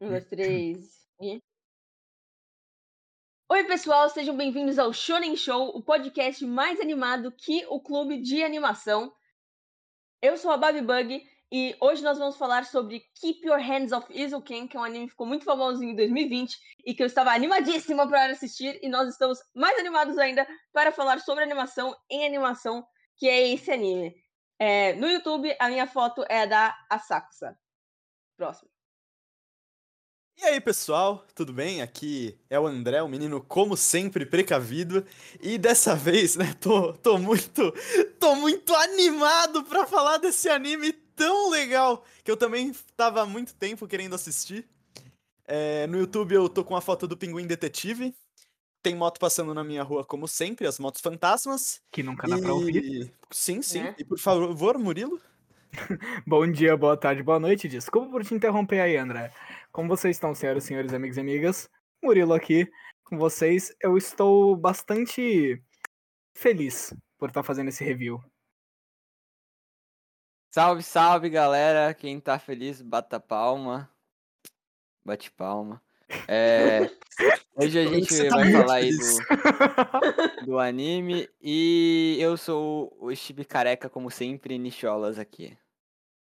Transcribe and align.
Um, 0.00 0.10
dois, 0.10 0.24
três. 0.26 1.08
E... 1.20 1.42
Oi, 3.48 3.64
pessoal, 3.64 4.08
sejam 4.08 4.36
bem-vindos 4.36 4.78
ao 4.78 4.92
Shonen 4.92 5.34
Show, 5.34 5.76
o 5.76 5.82
podcast 5.82 6.44
mais 6.46 6.78
animado 6.78 7.32
que 7.32 7.66
o 7.66 7.80
clube 7.80 8.22
de 8.22 8.44
animação. 8.44 9.12
Eu 10.22 10.36
sou 10.36 10.52
a 10.52 10.56
Baby 10.56 10.82
Bug 10.82 11.28
e 11.50 11.76
hoje 11.80 12.04
nós 12.04 12.16
vamos 12.16 12.36
falar 12.36 12.64
sobre 12.64 13.00
Keep 13.20 13.44
Your 13.44 13.58
Hands 13.58 13.90
Off 13.90 14.06
Izuken, 14.16 14.68
que 14.68 14.76
é 14.76 14.80
um 14.80 14.84
anime 14.84 15.06
que 15.06 15.10
ficou 15.10 15.26
muito 15.26 15.44
famoso 15.44 15.82
em 15.82 15.96
2020 15.96 16.56
e 16.86 16.94
que 16.94 17.02
eu 17.02 17.06
estava 17.06 17.32
animadíssima 17.32 18.06
para 18.06 18.26
assistir 18.26 18.78
e 18.80 18.88
nós 18.88 19.08
estamos 19.08 19.40
mais 19.52 19.76
animados 19.80 20.16
ainda 20.16 20.46
para 20.72 20.92
falar 20.92 21.18
sobre 21.18 21.42
animação 21.42 21.92
em 22.08 22.24
animação, 22.24 22.86
que 23.16 23.26
é 23.28 23.48
esse 23.48 23.72
anime. 23.72 24.14
É, 24.60 24.92
no 24.92 25.08
YouTube, 25.08 25.56
a 25.58 25.68
minha 25.68 25.88
foto 25.88 26.24
é 26.28 26.46
da 26.46 26.72
Asakusa. 26.88 27.58
Próximo. 28.36 28.77
E 30.40 30.44
aí, 30.44 30.60
pessoal, 30.60 31.26
tudo 31.34 31.52
bem? 31.52 31.82
Aqui 31.82 32.38
é 32.48 32.60
o 32.60 32.66
André, 32.66 33.02
o 33.02 33.08
menino 33.08 33.40
como 33.40 33.76
sempre 33.76 34.24
precavido, 34.24 35.04
e 35.42 35.58
dessa 35.58 35.96
vez, 35.96 36.36
né, 36.36 36.54
tô, 36.60 36.92
tô 36.92 37.18
muito, 37.18 37.74
tô 38.20 38.36
muito 38.36 38.72
animado 38.72 39.64
para 39.64 39.84
falar 39.84 40.18
desse 40.18 40.48
anime 40.48 40.92
tão 40.92 41.50
legal 41.50 42.04
que 42.22 42.30
eu 42.30 42.36
também 42.36 42.72
tava 42.96 43.22
há 43.22 43.26
muito 43.26 43.52
tempo 43.52 43.88
querendo 43.88 44.14
assistir. 44.14 44.64
É, 45.44 45.88
no 45.88 45.98
YouTube 45.98 46.36
eu 46.36 46.48
tô 46.48 46.62
com 46.62 46.76
a 46.76 46.80
foto 46.80 47.08
do 47.08 47.16
Pinguim 47.16 47.46
Detetive. 47.46 48.14
Tem 48.80 48.94
moto 48.94 49.18
passando 49.18 49.52
na 49.52 49.64
minha 49.64 49.82
rua 49.82 50.04
como 50.04 50.28
sempre, 50.28 50.68
as 50.68 50.78
motos 50.78 51.00
fantasmas. 51.00 51.80
Que 51.90 52.00
nunca 52.00 52.28
dá 52.28 52.38
e... 52.38 52.40
pra 52.40 52.54
ouvir. 52.54 53.12
Sim, 53.32 53.60
sim. 53.60 53.80
É. 53.80 53.94
E 53.98 54.04
por 54.04 54.20
favor, 54.20 54.78
Murilo. 54.78 55.20
Bom 56.24 56.50
dia, 56.50 56.76
boa 56.76 56.96
tarde, 56.96 57.22
boa 57.22 57.40
noite. 57.40 57.68
Desculpa 57.68 58.08
por 58.08 58.24
te 58.24 58.34
interromper 58.34 58.80
aí, 58.80 58.96
André. 58.96 59.32
Como 59.72 59.88
vocês 59.88 60.16
estão, 60.16 60.34
senhoras 60.34 60.64
e 60.64 60.66
senhores, 60.66 60.92
amigos 60.92 61.16
e 61.16 61.20
amigas? 61.20 61.70
Murilo 62.02 62.34
aqui 62.34 62.70
com 63.04 63.16
vocês. 63.16 63.74
Eu 63.80 63.96
estou 63.96 64.56
bastante 64.56 65.62
feliz 66.34 66.94
por 67.18 67.28
estar 67.28 67.42
fazendo 67.42 67.68
esse 67.68 67.84
review. 67.84 68.22
Salve, 70.50 70.82
salve, 70.82 71.28
galera. 71.28 71.92
Quem 71.94 72.20
tá 72.20 72.38
feliz, 72.38 72.80
bata 72.82 73.20
palma. 73.20 73.90
Bate 75.04 75.30
palma. 75.30 75.82
É, 76.26 76.90
hoje 77.54 77.78
a 77.78 77.86
gente 77.86 78.28
tá 78.28 78.36
vai 78.36 78.52
falar 78.52 78.74
aí 78.74 78.90
do, 78.90 79.04
do 80.46 80.58
anime 80.58 81.28
e 81.40 82.16
eu 82.18 82.36
sou 82.36 82.96
o 82.98 83.14
Chibi 83.14 83.44
Careca, 83.44 83.90
como 83.90 84.10
sempre, 84.10 84.58
Nicholas 84.58 85.18
aqui. 85.18 85.56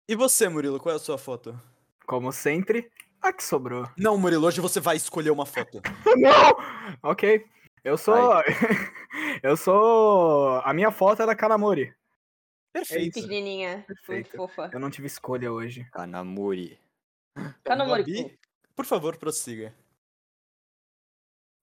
E 0.06 0.15
você, 0.15 0.48
Murilo, 0.48 0.78
qual 0.78 0.93
é 0.93 0.97
a 0.97 0.98
sua 1.00 1.17
foto? 1.17 1.59
Como 2.06 2.33
sempre, 2.33 2.91
a 3.23 3.33
que 3.33 3.43
sobrou. 3.43 3.89
Não, 3.97 4.17
Murilo, 4.19 4.47
hoje 4.47 4.61
você 4.61 4.81
vai 4.81 4.97
escolher 4.97 5.31
uma 5.31 5.47
foto. 5.47 5.81
Não! 6.17 6.57
Ok. 7.03 7.47
Eu 7.83 7.97
sou. 7.97 8.15
eu 9.43 9.57
sou. 9.57 10.61
A 10.65 10.73
minha 10.73 10.91
foto 10.91 11.23
é 11.23 11.27
da 11.27 11.35
Kanamori. 11.35 11.95
Perfeito. 12.73 13.15
Pequenininha, 13.15 13.85
Perfeito. 13.87 14.37
fofa. 14.37 14.71
Eu 14.73 14.79
não 14.79 14.91
tive 14.91 15.07
escolha 15.07 15.51
hoje. 15.51 15.85
Kanamori. 15.93 16.79
Kanamori. 17.65 18.39
Por 18.77 18.85
favor, 18.85 19.17
prossiga. 19.17 19.75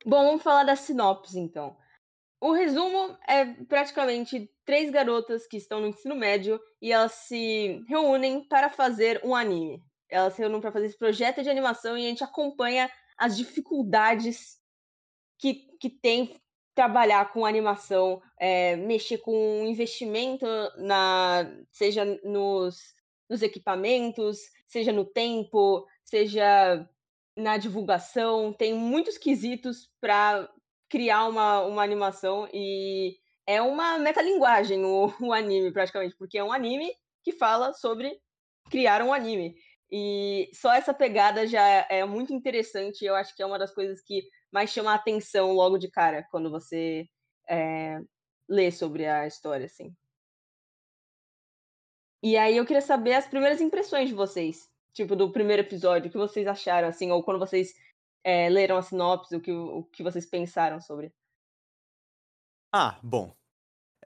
Bom, 0.05 0.25
vamos 0.25 0.44
falar 0.44 0.64
da 0.64 0.75
sinopse, 0.75 1.39
então. 1.39 1.77
O 2.39 2.52
resumo 2.52 3.17
é 3.27 3.45
praticamente 3.64 4.52
três 4.64 4.92
garotas 4.92 5.47
que 5.47 5.58
estão 5.58 5.81
no 5.81 5.88
ensino 5.88 6.16
médio 6.16 6.61
e 6.81 6.92
elas 6.92 7.14
se 7.14 7.83
reúnem 7.88 8.44
para 8.47 8.69
fazer 8.69 9.19
um 9.23 9.33
anime. 9.33 9.83
Elas 10.09 10.33
se 10.33 10.41
reúnem 10.41 10.61
para 10.61 10.72
fazer 10.72 10.88
esse 10.88 10.97
projeto 10.97 11.44
de 11.44 11.50
animação 11.50 11.97
e 11.97 12.05
a 12.05 12.09
gente 12.09 12.23
acompanha 12.23 12.89
as 13.17 13.36
dificuldades 13.36 14.58
que, 15.39 15.67
que 15.80 15.89
tem 15.89 16.39
trabalhar 16.77 17.33
com 17.33 17.44
animação, 17.44 18.22
é, 18.39 18.75
mexer 18.75 19.17
com 19.17 19.66
investimento 19.66 20.45
na 20.77 21.52
seja 21.71 22.05
nos, 22.23 22.77
nos 23.27 23.42
equipamentos, 23.42 24.37
seja 24.67 24.92
no 24.92 25.04
tempo, 25.04 25.87
seja 26.04 26.87
na 27.36 27.58
divulgação, 27.58 28.54
tem 28.54 28.76
muitos 28.76 29.17
quesitos 29.17 29.89
para 29.99 30.48
criar 30.87 31.27
uma, 31.27 31.61
uma 31.61 31.83
animação 31.83 32.48
e 32.54 33.17
é 33.48 33.61
uma 33.61 33.98
metalinguagem 33.98 34.86
o, 34.86 35.11
o 35.20 35.33
anime, 35.33 35.71
praticamente, 35.71 36.15
porque 36.15 36.37
é 36.37 36.43
um 36.43 36.54
anime 36.54 36.92
que 37.23 37.31
fala 37.31 37.73
sobre 37.73 38.20
criar 38.70 39.02
um 39.02 39.14
anime. 39.14 39.55
E 39.92 40.49
só 40.53 40.73
essa 40.73 40.93
pegada 40.93 41.48
já 41.48 41.61
é 41.89 42.03
muito 42.05 42.33
interessante. 42.33 43.05
Eu 43.05 43.15
acho 43.15 43.36
que 43.36 43.42
é 43.42 43.45
uma 43.45 43.59
das 43.59 43.73
coisas 43.73 44.02
que 44.02 44.27
mais 44.52 44.70
chama 44.70 44.92
a 44.92 44.95
atenção 44.95 45.53
logo 45.53 45.77
de 45.77 45.89
cara 45.89 46.27
quando 46.30 46.49
você 46.49 47.08
é, 47.49 47.99
lê 48.48 48.71
sobre 48.71 49.05
a 49.05 49.25
história, 49.25 49.65
assim. 49.65 49.95
E 52.21 52.36
aí 52.36 52.58
eu 52.58 52.65
queria 52.65 52.81
saber 52.81 53.14
as 53.14 53.27
primeiras 53.27 53.61
impressões 53.61 54.09
de 54.09 54.15
vocês, 54.15 54.70
tipo, 54.92 55.15
do 55.15 55.31
primeiro 55.31 55.61
episódio, 55.61 56.09
o 56.09 56.11
que 56.11 56.17
vocês 56.17 56.48
acharam, 56.48 56.87
assim, 56.87 57.11
ou 57.11 57.23
quando 57.23 57.39
vocês 57.39 57.73
é, 58.23 58.49
leram 58.49 58.77
a 58.77 58.81
sinopse, 58.81 59.36
o 59.36 59.39
que, 59.39 59.52
o 59.52 59.83
que 59.83 60.04
vocês 60.04 60.25
pensaram 60.25 60.81
sobre. 60.81 61.14
Ah, 62.73 62.99
bom. 63.02 63.33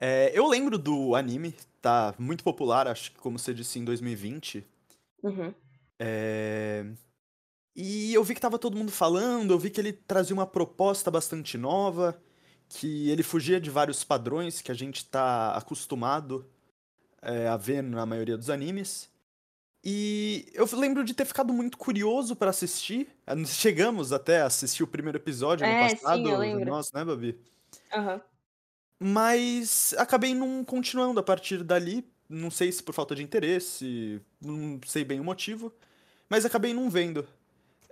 É, 0.00 0.30
eu 0.38 0.46
lembro 0.46 0.78
do 0.78 1.14
anime, 1.14 1.54
tá 1.80 2.14
muito 2.18 2.44
popular, 2.44 2.86
acho 2.86 3.12
que 3.12 3.18
como 3.18 3.38
você 3.38 3.52
disse, 3.54 3.78
em 3.78 3.84
2020. 3.84 4.66
Uhum. 5.22 5.54
É... 5.98 6.84
E 7.74 8.12
eu 8.12 8.22
vi 8.22 8.34
que 8.34 8.40
tava 8.40 8.58
todo 8.58 8.76
mundo 8.76 8.92
falando, 8.92 9.52
eu 9.52 9.58
vi 9.58 9.70
que 9.70 9.80
ele 9.80 9.92
trazia 9.92 10.34
uma 10.34 10.46
proposta 10.46 11.10
bastante 11.10 11.56
nova, 11.56 12.20
que 12.68 13.08
ele 13.10 13.22
fugia 13.22 13.60
de 13.60 13.70
vários 13.70 14.04
padrões 14.04 14.60
que 14.60 14.70
a 14.70 14.74
gente 14.74 15.06
tá 15.06 15.54
acostumado 15.56 16.46
é, 17.22 17.48
a 17.48 17.56
ver 17.56 17.82
na 17.82 18.04
maioria 18.04 18.36
dos 18.36 18.50
animes. 18.50 19.10
E 19.84 20.46
eu 20.54 20.68
lembro 20.74 21.02
de 21.02 21.12
ter 21.12 21.24
ficado 21.24 21.52
muito 21.52 21.76
curioso 21.76 22.36
para 22.36 22.50
assistir. 22.50 23.08
Chegamos 23.46 24.12
até 24.12 24.42
a 24.42 24.46
assistir 24.46 24.82
o 24.82 24.86
primeiro 24.86 25.18
episódio 25.18 25.64
é, 25.64 25.84
ano 25.84 25.90
passado. 25.90 26.42
Sim. 26.42 26.64
Nossa, 26.64 26.90
né, 26.98 27.04
Babi? 27.04 27.38
Uhum. 27.94 28.20
Mas 29.00 29.94
acabei 29.98 30.34
não 30.34 30.64
continuando 30.64 31.18
a 31.18 31.22
partir 31.22 31.64
dali. 31.64 32.06
Não 32.28 32.50
sei 32.50 32.72
se 32.72 32.82
por 32.82 32.94
falta 32.94 33.14
de 33.14 33.22
interesse, 33.22 34.20
não 34.40 34.80
sei 34.86 35.04
bem 35.04 35.20
o 35.20 35.24
motivo. 35.24 35.72
Mas 36.28 36.44
acabei 36.44 36.72
não 36.72 36.88
vendo. 36.88 37.26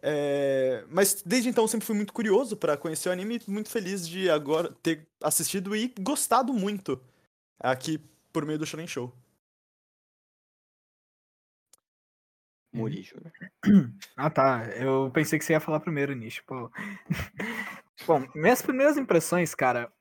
É... 0.03 0.85
Mas 0.89 1.23
desde 1.25 1.49
então 1.51 1.65
eu 1.65 1.69
sempre 1.69 1.87
fui 1.87 1.95
muito 1.97 2.13
curioso 2.13 2.57
para 2.57 2.77
conhecer 2.77 3.09
o 3.09 3.13
anime 3.13 3.41
e 3.47 3.51
muito 3.51 3.69
feliz 3.71 4.09
de 4.09 4.31
agora 4.31 4.73
ter 4.83 5.07
assistido 5.23 5.77
e 5.77 5.93
gostado 6.01 6.53
muito 6.53 7.01
aqui 7.59 8.01
por 8.33 8.47
meio 8.47 8.59
do 8.59 8.67
Shonen 8.67 8.87
Show. 8.87 9.13
Murijo, 12.73 13.17
né? 13.23 13.33
Ah, 14.17 14.31
tá. 14.31 14.65
Eu 14.77 15.11
pensei 15.13 15.39
que 15.39 15.45
você 15.45 15.53
ia 15.55 15.61
falar 15.61 15.81
primeiro, 15.81 16.15
Nish. 16.15 16.41
Pô. 16.41 16.71
Bom, 18.07 18.27
minhas 18.35 18.63
primeiras 18.63 18.97
impressões, 18.97 19.55
cara. 19.55 19.93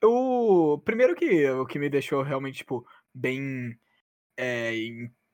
Eu. 0.00 0.82
Primeiro 0.84 1.14
que 1.14 1.48
o 1.50 1.66
que 1.66 1.78
me 1.78 1.88
deixou 1.88 2.22
realmente, 2.22 2.58
tipo, 2.58 2.86
bem 3.16 3.78
é, 4.36 4.72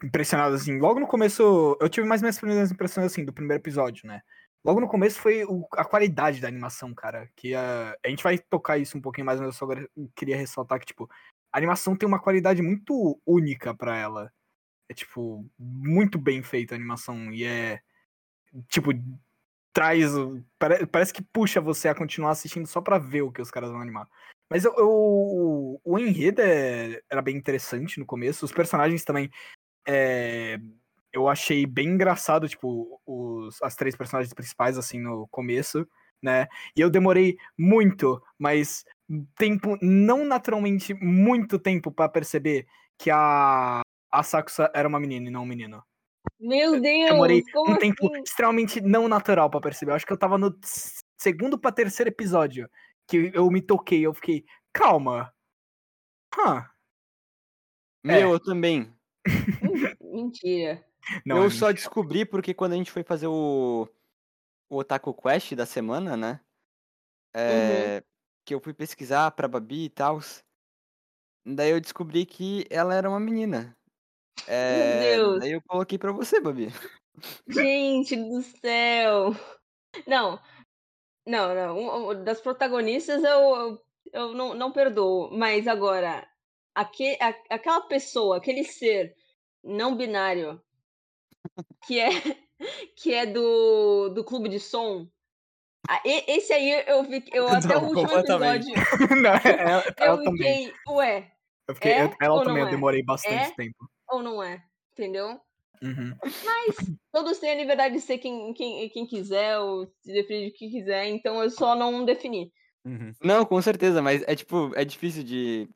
impressionado, 0.02 0.54
assim. 0.54 0.78
Logo 0.78 1.00
no 1.00 1.06
começo. 1.06 1.76
Eu 1.80 1.88
tive 1.88 2.06
mais 2.06 2.22
minhas 2.22 2.38
primeiras 2.38 2.70
impressões, 2.70 3.06
assim, 3.06 3.24
do 3.24 3.32
primeiro 3.32 3.60
episódio, 3.60 4.06
né? 4.06 4.22
Logo 4.64 4.80
no 4.80 4.88
começo 4.88 5.18
foi 5.18 5.44
o, 5.44 5.66
a 5.72 5.84
qualidade 5.84 6.40
da 6.40 6.48
animação, 6.48 6.94
cara. 6.94 7.28
Que 7.34 7.54
a, 7.54 7.96
a 8.04 8.08
gente 8.08 8.22
vai 8.22 8.38
tocar 8.38 8.78
isso 8.78 8.96
um 8.96 9.00
pouquinho 9.00 9.26
mais, 9.26 9.40
mas 9.40 9.48
eu 9.48 9.52
só 9.52 9.66
queria 10.14 10.36
ressaltar 10.36 10.78
que, 10.78 10.86
tipo, 10.86 11.10
a 11.52 11.58
animação 11.58 11.96
tem 11.96 12.08
uma 12.08 12.20
qualidade 12.20 12.62
muito 12.62 13.20
única 13.26 13.74
para 13.74 13.96
ela. 13.96 14.32
É, 14.88 14.94
tipo, 14.94 15.44
muito 15.58 16.18
bem 16.18 16.42
feita 16.42 16.74
a 16.74 16.76
animação. 16.76 17.32
E 17.32 17.44
é. 17.44 17.80
Tipo, 18.68 18.92
traz. 19.72 20.12
Parece 20.92 21.12
que 21.12 21.22
puxa 21.22 21.60
você 21.60 21.88
a 21.88 21.94
continuar 21.94 22.30
assistindo 22.30 22.66
só 22.66 22.80
pra 22.80 22.98
ver 22.98 23.22
o 23.22 23.32
que 23.32 23.42
os 23.42 23.50
caras 23.50 23.70
vão 23.70 23.80
animar. 23.80 24.08
Mas 24.52 24.66
eu, 24.66 24.74
eu 24.76 25.80
o 25.82 25.98
enredo 25.98 26.42
é, 26.42 27.00
era 27.10 27.22
bem 27.22 27.34
interessante 27.34 27.98
no 27.98 28.04
começo. 28.04 28.44
Os 28.44 28.52
personagens 28.52 29.02
também. 29.02 29.30
É, 29.88 30.58
eu 31.10 31.26
achei 31.26 31.64
bem 31.64 31.88
engraçado, 31.88 32.46
tipo, 32.46 33.00
os, 33.06 33.62
as 33.62 33.74
três 33.74 33.96
personagens 33.96 34.34
principais, 34.34 34.76
assim, 34.76 35.00
no 35.00 35.26
começo, 35.28 35.86
né? 36.22 36.46
E 36.76 36.82
eu 36.82 36.90
demorei 36.90 37.38
muito, 37.58 38.22
mas 38.38 38.84
tempo, 39.36 39.78
não 39.80 40.24
naturalmente 40.24 40.92
muito 40.94 41.58
tempo 41.58 41.90
para 41.90 42.08
perceber 42.08 42.66
que 42.98 43.10
a 43.10 43.80
a 44.10 44.22
Sakusa 44.22 44.70
era 44.74 44.86
uma 44.86 45.00
menina 45.00 45.28
e 45.28 45.30
não 45.30 45.44
um 45.44 45.46
menino. 45.46 45.82
Meu 46.38 46.78
Deus! 46.78 47.06
Eu 47.06 47.12
demorei 47.12 47.42
um 47.56 47.70
assim? 47.70 47.78
tempo 47.78 48.14
extremamente 48.16 48.80
não 48.82 49.08
natural 49.08 49.48
para 49.48 49.62
perceber. 49.62 49.92
Eu 49.92 49.96
acho 49.96 50.06
que 50.06 50.12
eu 50.12 50.18
tava 50.18 50.36
no 50.36 50.54
segundo 51.18 51.58
para 51.58 51.72
terceiro 51.72 52.10
episódio 52.10 52.68
que 53.12 53.30
eu 53.34 53.50
me 53.50 53.60
toquei. 53.60 54.06
Eu 54.06 54.14
fiquei, 54.14 54.44
calma. 54.72 55.34
Huh. 56.34 56.64
Meu, 58.02 58.30
é. 58.30 58.34
eu 58.34 58.40
também. 58.40 58.92
Mentira. 60.00 60.84
Não, 61.26 61.42
eu 61.42 61.50
só 61.50 61.70
descobri 61.70 62.24
porque 62.24 62.54
quando 62.54 62.72
a 62.72 62.76
gente 62.76 62.90
foi 62.90 63.02
fazer 63.02 63.26
o, 63.26 63.88
o 64.70 64.76
Otaku 64.76 65.12
Quest 65.12 65.52
da 65.54 65.66
semana, 65.66 66.16
né? 66.16 66.40
É, 67.34 68.02
Que 68.46 68.54
eu 68.54 68.60
fui 68.60 68.72
pesquisar 68.72 69.30
pra 69.32 69.48
Babi 69.48 69.84
e 69.84 69.90
tal. 69.90 70.20
Daí 71.44 71.70
eu 71.70 71.80
descobri 71.80 72.24
que 72.24 72.66
ela 72.70 72.94
era 72.94 73.08
uma 73.08 73.20
menina. 73.20 73.76
É, 74.46 75.16
Deus. 75.16 75.40
Daí 75.40 75.52
eu 75.52 75.62
coloquei 75.62 75.98
pra 75.98 76.12
você, 76.12 76.40
Babi. 76.40 76.68
Gente 77.46 78.16
do 78.16 78.42
céu! 78.42 79.36
Não, 80.06 80.40
não, 81.26 81.54
não. 81.54 82.24
Das 82.24 82.40
protagonistas 82.40 83.22
eu, 83.22 83.40
eu, 83.56 83.82
eu 84.12 84.34
não, 84.34 84.54
não 84.54 84.72
perdoo. 84.72 85.30
Mas 85.32 85.66
agora, 85.68 86.26
aque, 86.74 87.16
a- 87.20 87.34
aquela 87.50 87.82
pessoa, 87.82 88.36
aquele 88.38 88.64
ser 88.64 89.14
não 89.62 89.96
binário 89.96 90.60
que 91.86 92.00
é, 92.00 92.08
que 92.96 93.14
é 93.14 93.26
do, 93.26 94.08
do 94.10 94.24
clube 94.24 94.48
de 94.48 94.58
som. 94.60 95.08
ah, 95.88 96.00
e- 96.04 96.24
Esse 96.28 96.52
aí 96.52 96.84
eu 96.86 97.02
vi. 97.04 97.24
Eu 97.32 97.48
até 97.48 97.68
Não, 97.74 97.84
o 97.84 97.88
último 97.88 98.18
episódio 98.18 98.74
Não, 99.22 99.30
ela, 99.30 99.84
ela 99.98 100.16
eu 100.18 100.24
também. 100.24 100.66
fiquei, 100.66 100.74
ué, 100.88 101.32
Eu 101.68 101.74
fiquei, 101.74 101.92
é 101.92 102.04
eu- 102.04 102.16
ela 102.20 102.38
também, 102.42 102.54
não 102.54 102.60
eu 102.62 102.66
é? 102.66 102.70
demorei 102.70 103.02
bastante 103.02 103.50
É? 103.50 103.54
tempo. 103.54 103.88
ou 104.08 104.22
não 104.22 104.42
é? 104.42 104.62
Entendeu? 104.92 105.40
Uhum. 105.82 106.16
Mas 106.22 106.76
todos 107.12 107.38
têm 107.38 107.50
a 107.50 107.54
liberdade 107.56 107.94
de 107.94 108.00
ser 108.00 108.18
quem, 108.18 108.54
quem, 108.54 108.88
quem 108.88 109.06
quiser, 109.06 109.58
ou 109.58 109.86
se 110.00 110.12
definir 110.12 110.46
de 110.46 110.56
que 110.56 110.70
quiser, 110.70 111.08
então 111.08 111.42
eu 111.42 111.50
só 111.50 111.74
não 111.74 112.04
defini. 112.04 112.52
Uhum. 112.84 113.12
Não, 113.22 113.44
com 113.44 113.60
certeza, 113.60 114.00
mas 114.00 114.22
é 114.26 114.34
tipo, 114.34 114.72
é 114.74 114.84
difícil 114.84 115.22
de 115.24 115.68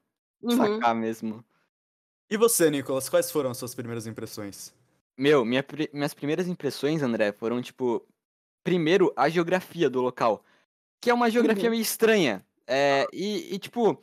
Uhum. 0.43 0.57
sacar 0.57 0.95
mesmo. 0.95 1.45
E 2.31 2.37
você, 2.37 2.71
Nicolas, 2.71 3.09
quais 3.09 3.31
foram 3.31 3.51
as 3.51 3.57
suas 3.59 3.75
primeiras 3.75 4.07
impressões? 4.07 4.73
Meu, 5.19 5.45
minha 5.45 5.65
minhas 5.93 6.13
primeiras 6.15 6.47
impressões, 6.49 7.03
André, 7.03 7.33
foram 7.33 7.61
tipo. 7.63 8.07
Primeiro, 8.63 9.13
a 9.17 9.29
geografia 9.29 9.89
do 9.89 10.03
local. 10.03 10.45
Que 11.01 11.09
é 11.11 11.15
uma 11.15 11.31
geografia 11.31 11.65
Uhum. 11.65 11.71
meio 11.71 11.83
estranha. 11.83 12.45
É, 12.67 13.07
e, 13.13 13.55
e, 13.55 13.59
tipo, 13.59 14.01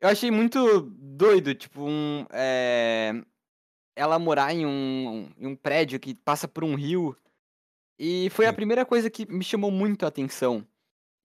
eu 0.00 0.08
achei 0.08 0.30
muito 0.30 0.80
doido, 0.98 1.54
tipo, 1.54 1.82
um. 1.82 2.24
é, 2.30 3.12
ela 3.96 4.18
morar 4.18 4.54
em 4.54 4.66
um, 4.66 5.30
em 5.38 5.46
um 5.46 5.56
prédio 5.56 6.00
que 6.00 6.14
passa 6.14 6.48
por 6.48 6.64
um 6.64 6.74
rio. 6.74 7.16
E 7.98 8.30
foi 8.30 8.46
a 8.46 8.52
Sim. 8.52 8.54
primeira 8.54 8.86
coisa 8.86 9.10
que 9.10 9.26
me 9.30 9.44
chamou 9.44 9.70
muito 9.70 10.04
a 10.04 10.08
atenção. 10.08 10.66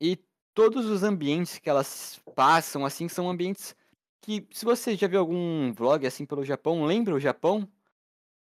E 0.01 0.17
todos 0.53 0.85
os 0.87 1.03
ambientes 1.03 1.59
que 1.59 1.69
elas 1.69 2.21
passam, 2.35 2.85
assim, 2.85 3.07
são 3.09 3.29
ambientes 3.29 3.75
que, 4.21 4.47
se 4.53 4.65
você 4.65 4.95
já 4.97 5.07
viu 5.07 5.19
algum 5.21 5.73
vlog 5.73 6.07
assim 6.07 6.25
pelo 6.25 6.45
Japão, 6.45 6.85
lembra 6.85 7.15
o 7.15 7.19
Japão? 7.19 7.69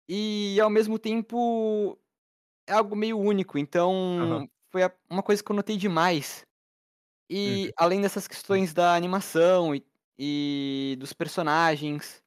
E 0.09 0.59
ao 0.61 0.71
mesmo 0.71 0.99
tempo 0.99 1.99
é 2.69 2.73
algo 2.75 2.97
meio 2.97 3.19
único, 3.19 3.59
então 3.59 3.93
Aham. 4.19 4.47
foi 4.71 4.85
a- 4.85 4.95
uma 5.11 5.23
coisa 5.23 5.43
que 5.45 5.53
eu 5.53 5.57
notei 5.57 5.77
demais. 5.77 6.47
Uhum. 7.45 7.63
E 7.63 7.73
além 7.79 8.03
dessas 8.03 8.29
questões 8.29 8.75
da 8.75 8.95
animação 8.97 9.75
e, 9.75 9.87
e 10.19 10.97
dos 11.01 11.13
personagens, 11.13 12.23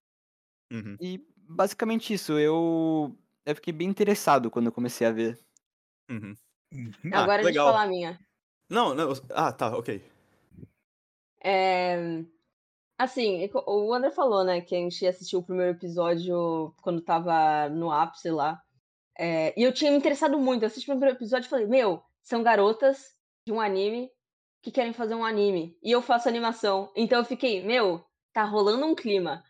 Uhum. 0.72 1.00
e 1.00 1.20
basicamente 1.48 2.14
isso, 2.14 2.38
eu, 2.40 3.16
eu 3.46 3.56
fiquei 3.56 3.74
bem 3.74 3.88
interessado 3.88 4.50
quando 4.52 4.68
eu 4.68 4.72
comecei 4.72 5.06
a 5.06 5.12
ver. 5.12 5.40
Uhum. 6.10 6.36
Uhum. 6.74 6.92
Ah, 7.14 7.24
Agora 7.24 7.44
deixa 7.44 7.60
eu 7.60 7.66
falar 7.66 7.84
a 7.84 7.88
minha. 7.88 8.20
Não, 8.70 8.94
não. 8.94 9.14
Ah, 9.32 9.52
tá, 9.52 9.76
ok. 9.78 10.02
É, 11.44 12.26
Assim, 12.98 13.44
é 13.44 13.50
o 13.68 13.94
André 13.94 14.10
falou, 14.10 14.44
né, 14.44 14.62
que 14.62 14.74
a 14.74 14.80
gente 14.80 15.06
assistiu 15.06 15.40
o 15.40 15.44
primeiro 15.44 15.74
episódio 15.78 16.74
quando 16.82 17.02
tava 17.02 17.68
no 17.70 17.92
ápice 17.92 18.30
lá. 18.30 18.62
É, 19.18 19.54
E 19.60 19.64
eu 19.64 19.74
tinha 19.74 19.92
me 19.92 19.98
interessado 19.98 20.40
muito. 20.40 20.64
Eu 20.64 20.68
assisti 20.68 20.90
o 20.90 20.94
primeiro 20.94 21.18
episódio 21.18 21.48
e 21.48 21.50
falei, 21.50 21.66
meu, 21.66 22.02
são 22.24 22.42
garotas 22.42 23.14
de 23.46 23.52
um 23.54 23.60
anime 23.60 24.10
que 24.64 24.72
querem 24.72 24.94
fazer 24.94 25.14
um 25.14 25.26
anime. 25.26 25.78
E 25.84 25.92
eu 25.92 26.02
faço 26.02 26.30
animação. 26.30 26.92
Então 26.96 27.20
eu 27.20 27.26
fiquei, 27.26 27.64
meu, 27.64 28.04
tá 28.34 28.44
rolando 28.46 28.86
um 28.86 28.96
clima. 28.96 29.44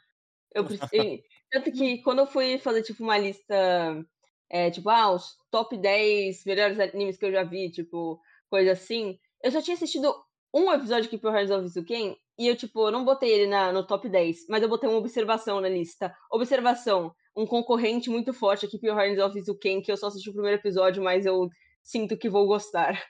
Eu 0.53 0.65
preciso. 0.65 0.89
Tanto 1.51 1.71
que 1.71 2.01
quando 2.03 2.19
eu 2.19 2.27
fui 2.27 2.57
fazer, 2.59 2.83
tipo, 2.83 3.03
uma 3.03 3.18
lista, 3.18 4.06
é, 4.50 4.69
tipo, 4.71 4.89
ah, 4.89 5.12
os 5.12 5.38
top 5.51 5.77
10 5.77 6.44
melhores 6.45 6.80
animes 6.80 7.18
que 7.18 7.25
eu 7.25 7.31
já 7.31 7.44
vi, 7.44 7.71
tipo, 7.71 8.19
coisa 8.50 8.71
assim, 8.71 9.18
eu 9.44 9.51
só 9.51 9.62
tinha 9.62 9.75
assistido 9.75 10.13
um 10.53 10.71
episódio 10.71 11.03
de 11.03 11.09
Keep 11.09 11.25
Your 11.25 11.36
Hands 11.36 11.51
Off 11.51 11.69
Suken 11.69 12.15
e 12.38 12.47
eu, 12.47 12.56
tipo, 12.56 12.88
eu 12.88 12.92
não 12.92 13.06
botei 13.06 13.31
ele 13.31 13.47
na, 13.47 13.71
no 13.71 13.86
top 13.86 14.07
10, 14.09 14.47
mas 14.50 14.62
eu 14.63 14.69
botei 14.69 14.89
uma 14.89 14.97
observação 15.00 15.62
na 15.62 15.69
lista. 15.69 16.15
Observação, 16.31 17.13
um 17.36 17.45
concorrente 17.45 18.09
muito 18.09 18.33
forte, 18.33 18.68
Keep 18.68 18.86
Your 18.86 18.98
Hands 18.98 19.19
Off 19.19 19.41
Suken, 19.44 19.81
que 19.81 19.91
eu 19.91 19.98
só 19.98 20.07
assisti 20.07 20.30
o 20.30 20.33
primeiro 20.33 20.59
episódio, 20.59 21.03
mas 21.03 21.25
eu 21.25 21.50
sinto 21.83 22.18
que 22.18 22.30
vou 22.30 22.48
gostar. 22.48 23.01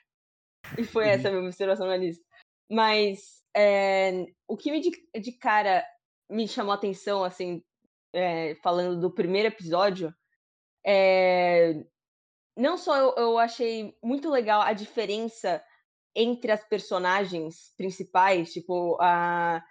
E 0.78 0.84
foi 0.84 1.06
Uhum. 1.06 1.10
essa 1.10 1.28
a 1.28 1.32
minha 1.32 1.42
observação 1.44 1.86
na 1.86 1.96
lista. 1.96 2.24
Mas 2.70 3.42
é, 3.56 4.26
o 4.48 4.56
que 4.56 4.70
me 4.70 4.80
de, 4.80 4.90
de 5.20 5.32
cara 5.32 5.84
me 6.30 6.46
chamou 6.48 6.72
a 6.72 6.74
atenção, 6.76 7.24
assim, 7.24 7.62
é, 8.12 8.54
falando 8.56 9.00
do 9.00 9.12
primeiro 9.14 9.48
episódio, 9.48 10.14
é, 10.86 11.84
não 12.56 12.78
só 12.78 12.96
eu, 12.96 13.14
eu 13.16 13.38
achei 13.38 13.96
muito 14.02 14.30
legal 14.30 14.62
a 14.62 14.72
diferença 14.72 15.64
entre 16.14 16.52
as 16.52 16.64
personagens 16.68 17.74
principais, 17.76 18.52
tipo, 18.52 18.98
a, 19.00 19.62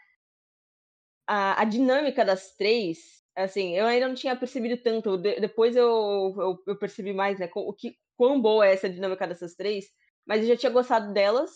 a, 1.27 1.61
a 1.61 1.65
dinâmica 1.65 2.23
das 2.23 2.55
três, 2.55 3.23
assim, 3.35 3.75
eu 3.75 3.85
ainda 3.85 4.07
não 4.07 4.15
tinha 4.15 4.35
percebido 4.35 4.81
tanto, 4.81 5.17
de- 5.17 5.39
depois 5.39 5.75
eu, 5.75 6.33
eu, 6.37 6.63
eu 6.67 6.77
percebi 6.79 7.13
mais, 7.13 7.39
né, 7.39 7.49
o 7.55 7.73
que, 7.73 7.95
quão 8.15 8.41
boa 8.41 8.65
é 8.67 8.73
essa 8.73 8.89
dinâmica 8.89 9.27
dessas 9.27 9.55
três, 9.55 9.85
mas 10.25 10.41
eu 10.41 10.47
já 10.49 10.57
tinha 10.57 10.71
gostado 10.71 11.13
delas, 11.13 11.51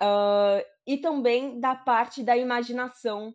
ah, 0.00 0.62
e 0.86 0.98
também 0.98 1.60
da 1.60 1.74
parte 1.74 2.22
da 2.22 2.36
imaginação 2.36 3.34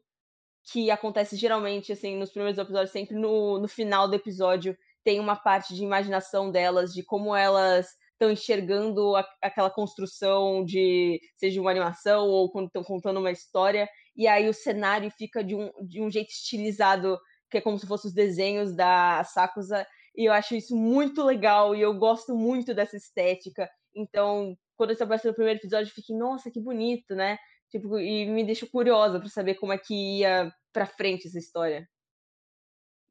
que 0.72 0.90
acontece 0.92 1.36
geralmente, 1.36 1.92
assim, 1.92 2.18
nos 2.18 2.32
primeiros 2.32 2.58
episódios, 2.58 2.92
sempre 2.92 3.16
no, 3.16 3.60
no 3.60 3.68
final 3.68 4.08
do 4.08 4.16
episódio, 4.16 4.76
tem 5.04 5.20
uma 5.20 5.36
parte 5.36 5.76
de 5.76 5.84
imaginação 5.84 6.52
delas, 6.52 6.92
de 6.94 7.04
como 7.04 7.36
elas 7.36 7.88
estão 8.14 8.32
enxergando 8.32 9.16
a- 9.16 9.26
aquela 9.42 9.70
construção 9.70 10.64
de, 10.66 11.20
seja 11.36 11.62
uma 11.62 11.72
animação 11.72 12.28
ou 12.28 12.50
quando 12.52 12.68
estão 12.68 12.84
contando 12.84 13.20
uma 13.20 13.32
história, 13.32 13.88
e 14.16 14.28
aí 14.28 14.48
o 14.50 14.54
cenário 14.54 15.12
fica 15.12 15.44
de 15.44 15.56
um, 15.56 15.70
de 15.88 16.02
um 16.02 16.10
jeito 16.10 16.30
estilizado, 16.32 17.20
que 17.52 17.58
é 17.58 17.62
como 17.62 17.78
se 17.78 17.86
fossem 17.88 18.10
os 18.10 18.16
desenhos 18.16 18.76
da 18.76 19.24
Sakusa, 19.24 19.86
e 20.16 20.26
eu 20.28 20.34
acho 20.34 20.56
isso 20.56 20.76
muito 20.76 21.24
legal, 21.24 21.76
e 21.76 21.82
eu 21.82 21.94
gosto 21.94 22.36
muito 22.36 22.74
dessa 22.74 22.96
estética, 22.98 23.70
então, 23.96 24.56
quando 24.76 24.92
isso 24.92 25.04
apareceu 25.04 25.30
no 25.32 25.36
primeiro 25.36 25.60
episódio, 25.60 25.90
eu 25.90 25.94
fiquei, 25.94 26.16
nossa, 26.18 26.52
que 26.52 26.60
bonito, 26.60 27.16
né? 27.16 27.38
Tipo, 27.70 28.00
e 28.00 28.26
me 28.28 28.46
deixou 28.46 28.70
curiosa 28.70 29.20
pra 29.20 29.30
saber 29.30 29.56
como 29.56 29.74
é 29.74 29.78
que 29.78 30.20
ia 30.20 30.54
pra 30.72 30.86
frente 30.86 31.28
essa 31.28 31.40
história. 31.40 31.88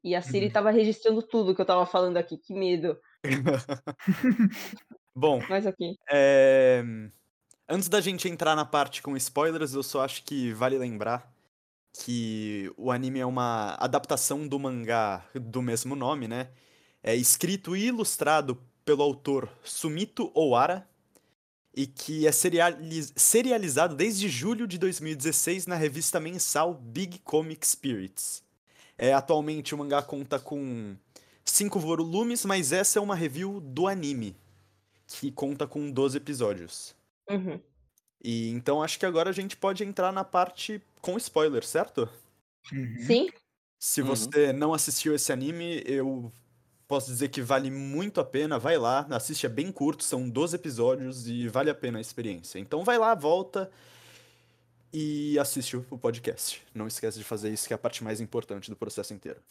E 0.03 0.13
a 0.15 0.21
Siri 0.21 0.47
Uhum. 0.47 0.51
tava 0.51 0.69
registrando 0.71 1.21
tudo 1.23 1.55
que 1.55 1.61
eu 1.61 1.65
tava 1.65 1.85
falando 1.85 2.17
aqui, 2.17 2.37
que 2.37 2.53
medo. 2.53 2.97
Bom, 5.15 5.39
Mas 5.49 5.65
ok. 5.65 5.97
é... 6.11 6.83
antes 7.67 7.89
da 7.89 7.99
gente 7.99 8.29
entrar 8.29 8.55
na 8.55 8.65
parte 8.65 9.01
com 9.01 9.17
spoilers, 9.17 9.73
eu 9.73 9.81
só 9.81 10.03
acho 10.03 10.23
que 10.23 10.53
vale 10.53 10.77
lembrar 10.77 11.33
que 12.03 12.71
o 12.77 12.91
anime 12.91 13.19
é 13.19 13.25
uma 13.25 13.75
adaptação 13.79 14.47
do 14.47 14.59
mangá 14.59 15.25
do 15.33 15.61
mesmo 15.61 15.95
nome, 15.95 16.27
né? 16.27 16.49
É 17.01 17.15
escrito 17.15 17.75
e 17.75 17.85
ilustrado 17.87 18.61
pelo 18.83 19.01
autor 19.01 19.49
Sumito 19.63 20.31
Owara 20.35 20.87
e 21.75 21.85
que 21.85 22.25
é 22.25 22.31
serializ- 22.31 23.11
serializado 23.15 23.95
desde 23.95 24.29
julho 24.29 24.65
de 24.67 24.77
2016 24.77 25.67
na 25.67 25.75
revista 25.75 26.19
mensal 26.19 26.73
Big 26.73 27.19
Comic 27.19 27.67
Spirits. 27.67 28.43
É, 28.97 29.13
atualmente 29.13 29.75
o 29.75 29.77
mangá 29.77 30.01
conta 30.01 30.39
com 30.39 30.95
cinco 31.43 31.79
volumes, 31.79 32.45
mas 32.45 32.71
essa 32.71 32.97
é 32.99 33.01
uma 33.01 33.15
review 33.15 33.59
do 33.59 33.87
anime, 33.87 34.35
que 35.07 35.31
conta 35.31 35.67
com 35.67 35.91
12 35.91 36.17
episódios. 36.17 36.95
Uhum. 37.29 37.59
E 38.23 38.49
então 38.51 38.81
acho 38.81 38.97
que 38.97 39.05
agora 39.05 39.29
a 39.29 39.33
gente 39.33 39.57
pode 39.57 39.83
entrar 39.83 40.11
na 40.13 40.23
parte 40.23 40.81
com 41.01 41.17
spoiler, 41.17 41.65
certo? 41.65 42.09
Uhum. 42.71 42.97
Sim? 43.05 43.29
Se 43.79 44.01
Uhum. 44.01 44.07
você 44.07 44.53
não 44.53 44.73
assistiu 44.73 45.13
esse 45.13 45.31
anime, 45.33 45.83
eu 45.85 46.31
posso 46.87 47.07
dizer 47.07 47.29
que 47.29 47.41
vale 47.41 47.69
muito 47.71 48.19
a 48.19 48.25
pena. 48.25 48.59
Vai 48.59 48.77
lá, 48.77 49.05
assiste, 49.09 49.45
é 49.45 49.49
bem 49.49 49.71
curto, 49.71 50.03
são 50.03 50.29
12 50.29 50.55
episódios 50.55 51.27
e 51.27 51.47
vale 51.47 51.69
a 51.69 51.75
pena 51.75 51.97
a 51.97 52.01
experiência. 52.01 52.59
Então 52.59 52.83
vai 52.83 52.97
lá, 52.97 53.13
volta 53.13 53.71
e 54.93 55.37
assiste 55.39 55.75
o 55.77 55.97
podcast. 55.97 56.63
Não 56.73 56.87
esquece 56.87 57.17
de 57.17 57.23
fazer 57.23 57.51
isso, 57.51 57.67
que 57.67 57.73
é 57.73 57.75
a 57.75 57.79
parte 57.79 58.03
mais 58.03 58.21
importante 58.21 58.69
do 58.69 58.75
processo 58.75 59.13
inteiro. 59.13 59.41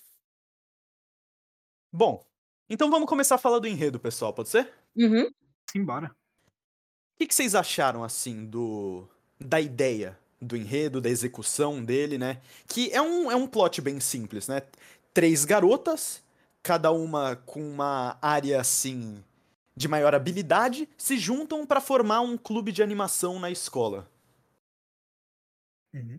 Bom, 1.93 2.25
então 2.69 2.91
vamos 2.91 3.09
começar 3.09 3.37
a 3.37 3.39
falar 3.39 3.59
do 3.59 3.69
enredo, 3.69 4.01
pessoal, 4.01 4.33
pode 4.33 4.49
ser? 4.49 4.73
Uhum. 4.97 5.31
Simbora. 5.71 6.09
O 6.09 7.19
que, 7.19 7.27
que 7.27 7.35
vocês 7.35 7.55
acharam, 7.55 8.03
assim, 8.03 8.45
do 8.47 9.09
da 9.39 9.61
ideia 9.61 10.19
do 10.41 10.57
enredo, 10.57 11.01
da 11.01 11.09
execução 11.09 11.83
dele, 11.83 12.19
né? 12.19 12.41
Que 12.67 12.91
é 12.93 13.01
um, 13.01 13.31
é 13.31 13.37
um 13.37 13.47
plot 13.47 13.81
bem 13.81 13.99
simples, 14.01 14.47
né? 14.47 14.63
Três 15.13 15.45
garotas, 15.45 16.23
cada 16.65 16.91
uma 16.91 17.37
com 17.37 17.61
uma 17.61 18.19
área, 18.23 18.59
assim, 18.59 19.23
de 19.77 19.87
maior 19.87 20.15
habilidade 20.15 20.89
se 20.97 21.19
juntam 21.19 21.67
para 21.67 21.81
formar 21.81 22.23
um 22.23 22.39
clube 22.39 22.73
de 22.73 22.83
animação 22.83 23.39
na 23.39 23.51
escola. 23.51 24.11
Uhum. 25.93 26.19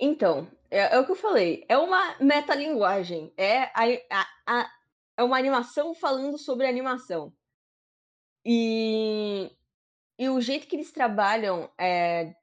Então, 0.00 0.48
é, 0.70 0.94
é 0.94 0.98
o 0.98 1.04
que 1.04 1.12
eu 1.12 1.16
falei. 1.16 1.66
É 1.68 1.76
uma 1.76 2.16
metalinguagem. 2.18 3.30
É, 3.36 3.64
a, 3.64 3.84
a, 4.10 4.26
a, 4.46 4.70
é 5.18 5.22
uma 5.22 5.36
animação 5.36 5.94
falando 5.94 6.38
sobre 6.38 6.66
animação. 6.66 7.30
E, 8.44 9.54
e 10.18 10.30
o 10.30 10.40
jeito 10.40 10.66
que 10.66 10.76
eles 10.76 10.90
trabalham 10.90 11.70
é, 11.78 12.34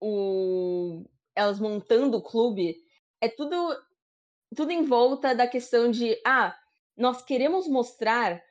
o, 0.00 1.04
elas 1.34 1.58
montando 1.58 2.18
o 2.18 2.22
clube 2.22 2.76
é 3.20 3.28
tudo, 3.28 3.56
tudo 4.54 4.70
em 4.70 4.84
volta 4.84 5.34
da 5.34 5.46
questão 5.46 5.90
de 5.90 6.20
ah, 6.26 6.56
nós 6.96 7.22
queremos 7.22 7.68
mostrar 7.68 8.42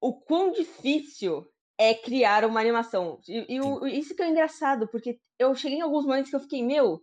o 0.00 0.20
quão 0.20 0.52
difícil 0.52 1.46
é 1.78 1.94
criar 1.94 2.44
uma 2.44 2.60
animação. 2.60 3.20
E, 3.28 3.54
e 3.56 3.60
o, 3.60 3.86
isso 3.86 4.14
que 4.14 4.22
é 4.22 4.28
engraçado, 4.28 4.88
porque 4.88 5.20
eu 5.38 5.54
cheguei 5.54 5.78
em 5.78 5.82
alguns 5.82 6.04
momentos 6.04 6.30
que 6.30 6.36
eu 6.36 6.40
fiquei, 6.40 6.62
meu, 6.62 7.02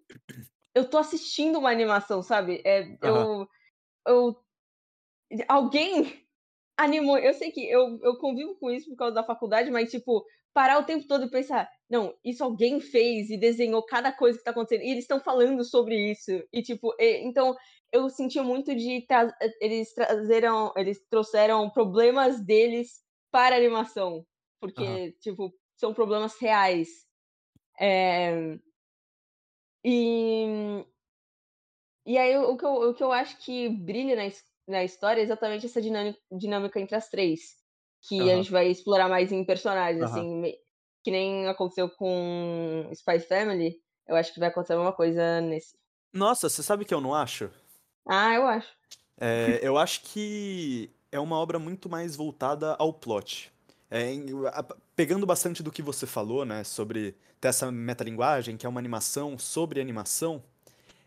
eu 0.74 0.90
tô 0.90 0.98
assistindo 0.98 1.60
uma 1.60 1.72
animação, 1.72 2.22
sabe? 2.22 2.62
É, 2.66 2.98
Aham. 3.04 3.28
eu, 3.28 3.48
eu. 4.08 4.46
Alguém 5.48 6.26
animou. 6.78 7.18
Eu 7.18 7.34
sei 7.34 7.52
que 7.52 7.62
eu, 7.70 8.00
eu 8.04 8.18
convivo 8.18 8.56
com 8.60 8.72
isso 8.72 8.90
por 8.90 8.98
causa 8.98 9.16
da 9.16 9.24
faculdade, 9.24 9.72
mas, 9.72 9.92
tipo, 9.92 10.26
parar 10.54 10.80
o 10.80 10.86
tempo 10.86 11.08
todo 11.08 11.26
e 11.26 11.32
pensar, 11.32 11.70
não, 11.90 12.16
isso 12.24 12.44
alguém 12.44 12.80
fez 12.80 13.30
e 13.30 13.38
desenhou 13.38 13.84
cada 13.86 14.12
coisa 14.12 14.38
que 14.38 14.44
tá 14.44 14.52
acontecendo. 14.52 14.84
E 14.84 14.92
eles 14.92 15.04
estão 15.04 15.20
falando 15.20 15.64
sobre 15.64 16.12
isso. 16.12 16.32
E, 16.52 16.62
tipo, 16.62 16.94
e- 17.00 17.24
então 17.26 17.56
eu 17.92 18.10
senti 18.10 18.40
muito 18.42 18.76
de. 18.76 19.02
tra- 19.08 19.36
Eles 19.62 19.94
trazeram. 19.94 20.74
Eles 20.76 21.00
trouxeram 21.10 21.70
problemas 21.70 22.42
deles 22.46 23.04
para 23.32 23.56
a 23.56 23.60
animação. 23.60 24.26
Porque, 24.60 24.84
Aham. 24.84 25.12
tipo, 25.22 25.54
são 25.78 25.94
problemas 25.94 26.40
reais. 26.40 26.90
É, 27.80 28.58
e, 29.84 30.86
e 32.06 32.18
aí 32.18 32.38
o 32.38 32.56
que, 32.58 32.66
eu, 32.66 32.74
o 32.90 32.94
que 32.94 33.04
eu 33.04 33.12
acho 33.12 33.38
que 33.38 33.70
brilha 33.70 34.16
na, 34.16 34.32
na 34.68 34.84
história 34.84 35.22
é 35.22 35.24
exatamente 35.24 35.66
essa 35.66 35.82
dinâmica, 35.82 36.20
dinâmica 36.32 36.80
entre 36.80 36.96
as 36.96 37.10
três. 37.10 37.56
Que 38.08 38.30
a 38.30 38.34
Aham. 38.34 38.38
gente 38.38 38.52
vai 38.52 38.68
explorar 38.68 39.10
mais 39.10 39.32
em 39.32 39.44
personagens, 39.44 40.04
Aham. 40.04 40.12
assim, 40.12 40.54
que 41.04 41.10
nem 41.12 41.48
aconteceu 41.48 41.90
com 41.90 42.88
Spy 42.92 43.20
Family. 43.20 43.78
Eu 44.08 44.16
acho 44.16 44.32
que 44.34 44.40
vai 44.40 44.50
acontecer 44.50 44.76
uma 44.76 44.94
coisa 44.94 45.42
nesse. 45.42 45.76
Nossa, 46.14 46.50
você 46.50 46.64
sabe 46.64 46.84
o 46.84 46.86
que 46.86 46.94
eu 46.94 47.02
não 47.02 47.14
acho? 47.14 47.52
Ah, 48.06 48.34
eu 48.34 48.46
acho. 48.46 48.70
É, 49.20 49.60
eu 49.62 49.78
acho 49.78 50.02
que 50.02 50.90
é 51.12 51.20
uma 51.20 51.38
obra 51.38 51.58
muito 51.58 51.90
mais 51.90 52.16
voltada 52.16 52.76
ao 52.78 52.94
plot. 52.94 53.52
É, 53.90 54.12
pegando 54.96 55.26
bastante 55.26 55.64
do 55.64 55.72
que 55.72 55.82
você 55.82 56.06
falou, 56.06 56.44
né, 56.44 56.64
sobre 56.64 57.16
ter 57.40 57.50
essa 57.50 57.72
metalinguagem, 57.72 58.58
que 58.58 58.66
é 58.66 58.70
uma 58.70 58.80
animação 58.80 59.38
sobre 59.38 59.80
animação, 59.80 60.44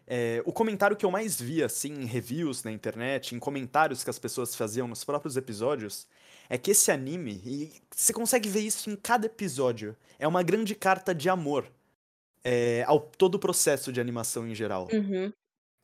é, 0.06 0.42
o 0.46 0.52
comentário 0.52 0.96
que 0.96 1.04
eu 1.04 1.10
mais 1.10 1.38
vi, 1.38 1.62
assim, 1.62 1.92
em 1.92 2.06
reviews 2.06 2.64
na 2.64 2.72
internet, 2.72 3.34
em 3.34 3.38
comentários 3.38 4.02
que 4.02 4.08
as 4.08 4.18
pessoas 4.18 4.54
faziam 4.54 4.88
nos 4.88 5.04
próprios 5.04 5.36
episódios, 5.36 6.06
é 6.48 6.56
que 6.56 6.70
esse 6.70 6.90
anime, 6.90 7.42
e 7.44 7.72
você 7.94 8.12
consegue 8.12 8.48
ver 8.48 8.60
isso 8.60 8.88
em 8.88 8.96
cada 8.96 9.26
episódio, 9.26 9.94
é 10.18 10.26
uma 10.26 10.42
grande 10.42 10.74
carta 10.74 11.14
de 11.14 11.28
amor 11.28 11.66
é, 12.42 12.84
ao 12.86 12.98
todo 12.98 13.34
o 13.34 13.38
processo 13.38 13.92
de 13.92 14.00
animação 14.00 14.48
em 14.48 14.54
geral. 14.54 14.88
Uhum. 14.90 15.30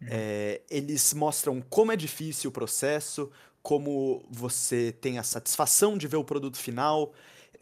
É, 0.06 0.62
eles 0.70 1.14
mostram 1.14 1.60
como 1.62 1.92
é 1.92 1.96
difícil 1.96 2.50
o 2.50 2.52
processo, 2.52 3.30
como 3.62 4.24
você 4.30 4.92
tem 4.92 5.18
a 5.18 5.22
satisfação 5.22 5.96
de 5.96 6.06
ver 6.06 6.16
o 6.16 6.24
produto 6.24 6.56
final, 6.58 7.12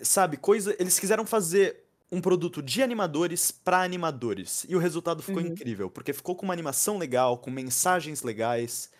sabe? 0.01 0.37
Coisa, 0.37 0.75
eles 0.79 0.99
quiseram 0.99 1.25
fazer 1.27 1.85
um 2.11 2.21
produto 2.21 2.63
de 2.63 2.83
animadores 2.83 3.51
para 3.51 3.83
animadores 3.83 4.67
e 4.69 4.77
o 4.77 4.79
resultado 4.79 5.23
ficou 5.23 5.43
Uhum. 5.43 5.49
incrível, 5.49 5.89
porque 5.91 6.13
ficou 6.13 6.35
com 6.37 6.45
uma 6.45 6.53
animação 6.53 6.99
legal, 6.99 7.39
com 7.39 7.51
mensagens 7.51 8.23
legais, 8.23 8.91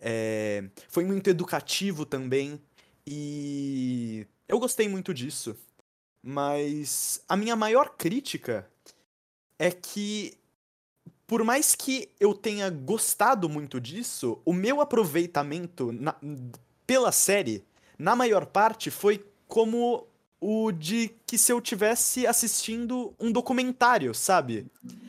é, 0.00 0.64
foi 0.88 1.04
muito 1.04 1.30
educativo 1.30 2.06
também 2.06 2.60
e 3.06 4.26
eu 4.48 4.58
gostei 4.58 4.88
muito 4.88 5.14
disso. 5.14 5.56
Mas 6.22 7.22
a 7.28 7.36
minha 7.36 7.56
maior 7.56 7.96
crítica 7.96 8.68
é 9.58 9.70
que 9.70 10.38
por 11.32 11.42
mais 11.44 11.74
que 11.74 12.10
eu 12.20 12.34
tenha 12.34 12.68
gostado 12.68 13.48
muito 13.48 13.80
disso, 13.80 14.38
o 14.44 14.52
meu 14.52 14.82
aproveitamento 14.82 15.90
na- 15.90 16.14
pela 16.86 17.10
série, 17.10 17.64
na 17.98 18.14
maior 18.14 18.44
parte, 18.44 18.90
foi 18.90 19.24
como 19.48 20.06
o 20.38 20.70
de 20.70 21.10
que 21.26 21.38
se 21.38 21.50
eu 21.50 21.58
tivesse 21.58 22.26
assistindo 22.26 23.14
um 23.18 23.32
documentário, 23.32 24.14
sabe? 24.14 24.66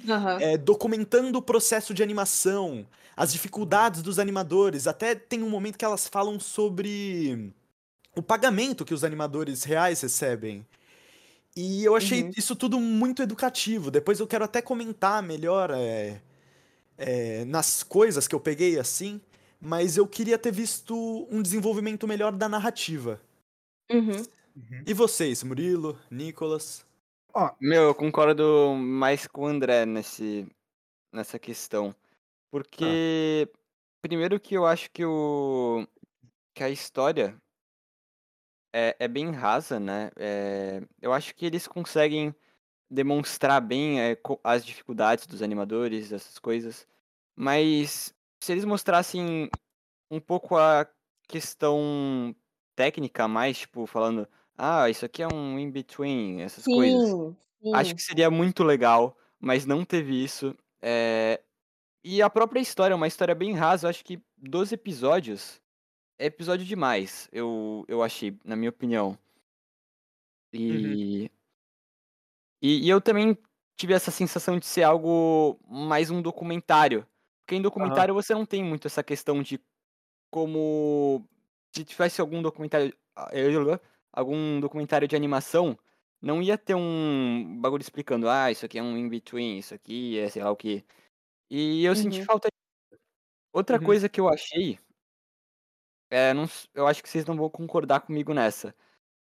Aham. 0.07 0.37
É, 0.39 0.55
documentando 0.57 1.39
o 1.39 1.41
processo 1.41 1.93
de 1.93 2.01
animação, 2.01 2.87
as 3.17 3.33
dificuldades 3.33 4.01
dos 4.01 4.17
animadores. 4.17 4.87
Até 4.87 5.15
tem 5.15 5.43
um 5.43 5.49
momento 5.49 5.77
que 5.77 5.83
elas 5.83 6.07
falam 6.07 6.39
sobre 6.39 7.51
o 8.15 8.21
pagamento 8.21 8.85
que 8.85 8.93
os 8.93 9.03
animadores 9.03 9.65
reais 9.65 9.99
recebem. 9.99 10.65
E 11.55 11.83
eu 11.85 11.95
achei 11.95 12.23
Uhum. 12.23 12.31
isso 12.37 12.55
tudo 12.55 12.79
muito 12.79 13.21
educativo. 13.21 13.91
Depois 13.91 14.19
eu 14.19 14.27
quero 14.27 14.43
até 14.45 14.61
comentar 14.61 15.21
melhor 15.21 15.71
é, 15.71 16.21
é, 16.97 17.45
nas 17.45 17.83
coisas 17.83 18.27
que 18.27 18.35
eu 18.35 18.39
peguei 18.39 18.79
assim, 18.79 19.21
mas 19.61 19.97
eu 19.97 20.07
queria 20.07 20.37
ter 20.39 20.51
visto 20.51 21.27
um 21.31 21.41
desenvolvimento 21.41 22.07
melhor 22.07 22.31
da 22.33 22.49
narrativa. 22.49 23.21
Uhum. 23.91 24.27
Uhum. 24.55 24.83
E 24.85 24.93
vocês, 24.93 25.43
Murilo, 25.43 25.99
Nicolas? 26.09 26.85
Meu, 27.59 27.83
eu 27.83 27.95
concordo 27.95 28.75
mais 28.75 29.25
com 29.27 29.43
o 29.43 29.47
André 29.47 29.85
nesse, 29.85 30.47
nessa 31.13 31.39
questão. 31.39 31.95
Porque, 32.51 33.49
primeiro 34.01 34.39
que 34.39 34.55
eu 34.55 34.65
acho 34.65 34.91
que 34.91 35.05
o 35.05 35.87
que 36.55 36.63
a 36.63 36.69
história 36.69 37.41
é, 38.73 38.95
é 38.99 39.07
bem 39.07 39.31
rasa, 39.31 39.79
né? 39.79 40.11
É, 40.17 40.81
eu 41.01 41.13
acho 41.13 41.35
que 41.35 41.45
eles 41.45 41.67
conseguem 41.67 42.35
demonstrar 42.91 43.61
bem 43.61 44.01
é, 44.01 44.17
as 44.43 44.65
dificuldades 44.65 45.27
dos 45.27 45.41
animadores, 45.41 46.11
essas 46.11 46.39
coisas. 46.39 46.87
Mas 47.35 48.13
se 48.41 48.51
eles 48.53 48.65
mostrassem 48.65 49.49
um 50.11 50.19
pouco 50.19 50.57
a 50.57 50.87
questão 51.27 52.35
técnica 52.75 53.27
mais, 53.27 53.59
tipo, 53.59 53.85
falando, 53.87 54.27
ah, 54.57 54.89
isso 54.89 55.05
aqui 55.05 55.23
é 55.23 55.27
um 55.27 55.59
in-between, 55.59 56.41
essas 56.41 56.67
coisas. 56.67 57.17
Sim, 57.61 57.73
Acho 57.73 57.91
sim. 57.91 57.95
que 57.95 58.01
seria 58.03 58.29
muito 58.31 58.63
legal, 58.63 59.17
mas 59.39 59.65
não 59.65 59.85
teve 59.85 60.23
isso. 60.23 60.55
É, 60.81 61.41
E 62.03 62.21
a 62.21 62.29
própria 62.29 62.59
história 62.61 62.93
é 62.93 62.97
uma 62.97 63.07
história 63.07 63.35
bem 63.35 63.53
rasa. 63.53 63.87
Eu 63.87 63.91
acho 63.91 64.03
que 64.05 64.21
12 64.37 64.75
episódios 64.75 65.61
é 66.19 66.25
episódio 66.27 66.65
demais, 66.65 67.27
eu, 67.31 67.85
eu 67.87 68.03
achei, 68.03 68.37
na 68.45 68.55
minha 68.55 68.69
opinião. 68.69 69.17
E, 70.53 71.29
e, 72.61 72.85
e 72.85 72.89
eu 72.89 73.01
também 73.01 73.37
tive 73.77 73.93
essa 73.93 74.11
sensação 74.11 74.57
de 74.59 74.65
ser 74.65 74.83
algo 74.83 75.59
mais 75.67 76.09
um 76.11 76.21
documentário. 76.21 77.05
Porque 77.45 77.55
em 77.55 77.61
documentário 77.61 78.13
você 78.13 78.33
não 78.33 78.45
tem 78.45 78.63
muito 78.63 78.87
essa 78.87 79.03
questão 79.03 79.41
de 79.43 79.59
como. 80.31 81.27
Se 81.75 81.85
tivesse 81.85 82.21
algum 82.21 82.41
documentário. 82.43 82.93
ah, 83.17 83.29
Algum 84.13 84.59
documentário 84.61 85.07
de 85.07 85.15
animação, 85.15 85.77
não 86.21 86.41
ia 86.41 86.57
ter 86.57 86.75
um 86.75 87.59
bagulho 87.61 87.81
explicando, 87.83 88.29
ah, 88.29 88.51
isso 88.51 88.65
aqui 88.65 88.79
é 88.79 88.83
um 88.83 88.97
in-between, 88.97 89.59
isso 89.59 89.73
aqui 89.75 90.19
é 90.19 90.29
sei 90.29 90.43
lá 90.43 90.51
o 90.51 90.57
que. 90.57 90.85
E 91.49 91.85
eu 91.85 91.95
senti 91.95 92.21
Uhum. 92.21 92.25
falta. 92.25 92.49
Outra 93.53 93.79
Uhum. 93.79 93.79
coisa 93.79 94.09
que 94.09 94.19
eu 94.19 94.27
achei. 94.29 94.79
É, 96.13 96.31
não, 96.31 96.45
eu 96.75 96.85
acho 96.85 97.01
que 97.01 97.09
vocês 97.09 97.25
não 97.25 97.35
vão 97.35 97.49
concordar 97.49 98.01
comigo 98.01 98.35
nessa. 98.35 98.75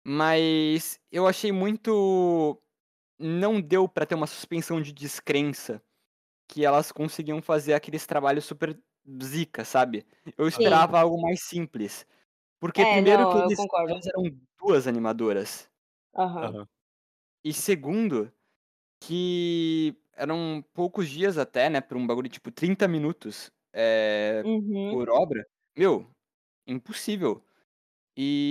Mas 0.05 0.99
eu 1.11 1.27
achei 1.27 1.51
muito. 1.51 2.61
Não 3.19 3.61
deu 3.61 3.87
pra 3.89 4.05
ter 4.05 4.15
uma 4.15 4.27
suspensão 4.27 4.81
de 4.81 4.93
descrença 4.93 5.81
que 6.47 6.65
elas 6.65 6.91
conseguiam 6.91 7.41
fazer 7.41 7.73
aqueles 7.75 8.05
trabalhos 8.07 8.45
super 8.45 8.79
zica, 9.23 9.65
sabe? 9.65 10.05
Eu 10.37 10.47
esperava 10.47 10.99
algo 10.99 11.21
mais 11.21 11.43
simples. 11.43 12.05
Porque 12.59 12.85
É, 12.85 12.85
primeiro 12.85 13.27
não, 13.27 13.27
que 13.27 13.37
eles, 13.39 13.67
elas 13.87 14.07
eram 14.07 14.23
duas 14.59 14.87
animadoras. 14.87 15.69
Aham. 16.13 16.55
Aham. 16.55 16.67
E 17.43 17.53
segundo, 17.53 18.31
que 19.01 19.95
eram 20.13 20.63
poucos 20.73 21.09
dias 21.09 21.37
até, 21.37 21.69
né? 21.69 21.81
Pra 21.81 21.97
um 21.97 22.07
bagulho 22.07 22.29
tipo 22.29 22.51
30 22.51 22.87
minutos 22.87 23.51
é, 23.73 24.43
Uhum. 24.43 24.97
por 24.97 25.09
obra. 25.09 25.45
Meu, 25.77 26.09
impossível. 26.67 27.43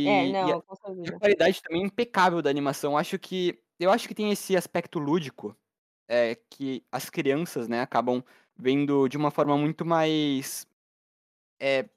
É, 0.04 0.28
E, 0.28 0.34
a, 0.40 0.42
não, 0.42 0.48
e 0.48 0.52
a 0.52 0.60
certeza. 0.76 1.18
qualidade 1.18 1.62
também 1.62 1.82
impecável 1.84 2.42
da 2.42 2.50
animação. 2.50 2.96
Acho 2.98 3.18
que. 3.18 3.62
Eu 3.80 3.90
acho 3.92 4.08
que 4.08 4.14
tem 4.14 4.30
esse 4.32 4.56
aspecto 4.56 4.98
lúdico. 4.98 5.56
É, 6.08 6.36
que 6.50 6.84
as 6.92 7.10
crianças, 7.10 7.68
né, 7.68 7.80
acabam 7.82 8.22
vendo 8.56 9.08
de 9.08 9.16
uma 9.18 9.30
forma 9.30 9.56
muito 9.58 9.84
mais. 9.86 10.66
É, 11.60 11.88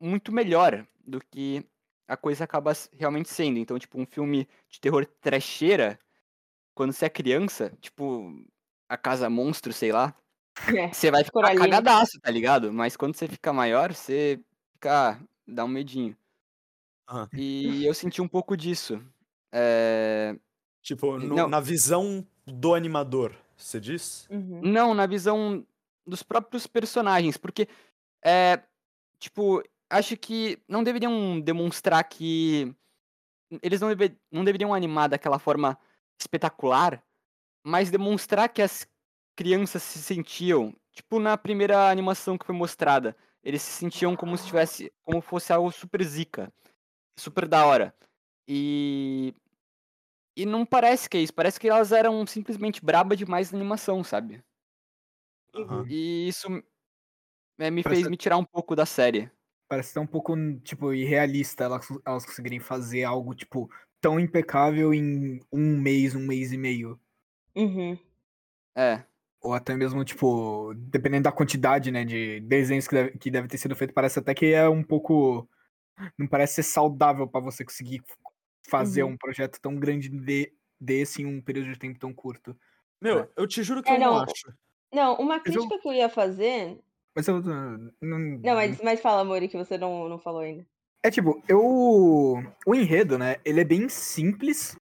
muito 0.00 0.32
melhor 0.32 0.86
do 1.06 1.20
que 1.20 1.64
a 2.08 2.16
coisa 2.16 2.44
acaba 2.44 2.72
realmente 2.92 3.28
sendo. 3.30 3.58
Então, 3.58 3.78
tipo, 3.78 4.00
um 4.00 4.06
filme 4.06 4.48
de 4.68 4.80
terror 4.80 5.06
trecheira, 5.06 5.98
quando 6.74 6.92
você 6.92 7.06
é 7.06 7.10
criança, 7.10 7.72
tipo, 7.80 8.32
a 8.88 8.96
Casa 8.98 9.30
Monstro, 9.30 9.72
sei 9.72 9.92
lá, 9.92 10.14
É. 10.88 10.92
você 10.92 11.10
vai 11.10 11.24
ficar 11.24 11.32
Coraline. 11.32 11.60
cagadaço, 11.60 12.20
tá 12.20 12.30
ligado? 12.30 12.72
Mas 12.72 12.96
quando 12.96 13.16
você 13.16 13.28
fica 13.28 13.52
maior, 13.52 13.94
você 13.94 14.40
fica. 14.74 15.20
Dá 15.50 15.64
um 15.64 15.68
medinho. 15.68 16.16
Aham. 17.08 17.28
E 17.34 17.84
eu 17.84 17.92
senti 17.94 18.22
um 18.22 18.28
pouco 18.28 18.56
disso. 18.56 19.02
É, 19.52 20.36
Tipo, 20.82 21.18
no- 21.18 21.46
na 21.48 21.60
visão 21.60 22.26
do 22.46 22.74
animador, 22.74 23.34
você 23.56 23.78
diz? 23.78 24.26
Uhum. 24.30 24.60
Não, 24.62 24.94
na 24.94 25.06
visão 25.06 25.66
dos 26.06 26.22
próprios 26.22 26.66
personagens, 26.66 27.36
porque 27.36 27.68
é 28.24 28.62
tipo, 29.18 29.62
acho 29.90 30.16
que 30.16 30.58
não 30.66 30.82
deveriam 30.82 31.38
demonstrar 31.38 32.02
que 32.04 32.74
eles 33.62 33.80
não, 33.80 33.88
deve- 33.94 34.16
não 34.32 34.42
deveriam 34.44 34.72
animar 34.72 35.08
daquela 35.08 35.38
forma 35.38 35.76
espetacular, 36.18 37.02
mas 37.62 37.90
demonstrar 37.90 38.48
que 38.48 38.62
as 38.62 38.88
crianças 39.36 39.82
se 39.82 39.98
sentiam, 39.98 40.74
tipo 40.92 41.18
na 41.20 41.36
primeira 41.36 41.90
animação 41.90 42.38
que 42.38 42.46
foi 42.46 42.54
mostrada, 42.54 43.14
eles 43.44 43.62
se 43.62 43.72
sentiam 43.72 44.16
como 44.16 44.36
se 44.38 44.46
tivesse, 44.46 44.92
como 45.02 45.20
fosse 45.22 45.52
algo 45.52 45.70
super 45.72 46.02
zica, 46.04 46.52
super 47.18 47.48
da 47.48 47.66
hora. 47.66 47.94
E 48.48 49.34
e 50.36 50.46
não 50.46 50.64
parece 50.64 51.08
que 51.08 51.16
é 51.16 51.20
isso, 51.22 51.34
parece 51.34 51.58
que 51.58 51.68
elas 51.68 51.92
eram 51.92 52.26
simplesmente 52.26 52.84
braba 52.84 53.16
demais 53.16 53.50
na 53.50 53.58
animação, 53.58 54.02
sabe? 54.04 54.42
Aham. 55.54 55.86
E 55.88 56.28
isso 56.28 56.48
é, 57.58 57.70
me 57.70 57.82
Parece- 57.82 58.02
fez 58.02 58.08
me 58.08 58.16
tirar 58.16 58.38
um 58.38 58.44
pouco 58.44 58.76
da 58.76 58.86
série. 58.86 59.30
Parece 59.68 59.90
até 59.92 60.00
um 60.00 60.06
pouco, 60.06 60.34
tipo, 60.62 60.92
irrealista 60.92 61.64
elas, 61.64 61.86
elas 62.04 62.26
conseguirem 62.26 62.58
fazer 62.58 63.04
algo, 63.04 63.34
tipo, 63.34 63.70
tão 64.00 64.18
impecável 64.18 64.92
em 64.92 65.40
um 65.52 65.78
mês, 65.78 66.14
um 66.16 66.26
mês 66.26 66.52
e 66.52 66.58
meio. 66.58 67.00
Uhum. 67.54 67.98
É. 68.76 69.06
Ou 69.42 69.54
até 69.54 69.74
mesmo, 69.74 70.04
tipo, 70.04 70.74
dependendo 70.76 71.24
da 71.24 71.32
quantidade, 71.32 71.90
né, 71.90 72.04
de 72.04 72.40
desenhos 72.40 72.86
que 72.86 72.94
deve, 72.94 73.18
que 73.18 73.30
deve 73.30 73.48
ter 73.48 73.56
sido 73.58 73.74
feito, 73.74 73.94
parece 73.94 74.18
até 74.18 74.34
que 74.34 74.46
é 74.52 74.68
um 74.68 74.82
pouco. 74.82 75.48
Não 76.18 76.26
parece 76.26 76.54
ser 76.56 76.62
saudável 76.62 77.26
pra 77.26 77.40
você 77.40 77.64
conseguir 77.64 78.02
fazer 78.68 79.02
Uhum. 79.02 79.10
um 79.10 79.16
projeto 79.16 79.58
tão 79.60 79.74
grande 79.76 80.08
de, 80.08 80.52
desse 80.80 81.22
em 81.22 81.26
um 81.26 81.40
período 81.42 81.72
de 81.72 81.78
tempo 81.78 81.98
tão 81.98 82.12
curto. 82.12 82.56
Meu, 83.00 83.20
É. 83.20 83.28
eu 83.36 83.46
te 83.46 83.62
juro 83.62 83.82
que 83.82 83.90
É, 83.90 83.96
eu 83.96 84.00
não 84.00 84.14
não. 84.14 84.22
acho. 84.22 84.52
Não, 84.92 85.14
uma 85.16 85.38
Mas 85.38 85.46
eu- 85.46 85.62
crítica 85.62 85.78
que 85.80 85.88
eu 85.88 85.92
ia 85.92 86.08
fazer. 86.08 86.78
Mas 87.14 87.26
eu. 87.28 87.40
Não, 87.42 87.92
Não, 88.00 88.54
mas, 88.54 88.80
mas 88.82 89.00
fala, 89.00 89.24
Mori, 89.24 89.48
que 89.48 89.56
você 89.56 89.76
não, 89.78 90.08
não 90.08 90.18
falou 90.18 90.40
ainda. 90.40 90.66
É 91.02 91.10
tipo, 91.10 91.42
eu. 91.48 91.60
O 92.66 92.74
enredo, 92.74 93.16
né? 93.18 93.36
Ele 93.44 93.60
é 93.60 93.64
bem 93.64 93.88
simples. 93.88 94.76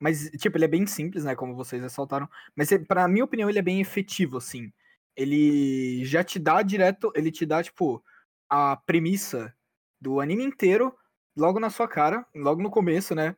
Mas, 0.00 0.30
tipo, 0.32 0.56
ele 0.56 0.64
é 0.66 0.68
bem 0.68 0.86
simples, 0.86 1.24
né? 1.24 1.34
Como 1.36 1.54
vocês 1.54 1.82
ressaltaram. 1.82 2.28
Mas, 2.56 2.70
é- 2.72 2.78
pra 2.78 3.08
minha 3.08 3.24
opinião, 3.24 3.48
ele 3.48 3.58
é 3.58 3.62
bem 3.62 3.80
efetivo, 3.80 4.38
assim. 4.38 4.72
Ele 5.16 6.04
já 6.04 6.24
te 6.24 6.38
dá 6.38 6.62
direto. 6.62 7.12
Ele 7.14 7.30
te 7.30 7.46
dá, 7.46 7.62
tipo, 7.62 8.02
a 8.48 8.76
premissa 8.76 9.54
do 10.00 10.20
anime 10.20 10.44
inteiro 10.44 10.94
logo 11.36 11.58
na 11.60 11.70
sua 11.70 11.88
cara, 11.88 12.26
logo 12.34 12.62
no 12.62 12.70
começo, 12.70 13.14
né? 13.14 13.36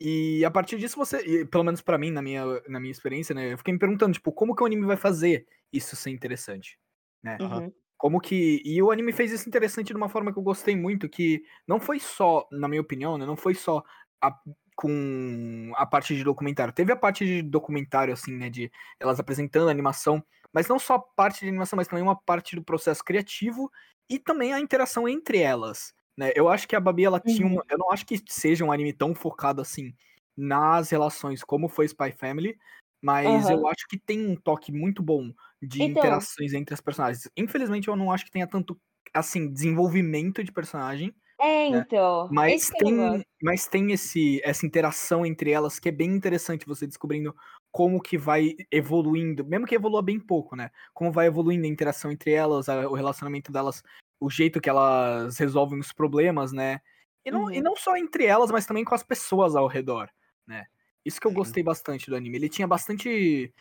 E 0.00 0.44
a 0.44 0.50
partir 0.50 0.78
disso 0.78 0.96
você, 0.96 1.46
pelo 1.46 1.64
menos 1.64 1.80
pra 1.80 1.96
mim, 1.96 2.10
na 2.10 2.20
minha, 2.20 2.44
na 2.68 2.78
minha 2.78 2.92
experiência, 2.92 3.34
né, 3.34 3.52
eu 3.52 3.58
fiquei 3.58 3.72
me 3.72 3.78
perguntando, 3.78 4.12
tipo, 4.12 4.30
como 4.32 4.54
que 4.54 4.62
o 4.62 4.66
anime 4.66 4.84
vai 4.84 4.96
fazer 4.96 5.46
isso 5.72 5.96
ser 5.96 6.10
interessante, 6.10 6.78
né? 7.22 7.38
Uhum. 7.40 7.72
Como 7.96 8.20
que. 8.20 8.60
E 8.64 8.82
o 8.82 8.90
anime 8.90 9.10
fez 9.12 9.32
isso 9.32 9.48
interessante 9.48 9.88
de 9.88 9.96
uma 9.96 10.08
forma 10.10 10.30
que 10.32 10.38
eu 10.38 10.42
gostei 10.42 10.76
muito, 10.76 11.08
que 11.08 11.42
não 11.66 11.80
foi 11.80 11.98
só, 11.98 12.46
na 12.52 12.68
minha 12.68 12.82
opinião, 12.82 13.16
né? 13.16 13.24
Não 13.24 13.36
foi 13.36 13.54
só 13.54 13.82
a- 14.20 14.38
com 14.76 15.72
a 15.76 15.86
parte 15.86 16.14
de 16.16 16.24
documentário. 16.24 16.72
Teve 16.74 16.92
a 16.92 16.96
parte 16.96 17.24
de 17.26 17.42
documentário, 17.42 18.14
assim, 18.14 18.32
né? 18.36 18.50
De 18.50 18.70
elas 19.00 19.20
apresentando 19.20 19.68
a 19.68 19.72
animação, 19.72 20.24
mas 20.52 20.68
não 20.68 20.78
só 20.78 20.94
a 20.96 21.00
parte 21.00 21.40
de 21.40 21.48
animação, 21.48 21.76
mas 21.78 21.88
também 21.88 22.02
uma 22.04 22.16
parte 22.20 22.56
do 22.56 22.62
processo 22.64 23.02
criativo 23.04 23.70
e 24.10 24.18
também 24.18 24.52
a 24.54 24.60
interação 24.60 25.08
entre 25.08 25.38
elas. 25.40 25.94
Né? 26.16 26.32
Eu 26.36 26.48
acho 26.48 26.68
que 26.68 26.76
a 26.76 26.80
Babi, 26.80 27.04
ela 27.04 27.20
tinha 27.20 27.46
Uhum. 27.46 27.48
uma. 27.48 27.64
Eu 27.70 27.78
não 27.78 27.90
acho 27.92 28.06
que 28.06 28.20
seja 28.28 28.64
um 28.64 28.72
anime 28.72 28.92
tão 28.92 29.14
focado 29.14 29.60
assim 29.62 29.94
nas 30.36 30.90
relações 30.90 31.42
como 31.44 31.68
foi 31.68 31.86
Spy 31.86 32.12
Family, 32.12 32.56
mas 33.02 33.48
eu 33.50 33.58
Aham. 33.58 33.68
acho 33.68 33.86
que 33.88 33.98
tem 33.98 34.26
um 34.26 34.36
toque 34.36 34.72
muito 34.72 35.02
bom 35.02 35.32
de 35.62 35.82
Então. 35.82 36.26
interações 36.26 36.52
entre 36.54 36.74
as 36.74 36.80
personagens. 36.80 37.28
Infelizmente, 37.36 37.88
eu 37.88 37.96
não 37.96 38.10
acho 38.12 38.24
que 38.26 38.30
tenha 38.30 38.46
tanto, 38.46 38.78
assim, 39.14 39.50
desenvolvimento 39.52 40.44
de 40.44 40.52
personagem, 40.52 41.14
É, 41.38 41.66
Né? 41.68 41.84
então. 41.84 42.30
mas 42.30 42.54
esse 42.54 42.70
que 42.70 42.78
é 42.78 42.82
tem, 42.84 43.22
mas 43.42 43.66
tem 43.66 43.92
esse, 43.92 44.40
essa 44.44 44.66
interação 44.66 45.24
entre 45.26 45.50
elas 45.50 45.78
que 45.78 45.88
é 45.88 45.92
bem 45.92 46.10
interessante 46.14 46.66
você 46.66 46.86
descobrindo 46.86 47.34
como 47.72 48.00
que 48.00 48.16
vai 48.18 48.54
evoluindo, 48.72 49.44
mesmo 49.44 49.66
que 49.66 49.74
evolua 49.74 50.02
bem 50.02 50.18
pouco, 50.20 50.56
né? 50.56 50.70
Como 50.94 51.12
vai 51.12 51.26
evoluindo 51.26 51.66
a 51.66 51.68
interação 51.68 52.10
entre 52.10 52.32
elas, 52.32 52.68
a- 52.68 52.88
o 52.88 52.94
relacionamento 52.94 53.52
delas, 53.52 53.82
o 54.20 54.30
jeito 54.30 54.60
que 54.60 54.70
elas 54.70 55.38
resolvem 55.38 55.78
os 55.80 55.92
problemas, 55.92 56.52
né? 56.52 56.80
E 57.24 57.30
não, 57.30 57.46
e 57.52 57.60
Uhum. 57.60 57.62
não 57.62 57.76
só 57.76 57.96
entre 57.96 58.24
elas, 58.26 58.50
mas 58.50 58.66
também 58.66 58.84
com 58.84 58.94
as 58.94 59.02
pessoas 59.02 59.54
ao 59.56 59.66
redor, 59.68 60.08
né? 60.46 60.66
Isso 61.04 61.20
que 61.20 61.26
eu 61.26 61.32
Sim. 61.32 61.32
gostei 61.32 61.62
bastante 61.62 62.08
do 62.10 62.16
anime. 62.16 62.36
Ele 62.38 62.48
tinha 62.48 62.66
bastante. 62.66 63.52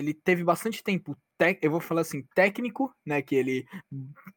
Ele 0.00 0.14
teve 0.14 0.42
bastante 0.42 0.82
tempo, 0.82 1.14
eu 1.62 1.70
vou 1.70 1.80
falar 1.80 2.00
assim, 2.00 2.22
técnico, 2.34 2.90
né? 3.04 3.20
Que 3.22 3.34
ele 3.34 3.66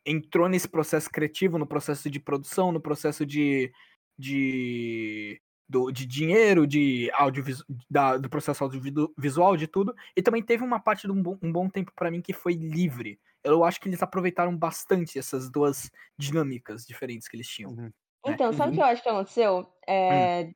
entrou 0.05 0.49
nesse 0.49 0.67
processo 0.67 1.09
criativo, 1.09 1.57
no 1.57 1.65
processo 1.65 2.09
de 2.09 2.19
produção, 2.19 2.71
no 2.71 2.81
processo 2.81 3.25
de. 3.25 3.71
de 4.17 5.41
do, 5.67 5.89
de 5.91 6.05
dinheiro, 6.05 6.67
de 6.67 7.09
audiovisual, 7.13 8.19
do 8.21 8.29
processo 8.29 8.63
audiovisual, 8.63 9.55
de 9.57 9.65
tudo. 9.65 9.95
E 10.15 10.21
também 10.21 10.43
teve 10.43 10.63
uma 10.63 10.79
parte 10.79 11.07
de 11.07 11.11
um 11.11 11.23
bom, 11.23 11.37
um 11.41 11.51
bom 11.51 11.69
tempo 11.69 11.91
pra 11.95 12.11
mim 12.11 12.21
que 12.21 12.33
foi 12.33 12.53
livre. 12.53 13.19
Eu 13.43 13.63
acho 13.63 13.79
que 13.79 13.87
eles 13.87 14.03
aproveitaram 14.03 14.55
bastante 14.55 15.17
essas 15.17 15.49
duas 15.49 15.89
dinâmicas 16.17 16.85
diferentes 16.85 17.27
que 17.27 17.37
eles 17.37 17.47
tinham. 17.47 17.71
Uhum. 17.71 17.91
Então, 18.25 18.53
sabe 18.53 18.63
o 18.63 18.71
Uhum. 18.71 18.75
que 18.75 18.81
eu 18.81 18.85
acho 18.85 19.03
que 19.03 19.09
aconteceu? 19.09 19.73
É, 19.87 20.51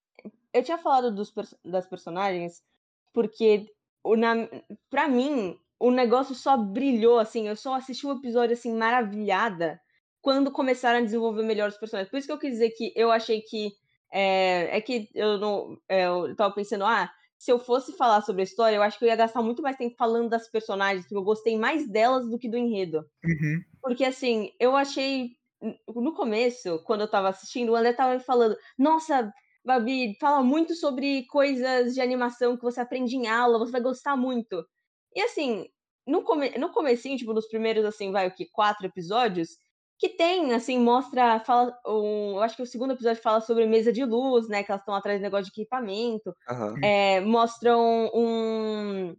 Eu 0.54 0.64
tinha 0.64 0.78
falado 0.78 1.14
dos 1.14 1.34
das 1.64 1.88
personagens 1.88 2.62
porque, 3.14 3.74
pra 4.90 5.08
mim, 5.08 5.58
o 5.80 5.92
negócio 5.92 6.36
só 6.36 6.58
brilhou, 6.58 7.20
assim. 7.20 7.48
Eu 7.48 7.56
só 7.56 7.76
assisti 7.76 8.06
um 8.06 8.18
episódio, 8.18 8.54
assim, 8.54 8.74
maravilhada 8.74 9.80
quando 10.22 10.52
começaram 10.52 11.00
a 11.00 11.04
desenvolver 11.04 11.44
melhor 11.44 11.70
os 11.70 11.78
personagens. 11.78 12.10
Por 12.10 12.18
isso 12.18 12.28
que 12.28 12.34
eu 12.34 12.40
quis 12.40 12.52
dizer 12.52 12.72
que 12.72 12.92
eu 12.96 13.12
achei 13.12 13.42
que. 13.42 13.72
É, 14.12 14.78
é 14.78 14.82
que 14.82 15.10
eu 15.14 15.38
não. 15.38 15.78
é, 15.88 16.06
eu 16.06 16.36
tava 16.36 16.54
pensando, 16.54 16.86
ah, 16.86 17.10
se 17.38 17.52
eu 17.52 17.60
fosse 17.60 17.96
falar 17.96 18.22
sobre 18.22 18.42
a 18.42 18.44
história, 18.44 18.76
eu 18.76 18.82
acho 18.82 18.98
que 18.98 19.06
eu 19.06 19.10
ia 19.10 19.16
gastar 19.16 19.42
muito 19.44 19.62
mais 19.62 19.78
tempo 19.78 19.96
falando 19.96 20.30
das 20.30 20.50
personagens, 20.50 21.04
porque 21.04 21.16
eu 21.16 21.24
gostei 21.24 21.58
mais 21.58 21.88
delas 21.88 22.28
do 22.28 22.40
que 22.40 22.50
do 22.50 22.58
enredo. 22.58 23.06
Uhum. 23.24 23.62
Porque 23.82 24.04
assim, 24.04 24.52
eu 24.60 24.76
achei. 24.76 25.30
No 25.88 26.14
começo, 26.14 26.84
quando 26.84 27.02
eu 27.02 27.10
tava 27.10 27.30
assistindo, 27.30 27.72
o 27.72 27.76
André 27.76 27.92
tava 27.92 28.14
me 28.14 28.20
falando, 28.20 28.56
nossa, 28.78 29.34
Babi, 29.68 30.16
fala 30.20 30.42
muito 30.42 30.74
sobre 30.74 31.26
coisas 31.28 31.94
de 31.94 32.02
animação 32.02 32.56
que 32.56 32.64
você 32.64 32.80
aprende 32.80 33.16
em 33.18 33.28
aula, 33.28 33.60
você 33.60 33.72
vai 33.72 33.82
gostar 33.82 34.16
muito. 34.16 34.66
E 35.14 35.22
assim, 35.22 35.68
no, 36.08 36.24
come 36.24 36.52
no 36.58 36.72
comecinho, 36.72 37.18
tipo, 37.18 37.34
nos 37.34 37.48
primeiros, 37.48 37.84
assim, 37.86 38.12
vai, 38.12 38.28
o 38.28 38.32
que, 38.34 38.46
quatro 38.46 38.86
episódios, 38.88 39.50
que 40.00 40.10
tem, 40.10 40.54
assim, 40.54 40.80
mostra, 40.80 41.40
fala, 41.42 41.78
um, 41.86 42.36
eu 42.38 42.44
acho 42.44 42.56
que 42.56 42.62
o 42.62 42.68
segundo 42.68 42.94
episódio 42.94 43.22
fala 43.22 43.42
sobre 43.42 43.66
mesa 43.66 43.92
de 43.92 44.06
luz, 44.06 44.48
né, 44.48 44.64
que 44.64 44.72
elas 44.72 44.82
estão 44.82 44.96
atrás 44.96 45.20
do 45.20 45.24
negócio 45.24 45.52
de 45.52 45.52
equipamento, 45.62 46.34
Aham. 46.50 46.76
é, 46.82 47.20
mostram 47.22 48.10
um, 48.14 49.18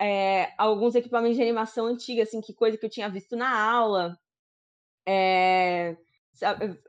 é, 0.00 0.52
alguns 0.58 0.94
equipamentos 0.96 1.36
de 1.36 1.42
animação 1.42 1.86
antiga, 1.86 2.24
assim, 2.24 2.40
que 2.40 2.54
coisa 2.54 2.76
que 2.76 2.86
eu 2.86 2.90
tinha 2.90 3.08
visto 3.08 3.36
na 3.36 3.56
aula. 3.56 4.18
É, 5.06 5.96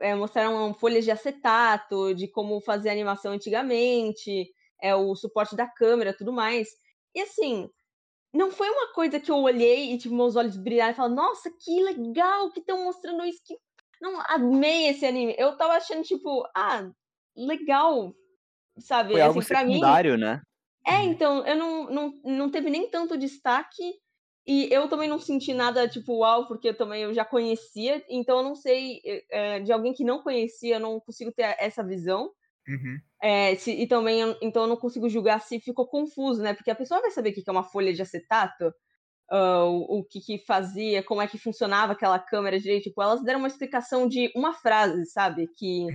é, 0.00 0.14
mostraram 0.14 0.74
folhas 0.74 1.04
de 1.04 1.10
acetato, 1.10 2.14
de 2.14 2.28
como 2.28 2.60
fazer 2.60 2.90
animação 2.90 3.32
antigamente, 3.32 4.50
é, 4.82 4.94
o 4.94 5.14
suporte 5.14 5.54
da 5.54 5.66
câmera, 5.66 6.16
tudo 6.16 6.32
mais. 6.32 6.68
E 7.14 7.20
assim, 7.20 7.68
não 8.32 8.50
foi 8.50 8.68
uma 8.70 8.92
coisa 8.92 9.20
que 9.20 9.30
eu 9.30 9.36
olhei 9.36 9.92
e 9.92 9.98
tipo, 9.98 10.14
meus 10.14 10.36
olhos 10.36 10.56
brilharam 10.56 10.92
e 10.92 10.96
falaram, 10.96 11.14
nossa, 11.14 11.50
que 11.50 11.82
legal 11.82 12.50
que 12.50 12.60
estão 12.60 12.84
mostrando 12.84 13.24
isso. 13.24 13.40
Que... 13.44 13.56
Não, 14.00 14.20
amei 14.26 14.88
esse 14.88 15.04
anime. 15.04 15.34
Eu 15.38 15.56
tava 15.56 15.74
achando, 15.74 16.02
tipo, 16.02 16.44
ah, 16.56 16.90
legal, 17.36 18.14
sabe? 18.78 19.12
Foi 19.12 19.20
algo 19.20 19.40
assim, 19.40 19.54
mim, 19.54 19.74
secundário, 19.74 20.16
né? 20.16 20.40
é, 20.86 20.96
Uhum. 20.96 21.02
então, 21.04 21.46
eu 21.46 21.56
não, 21.56 21.90
não, 21.90 22.20
não 22.24 22.50
teve 22.50 22.70
nem 22.70 22.88
tanto 22.90 23.18
destaque. 23.18 23.94
E 24.46 24.68
eu 24.72 24.88
também 24.88 25.08
não 25.08 25.20
senti 25.20 25.54
nada, 25.54 25.88
tipo, 25.88 26.18
uau, 26.18 26.48
porque 26.48 26.68
eu 26.68 26.76
também 26.76 27.02
eu 27.02 27.14
já 27.14 27.24
conhecia. 27.24 28.02
Então, 28.08 28.38
eu 28.38 28.42
não 28.44 28.54
sei, 28.56 29.00
é, 29.30 29.60
de 29.60 29.72
alguém 29.72 29.92
que 29.92 30.04
não 30.04 30.22
conhecia, 30.22 30.76
eu 30.76 30.80
não 30.80 30.98
consigo 31.00 31.30
ter 31.32 31.54
essa 31.58 31.82
visão. 31.84 32.32
Uhum. 32.68 32.98
É, 33.22 33.54
se- 33.54 33.72
e 33.72 33.86
também, 33.86 34.20
eu- 34.20 34.36
então, 34.42 34.62
eu 34.62 34.68
não 34.68 34.76
consigo 34.76 35.08
julgar 35.08 35.40
se 35.40 35.60
ficou 35.60 35.86
confuso, 35.86 36.42
né? 36.42 36.54
Porque 36.54 36.70
a 36.70 36.74
pessoa 36.74 37.00
vai 37.00 37.10
saber 37.12 37.30
o 37.30 37.34
que 37.34 37.42
é 37.46 37.52
uma 37.52 37.62
folha 37.62 37.92
de 37.92 38.02
acetato, 38.02 38.72
ah, 39.30 39.64
o, 39.64 40.00
o 40.00 40.04
que 40.04 40.20
que 40.20 40.38
fazia, 40.38 41.02
como 41.04 41.22
é 41.22 41.28
que 41.28 41.38
funcionava 41.38 41.92
aquela 41.92 42.18
câmera 42.18 42.58
direito. 42.58 42.84
Tipo, 42.84 43.02
elas 43.02 43.22
deram 43.22 43.38
uma 43.40 43.48
explicação 43.48 44.08
de 44.08 44.32
uma 44.36 44.54
frase, 44.54 45.06
sabe? 45.06 45.48
Que 45.56 45.86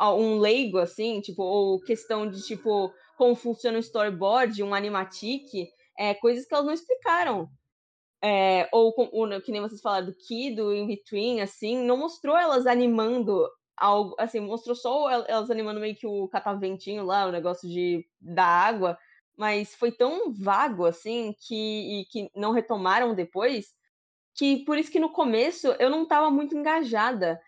um 0.00 0.38
leigo, 0.38 0.78
assim, 0.78 1.20
tipo, 1.20 1.42
ou 1.42 1.80
questão 1.80 2.28
de, 2.28 2.42
tipo, 2.42 2.92
como 3.16 3.34
funciona 3.34 3.78
um 3.78 3.80
storyboard, 3.80 4.62
um 4.62 4.74
animatic, 4.74 5.44
é, 5.98 6.14
coisas 6.14 6.46
que 6.46 6.54
elas 6.54 6.66
não 6.66 6.74
explicaram. 6.74 7.48
É, 8.26 8.70
ou, 8.72 8.94
ou, 9.12 9.40
que 9.42 9.52
nem 9.52 9.60
vocês 9.60 9.82
falaram 9.82 10.06
do 10.06 10.14
Kid, 10.14 10.56
do 10.56 10.74
In 10.74 10.86
Between, 10.86 11.42
assim, 11.42 11.84
não 11.84 11.98
mostrou 11.98 12.34
elas 12.34 12.66
animando 12.66 13.46
algo, 13.76 14.16
assim, 14.18 14.40
mostrou 14.40 14.74
só 14.74 15.10
elas 15.28 15.50
animando 15.50 15.78
meio 15.78 15.94
que 15.94 16.06
o 16.06 16.26
cataventinho 16.28 17.04
lá, 17.04 17.26
o 17.26 17.32
negócio 17.32 17.68
de 17.68 18.02
da 18.18 18.46
água, 18.46 18.96
mas 19.36 19.74
foi 19.74 19.92
tão 19.92 20.32
vago, 20.32 20.86
assim, 20.86 21.34
que, 21.46 22.00
e 22.00 22.04
que 22.06 22.30
não 22.34 22.52
retomaram 22.52 23.14
depois, 23.14 23.66
que 24.34 24.64
por 24.64 24.78
isso 24.78 24.90
que 24.90 24.98
no 24.98 25.12
começo 25.12 25.68
eu 25.78 25.90
não 25.90 26.04
estava 26.04 26.30
muito 26.30 26.56
engajada. 26.56 27.38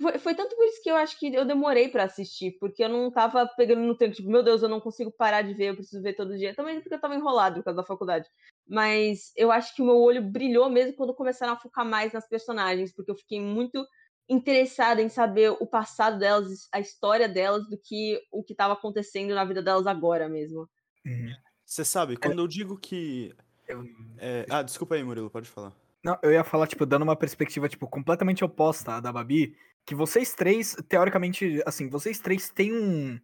Foi, 0.00 0.18
foi, 0.18 0.34
tanto 0.34 0.56
por 0.56 0.64
isso 0.66 0.82
que 0.82 0.90
eu 0.90 0.96
acho 0.96 1.18
que 1.18 1.32
eu 1.32 1.44
demorei 1.44 1.88
para 1.88 2.04
assistir, 2.04 2.56
porque 2.58 2.82
eu 2.82 2.88
não 2.88 3.12
tava 3.12 3.46
pegando 3.56 3.82
no 3.82 3.96
tempo, 3.96 4.14
tipo, 4.14 4.28
meu 4.28 4.42
Deus, 4.42 4.62
eu 4.62 4.68
não 4.68 4.80
consigo 4.80 5.12
parar 5.12 5.42
de 5.42 5.54
ver, 5.54 5.70
eu 5.70 5.76
preciso 5.76 6.02
ver 6.02 6.14
todo 6.14 6.36
dia. 6.36 6.54
Também 6.54 6.80
porque 6.80 6.94
eu 6.94 7.00
tava 7.00 7.14
enrolado 7.14 7.56
por 7.56 7.64
causa 7.64 7.76
da 7.76 7.86
faculdade. 7.86 8.28
Mas 8.66 9.32
eu 9.36 9.52
acho 9.52 9.74
que 9.74 9.82
o 9.82 9.86
meu 9.86 9.96
olho 9.96 10.22
brilhou 10.22 10.68
mesmo 10.68 10.96
quando 10.96 11.14
começaram 11.14 11.52
a 11.52 11.58
focar 11.58 11.84
mais 11.86 12.12
nas 12.12 12.28
personagens, 12.28 12.92
porque 12.92 13.10
eu 13.10 13.16
fiquei 13.16 13.40
muito 13.40 13.86
interessada 14.28 15.00
em 15.00 15.08
saber 15.08 15.50
o 15.50 15.66
passado 15.66 16.18
delas, 16.18 16.68
a 16.72 16.80
história 16.80 17.28
delas, 17.28 17.68
do 17.68 17.78
que 17.78 18.20
o 18.32 18.42
que 18.42 18.52
estava 18.52 18.72
acontecendo 18.72 19.34
na 19.34 19.44
vida 19.44 19.62
delas 19.62 19.86
agora 19.86 20.28
mesmo. 20.28 20.68
Uhum. 21.06 21.34
Você 21.64 21.84
sabe, 21.84 22.16
quando 22.16 22.40
eu 22.40 22.48
digo 22.48 22.76
que. 22.78 23.32
É... 24.18 24.44
Ah, 24.50 24.62
desculpa 24.62 24.94
aí, 24.94 25.04
Murilo, 25.04 25.30
pode 25.30 25.48
falar. 25.48 25.72
Não, 26.04 26.18
eu 26.22 26.32
ia 26.32 26.44
falar, 26.44 26.66
tipo, 26.66 26.84
dando 26.84 27.02
uma 27.02 27.16
perspectiva, 27.16 27.68
tipo, 27.68 27.88
completamente 27.88 28.44
oposta 28.44 28.92
à 28.92 29.00
da 29.00 29.10
Babi, 29.10 29.56
que 29.86 29.94
vocês 29.94 30.34
três, 30.34 30.76
teoricamente, 30.88 31.62
assim, 31.66 31.88
vocês 31.88 32.18
três 32.18 32.50
têm 32.50 32.72
um, 32.72 33.20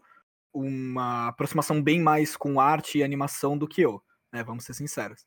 uma 0.53 1.29
aproximação 1.29 1.83
bem 1.83 2.01
mais 2.01 2.37
com 2.37 2.61
arte 2.61 2.99
e 2.99 3.03
animação 3.03 3.57
do 3.57 3.69
que 3.69 3.83
eu, 3.83 4.03
né? 4.33 4.43
Vamos 4.45 4.65
ser 4.65 4.75
sinceros. 4.75 5.25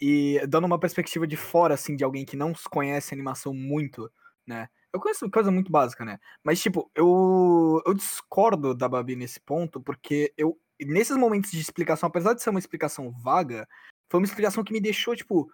E 0.00 0.44
dando 0.48 0.64
uma 0.64 0.80
perspectiva 0.80 1.26
de 1.26 1.36
fora, 1.36 1.74
assim, 1.74 1.94
de 1.94 2.02
alguém 2.02 2.24
que 2.24 2.36
não 2.36 2.52
conhece 2.70 3.14
animação 3.14 3.54
muito, 3.54 4.10
né? 4.46 4.68
Eu 4.92 5.00
conheço 5.00 5.30
coisa 5.30 5.50
muito 5.50 5.70
básica, 5.70 6.04
né? 6.04 6.18
Mas, 6.44 6.60
tipo, 6.60 6.90
eu, 6.94 7.80
eu 7.86 7.94
discordo 7.94 8.74
da 8.74 8.88
Babi 8.88 9.16
nesse 9.16 9.40
ponto, 9.40 9.80
porque 9.80 10.34
eu, 10.36 10.58
nesses 10.80 11.16
momentos 11.16 11.50
de 11.50 11.60
explicação, 11.60 12.08
apesar 12.08 12.34
de 12.34 12.42
ser 12.42 12.50
uma 12.50 12.58
explicação 12.58 13.10
vaga, 13.10 13.66
foi 14.10 14.20
uma 14.20 14.26
explicação 14.26 14.62
que 14.64 14.72
me 14.72 14.80
deixou, 14.80 15.16
tipo, 15.16 15.50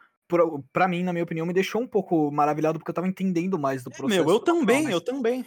pra 0.73 0.89
mim, 0.89 1.03
na 1.03 1.13
minha 1.13 1.25
opinião, 1.25 1.47
me 1.47 1.53
deixou 1.53 1.81
um 1.81 1.87
pouco 1.87 2.31
maravilhado 2.31 2.79
porque 2.79 2.91
eu 2.91 2.95
tava 2.95 3.09
entendendo 3.09 3.59
mais 3.59 3.83
do 3.83 3.91
processo. 3.91 4.21
É, 4.21 4.25
meu, 4.25 4.35
eu 4.35 4.41
também, 4.41 4.91
eu 4.91 5.01
também. 5.01 5.45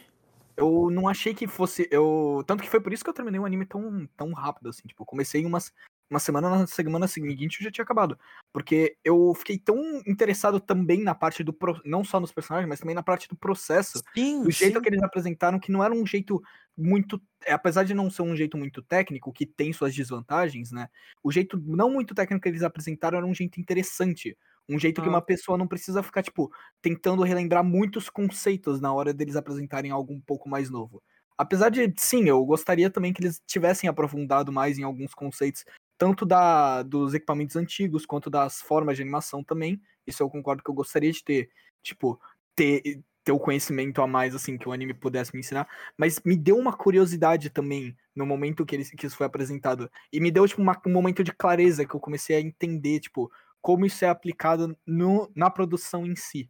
Eu 0.58 0.90
não 0.92 1.08
achei 1.08 1.34
que 1.34 1.48
fosse. 1.48 1.88
Eu... 1.92 2.44
Tanto 2.46 2.64
que 2.64 2.70
foi 2.70 2.80
por 2.80 2.94
isso 2.94 3.04
que 3.04 3.10
eu 3.10 3.14
terminei 3.14 3.40
o 3.40 3.46
anime 3.46 3.66
tão, 3.66 4.08
tão 4.18 4.32
rápido, 4.34 4.70
assim. 4.70 4.84
Tipo, 4.88 5.06
comecei 5.06 5.46
umas, 5.46 5.74
uma 6.10 6.20
semana, 6.20 6.50
na 6.50 6.68
semana 6.68 7.08
seguinte 7.08 7.60
eu 7.60 7.64
já 7.64 7.72
tinha 7.72 7.84
acabado. 7.84 8.20
Porque 8.54 8.98
eu 9.04 9.34
fiquei 9.34 9.58
tão 9.58 9.78
interessado 10.06 10.60
também 10.60 11.02
na 11.02 11.16
parte 11.16 11.44
do. 11.44 11.54
Pro... 11.54 11.82
Não 11.86 12.04
só 12.04 12.20
nos 12.20 12.32
personagens, 12.32 12.68
mas 12.68 12.80
também 12.80 12.96
na 12.96 13.02
parte 13.02 13.28
do 13.28 13.36
processo. 13.36 14.02
Sim, 14.14 14.44
do 14.44 14.52
jeito 14.52 14.76
sim. 14.76 14.82
que 14.82 14.90
eles 14.90 15.02
apresentaram, 15.02 15.60
que 15.60 15.72
não 15.72 15.84
era 15.84 15.94
um 15.94 16.06
jeito 16.06 16.42
muito. 16.78 17.22
Apesar 17.48 17.84
de 17.84 17.94
não 17.94 18.10
ser 18.10 18.24
um 18.24 18.36
jeito 18.36 18.58
muito 18.58 18.82
técnico, 18.82 19.32
que 19.32 19.46
tem 19.46 19.72
suas 19.72 19.96
desvantagens, 19.96 20.72
né? 20.72 20.90
O 21.24 21.32
jeito 21.32 21.58
não 21.66 21.90
muito 21.90 22.14
técnico 22.14 22.44
que 22.44 22.50
eles 22.50 22.62
apresentaram 22.62 23.18
era 23.18 23.26
um 23.26 23.34
jeito 23.34 23.60
interessante. 23.60 24.38
Um 24.70 24.80
jeito 24.80 25.02
ah. 25.02 25.04
que 25.04 25.10
uma 25.10 25.22
pessoa 25.22 25.58
não 25.58 25.68
precisa 25.68 26.04
ficar, 26.04 26.24
tipo, 26.24 26.52
tentando 26.82 27.24
relembrar 27.24 27.64
muitos 27.64 28.10
conceitos 28.10 28.80
na 28.80 28.94
hora 28.94 29.14
deles 29.14 29.36
apresentarem 29.36 29.92
algo 29.92 30.14
um 30.14 30.22
pouco 30.22 30.48
mais 30.48 30.70
novo. 30.70 31.02
Apesar 31.38 31.70
de, 31.70 31.92
sim, 31.98 32.30
eu 32.30 32.46
gostaria 32.46 32.90
também 32.90 33.12
que 33.12 33.22
eles 33.22 33.42
tivessem 33.48 33.90
aprofundado 33.90 34.52
mais 34.52 34.78
em 34.78 34.84
alguns 34.84 35.14
conceitos, 35.14 35.66
tanto 35.98 36.26
da, 36.26 36.84
dos 36.84 37.14
equipamentos 37.14 37.56
antigos 37.56 38.06
quanto 38.06 38.30
das 38.30 38.62
formas 38.62 38.96
de 38.96 39.02
animação 39.02 39.44
também. 39.44 39.82
Isso 40.06 40.22
eu 40.22 40.30
concordo 40.30 40.64
que 40.64 40.70
eu 40.70 40.76
gostaria 40.76 41.12
de 41.12 41.24
ter, 41.24 41.50
tipo, 41.82 42.20
ter, 42.56 43.02
ter 43.24 43.32
o 43.32 43.40
conhecimento 43.40 44.02
a 44.02 44.08
mais, 44.08 44.36
assim, 44.36 44.58
que 44.58 44.68
o 44.68 44.72
anime 44.72 44.94
pudesse 44.94 45.34
me 45.34 45.40
ensinar. 45.40 45.68
Mas 45.98 46.22
me 46.26 46.36
deu 46.36 46.58
uma 46.58 46.74
curiosidade 46.74 47.50
também 47.50 47.96
no 48.16 48.26
momento 48.26 48.66
que, 48.66 48.76
ele, 48.76 48.86
que 48.86 49.06
isso 49.06 49.18
foi 49.18 49.26
apresentado. 49.26 49.90
E 50.12 50.20
me 50.20 50.32
deu, 50.32 50.48
tipo, 50.48 50.62
uma, 50.62 50.80
um 50.86 50.92
momento 50.92 51.24
de 51.24 51.32
clareza 51.32 51.86
que 51.86 51.96
eu 51.96 52.00
comecei 52.00 52.36
a 52.36 52.42
entender, 52.42 53.00
tipo, 53.00 53.32
como 53.62 53.86
isso 53.86 54.04
é 54.04 54.10
aplicado 54.10 54.76
no, 54.86 55.32
na 55.36 55.50
produção 55.50 56.06
em 56.06 56.16
si, 56.16 56.50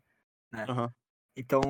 né? 0.51 0.65
Uhum. 0.67 0.89
Então, 1.35 1.61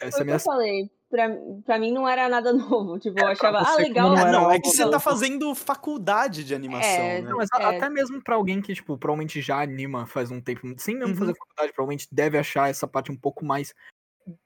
é, 0.00 0.06
essa 0.06 0.20
é 0.20 0.24
minha... 0.24 0.36
eu 0.36 0.40
falei, 0.40 0.90
pra, 1.08 1.28
pra 1.64 1.78
mim 1.78 1.92
não 1.92 2.08
era 2.08 2.28
nada 2.28 2.52
novo, 2.54 2.98
tipo, 2.98 3.18
eu 3.18 3.28
é, 3.28 3.32
achava, 3.32 3.58
ah, 3.58 3.76
legal. 3.76 4.10
Não, 4.10 4.18
era 4.18 4.32
não, 4.32 4.50
é 4.50 4.60
que 4.60 4.68
você 4.68 4.88
tá 4.88 5.00
fazendo 5.00 5.54
faculdade 5.54 6.44
de 6.44 6.54
animação, 6.54 6.88
é, 6.88 7.20
né? 7.20 7.28
Não, 7.28 7.36
mas 7.36 7.48
é. 7.58 7.64
até 7.64 7.88
mesmo 7.88 8.22
pra 8.22 8.36
alguém 8.36 8.60
que, 8.60 8.74
tipo, 8.74 8.96
provavelmente 8.96 9.40
já 9.40 9.60
anima 9.60 10.06
faz 10.06 10.30
um 10.30 10.40
tempo, 10.40 10.62
sem 10.78 10.96
mesmo 10.96 11.12
uhum. 11.12 11.18
fazer 11.18 11.34
faculdade, 11.34 11.72
provavelmente 11.72 12.08
deve 12.10 12.38
achar 12.38 12.70
essa 12.70 12.86
parte 12.86 13.10
um 13.10 13.16
pouco 13.16 13.44
mais 13.44 13.74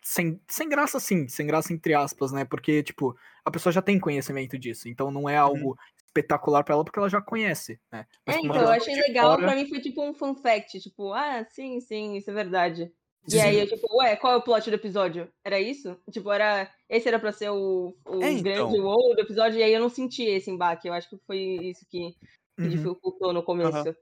sem, 0.01 0.41
sem 0.49 0.69
graça, 0.69 0.99
sim, 0.99 1.29
sem 1.29 1.47
graça 1.47 1.73
entre 1.73 1.95
aspas, 1.95 2.33
né? 2.33 2.45
Porque, 2.45 2.83
tipo, 2.83 3.15
a 3.45 3.51
pessoa 3.51 3.73
já 3.73 3.83
tem 3.83 4.01
conhecimento 4.01 4.59
disso, 4.59 4.89
então 4.89 5.11
não 5.11 5.29
é 5.29 5.37
algo 5.37 5.71
uhum 5.71 5.77
espetacular 6.15 6.63
para 6.63 6.75
ela 6.75 6.85
porque 6.85 6.99
ela 6.99 7.09
já 7.09 7.21
conhece, 7.21 7.81
né? 7.91 8.07
Mas, 8.27 8.37
é, 8.37 8.41
então, 8.41 8.63
eu 8.63 8.69
achei 8.69 8.95
legal, 8.95 9.33
fora... 9.33 9.47
pra 9.47 9.57
mim 9.57 9.69
foi 9.69 9.81
tipo 9.81 10.03
um 10.03 10.15
fun 10.15 10.35
fact, 10.37 10.81
tipo, 10.81 11.13
ah, 11.13 11.45
sim, 11.51 11.81
sim, 11.81 12.17
isso 12.17 12.31
é 12.31 12.35
verdade. 12.35 12.93
E 13.27 13.41
aí 13.41 13.59
eu, 13.59 13.67
tipo, 13.67 13.87
ué, 13.97 14.17
qual 14.17 14.35
é 14.35 14.37
o 14.37 14.43
plot 14.43 14.69
do 14.69 14.77
episódio? 14.77 15.33
Era 15.43 15.59
isso? 15.59 15.99
Tipo, 16.11 16.31
era. 16.31 16.71
Esse 16.91 17.09
era 17.09 17.19
pra 17.19 17.33
ser 17.33 17.49
o, 17.49 17.97
o 18.05 18.23
é, 18.23 18.35
grande 18.35 18.77
então. 18.77 18.83
wow 18.83 19.15
do 19.15 19.21
episódio, 19.21 19.59
e 19.59 19.63
aí 19.63 19.73
eu 19.73 19.81
não 19.81 19.89
senti 19.89 20.25
esse 20.25 20.51
embate. 20.51 20.87
Eu 20.87 20.93
acho 20.93 21.09
que 21.09 21.17
foi 21.27 21.39
isso 21.39 21.87
que, 21.89 22.13
que 22.55 22.63
uhum. 22.63 22.69
dificultou 22.69 23.33
no 23.33 23.43
começo. 23.43 23.97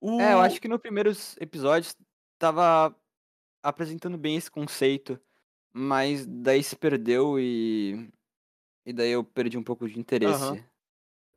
Uhum. 0.00 0.18
É, 0.18 0.32
eu 0.32 0.40
acho 0.40 0.60
que 0.60 0.66
no 0.66 0.78
primeiros 0.78 1.36
episódios 1.36 1.94
tava 2.38 2.96
apresentando 3.62 4.16
bem 4.16 4.36
esse 4.36 4.50
conceito, 4.50 5.20
mas 5.70 6.26
daí 6.26 6.62
se 6.62 6.74
perdeu 6.74 7.38
e. 7.38 8.08
E 8.86 8.94
daí 8.94 9.10
eu 9.10 9.22
perdi 9.22 9.58
um 9.58 9.62
pouco 9.62 9.86
de 9.86 10.00
interesse. 10.00 10.42
Uhum. 10.42 10.71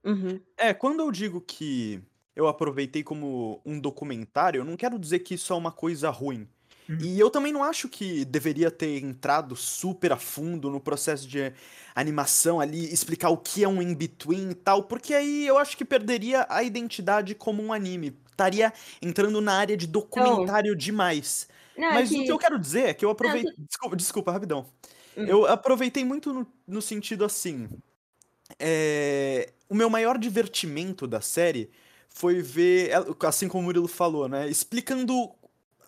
Uhum. 0.06 0.40
É, 0.58 0.74
quando 0.74 1.00
eu 1.00 1.12
digo 1.12 1.42
que 1.42 2.02
eu 2.36 2.48
aproveitei 2.48 3.04
como 3.04 3.60
um 3.66 3.80
documentário, 3.80 4.60
eu 4.60 4.66
não 4.66 4.78
quero 4.78 5.00
dizer 5.00 5.20
que 5.20 5.34
isso 5.34 5.52
é 5.52 5.56
uma 5.56 5.72
coisa 5.72 6.10
ruim. 6.10 6.48
Uhum. 6.88 6.98
E 7.00 7.20
eu 7.20 7.32
também 7.32 7.52
não 7.52 7.64
acho 7.64 7.90
que 7.90 8.24
deveria 8.26 8.70
ter 8.70 9.04
entrado 9.04 9.56
super 9.56 10.12
a 10.12 10.18
fundo 10.18 10.70
no 10.70 10.80
processo 10.80 11.28
de 11.28 11.52
animação 11.96 12.60
ali, 12.60 12.94
explicar 12.94 13.30
o 13.30 13.38
que 13.38 13.64
é 13.64 13.68
um 13.68 13.82
in-between 13.82 14.52
e 14.52 14.56
tal, 14.56 14.84
porque 14.84 15.14
aí 15.14 15.48
eu 15.48 15.58
acho 15.58 15.76
que 15.76 15.84
perderia 15.84 16.46
a 16.48 16.62
identidade 16.62 17.34
como 17.34 17.64
um 17.64 17.74
anime. 17.74 18.16
Estaria 18.30 18.72
entrando 19.02 19.42
na 19.42 19.54
área 19.54 19.78
de 19.78 19.88
documentário 19.88 20.72
não. 20.72 20.78
demais. 20.78 21.48
Não, 21.78 21.94
Mas 21.94 22.10
que... 22.10 22.20
o 22.20 22.24
que 22.24 22.32
eu 22.32 22.38
quero 22.38 22.60
dizer 22.60 22.90
é 22.90 22.94
que 22.94 23.04
eu 23.04 23.10
aproveitei. 23.10 23.52
Não, 23.58 23.66
desculpa, 23.66 23.96
desculpa, 23.96 24.32
rapidão. 24.32 24.66
Uhum. 25.16 25.26
Eu 25.26 25.46
aproveitei 25.46 26.04
muito 26.04 26.34
no, 26.34 26.48
no 26.68 26.82
sentido 26.82 27.24
assim. 27.26 27.70
É, 28.60 29.52
o 29.70 29.76
meu 29.76 29.90
maior 29.90 30.18
divertimento 30.18 31.08
da 31.08 31.22
série 31.22 31.70
foi 32.10 32.42
ver, 32.42 32.92
assim 33.26 33.48
como 33.48 33.64
o 33.64 33.66
Murilo 33.66 33.88
falou, 33.88 34.28
né? 34.28 34.48
Explicando 34.50 35.32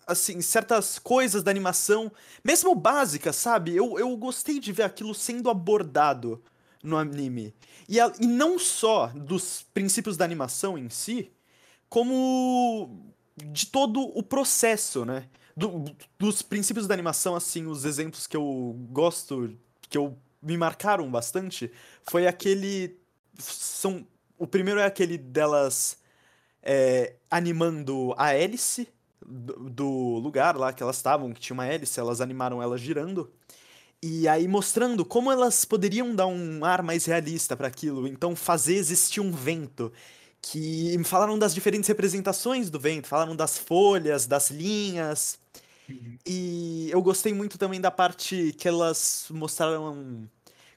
assim, 0.06 0.40
certas 0.40 0.98
coisas 0.98 1.42
da 1.42 1.50
animação, 1.50 2.10
mesmo 2.42 2.74
básicas, 2.74 3.36
sabe? 3.36 3.76
Eu, 3.76 3.98
eu 3.98 4.16
gostei 4.16 4.58
de 4.58 4.72
ver 4.72 4.84
aquilo 4.84 5.14
sendo 5.14 5.50
abordado 5.50 6.42
no 6.82 6.96
anime. 6.96 7.54
E, 7.88 8.00
a, 8.00 8.12
e 8.18 8.26
não 8.26 8.58
só 8.58 9.08
dos 9.08 9.66
princípios 9.74 10.16
da 10.16 10.24
animação 10.24 10.78
em 10.78 10.88
si, 10.88 11.30
como 11.88 13.12
de 13.36 13.66
todo 13.66 14.00
o 14.00 14.22
processo, 14.22 15.04
né? 15.04 15.28
Do, 15.56 15.84
dos 16.18 16.40
princípios 16.40 16.86
da 16.86 16.94
animação, 16.94 17.34
assim, 17.34 17.66
os 17.66 17.84
exemplos 17.84 18.26
que 18.26 18.36
eu 18.36 18.76
gosto, 18.90 19.56
que 19.88 19.98
eu 19.98 20.16
me 20.40 20.56
marcaram 20.56 21.10
bastante, 21.10 21.70
foi 22.02 22.26
aquele 22.26 22.96
são 23.38 24.06
o 24.38 24.46
primeiro 24.46 24.80
é 24.80 24.84
aquele 24.84 25.18
delas 25.18 25.98
é, 26.62 27.14
animando 27.30 28.14
a 28.16 28.32
hélice 28.32 28.88
do, 29.24 29.68
do 29.68 30.18
lugar 30.18 30.56
lá 30.56 30.72
que 30.72 30.82
elas 30.82 30.96
estavam, 30.96 31.32
que 31.32 31.40
tinha 31.40 31.54
uma 31.54 31.66
hélice, 31.66 31.98
elas 31.98 32.20
animaram 32.20 32.62
ela 32.62 32.78
girando. 32.78 33.30
E 34.00 34.28
aí 34.28 34.46
mostrando 34.46 35.04
como 35.04 35.30
elas 35.30 35.64
poderiam 35.64 36.14
dar 36.14 36.28
um 36.28 36.64
ar 36.64 36.82
mais 36.82 37.04
realista 37.04 37.56
para 37.56 37.66
aquilo, 37.66 38.06
então 38.06 38.36
fazer 38.36 38.74
existir 38.74 39.20
um 39.20 39.32
vento. 39.32 39.92
Que 40.40 40.96
falaram 41.02 41.36
das 41.36 41.52
diferentes 41.52 41.88
representações 41.88 42.70
do 42.70 42.78
vento, 42.78 43.08
falaram 43.08 43.34
das 43.34 43.58
folhas, 43.58 44.24
das 44.24 44.52
linhas. 44.52 45.36
Uhum. 45.88 46.16
E 46.24 46.88
eu 46.92 47.02
gostei 47.02 47.34
muito 47.34 47.58
também 47.58 47.80
da 47.80 47.90
parte 47.90 48.54
que 48.56 48.68
elas 48.68 49.26
mostraram 49.30 50.28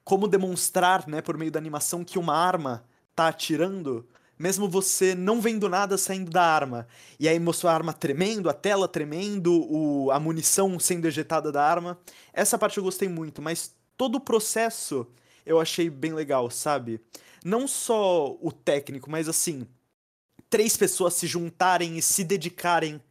como 0.03 0.27
demonstrar, 0.27 1.07
né, 1.07 1.21
por 1.21 1.37
meio 1.37 1.51
da 1.51 1.59
animação, 1.59 2.03
que 2.03 2.19
uma 2.19 2.35
arma 2.35 2.83
tá 3.15 3.27
atirando, 3.27 4.07
mesmo 4.37 4.67
você 4.67 5.13
não 5.13 5.39
vendo 5.39 5.69
nada 5.69 5.97
saindo 5.97 6.31
da 6.31 6.43
arma. 6.43 6.87
E 7.19 7.29
aí 7.29 7.39
mostrou 7.39 7.69
a 7.69 7.75
arma 7.75 7.93
tremendo, 7.93 8.49
a 8.49 8.53
tela 8.53 8.87
tremendo, 8.87 9.53
o, 9.71 10.09
a 10.11 10.19
munição 10.19 10.79
sendo 10.79 11.07
ejetada 11.07 11.51
da 11.51 11.63
arma. 11.63 11.99
Essa 12.33 12.57
parte 12.57 12.77
eu 12.77 12.83
gostei 12.83 13.07
muito, 13.07 13.41
mas 13.41 13.75
todo 13.95 14.15
o 14.15 14.19
processo 14.19 15.07
eu 15.45 15.59
achei 15.59 15.89
bem 15.89 16.13
legal, 16.13 16.49
sabe? 16.49 16.99
Não 17.43 17.67
só 17.67 18.35
o 18.41 18.51
técnico, 18.51 19.09
mas 19.09 19.29
assim, 19.29 19.67
três 20.49 20.75
pessoas 20.75 21.13
se 21.13 21.27
juntarem 21.27 21.97
e 21.97 22.01
se 22.01 22.23
dedicarem 22.23 23.01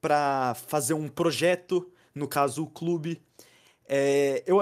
para 0.00 0.54
fazer 0.66 0.94
um 0.94 1.08
projeto, 1.08 1.90
no 2.14 2.26
caso 2.26 2.64
o 2.64 2.70
clube. 2.70 3.22
É, 3.86 4.42
eu 4.46 4.60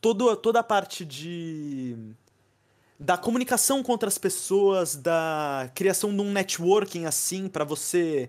todo, 0.00 0.36
toda 0.36 0.60
a 0.60 0.62
parte 0.62 1.04
de 1.04 1.96
da 3.00 3.16
comunicação 3.16 3.80
com 3.82 3.92
outras 3.92 4.18
pessoas, 4.18 4.96
da 4.96 5.70
criação 5.74 6.12
de 6.14 6.20
um 6.20 6.32
networking 6.32 7.04
assim 7.04 7.48
para 7.48 7.64
você 7.64 8.28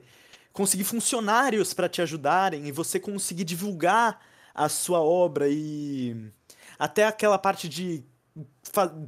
conseguir 0.53 0.83
funcionários 0.83 1.73
para 1.73 1.89
te 1.89 2.01
ajudarem 2.01 2.67
e 2.67 2.71
você 2.71 2.99
conseguir 2.99 3.45
divulgar 3.45 4.21
a 4.53 4.69
sua 4.69 5.01
obra 5.01 5.47
e 5.49 6.31
até 6.77 7.05
aquela 7.05 7.39
parte 7.39 7.67
de 7.67 8.03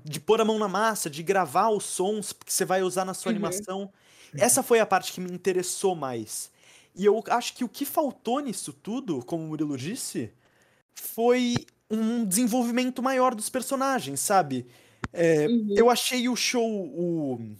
de 0.04 0.20
pôr 0.20 0.42
a 0.42 0.46
mão 0.46 0.58
na 0.58 0.68
massa, 0.68 1.10
de 1.10 1.22
gravar 1.22 1.70
os 1.70 1.84
sons 1.84 2.34
que 2.34 2.52
você 2.52 2.66
vai 2.66 2.82
usar 2.82 3.06
na 3.06 3.14
sua 3.14 3.30
uhum. 3.32 3.38
animação. 3.38 3.94
Essa 4.34 4.64
foi 4.64 4.80
a 4.80 4.86
parte 4.86 5.12
que 5.12 5.22
me 5.22 5.32
interessou 5.32 5.96
mais. 5.96 6.52
E 6.96 7.06
eu 7.06 7.24
acho 7.28 7.54
que 7.54 7.64
o 7.64 7.70
que 7.70 7.86
faltou 7.86 8.40
nisso 8.40 8.74
tudo, 8.74 9.24
como 9.24 9.44
o 9.44 9.48
Murilo 9.48 9.78
disse, 9.78 10.34
foi 10.94 11.56
um 11.92 12.26
desenvolvimento 12.26 13.02
maior 13.04 13.36
dos 13.36 13.50
personagens, 13.50 14.20
sabe? 14.20 14.66
É, 15.12 15.48
uhum. 15.48 15.74
Eu 15.76 15.90
achei 15.90 16.30
o 16.30 16.36
show, 16.36 16.66
o 16.66 17.56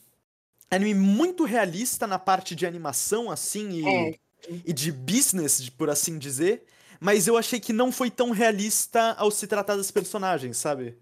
anime 0.70 0.94
muito 0.94 1.44
realista 1.44 2.08
na 2.08 2.18
parte 2.18 2.56
de 2.56 2.66
animação, 2.66 3.30
assim, 3.30 3.70
e, 3.72 3.88
é. 3.88 4.20
e 4.66 4.74
de 4.74 4.92
business, 4.92 5.70
por 5.70 5.90
assim 5.90 6.18
dizer. 6.18 6.64
Mas 7.00 7.28
eu 7.28 7.36
achei 7.36 7.60
que 7.60 7.74
não 7.74 7.92
foi 7.92 8.12
tão 8.12 8.32
realista 8.32 9.14
ao 9.18 9.32
se 9.32 9.48
tratar 9.48 9.76
dos 9.76 9.90
personagens, 9.90 10.58
sabe? 10.58 10.98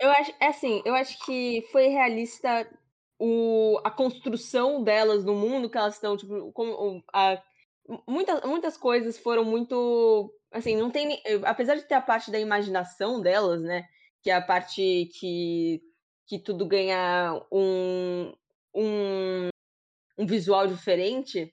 Eu 0.00 0.10
acho, 0.10 0.32
é 0.40 0.46
assim, 0.48 0.82
eu 0.84 0.94
acho 0.94 1.24
que 1.24 1.66
foi 1.70 1.88
realista 1.88 2.66
o, 3.18 3.78
a 3.84 3.90
construção 3.90 4.82
delas 4.82 5.24
no 5.24 5.34
mundo 5.34 5.70
que 5.70 5.78
elas 5.78 5.94
estão, 5.94 6.16
tipo, 6.16 6.50
como, 6.52 7.04
a, 7.12 7.40
muitas, 8.08 8.42
muitas 8.42 8.76
coisas 8.76 9.18
foram 9.18 9.44
muito, 9.44 10.34
assim, 10.52 10.76
não 10.76 10.90
tem, 10.90 11.20
apesar 11.44 11.76
de 11.76 11.82
ter 11.82 11.94
a 11.94 12.00
parte 12.00 12.30
da 12.30 12.38
imaginação 12.38 13.20
delas, 13.20 13.62
né, 13.62 13.84
que 14.22 14.30
é 14.30 14.34
a 14.34 14.42
parte 14.42 15.10
que, 15.18 15.82
que 16.26 16.38
tudo 16.38 16.66
ganha 16.66 17.40
um, 17.50 18.32
um, 18.74 19.48
um 20.18 20.26
visual 20.26 20.66
diferente, 20.66 21.52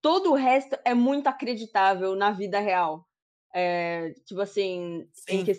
todo 0.00 0.30
o 0.30 0.34
resto 0.34 0.78
é 0.84 0.94
muito 0.94 1.26
acreditável 1.26 2.14
na 2.14 2.30
vida 2.30 2.60
real. 2.60 3.06
É, 3.54 4.12
tipo 4.26 4.40
assim, 4.40 5.08
que, 5.26 5.52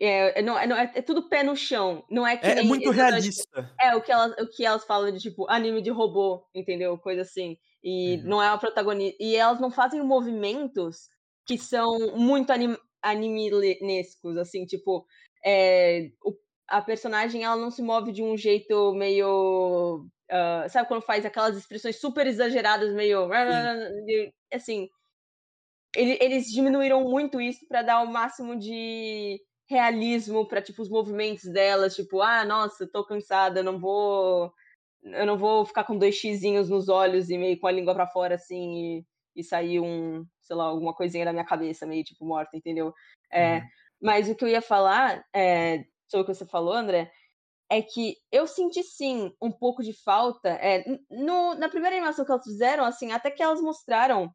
é, 0.00 0.40
é, 0.40 0.42
não, 0.42 0.58
é, 0.58 0.66
não, 0.66 0.76
é, 0.76 0.90
é, 0.94 1.02
tudo 1.02 1.28
pé 1.28 1.42
no 1.42 1.56
chão. 1.56 2.04
Não 2.10 2.26
é 2.26 2.36
que 2.36 2.46
é, 2.46 2.58
é 2.58 2.62
muito 2.62 2.90
realista. 2.90 3.70
É 3.80 3.94
o 3.94 4.00
que, 4.00 4.12
elas, 4.12 4.32
o 4.38 4.46
que 4.48 4.64
elas 4.64 4.84
falam 4.84 5.10
de 5.12 5.18
tipo 5.18 5.48
anime 5.48 5.82
de 5.82 5.90
robô, 5.90 6.44
entendeu? 6.54 6.98
Coisa 6.98 7.22
assim. 7.22 7.56
E 7.82 8.16
uhum. 8.16 8.22
não 8.24 8.42
é 8.42 8.48
a 8.48 8.58
protagonista. 8.58 9.16
E 9.20 9.36
elas 9.36 9.60
não 9.60 9.70
fazem 9.70 10.02
movimentos 10.02 11.08
que 11.46 11.58
são 11.58 12.16
muito 12.16 12.50
anim, 12.50 12.76
animescos, 13.02 14.36
assim, 14.36 14.64
tipo. 14.64 15.06
É, 15.44 16.10
o, 16.24 16.36
a 16.68 16.80
personagem 16.80 17.44
ela 17.44 17.56
não 17.56 17.70
se 17.70 17.82
move 17.82 18.12
de 18.12 18.22
um 18.22 18.36
jeito 18.36 18.94
meio. 18.94 20.06
Uh, 20.30 20.68
sabe 20.70 20.88
quando 20.88 21.02
faz 21.02 21.26
aquelas 21.26 21.56
expressões 21.56 22.00
super 22.00 22.26
exageradas, 22.26 22.94
meio. 22.94 23.28
Sim. 24.06 24.32
Assim. 24.52 24.88
Ele, 25.94 26.16
eles 26.22 26.46
diminuíram 26.50 27.04
muito 27.04 27.38
isso 27.38 27.66
para 27.68 27.82
dar 27.82 28.02
o 28.02 28.10
máximo 28.10 28.58
de 28.58 29.38
realismo 29.68 30.46
para 30.46 30.62
tipo 30.62 30.80
os 30.82 30.88
movimentos 30.88 31.44
delas, 31.44 31.94
tipo, 31.94 32.22
ah, 32.22 32.44
nossa, 32.44 32.88
tô 32.90 33.04
cansada, 33.04 33.62
não 33.62 33.78
vou 33.78 34.52
eu 35.04 35.26
não 35.26 35.36
vou 35.36 35.66
ficar 35.66 35.84
com 35.84 35.98
dois 35.98 36.14
xizinhos 36.14 36.68
nos 36.68 36.88
olhos 36.88 37.28
e 37.28 37.36
meio 37.36 37.58
com 37.58 37.66
a 37.66 37.72
língua 37.72 37.94
para 37.94 38.06
fora 38.06 38.36
assim 38.36 39.02
e, 39.34 39.40
e 39.40 39.42
sair 39.44 39.80
um, 39.80 40.24
sei 40.52 40.56
lá, 40.58 40.64
alguma 40.64 40.92
coisinha 40.92 41.24
da 41.24 41.32
minha 41.32 41.46
cabeça 41.46 41.86
meio 41.86 42.04
tipo 42.04 42.26
morta, 42.26 42.54
entendeu? 42.54 42.94
É, 43.30 43.56
uhum. 43.56 43.62
Mas 44.02 44.28
o 44.28 44.34
que 44.34 44.44
eu 44.44 44.48
ia 44.48 44.60
falar 44.60 45.24
é, 45.34 45.86
sobre 46.06 46.24
o 46.24 46.26
que 46.26 46.34
você 46.34 46.44
falou, 46.44 46.74
André, 46.74 47.10
é 47.70 47.80
que 47.80 48.18
eu 48.30 48.46
senti 48.46 48.82
sim 48.82 49.34
um 49.40 49.50
pouco 49.50 49.82
de 49.82 49.94
falta. 49.94 50.50
É, 50.50 50.84
no, 51.10 51.54
na 51.54 51.70
primeira 51.70 51.96
animação 51.96 52.22
que 52.22 52.30
elas 52.30 52.44
fizeram, 52.44 52.84
assim, 52.84 53.12
até 53.12 53.30
que 53.30 53.42
elas 53.42 53.62
mostraram 53.62 54.30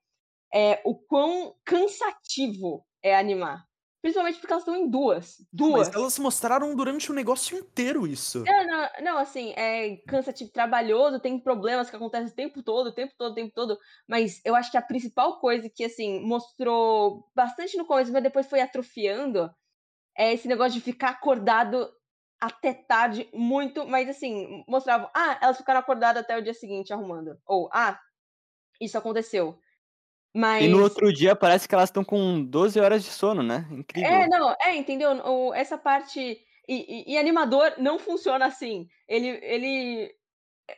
é, 0.51 0.81
o 0.83 0.95
quão 0.95 1.55
cansativo 1.63 2.83
é 3.03 3.15
animar. 3.15 3.66
Principalmente 4.01 4.39
porque 4.39 4.53
elas 4.53 4.63
estão 4.63 4.75
em 4.75 4.89
duas. 4.89 5.37
Duas. 5.51 5.87
Mas 5.87 5.95
elas 5.95 6.19
mostraram 6.19 6.75
durante 6.75 7.11
o 7.11 7.13
negócio 7.13 7.57
inteiro 7.57 8.05
isso. 8.05 8.43
Não, 8.45 8.65
não, 8.65 8.89
não, 9.01 9.17
assim, 9.17 9.53
é 9.55 9.97
cansativo, 10.07 10.51
trabalhoso, 10.51 11.19
tem 11.19 11.39
problemas 11.39 11.89
que 11.89 11.95
acontecem 11.95 12.27
o 12.27 12.35
tempo 12.35 12.61
todo, 12.61 12.87
o 12.87 12.93
tempo 12.93 13.13
todo, 13.17 13.31
o 13.31 13.35
tempo 13.35 13.53
todo. 13.53 13.77
Mas 14.07 14.39
eu 14.45 14.55
acho 14.55 14.71
que 14.71 14.77
a 14.77 14.81
principal 14.81 15.39
coisa 15.39 15.69
que, 15.69 15.83
assim, 15.83 16.19
mostrou 16.21 17.27
bastante 17.35 17.75
no 17.75 17.85
começo, 17.85 18.11
mas 18.13 18.23
depois 18.23 18.47
foi 18.47 18.61
atrofiando, 18.61 19.49
é 20.17 20.33
esse 20.33 20.47
negócio 20.47 20.73
de 20.73 20.81
ficar 20.81 21.09
acordado 21.09 21.91
até 22.39 22.73
tarde, 22.73 23.29
muito. 23.33 23.87
Mas, 23.87 24.07
assim, 24.09 24.63
mostravam, 24.67 25.09
ah, 25.15 25.39
elas 25.41 25.57
ficaram 25.57 25.79
acordadas 25.79 26.23
até 26.23 26.37
o 26.37 26.43
dia 26.43 26.53
seguinte 26.53 26.93
arrumando. 26.93 27.37
Ou, 27.45 27.69
ah, 27.73 27.99
isso 28.79 28.97
aconteceu. 28.97 29.59
Mas... 30.33 30.63
E 30.63 30.67
no 30.67 30.81
outro 30.81 31.11
dia 31.11 31.35
parece 31.35 31.67
que 31.67 31.73
elas 31.73 31.89
estão 31.89 32.03
com 32.03 32.43
12 32.43 32.79
horas 32.79 33.03
de 33.03 33.09
sono, 33.09 33.41
né? 33.41 33.67
Incrível. 33.71 34.11
É, 34.11 34.27
não, 34.27 34.55
é, 34.61 34.75
entendeu? 34.75 35.11
O, 35.25 35.53
essa 35.53 35.77
parte. 35.77 36.19
E, 36.19 36.41
e, 37.09 37.13
e, 37.13 37.17
animador 37.17 37.73
não 37.77 37.97
funciona 37.97 38.45
assim. 38.45 38.87
Ele. 39.07 39.39
ele 39.41 40.11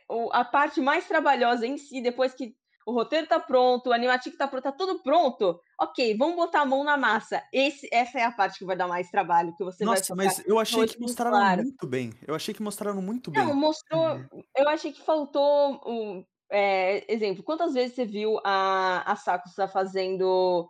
o, 0.08 0.30
a 0.32 0.44
parte 0.44 0.80
mais 0.80 1.06
trabalhosa 1.06 1.66
em 1.66 1.76
si, 1.76 2.00
depois 2.00 2.32
que 2.32 2.54
o 2.86 2.92
roteiro 2.92 3.26
tá 3.26 3.38
pronto, 3.38 3.88
o 3.88 3.92
animativo 3.92 4.36
tá 4.36 4.48
pronto, 4.48 4.62
tá 4.64 4.72
tudo 4.72 5.02
pronto. 5.02 5.60
Ok, 5.80 6.16
vamos 6.16 6.36
botar 6.36 6.62
a 6.62 6.66
mão 6.66 6.82
na 6.82 6.96
massa. 6.96 7.42
Esse, 7.52 7.88
essa 7.92 8.18
é 8.18 8.24
a 8.24 8.32
parte 8.32 8.58
que 8.58 8.64
vai 8.64 8.76
dar 8.76 8.88
mais 8.88 9.10
trabalho, 9.10 9.54
que 9.56 9.64
você 9.64 9.84
Nossa, 9.84 10.14
vai 10.14 10.26
mas 10.26 10.42
eu 10.46 10.58
achei 10.58 10.86
que 10.86 10.98
mostraram 10.98 11.36
claro. 11.36 11.62
muito 11.62 11.86
bem. 11.86 12.12
Eu 12.26 12.34
achei 12.34 12.54
que 12.54 12.62
mostraram 12.62 13.00
muito 13.02 13.30
bem. 13.30 13.44
Não, 13.44 13.54
mostrou. 13.54 14.14
Uhum. 14.14 14.42
Eu 14.56 14.68
achei 14.68 14.92
que 14.92 15.02
faltou. 15.02 15.80
Um, 15.86 16.24
é, 16.50 17.04
exemplo, 17.12 17.42
quantas 17.42 17.74
vezes 17.74 17.94
você 17.94 18.04
viu 18.04 18.38
a, 18.44 19.02
a 19.10 19.16
Sakusa 19.16 19.68
fazendo 19.68 20.68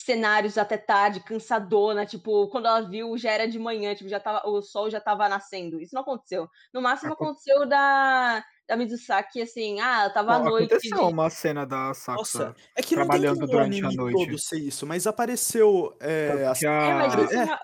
cenários 0.00 0.56
até 0.56 0.78
tarde, 0.78 1.20
cansadona, 1.20 2.06
tipo, 2.06 2.48
quando 2.48 2.66
ela 2.66 2.80
viu 2.80 3.18
já 3.18 3.32
era 3.32 3.46
de 3.46 3.58
manhã, 3.58 3.94
tipo, 3.94 4.08
já 4.08 4.18
tava, 4.18 4.48
o 4.48 4.62
sol 4.62 4.88
já 4.88 5.00
tava 5.00 5.28
nascendo. 5.28 5.80
Isso 5.80 5.94
não 5.94 6.02
aconteceu. 6.02 6.48
No 6.72 6.80
máximo 6.80 7.12
aconteceu 7.12 7.66
da, 7.66 8.42
da 8.66 8.76
Mizusaki, 8.76 9.42
assim, 9.42 9.80
ah, 9.80 10.08
tava 10.08 10.34
à 10.34 10.38
noite. 10.38 10.72
Aconteceu 10.72 11.06
de... 11.06 11.12
uma 11.12 11.28
cena 11.28 11.66
da 11.66 11.92
Sakusa 11.92 12.38
Nossa, 12.38 12.56
é 12.76 12.82
que 12.82 12.94
trabalhando 12.94 13.40
não 13.40 13.46
tem 13.46 13.56
durante 13.56 13.84
a 13.84 13.90
noite. 13.90 14.24
todo 14.26 14.38
ser 14.38 14.58
isso, 14.60 14.86
mas 14.86 15.06
apareceu 15.06 15.94
é, 16.00 16.46
as... 16.46 16.62
é, 16.62 16.94
mas 16.94 17.14
isso 17.14 17.34
é. 17.34 17.58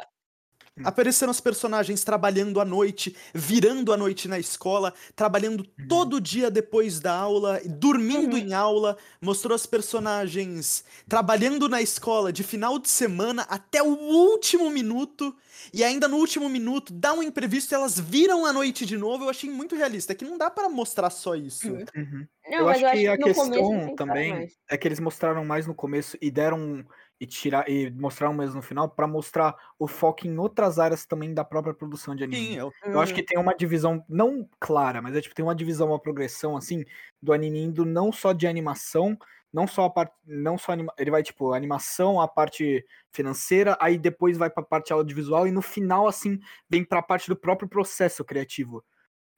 Hum. 0.77 0.83
Apareceram 0.85 1.31
os 1.31 1.41
personagens 1.41 2.03
trabalhando 2.03 2.61
à 2.61 2.65
noite, 2.65 3.15
virando 3.33 3.93
à 3.93 3.97
noite 3.97 4.27
na 4.27 4.39
escola, 4.41 4.93
trabalhando 5.15 5.61
uhum. 5.61 5.89
todo 5.89 6.21
dia 6.21 6.51
depois 6.51 6.99
da 6.99 7.15
aula, 7.15 7.61
dormindo 7.65 8.33
uhum. 8.33 8.39
em 8.39 8.55
aula. 8.55 8.97
Mostrou 9.21 9.55
os 9.55 9.67
personagens 9.67 10.85
trabalhando 11.09 11.69
na 11.69 11.81
escola 11.81 12.33
de 12.33 12.43
final 12.43 12.79
de 12.79 12.89
semana 12.89 13.43
até 13.43 13.83
o 13.83 13.95
último 13.95 14.69
minuto. 14.69 15.35
E 15.73 15.83
ainda 15.83 16.09
no 16.09 16.17
último 16.17 16.49
minuto 16.49 16.93
dá 16.93 17.13
um 17.13 17.23
imprevisto 17.23 17.73
e 17.73 17.75
elas 17.75 17.99
viram 17.99 18.45
à 18.45 18.53
noite 18.53 18.85
de 18.85 18.97
novo. 18.97 19.25
Eu 19.25 19.31
achei 19.31 19.49
muito 19.49 19.77
realista. 19.77 20.13
É 20.13 20.17
que 20.17 20.25
não 20.25 20.37
dá 20.37 20.51
para 20.51 20.69
mostrar 20.69 21.11
só 21.11 21.37
isso. 21.37 21.69
Uhum. 21.69 21.85
uhum. 21.97 22.27
Não, 22.47 22.59
eu, 22.59 22.69
acho 22.69 22.81
eu 22.81 22.89
acho 22.89 23.01
que, 23.01 23.09
a 23.09 23.19
questão 23.19 23.97
também 23.97 24.49
é 24.69 24.77
que 24.77 24.87
eles 24.87 25.01
mostraram 25.01 25.45
mais 25.45 25.67
no 25.67 25.75
começo 25.75 26.19
e 26.21 26.31
deram 26.31 26.85
e 27.25 27.27
tirar 27.27 27.69
e 27.69 27.91
mostrar 27.91 28.29
um 28.29 28.35
mesmo 28.35 28.57
no 28.57 28.63
final 28.63 28.89
para 28.89 29.07
mostrar 29.07 29.57
o 29.79 29.89
foco 29.89 30.27
em 30.27 30.39
outras 30.39 30.79
áreas 30.79 31.07
também 31.07 31.33
da 31.33 31.43
própria 31.43 31.75
produção 31.75 32.15
de 32.15 32.23
anime. 32.23 32.49
Sim, 32.49 32.59
eu... 32.59 32.73
eu 32.85 33.01
acho 33.01 33.15
que 33.15 33.23
tem 33.23 33.39
uma 33.39 33.55
divisão 33.55 34.05
não 34.09 34.49
clara, 34.61 35.01
mas 35.01 35.17
é 35.17 35.21
tipo 35.21 35.35
tem 35.35 35.45
uma 35.45 35.55
divisão, 35.55 35.89
uma 35.89 35.99
progressão 35.99 36.57
assim 36.57 36.85
do 37.21 37.33
anime 37.33 37.61
indo 37.61 37.85
não 37.85 38.13
só 38.13 38.33
de 38.33 38.47
animação, 38.47 39.19
não 39.53 39.67
só 39.67 39.85
a 39.85 39.91
parte, 39.91 40.13
não 40.27 40.59
só 40.59 40.73
anima, 40.73 40.93
ele 40.99 41.11
vai 41.11 41.23
tipo 41.23 41.53
animação, 41.55 42.21
a 42.21 42.29
parte 42.29 42.85
financeira, 43.11 43.77
aí 43.81 43.97
depois 43.97 44.37
vai 44.37 44.51
para 44.51 44.63
a 44.63 44.67
parte 44.67 44.93
audiovisual 44.93 45.47
e 45.47 45.51
no 45.51 45.63
final 45.63 46.07
assim 46.07 46.39
vem 46.69 46.85
para 46.85 46.99
a 46.99 47.03
parte 47.03 47.29
do 47.29 47.37
próprio 47.37 47.69
processo 47.69 48.25
criativo. 48.25 48.85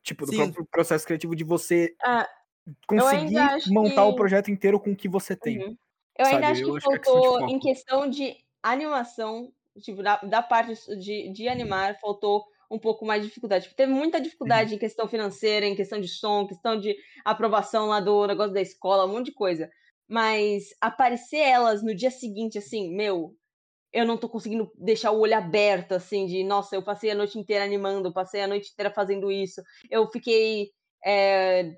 Tipo, 0.02 0.24
do 0.24 0.32
Sim. 0.32 0.38
próprio 0.38 0.66
processo 0.66 1.04
criativo 1.04 1.34
de 1.34 1.42
você 1.42 1.94
ah, 2.04 2.28
conseguir 2.86 3.38
montar 3.68 4.02
que... 4.02 4.08
o 4.08 4.14
projeto 4.14 4.50
inteiro 4.50 4.78
com 4.78 4.92
o 4.92 4.96
que 4.96 5.08
você 5.08 5.34
tem. 5.34 5.58
Uhum. 5.58 5.76
Eu 6.18 6.24
sabe? 6.24 6.36
ainda 6.36 6.48
acho 6.48 6.64
que 6.64 6.70
acho 6.70 6.80
faltou, 6.80 7.38
que 7.38 7.44
é 7.44 7.54
em 7.54 7.58
questão 7.58 8.08
de 8.08 8.36
animação, 8.62 9.52
tipo, 9.80 10.02
da, 10.02 10.16
da 10.16 10.42
parte 10.42 10.74
de, 10.98 11.30
de 11.32 11.48
animar, 11.48 11.98
faltou 12.00 12.44
um 12.70 12.78
pouco 12.78 13.04
mais 13.04 13.22
de 13.22 13.28
dificuldade. 13.28 13.72
Teve 13.76 13.92
muita 13.92 14.20
dificuldade 14.20 14.70
uhum. 14.70 14.76
em 14.76 14.80
questão 14.80 15.08
financeira, 15.08 15.66
em 15.66 15.76
questão 15.76 16.00
de 16.00 16.08
som, 16.08 16.46
questão 16.46 16.78
de 16.78 16.96
aprovação 17.24 17.86
lá 17.86 18.00
do 18.00 18.26
negócio 18.26 18.52
da 18.52 18.60
escola, 18.60 19.06
um 19.06 19.12
monte 19.12 19.26
de 19.26 19.34
coisa. 19.34 19.70
Mas 20.08 20.68
aparecer 20.80 21.38
elas 21.38 21.82
no 21.82 21.94
dia 21.94 22.10
seguinte, 22.10 22.58
assim, 22.58 22.94
meu, 22.94 23.34
eu 23.92 24.04
não 24.04 24.16
tô 24.16 24.28
conseguindo 24.28 24.70
deixar 24.76 25.10
o 25.10 25.20
olho 25.20 25.36
aberto, 25.36 25.92
assim, 25.92 26.26
de 26.26 26.44
nossa, 26.44 26.76
eu 26.76 26.82
passei 26.82 27.10
a 27.10 27.14
noite 27.14 27.38
inteira 27.38 27.64
animando, 27.64 28.12
passei 28.12 28.42
a 28.42 28.48
noite 28.48 28.70
inteira 28.72 28.92
fazendo 28.92 29.30
isso. 29.30 29.62
Eu 29.90 30.06
fiquei. 30.10 30.70
É, 31.04 31.72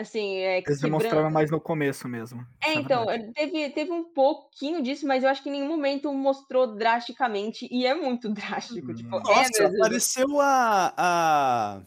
assim, 0.00 0.36
é, 0.36 0.58
Eles 0.58 0.80
demonstraram 0.80 1.30
mais 1.30 1.50
no 1.50 1.60
começo 1.60 2.08
mesmo. 2.08 2.46
É, 2.62 2.74
então, 2.74 3.06
teve, 3.34 3.70
teve 3.70 3.90
um 3.90 4.04
pouquinho 4.04 4.82
disso, 4.82 5.06
mas 5.06 5.22
eu 5.22 5.28
acho 5.28 5.42
que 5.42 5.48
em 5.48 5.52
nenhum 5.52 5.68
momento 5.68 6.12
mostrou 6.12 6.74
drasticamente, 6.76 7.68
e 7.70 7.86
é 7.86 7.94
muito 7.94 8.28
drástico. 8.32 8.94
Tipo, 8.94 9.16
hum. 9.16 9.20
Nossa, 9.20 9.62
é, 9.62 9.66
apareceu 9.66 10.40
a. 10.40 10.94
a... 10.96 11.80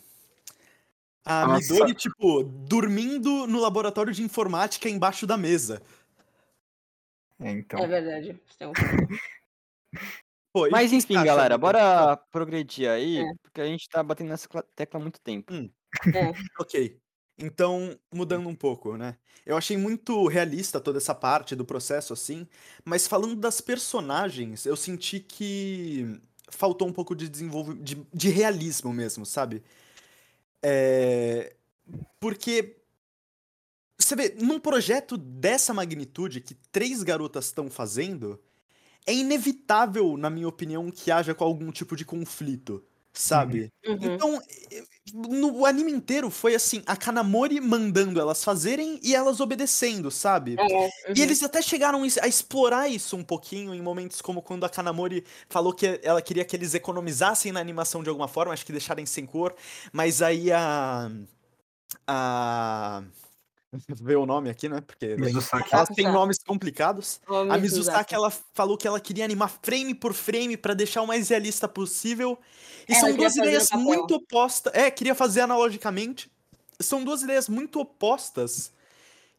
A 1.24 1.46
Nossa. 1.46 1.72
Midori, 1.74 1.94
tipo, 1.94 2.44
dormindo 2.44 3.46
no 3.46 3.60
laboratório 3.60 4.12
de 4.12 4.24
informática 4.24 4.90
embaixo 4.90 5.28
da 5.28 5.38
mesa. 5.38 5.80
É, 7.40 7.52
então. 7.52 7.80
É 7.80 7.88
verdade. 7.88 8.42
Então... 8.56 8.74
Pô, 10.54 10.68
Mas 10.70 10.92
enfim, 10.92 11.14
galera, 11.24 11.58
bora 11.58 12.18
progredir 12.30 12.90
aí, 12.90 13.20
é. 13.20 13.34
porque 13.42 13.62
a 13.62 13.66
gente 13.66 13.88
tá 13.88 14.04
batendo 14.04 14.30
nessa 14.30 14.50
tecla 14.76 15.00
há 15.00 15.02
muito 15.02 15.22
tempo. 15.22 15.54
Hum. 15.54 15.72
É. 16.14 16.32
ok. 16.60 17.00
Então, 17.42 17.98
mudando 18.14 18.48
um 18.48 18.56
pouco, 18.56 18.96
né? 18.96 19.18
Eu 19.46 19.58
achei 19.58 19.76
muito 19.76 20.28
realista 20.28 20.80
toda 20.80 21.00
essa 21.00 21.16
parte 21.16 21.56
do 21.56 21.66
processo, 21.66 22.14
assim, 22.14 22.48
mas 22.86 23.08
falando 23.08 23.36
das 23.36 23.60
personagens, 23.60 24.66
eu 24.66 24.76
senti 24.76 25.20
que 25.20 26.22
faltou 26.50 26.88
um 26.88 26.94
pouco 26.94 27.16
de 27.16 27.28
desenvolvimento, 27.28 27.84
de, 27.84 28.06
de 28.14 28.30
realismo 28.30 28.94
mesmo, 28.94 29.26
sabe? 29.26 29.64
É... 30.62 31.56
Porque 32.20 32.78
você 33.98 34.16
vê, 34.16 34.36
num 34.40 34.60
projeto 34.60 35.18
dessa 35.18 35.74
magnitude 35.74 36.42
que 36.42 36.54
três 36.72 37.02
garotas 37.02 37.46
estão 37.46 37.70
fazendo, 37.70 38.40
é 39.06 39.14
inevitável, 39.14 40.18
na 40.18 40.30
minha 40.30 40.48
opinião, 40.48 40.92
que 40.92 41.12
haja 41.12 41.34
com 41.34 41.44
algum 41.44 41.72
tipo 41.72 41.96
de 41.96 42.06
conflito, 42.06 42.84
sabe? 43.14 43.72
Uhum. 43.86 43.98
Então, 44.02 44.42
no 45.14 45.66
anime 45.66 45.92
inteiro 45.92 46.30
foi 46.30 46.56
assim, 46.56 46.84
a 46.86 46.96
Kanamori 46.96 47.60
mandando 47.60 48.20
elas 48.20 48.44
fazerem 48.44 49.00
e 49.04 49.16
elas 49.16 49.40
obedecendo, 49.40 50.12
sabe? 50.12 50.56
É, 50.58 50.64
uhum. 50.64 50.90
E 51.16 51.22
eles 51.22 51.42
até 51.44 51.62
chegaram 51.62 52.04
a 52.04 52.28
explorar 52.28 52.88
isso 52.88 53.16
um 53.18 53.24
pouquinho 53.24 53.74
em 53.74 53.82
momentos 53.82 54.22
como 54.22 54.42
quando 54.42 54.64
a 54.64 54.70
Kanamori 54.70 55.26
falou 55.50 55.74
que 55.74 56.00
ela 56.04 56.22
queria 56.22 56.46
que 56.46 56.56
eles 56.56 56.74
economizassem 56.74 57.52
na 57.52 57.60
animação 57.60 58.04
de 58.04 58.10
alguma 58.10 58.28
forma, 58.28 58.54
acho 58.54 58.66
que 58.66 58.72
deixarem 58.72 59.06
sem 59.06 59.26
cor, 59.26 59.56
mas 59.92 60.22
aí 60.22 60.52
a 60.52 61.12
a 62.08 63.04
ver 64.02 64.18
o 64.18 64.26
nome 64.26 64.50
aqui, 64.50 64.68
né? 64.68 64.82
Porque 64.82 65.16
Mizusaki. 65.16 65.74
elas 65.74 65.90
têm 65.90 66.12
nomes 66.12 66.38
complicados. 66.40 67.22
a 67.50 67.58
Mizusaki, 67.58 68.14
ela 68.14 68.32
falou 68.54 68.78
que 68.78 68.88
ela 68.88 69.00
queria 69.00 69.26
animar 69.26 69.50
frame 69.50 69.94
por 69.94 70.14
frame 70.14 70.58
para 70.58 70.74
deixar 70.74 71.02
o 71.02 71.08
mais 71.08 71.30
realista 71.30 71.68
possível. 71.68 72.38
E 72.88 72.96
são 72.96 73.16
duas 73.16 73.36
ideias 73.36 73.70
muito 73.72 74.16
opostas. 74.16 74.74
É, 74.74 74.92
queria 74.92 75.16
fazer 75.16 75.42
analogicamente. 75.42 76.30
São 76.80 77.04
duas 77.04 77.22
ideias 77.22 77.48
muito 77.48 77.80
opostas 77.80 78.72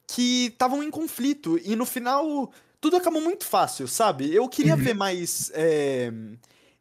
que 0.07 0.47
estavam 0.47 0.83
em 0.83 0.91
conflito. 0.91 1.61
E 1.63 1.77
no 1.77 1.85
final, 1.85 2.51
tudo 2.81 2.97
acabou 2.97 3.21
muito 3.21 3.45
fácil, 3.45 3.87
sabe? 3.87 4.33
Eu 4.35 4.49
queria 4.49 4.75
uhum. 4.75 4.83
ver 4.83 4.95
mais. 4.95 5.51
É, 5.55 6.11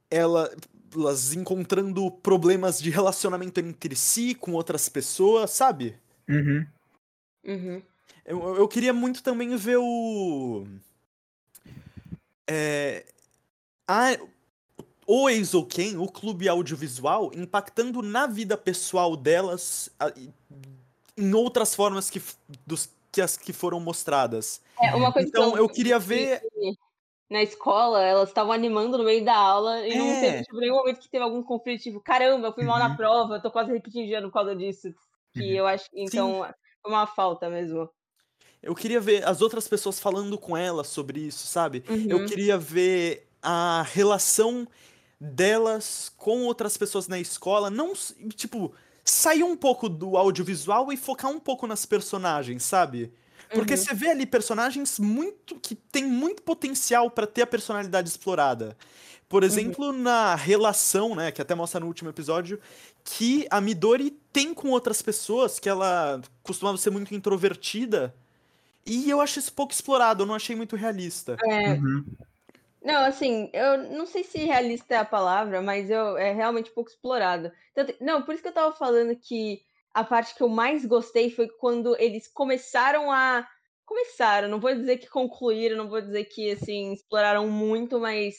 ela, 0.09 0.49
elas 0.95 1.33
encontrando 1.33 2.09
problemas 2.11 2.79
de 2.79 2.89
relacionamento 2.89 3.59
entre 3.59 3.95
si 3.95 4.35
com 4.35 4.53
outras 4.53 4.87
pessoas, 4.87 5.51
sabe? 5.51 5.95
Uhum. 6.29 6.65
Uhum. 7.43 7.81
Eu, 8.25 8.55
eu 8.55 8.67
queria 8.67 8.93
muito 8.93 9.23
também 9.23 9.55
ver 9.55 9.77
o. 9.77 10.65
É, 12.47 13.05
a, 13.87 14.17
o 15.07 15.29
Eizouken, 15.29 15.97
o 15.97 16.07
clube 16.07 16.47
audiovisual, 16.47 17.31
impactando 17.33 18.01
na 18.01 18.27
vida 18.27 18.57
pessoal 18.57 19.15
delas 19.15 19.89
em 21.17 21.33
outras 21.33 21.73
formas 21.73 22.09
que, 22.09 22.21
dos, 22.65 22.89
que 23.11 23.21
as 23.21 23.37
que 23.37 23.53
foram 23.53 23.79
mostradas. 23.79 24.61
É, 24.81 24.95
uma 24.95 25.11
coisa 25.11 25.27
então 25.27 25.51
que 25.51 25.57
eu, 25.57 25.63
eu 25.63 25.69
queria 25.69 25.99
ver. 25.99 26.41
Na 27.29 27.41
escola, 27.41 28.03
elas 28.03 28.27
estavam 28.27 28.51
animando 28.51 28.97
no 28.97 29.05
meio 29.05 29.23
da 29.23 29.33
aula 29.33 29.87
e 29.87 29.93
é. 29.93 29.97
não 29.97 30.19
teve 30.19 30.43
tipo, 30.43 30.57
nenhum 30.57 30.75
momento 30.75 30.99
que 30.99 31.09
teve 31.09 31.23
algum 31.23 31.41
conflito, 31.41 31.81
tipo, 31.81 32.01
caramba, 32.01 32.47
eu 32.47 32.53
fui 32.53 32.65
mal 32.65 32.75
uhum. 32.75 32.89
na 32.89 32.95
prova, 32.97 33.39
tô 33.39 33.49
quase 33.49 33.71
repetindo 33.71 34.23
por 34.23 34.33
causa 34.33 34.53
disso. 34.53 34.93
Que 35.33 35.39
uhum. 35.39 35.51
eu 35.51 35.67
acho. 35.67 35.85
Então, 35.93 36.43
Sim 36.45 36.53
uma 36.85 37.07
falta 37.07 37.49
mesmo. 37.49 37.89
Eu 38.61 38.75
queria 38.75 38.99
ver 38.99 39.27
as 39.27 39.41
outras 39.41 39.67
pessoas 39.67 39.99
falando 39.99 40.37
com 40.37 40.55
ela 40.55 40.83
sobre 40.83 41.19
isso, 41.19 41.47
sabe? 41.47 41.83
Uhum. 41.89 42.05
Eu 42.07 42.25
queria 42.25 42.57
ver 42.57 43.27
a 43.41 43.83
relação 43.91 44.67
delas 45.19 46.11
com 46.15 46.43
outras 46.45 46.77
pessoas 46.77 47.07
na 47.07 47.19
escola, 47.19 47.69
não, 47.69 47.93
tipo, 48.35 48.73
sair 49.03 49.43
um 49.43 49.55
pouco 49.55 49.89
do 49.89 50.15
audiovisual 50.15 50.91
e 50.91 50.97
focar 50.97 51.31
um 51.31 51.39
pouco 51.39 51.65
nas 51.65 51.85
personagens, 51.85 52.63
sabe? 52.63 53.11
Porque 53.53 53.73
uhum. 53.73 53.79
você 53.79 53.93
vê 53.93 54.09
ali 54.09 54.25
personagens 54.25 54.97
muito 54.97 55.59
que 55.59 55.75
tem 55.75 56.05
muito 56.05 56.41
potencial 56.41 57.09
para 57.09 57.27
ter 57.27 57.41
a 57.41 57.47
personalidade 57.47 58.09
explorada. 58.09 58.77
Por 59.27 59.43
uhum. 59.43 59.47
exemplo, 59.47 59.85
uhum. 59.87 59.93
na 59.93 60.35
relação, 60.35 61.15
né, 61.15 61.31
que 61.31 61.41
até 61.41 61.55
mostra 61.55 61.79
no 61.79 61.87
último 61.87 62.09
episódio, 62.09 62.59
que 63.03 63.47
a 63.49 63.59
Midori 63.59 64.11
tem 64.31 64.53
com 64.53 64.69
outras 64.69 65.01
pessoas, 65.01 65.59
que 65.59 65.69
ela 65.69 66.21
costumava 66.43 66.77
ser 66.77 66.89
muito 66.89 67.13
introvertida. 67.13 68.15
E 68.85 69.09
eu 69.09 69.21
acho 69.21 69.39
isso 69.39 69.53
pouco 69.53 69.73
explorado, 69.73 70.23
eu 70.23 70.27
não 70.27 70.35
achei 70.35 70.55
muito 70.55 70.75
realista. 70.75 71.37
É. 71.43 71.73
Uhum. 71.73 72.05
Não, 72.83 73.05
assim, 73.05 73.49
eu 73.53 73.77
não 73.91 74.07
sei 74.07 74.23
se 74.23 74.39
realista 74.39 74.95
é 74.95 74.97
a 74.97 75.05
palavra, 75.05 75.61
mas 75.61 75.89
eu, 75.89 76.17
é 76.17 76.33
realmente 76.33 76.71
pouco 76.71 76.89
explorado. 76.89 77.51
Então, 77.71 77.85
não, 77.99 78.23
por 78.23 78.33
isso 78.33 78.41
que 78.41 78.49
eu 78.49 78.53
tava 78.53 78.75
falando 78.75 79.15
que 79.15 79.61
a 79.93 80.03
parte 80.03 80.33
que 80.33 80.41
eu 80.41 80.49
mais 80.49 80.83
gostei 80.85 81.29
foi 81.29 81.47
quando 81.47 81.95
eles 81.99 82.27
começaram 82.27 83.11
a. 83.11 83.47
Começaram, 83.85 84.47
não 84.47 84.59
vou 84.59 84.73
dizer 84.73 84.97
que 84.97 85.09
concluíram, 85.09 85.75
não 85.75 85.89
vou 85.89 86.01
dizer 86.01 86.23
que, 86.23 86.49
assim, 86.51 86.93
exploraram 86.93 87.49
muito, 87.49 87.99
mas 87.99 88.35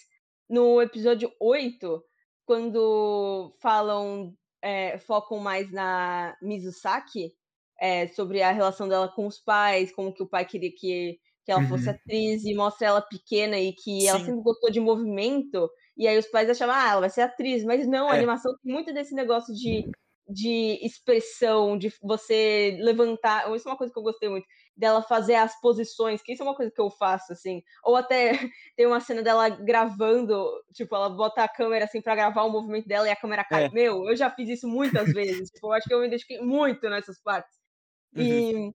no 0.49 0.81
episódio 0.81 1.31
8, 1.39 2.03
quando 2.47 3.55
falam 3.61 4.35
é, 4.63 4.99
focam 4.99 5.39
mais 5.39 5.71
na 5.73 6.37
Mizusaki, 6.41 7.33
é, 7.81 8.07
sobre 8.09 8.43
a 8.43 8.53
relação 8.53 8.89
dela 8.89 9.09
com 9.09 9.27
os 9.27 9.39
pais, 9.39 9.93
como 9.93 10.15
que 10.15 10.23
o 10.23 10.29
pai 10.29 10.45
queria 10.45 10.71
que, 10.71 11.19
que 11.45 11.51
ela 11.51 11.67
fosse 11.69 11.89
uhum. 11.89 11.95
atriz, 11.95 12.45
e 12.45 12.55
mostra 12.55 12.87
ela 12.87 13.03
pequena 13.03 13.59
e 13.59 13.73
que 13.73 14.03
Sim. 14.03 14.09
ela 14.09 14.21
sempre 14.21 14.43
gostou 14.43 14.71
de 14.71 14.79
movimento, 14.79 15.69
e 15.97 16.07
aí 16.07 16.17
os 16.17 16.27
pais 16.27 16.49
achavam, 16.49 16.75
ah, 16.75 16.91
ela 16.91 17.01
vai 17.01 17.11
ser 17.11 17.23
atriz, 17.23 17.65
mas 17.65 17.87
não, 17.87 18.09
a 18.09 18.15
é. 18.15 18.19
animação 18.19 18.57
tem 18.63 18.73
muito 18.73 18.95
desse 18.95 19.15
negócio 19.15 19.53
de 19.55 19.91
de 20.33 20.79
expressão, 20.83 21.77
de 21.77 21.93
você 22.01 22.79
levantar. 22.81 23.53
Isso 23.55 23.69
é 23.69 23.71
uma 23.71 23.77
coisa 23.77 23.93
que 23.93 23.99
eu 23.99 24.03
gostei 24.03 24.29
muito, 24.29 24.47
dela 24.77 25.03
fazer 25.03 25.35
as 25.35 25.61
posições, 25.61 26.23
que 26.23 26.33
isso 26.33 26.43
é 26.43 26.47
uma 26.47 26.57
coisa 26.57 26.73
que 26.73 26.81
eu 26.81 26.91
faço, 26.91 27.33
assim. 27.33 27.63
Ou 27.85 27.97
até 27.97 28.33
tem 28.77 28.87
uma 28.87 29.01
cena 29.01 29.23
dela 29.23 29.49
gravando, 29.49 30.45
tipo, 30.73 30.95
ela 30.95 31.11
bota 31.11 31.43
a 31.45 31.49
câmera 31.49 31.85
assim 31.85 32.01
para 32.01 32.15
gravar 32.15 32.45
o 32.45 32.51
movimento 32.51 32.89
dela 32.89 33.07
e 33.07 33.11
a 33.11 33.17
câmera 33.17 33.45
cai. 33.45 33.65
É. 33.65 33.71
Meu, 33.71 34.09
eu 34.09 34.17
já 34.17 34.31
fiz 34.31 34.49
isso 34.49 34.67
muitas 34.69 35.13
vezes. 35.13 35.51
tipo, 35.51 35.67
eu 35.67 35.73
acho 35.73 35.87
que 35.87 35.95
eu 35.95 36.01
me 36.01 36.07
identifiquei 36.07 36.41
muito 36.41 36.89
nessas 36.89 37.21
partes. 37.23 37.57
Uhum. 38.17 38.23
E. 38.23 38.75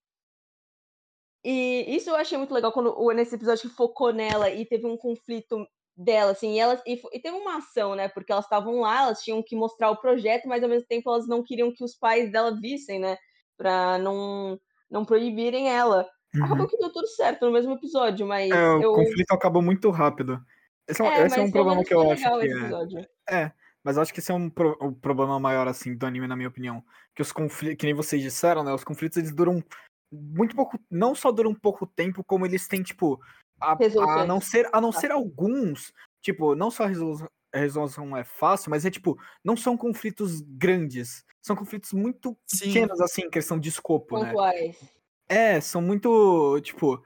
E 1.50 1.96
isso 1.96 2.10
eu 2.10 2.16
achei 2.16 2.38
muito 2.38 2.54
legal 2.54 2.74
quando 2.74 2.94
nesse 3.14 3.36
episódio 3.36 3.70
que 3.70 3.76
focou 3.76 4.12
nela 4.12 4.50
e 4.50 4.66
teve 4.66 4.86
um 4.86 4.98
conflito 4.98 5.66
dela, 5.98 6.32
assim, 6.32 6.54
e, 6.54 6.60
elas, 6.60 6.82
e, 6.86 7.02
e, 7.12 7.20
teve 7.20 7.36
uma 7.36 7.58
ação, 7.58 7.96
né, 7.96 8.08
porque 8.08 8.32
elas 8.32 8.46
estavam 8.46 8.82
lá, 8.82 9.04
elas 9.04 9.22
tinham 9.22 9.42
que 9.42 9.56
mostrar 9.56 9.90
o 9.90 9.98
projeto, 9.98 10.48
mas 10.48 10.62
ao 10.62 10.70
mesmo 10.70 10.88
tempo 10.88 11.10
elas 11.10 11.28
não 11.28 11.44
queriam 11.44 11.74
que 11.74 11.84
os 11.84 11.96
pais 11.96 12.32
dela 12.32 12.56
vissem, 12.60 13.00
né, 13.00 13.18
pra 13.58 13.98
não, 13.98 14.60
não 14.90 15.04
proibirem 15.04 15.70
ela. 15.70 16.08
Uhum. 16.36 16.46
Acabou 16.46 16.68
que 16.68 16.78
deu 16.78 16.92
tudo 16.92 17.08
certo 17.08 17.46
no 17.46 17.52
mesmo 17.52 17.74
episódio, 17.74 18.28
mas 18.28 18.52
é, 18.52 18.70
o 18.70 18.82
eu... 18.82 18.94
conflito 18.94 19.32
acabou 19.32 19.62
muito 19.62 19.90
rápido. 19.90 20.40
Esse 20.88 21.02
é, 21.02 21.08
é 21.08 21.26
esse 21.26 21.40
é 21.40 21.42
um 21.42 21.52
problema 21.52 21.84
que 21.84 21.94
eu 21.94 22.12
acho 22.12 22.24
que 22.24 22.48
é... 23.30 23.42
é, 23.44 23.52
mas 23.84 23.98
acho 23.98 24.14
que 24.14 24.20
esse 24.20 24.32
é 24.32 24.36
um, 24.36 24.50
pro, 24.50 24.78
um 24.82 24.94
problema 24.94 25.40
maior, 25.40 25.68
assim, 25.68 25.98
do 25.98 26.06
anime, 26.06 26.28
na 26.28 26.36
minha 26.36 26.48
opinião. 26.48 26.84
Que 27.16 27.22
os 27.22 27.32
conflitos, 27.32 27.78
que 27.78 27.86
nem 27.86 27.96
vocês 27.96 28.22
disseram, 28.22 28.64
né, 28.64 28.72
os 28.72 28.84
conflitos, 28.84 29.18
eles 29.18 29.34
duram 29.34 29.64
muito 30.12 30.56
pouco, 30.56 30.80
não 30.90 31.16
só 31.16 31.32
duram 31.32 31.54
pouco 31.54 31.86
tempo, 31.88 32.24
como 32.24 32.46
eles 32.46 32.68
têm, 32.68 32.84
tipo, 32.84 33.20
a, 33.60 33.78
a, 34.22 34.26
não 34.26 34.42
ser, 34.42 34.70
a 34.72 34.80
não 34.80 34.92
ser 34.92 35.12
alguns, 35.12 35.94
tipo, 36.22 36.56
não 36.56 36.70
só 36.70 36.84
a 36.84 36.88
resolução, 36.88 37.30
a 37.54 37.58
resolução 37.60 38.18
é 38.18 38.24
fácil, 38.24 38.70
mas 38.70 38.86
é 38.86 38.92
tipo, 38.92 39.18
não 39.44 39.56
são 39.58 39.78
conflitos 39.78 40.42
grandes. 40.42 41.26
São 41.42 41.56
conflitos 41.56 41.94
muito 41.94 42.38
Sim. 42.46 42.66
pequenos, 42.66 43.00
assim, 43.00 43.22
em 43.24 43.30
questão 43.30 43.60
de 43.60 43.70
escopo, 43.70 44.20
né? 44.20 44.26
Pontuais. 44.26 44.82
né? 44.82 44.90
É, 45.30 45.62
são 45.62 45.82
muito, 45.82 46.60
tipo, 46.62 47.04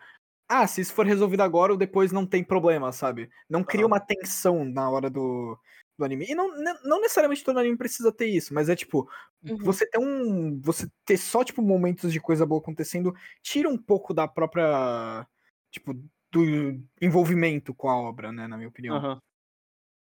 ah, 0.47 0.67
se 0.67 0.81
isso 0.81 0.93
for 0.93 1.05
resolvido 1.05 1.41
agora 1.41 1.71
ou 1.71 1.77
depois 1.77 2.11
não 2.11 2.25
tem 2.25 2.43
problema, 2.43 2.91
sabe? 2.91 3.29
Não 3.49 3.63
cria 3.63 3.85
uma 3.85 3.99
tensão 3.99 4.65
na 4.65 4.89
hora 4.89 5.09
do, 5.09 5.57
do 5.97 6.05
anime. 6.05 6.25
E 6.27 6.35
não, 6.35 6.51
não 6.83 6.99
necessariamente 6.99 7.43
todo 7.43 7.57
anime 7.57 7.77
precisa 7.77 8.11
ter 8.11 8.25
isso, 8.25 8.53
mas 8.53 8.67
é 8.67 8.75
tipo, 8.75 9.09
uhum. 9.47 9.57
você 9.57 9.85
ter 9.85 9.97
um. 9.97 10.59
Você 10.61 10.89
ter 11.05 11.17
só, 11.17 11.43
tipo, 11.43 11.61
momentos 11.61 12.11
de 12.11 12.19
coisa 12.19 12.45
boa 12.45 12.59
acontecendo, 12.59 13.15
tira 13.41 13.69
um 13.69 13.77
pouco 13.77 14.13
da 14.13 14.27
própria. 14.27 15.25
Tipo, 15.71 15.95
do 16.31 16.79
envolvimento 17.01 17.73
com 17.73 17.89
a 17.89 17.95
obra, 17.95 18.31
né, 18.31 18.47
na 18.47 18.57
minha 18.57 18.69
opinião. 18.69 18.97
Aham. 18.97 19.19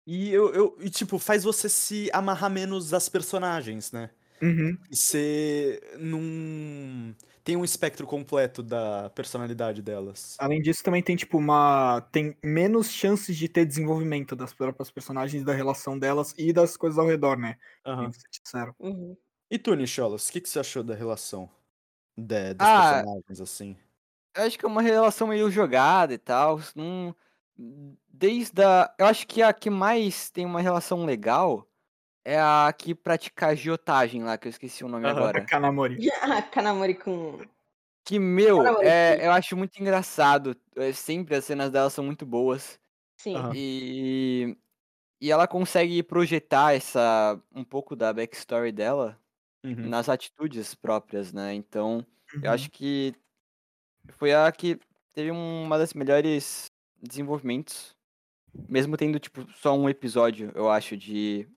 E 0.07 0.31
eu, 0.31 0.53
eu 0.53 0.77
e, 0.81 0.89
tipo, 0.89 1.19
faz 1.19 1.43
você 1.43 1.69
se 1.69 2.09
amarrar 2.13 2.49
menos 2.49 2.93
às 2.93 3.07
personagens, 3.07 3.91
né? 3.91 4.09
Uhum. 4.41 4.77
E 4.89 4.95
você 4.95 5.81
não 5.99 7.15
tem 7.43 7.55
um 7.57 7.63
espectro 7.65 8.07
completo 8.07 8.63
da 8.63 9.09
personalidade 9.11 9.81
delas. 9.81 10.35
Além 10.39 10.61
disso, 10.61 10.83
também 10.83 11.03
tem, 11.03 11.15
tipo, 11.15 11.37
uma. 11.37 12.01
Tem 12.11 12.35
menos 12.43 12.89
chances 12.91 13.37
de 13.37 13.47
ter 13.49 13.65
desenvolvimento 13.65 14.35
das 14.35 14.53
próprias 14.53 14.89
personagens, 14.89 15.43
da 15.43 15.53
relação 15.53 15.97
delas 15.99 16.33
e 16.37 16.53
das 16.53 16.77
coisas 16.77 16.97
ao 16.97 17.07
redor, 17.07 17.37
né? 17.37 17.57
Sincero. 18.31 18.75
Uhum. 18.79 19.15
E 19.51 19.57
tu, 19.59 19.75
Nicholas, 19.75 20.27
o 20.29 20.31
que, 20.31 20.41
que 20.41 20.49
você 20.49 20.59
achou 20.59 20.83
da 20.83 20.95
relação 20.95 21.49
de- 22.17 22.53
das 22.55 22.69
Ah, 22.69 22.75
personagens, 22.75 23.41
assim? 23.41 23.77
Eu 24.35 24.43
acho 24.43 24.57
que 24.59 24.65
é 24.65 24.67
uma 24.67 24.81
relação 24.81 25.27
meio 25.27 25.49
jogada 25.49 26.13
e 26.13 26.17
tal. 26.17 26.59
Não... 26.75 27.15
Desde 28.07 28.63
a. 28.63 28.93
Eu 28.97 29.05
acho 29.05 29.27
que 29.27 29.41
a 29.41 29.51
que 29.53 29.69
mais 29.69 30.29
tem 30.31 30.45
uma 30.45 30.61
relação 30.61 31.05
legal 31.05 31.67
é 32.25 32.39
a 32.39 32.73
que 32.77 32.95
pratica 32.95 33.47
agiotagem 33.49 34.23
lá, 34.23 34.37
que 34.37 34.47
eu 34.47 34.51
esqueci 34.51 34.83
o 34.85 34.89
nome 34.89 35.07
Aham. 35.07 35.31
agora. 35.31 35.49
Kanamori. 35.49 35.99
Ah, 36.21 36.41
Kanamori 36.41 36.95
com. 36.95 37.39
Que, 38.05 38.17
meu, 38.19 38.73
Kanamori, 38.73 38.91
é, 38.91 39.25
eu 39.25 39.31
acho 39.31 39.55
muito 39.55 39.79
engraçado. 39.79 40.55
É, 40.75 40.91
sempre 40.93 41.35
as 41.35 41.45
cenas 41.45 41.71
dela 41.71 41.89
são 41.89 42.03
muito 42.03 42.25
boas. 42.25 42.79
Sim. 43.17 43.35
Aham. 43.35 43.55
E. 43.55 44.57
E 45.21 45.31
ela 45.31 45.47
consegue 45.47 46.03
projetar 46.03 46.73
essa. 46.75 47.41
um 47.55 47.63
pouco 47.65 47.95
da 47.95 48.13
backstory 48.13 48.71
dela 48.71 49.19
Uhum. 49.63 49.91
nas 49.91 50.09
atitudes 50.09 50.75
próprias, 50.75 51.33
né? 51.33 51.53
Então, 51.55 52.05
eu 52.41 52.51
Uhum. 52.51 52.51
acho 52.51 52.71
que 52.71 53.15
foi 54.17 54.33
a 54.33 54.51
que 54.51 54.79
teve 55.13 55.31
uma 55.31 55.77
das 55.77 55.93
melhores 55.93 56.71
desenvolvimentos. 57.01 57.95
Mesmo 58.67 58.97
tendo, 58.97 59.19
tipo, 59.19 59.45
só 59.55 59.77
um 59.77 59.87
episódio, 59.89 60.51
eu 60.55 60.69
acho, 60.69 60.97
de 60.97 61.47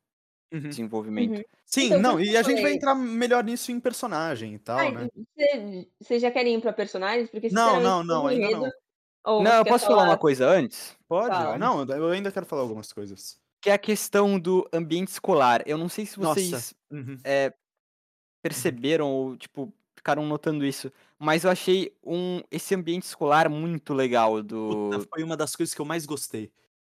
Uhum. 0.52 0.60
desenvolvimento. 0.68 1.38
Uhum. 1.38 1.44
Sim, 1.64 1.86
Então, 1.86 1.98
não, 2.02 2.20
e 2.20 2.36
a 2.36 2.42
gente 2.42 2.60
vai 2.60 2.74
entrar 2.74 2.94
melhor 2.94 3.42
nisso 3.42 3.72
em 3.72 3.80
personagem 3.80 4.54
e 4.54 4.58
tal, 4.58 4.78
Ah, 4.78 4.90
né? 4.90 5.08
Vocês 6.00 6.20
já 6.20 6.30
querem 6.30 6.56
ir 6.56 6.60
pra 6.60 6.72
personagens? 6.74 7.30
Porque, 7.30 7.48
Não, 7.48 7.80
não, 7.80 8.04
não, 8.04 8.26
ainda 8.26 8.46
medo. 8.48 8.60
não. 8.62 8.70
Ou 9.24 9.42
Não, 9.42 9.54
eu 9.54 9.64
posso 9.64 9.86
falar 9.86 10.02
uma 10.04 10.18
coisa 10.18 10.46
antes? 10.48 10.96
Pode? 11.08 11.28
Fala. 11.28 11.56
Não, 11.58 11.84
eu 11.84 12.10
ainda 12.10 12.30
quero 12.32 12.44
falar 12.44 12.62
algumas 12.62 12.92
coisas. 12.92 13.38
Que 13.62 13.70
é 13.70 13.72
a 13.72 13.78
questão 13.78 14.38
do 14.38 14.68
ambiente 14.72 15.08
escolar. 15.08 15.62
Eu 15.64 15.78
não 15.78 15.88
sei 15.88 16.04
se 16.04 16.18
vocês 16.18 16.74
Uhum. 16.90 17.16
é, 17.24 17.54
perceberam 18.42 19.08
ou, 19.10 19.36
tipo, 19.36 19.72
ficaram 19.96 20.26
notando 20.26 20.66
isso. 20.66 20.92
Mas 21.22 21.44
eu 21.44 21.50
achei 21.52 21.96
um, 22.02 22.40
esse 22.50 22.74
ambiente 22.74 23.04
escolar 23.04 23.48
muito 23.48 23.94
legal 23.94 24.42
do, 24.42 24.90
Puta, 24.90 25.06
foi 25.08 25.22
uma 25.22 25.36
das 25.36 25.54
coisas 25.54 25.72
que 25.72 25.80
eu 25.80 25.84
mais 25.84 26.04
gostei. 26.04 26.50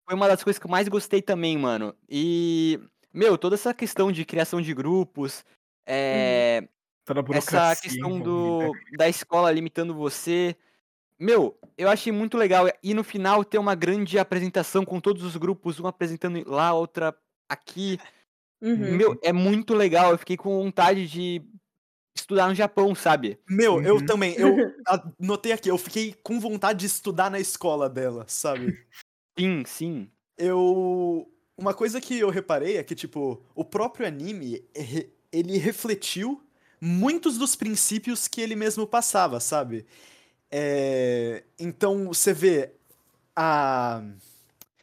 foi 0.06 0.16
uma 0.16 0.28
das 0.28 0.44
coisas 0.44 0.60
que 0.60 0.66
eu 0.66 0.70
mais 0.70 0.90
gostei 0.90 1.22
também, 1.22 1.58
mano. 1.58 1.96
E, 2.10 2.78
meu, 3.14 3.38
toda 3.38 3.56
essa 3.56 3.74
questão 3.74 4.12
de 4.12 4.26
criação 4.26 4.62
de 4.62 4.74
grupos, 4.74 5.46
é, 5.88 6.68
a 7.08 7.38
essa 7.38 7.82
questão 7.82 8.20
do, 8.20 8.74
da 8.98 9.08
escola 9.08 9.50
limitando 9.50 9.96
você. 9.96 10.58
Meu, 11.18 11.58
eu 11.78 11.88
achei 11.88 12.12
muito 12.12 12.38
legal. 12.38 12.68
E 12.84 12.94
no 12.94 13.06
final 13.06 13.46
ter 13.46 13.60
uma 13.60 13.76
grande 13.76 14.20
apresentação 14.20 14.84
com 14.84 15.00
todos 15.00 15.24
os 15.24 15.38
grupos, 15.38 15.80
um 15.80 15.88
apresentando 15.88 16.44
lá, 16.46 16.74
outra 16.74 17.18
aqui. 17.48 17.98
Uhum. 18.62 18.98
Meu, 18.98 19.18
é 19.24 19.32
muito 19.32 19.74
legal. 19.74 20.12
Eu 20.12 20.18
fiquei 20.18 20.36
com 20.36 20.62
vontade 20.62 21.08
de 21.08 21.42
estudar 22.28 22.48
no 22.50 22.56
Japão, 22.56 22.94
sabe? 22.94 23.40
Meu, 23.50 23.82
eu 23.84 23.96
Uhum. 23.96 24.06
também, 24.06 24.36
eu 24.36 24.68
anotei 25.20 25.52
aqui, 25.54 25.70
eu 25.70 25.78
fiquei 25.78 26.14
com 26.24 26.40
vontade 26.40 26.80
de 26.82 26.86
estudar 26.86 27.30
na 27.32 27.40
escola 27.40 27.90
dela, 27.90 28.26
sabe? 28.28 28.78
Sim, 29.38 29.64
sim. 29.66 30.12
eu. 30.38 31.32
Uma 31.58 31.74
coisa 31.74 32.00
que 32.00 32.20
eu 32.20 32.30
reparei 32.30 32.78
é 32.78 32.84
que, 32.84 32.94
tipo, 32.94 33.44
o 33.56 33.66
próprio 33.66 34.06
anime, 34.06 34.64
re- 34.76 35.10
ele 35.32 35.58
refletiu 35.58 36.44
muitos 36.80 37.38
dos 37.38 37.56
princípios 37.56 38.28
que 38.28 38.40
ele 38.42 38.56
mesmo 38.56 38.86
passava, 38.86 39.40
sabe? 39.40 39.86
É, 40.52 41.44
Então, 41.60 42.08
você 42.08 42.34
vê 42.34 42.74
a. 43.36 44.04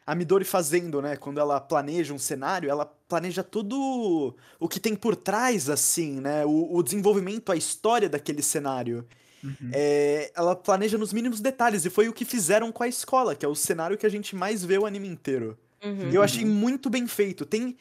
A 0.07 0.15
Midori 0.15 0.45
fazendo, 0.45 1.01
né? 1.01 1.17
Quando 1.17 1.39
ela 1.39 1.59
planeja 1.61 2.13
um 2.13 2.19
cenário, 2.19 2.69
ela 2.69 2.85
planeja 3.07 3.43
tudo 3.43 4.35
o 4.59 4.67
que 4.67 4.79
tem 4.79 4.95
por 4.95 5.15
trás, 5.15 5.69
assim, 5.69 6.19
né? 6.19 6.45
O, 6.45 6.75
o 6.75 6.83
desenvolvimento, 6.83 7.51
a 7.51 7.55
história 7.55 8.09
daquele 8.09 8.41
cenário. 8.41 9.05
Uhum. 9.43 9.69
É, 9.71 10.31
ela 10.35 10.55
planeja 10.55 10.97
nos 10.97 11.13
mínimos 11.13 11.39
detalhes, 11.39 11.85
e 11.85 11.89
foi 11.89 12.09
o 12.09 12.13
que 12.13 12.25
fizeram 12.25 12.71
com 12.71 12.81
a 12.81 12.87
escola, 12.87 13.35
que 13.35 13.45
é 13.45 13.47
o 13.47 13.55
cenário 13.55 13.97
que 13.97 14.05
a 14.05 14.09
gente 14.09 14.35
mais 14.35 14.65
vê 14.65 14.77
o 14.77 14.85
anime 14.85 15.07
inteiro. 15.07 15.57
Uhum. 15.83 16.09
E 16.09 16.15
eu 16.15 16.23
achei 16.23 16.43
muito 16.43 16.89
bem 16.89 17.07
feito. 17.07 17.45
Tem. 17.45 17.77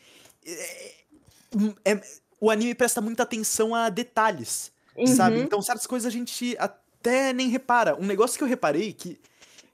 é, 0.47 1.93
é- 1.93 2.01
o 2.41 2.51
anime 2.51 2.75
presta 2.75 3.01
muita 3.01 3.23
atenção 3.23 3.75
a 3.75 3.89
detalhes, 3.89 4.71
sabe? 5.17 5.37
Uhum. 5.37 5.43
Então, 5.45 5.63
certas 5.63 5.87
coisas 5.87 6.07
a 6.07 6.11
gente 6.11 6.55
até 6.59 7.33
nem 7.33 7.49
repara. 7.49 7.97
Um 7.99 8.05
negócio 8.05 8.37
que 8.37 8.45
eu 8.45 8.49
reparei 8.49 8.93
que, 8.93 9.19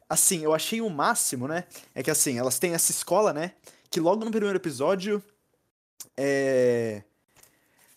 assim, 0.09 0.45
eu 0.45 0.55
achei 0.55 0.81
o 0.81 0.89
máximo, 0.89 1.49
né? 1.49 1.65
É 1.93 2.01
que, 2.01 2.11
assim, 2.13 2.39
elas 2.39 2.61
têm 2.61 2.73
essa 2.73 2.93
escola, 2.93 3.33
né? 3.33 3.53
Que 3.91 3.99
logo 3.99 4.25
no 4.25 4.31
primeiro 4.31 4.57
episódio. 4.57 5.21
É. 6.17 7.03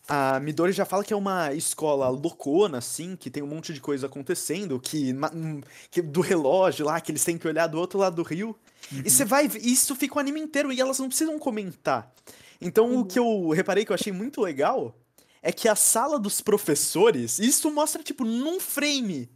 A 0.07 0.39
Midori 0.39 0.73
já 0.73 0.83
fala 0.83 1.03
que 1.03 1.13
é 1.13 1.15
uma 1.15 1.53
escola 1.53 2.09
loucona, 2.09 2.79
assim, 2.79 3.15
que 3.15 3.29
tem 3.29 3.41
um 3.41 3.47
monte 3.47 3.73
de 3.73 3.79
coisa 3.79 4.07
acontecendo, 4.07 4.77
que, 4.77 5.13
hum, 5.33 5.61
que 5.89 6.01
do 6.01 6.19
relógio 6.19 6.85
lá, 6.85 6.99
que 6.99 7.11
eles 7.11 7.23
têm 7.23 7.37
que 7.37 7.47
olhar 7.47 7.67
do 7.67 7.79
outro 7.79 7.99
lado 7.99 8.17
do 8.17 8.23
rio. 8.23 8.55
E 8.91 9.09
você 9.09 9.23
vai. 9.23 9.45
Isso 9.61 9.95
fica 9.95 10.17
o 10.17 10.19
anime 10.19 10.41
inteiro 10.41 10.73
e 10.73 10.81
elas 10.81 10.99
não 10.99 11.07
precisam 11.07 11.39
comentar. 11.39 12.13
Então 12.59 12.99
o 12.99 13.05
que 13.05 13.17
eu 13.17 13.49
reparei 13.49 13.85
que 13.85 13.91
eu 13.91 13.95
achei 13.95 14.11
muito 14.11 14.41
legal 14.41 14.93
é 15.41 15.51
que 15.51 15.67
a 15.67 15.75
sala 15.75 16.19
dos 16.19 16.41
professores. 16.41 17.39
Isso 17.39 17.71
mostra, 17.71 18.03
tipo, 18.03 18.25
num 18.25 18.59
frame. 18.59 19.29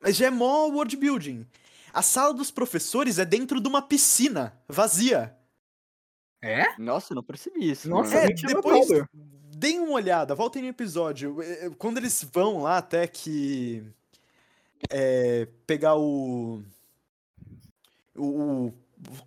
Mas 0.00 0.16
já 0.16 0.26
é 0.26 0.30
mó 0.30 0.66
world 0.66 0.96
building. 0.96 1.46
A 1.92 2.02
sala 2.02 2.32
dos 2.32 2.50
professores 2.50 3.18
é 3.18 3.24
dentro 3.24 3.60
de 3.60 3.68
uma 3.68 3.82
piscina 3.82 4.54
vazia. 4.68 5.36
É? 6.42 6.74
Nossa, 6.76 7.12
eu 7.12 7.16
não 7.16 7.22
percebi 7.22 7.70
isso. 7.70 7.88
Nossa. 7.88 8.16
É, 8.16 8.26
depois. 8.26 8.88
Deem 9.56 9.78
uma 9.78 9.92
olhada, 9.92 10.34
voltem 10.34 10.60
no 10.62 10.68
episódio. 10.68 11.40
É, 11.40 11.66
é, 11.66 11.70
Quando 11.70 11.98
eles 11.98 12.24
vão 12.32 12.62
lá 12.62 12.78
até 12.78 13.06
que. 13.06 13.82
é, 14.90 15.46
pegar 15.66 15.96
o, 15.96 16.60
o. 18.16 18.66
o 18.66 18.72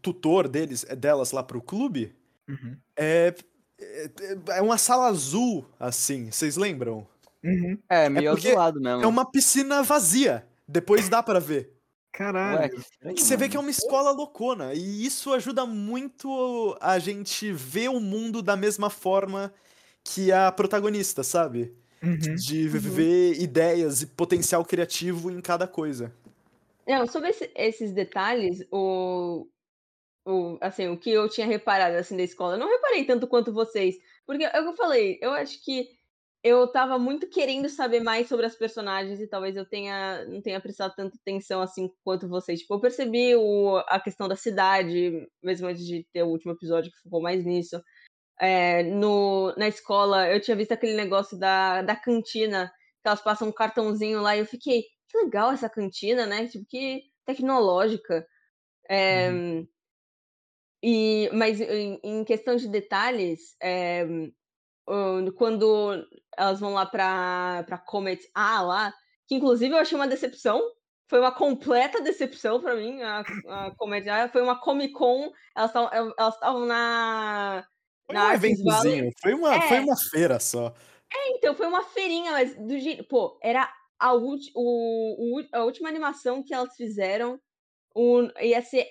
tutor 0.01 0.49
deles, 0.49 0.83
delas 0.97 1.31
lá 1.31 1.41
pro 1.41 1.61
clube. 1.61 2.13
Uhum. 2.47 2.77
É. 2.97 3.33
É 3.77 4.09
é 4.57 4.61
uma 4.61 4.77
sala 4.77 5.07
azul, 5.07 5.65
assim, 5.77 6.31
vocês 6.31 6.55
lembram? 6.55 7.05
Uhum. 7.43 7.77
É, 7.89 8.07
meio 8.09 8.31
porque 8.31 8.47
azulado 8.47 8.79
mesmo. 8.79 9.03
É 9.03 9.07
uma 9.07 9.29
piscina 9.29 9.83
vazia. 9.83 10.47
Depois 10.67 11.09
dá 11.09 11.21
pra 11.21 11.39
ver. 11.39 11.74
Caralho. 12.15 12.59
Ué, 12.61 12.69
que 12.69 12.79
estranho, 12.79 13.15
Que 13.15 13.21
você 13.23 13.35
vê 13.37 13.49
que 13.49 13.57
é 13.57 13.59
uma 13.59 13.69
escola 13.69 14.11
loucona. 14.11 14.73
E 14.73 15.05
isso 15.05 15.33
ajuda 15.33 15.65
muito 15.65 16.77
a 16.79 16.97
gente 16.97 17.51
ver 17.51 17.89
o 17.89 17.99
mundo 17.99 18.41
da 18.41 18.55
mesma 18.55 18.89
forma 18.89 19.53
que 20.03 20.31
a 20.31 20.51
protagonista, 20.51 21.23
sabe? 21.23 21.73
Uhum. 22.01 22.35
De 22.35 22.67
ver 22.69 23.41
ideias 23.41 24.01
e 24.01 24.07
potencial 24.07 24.63
criativo 24.63 25.29
em 25.31 25.41
cada 25.41 25.67
coisa. 25.67 26.13
Não, 26.87 27.05
sobre 27.07 27.29
esse- 27.31 27.51
esses 27.55 27.91
detalhes, 27.91 28.63
o, 28.71 29.47
o, 30.25 30.57
assim, 30.61 30.87
o 30.87 30.97
que 30.97 31.09
eu 31.09 31.27
tinha 31.27 31.47
reparado 31.47 31.97
assim 31.97 32.15
da 32.15 32.23
escola, 32.23 32.53
eu 32.53 32.59
não 32.59 32.69
reparei 32.69 33.03
tanto 33.05 33.27
quanto 33.27 33.51
vocês, 33.51 33.95
porque 34.25 34.43
é 34.43 34.49
o 34.59 34.63
que 34.63 34.69
eu 34.69 34.75
falei, 34.75 35.17
eu 35.21 35.31
acho 35.31 35.63
que 35.65 35.89
eu 36.45 36.67
tava 36.67 36.99
muito 36.99 37.27
querendo 37.27 37.67
saber 37.67 38.01
mais 38.01 38.27
sobre 38.27 38.45
as 38.45 38.55
personagens 38.55 39.19
e 39.19 39.25
talvez 39.25 39.55
eu 39.55 39.65
tenha 39.65 40.23
não 40.25 40.39
tenha 40.43 40.61
prestado 40.61 40.93
tanta 40.95 41.17
atenção 41.17 41.59
assim 41.59 41.91
quanto 42.03 42.29
vocês. 42.29 42.59
Tipo, 42.59 42.75
eu 42.75 42.79
percebi 42.79 43.35
o, 43.35 43.77
a 43.87 43.99
questão 43.99 44.27
da 44.27 44.35
cidade, 44.35 45.27
mesmo 45.41 45.65
antes 45.65 45.83
de 45.83 46.05
ter 46.13 46.21
o 46.21 46.27
último 46.27 46.51
episódio 46.51 46.91
que 46.91 47.01
focou 47.01 47.19
mais 47.19 47.43
nisso. 47.43 47.83
É, 48.39 48.83
no, 48.83 49.55
na 49.57 49.67
escola, 49.67 50.29
eu 50.31 50.39
tinha 50.39 50.55
visto 50.55 50.71
aquele 50.71 50.93
negócio 50.93 51.35
da, 51.35 51.81
da 51.81 51.95
cantina, 51.95 52.71
que 53.01 53.07
elas 53.07 53.21
passam 53.21 53.47
um 53.47 53.51
cartãozinho 53.51 54.21
lá, 54.21 54.35
e 54.35 54.39
eu 54.41 54.45
fiquei, 54.45 54.83
que 55.09 55.17
legal 55.17 55.51
essa 55.51 55.67
cantina, 55.67 56.27
né? 56.27 56.47
Tipo, 56.47 56.65
que 56.67 57.05
tecnológica. 57.25 58.23
É, 58.87 59.31
e, 60.83 61.27
mas 61.33 61.59
em, 61.59 61.99
em 62.03 62.23
questão 62.23 62.55
de 62.55 62.67
detalhes, 62.67 63.55
é, 63.59 64.05
quando 65.35 66.05
elas 66.37 66.59
vão 66.59 66.73
lá 66.73 66.85
pra, 66.85 67.63
pra 67.65 67.77
Comet 67.77 68.21
A 68.33 68.61
lá, 68.61 68.93
que 69.27 69.35
inclusive 69.35 69.73
eu 69.73 69.79
achei 69.79 69.97
uma 69.97 70.07
decepção, 70.07 70.61
foi 71.07 71.19
uma 71.19 71.31
completa 71.31 72.01
decepção 72.01 72.59
pra 72.59 72.75
mim, 72.75 73.01
a, 73.01 73.19
a 73.49 73.71
Comet 73.77 74.07
A, 74.09 74.29
foi 74.29 74.41
uma 74.41 74.59
Comic 74.59 74.93
Con, 74.93 75.31
elas 75.55 75.71
estavam 76.35 76.65
na, 76.65 77.65
Foi 78.05 78.15
na 78.15 78.27
um 78.27 78.31
eventozinho, 78.33 79.11
foi 79.21 79.33
uma, 79.33 79.55
É. 79.55 79.61
foi 79.61 79.79
uma 79.79 79.95
feira 79.97 80.39
só. 80.39 80.73
Então, 81.27 81.55
foi 81.55 81.67
uma 81.67 81.83
feirinha, 81.83 82.31
mas 82.31 82.55
do 82.57 82.77
jeito. 82.77 83.03
Pô, 83.07 83.39
era 83.41 83.71
a, 83.97 84.13
ulti- 84.13 84.51
o, 84.55 85.39
o- 85.39 85.47
a 85.53 85.63
última 85.63 85.87
animação 85.87 86.43
que 86.43 86.53
elas 86.53 86.75
fizeram. 86.75 87.39
o, 87.95 88.27
ia 88.41 88.61
ser 88.61 88.87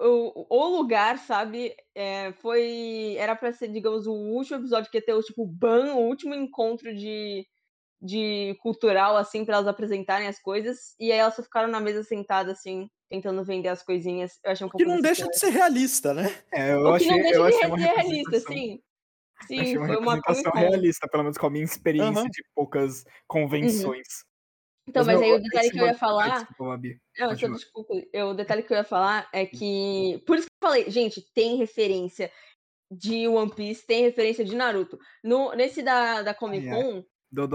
o, 0.00 0.46
o 0.48 0.76
lugar, 0.76 1.18
sabe? 1.18 1.74
É, 1.94 2.32
foi. 2.34 3.16
Era 3.18 3.36
pra 3.36 3.52
ser, 3.52 3.68
digamos, 3.68 4.06
o 4.06 4.12
último 4.12 4.58
episódio 4.58 4.90
que 4.90 4.98
ia 4.98 5.04
ter 5.04 5.14
o 5.14 5.22
tipo 5.22 5.46
ban, 5.46 5.94
o 5.94 6.06
último 6.06 6.34
encontro 6.34 6.94
de, 6.94 7.46
de 8.00 8.56
cultural, 8.60 9.16
assim, 9.16 9.44
para 9.44 9.56
elas 9.56 9.68
apresentarem 9.68 10.28
as 10.28 10.38
coisas. 10.38 10.94
E 10.98 11.12
aí 11.12 11.18
elas 11.18 11.34
só 11.34 11.42
ficaram 11.42 11.68
na 11.68 11.80
mesa 11.80 12.02
sentada, 12.02 12.52
assim, 12.52 12.88
tentando 13.08 13.44
vender 13.44 13.68
as 13.68 13.82
coisinhas. 13.82 14.38
Eu 14.44 14.52
achei 14.52 14.66
um 14.66 14.70
pouco. 14.70 14.84
Que 14.84 14.90
não 14.90 15.00
deixa 15.00 15.26
de 15.28 15.38
ser 15.38 15.50
realista, 15.50 16.12
né? 16.12 16.24
É, 16.52 16.72
eu 16.72 16.80
o 16.80 16.96
que 16.98 17.04
achei, 17.04 17.08
não 17.10 17.22
deixa 17.22 17.38
eu 17.38 17.44
de 17.44 17.54
achei 17.54 17.70
ser 17.70 17.76
realista, 17.76 18.40
sim. 18.40 18.80
Sim, 19.46 19.60
achei 19.60 19.76
uma 19.76 19.86
foi 19.86 19.96
uma 19.96 20.14
representação 20.14 20.52
realista, 20.52 21.08
pelo 21.08 21.22
menos 21.22 21.38
com 21.38 21.46
a 21.46 21.50
minha 21.50 21.64
experiência 21.64 22.22
Aham. 22.22 22.30
de 22.30 22.44
poucas 22.54 23.04
convenções. 23.26 24.24
Então, 24.86 25.04
mas 25.04 25.20
aí 25.20 25.32
o 25.32 25.42
detalhe 25.42 25.70
que 25.70 25.78
eu 25.78 25.86
ia 25.86 25.94
falar. 25.94 26.38
Desculpa, 26.38 26.64
Babi. 26.64 27.00
Não, 27.18 27.26
só 27.26 27.32
Continua. 27.32 27.56
desculpa. 27.56 27.94
Eu, 28.12 28.26
o 28.28 28.34
detalhe 28.34 28.62
que 28.62 28.72
eu 28.72 28.76
ia 28.76 28.84
falar 28.84 29.28
é 29.32 29.46
que. 29.46 30.22
Por 30.26 30.36
isso 30.38 30.46
que 30.46 30.64
eu 30.64 30.68
falei, 30.68 30.90
gente, 30.90 31.22
tem 31.34 31.56
referência 31.56 32.30
de 32.90 33.26
One 33.26 33.54
Piece, 33.54 33.86
tem 33.86 34.02
referência 34.02 34.44
de 34.44 34.54
Naruto. 34.54 34.98
No, 35.22 35.52
nesse 35.54 35.82
da, 35.82 36.22
da 36.22 36.34
Comic. 36.34 36.68
Con, 36.68 37.02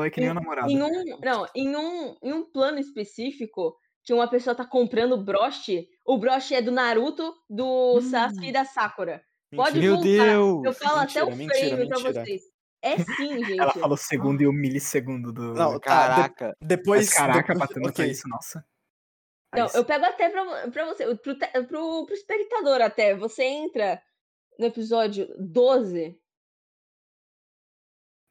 é 0.03 0.09
que 0.09 0.19
nem 0.19 0.31
o 0.31 0.33
namorado. 0.33 0.69
em 0.69 0.81
um. 0.81 1.19
Não, 1.23 1.45
em 1.55 1.75
um, 1.75 2.15
em 2.21 2.33
um 2.33 2.51
plano 2.51 2.79
específico, 2.79 3.77
que 4.03 4.13
uma 4.13 4.27
pessoa 4.27 4.55
tá 4.55 4.65
comprando 4.65 5.23
broche, 5.23 5.87
o 6.05 6.17
broche 6.17 6.55
é 6.55 6.61
do 6.61 6.71
Naruto, 6.71 7.33
do 7.49 7.97
Hum. 7.97 8.01
Sasuke 8.01 8.47
e 8.47 8.51
da 8.51 8.65
Sakura. 8.65 9.21
Pode 9.55 9.79
Mentira. 9.79 9.81
Meu 9.81 9.95
voltar. 9.95 10.25
Deus! 10.25 10.65
Eu 10.65 10.73
falo 10.73 10.99
até 10.99 11.23
o 11.23 11.27
Mentira, 11.27 11.53
mentira, 11.53 11.75
frame 11.75 11.87
pra 11.87 11.97
mentira. 11.97 12.25
vocês. 12.25 12.41
É 12.81 12.97
sim, 12.97 13.43
gente. 13.45 13.59
Ela 13.59 13.73
falou 13.73 13.97
segundo 13.97 14.41
e 14.41 14.47
o 14.47 14.53
milissegundo 14.53 15.31
do. 15.33 15.53
Não, 15.53 15.73
de- 15.75 15.79
Caraca. 15.81 16.55
depois. 16.61 17.07
Mas 17.07 17.13
caraca, 17.13 17.53
depois- 17.53 17.59
batendo 17.59 17.81
pra 17.83 17.91
ok. 17.91 18.05
isso, 18.11 18.27
nossa. 18.27 18.65
Não, 19.55 19.67
eu 19.73 19.83
pego 19.83 20.05
até 20.05 20.29
pra, 20.29 20.69
pra 20.69 20.85
você, 20.85 21.15
pro, 21.15 21.35
pro, 21.67 22.05
pro 22.05 22.13
espectador 22.13 22.81
até. 22.81 23.15
Você 23.15 23.43
entra 23.43 24.01
no 24.59 24.65
episódio 24.67 25.27
12. 25.39 26.15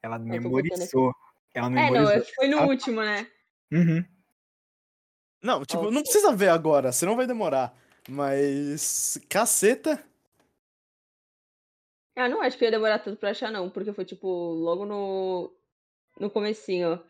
Ela 0.03 0.19
memorizou. 0.19 1.13
Ela 1.55 1.67
É, 1.67 1.71
memorizou. 1.71 2.03
não, 2.05 2.11
é 2.13 2.21
que 2.21 2.35
foi 2.35 2.49
no 2.49 2.59
Ah, 2.59 2.67
último, 2.67 3.03
né? 3.03 3.27
Uhum. 3.73 4.05
Não, 5.43 5.65
tipo, 5.65 5.81
Ok. 5.83 5.91
não 5.93 6.03
precisa 6.03 6.33
ver 6.35 6.49
agora, 6.49 6.93
senão 6.93 7.17
vai 7.17 7.27
demorar. 7.27 7.75
Mas. 8.09 9.19
Caceta. 9.29 10.03
Ah, 12.19 12.29
não 12.29 12.43
acho 12.43 12.59
que 12.59 12.65
ia 12.65 12.71
demorar 12.71 12.99
tanto 12.99 13.17
pra 13.19 13.31
achar, 13.31 13.51
não, 13.53 13.71
porque 13.71 13.93
foi, 13.93 14.05
tipo, 14.05 14.27
logo 14.29 14.85
no, 14.85 15.53
no 16.19 16.29
comecinho 16.31 17.01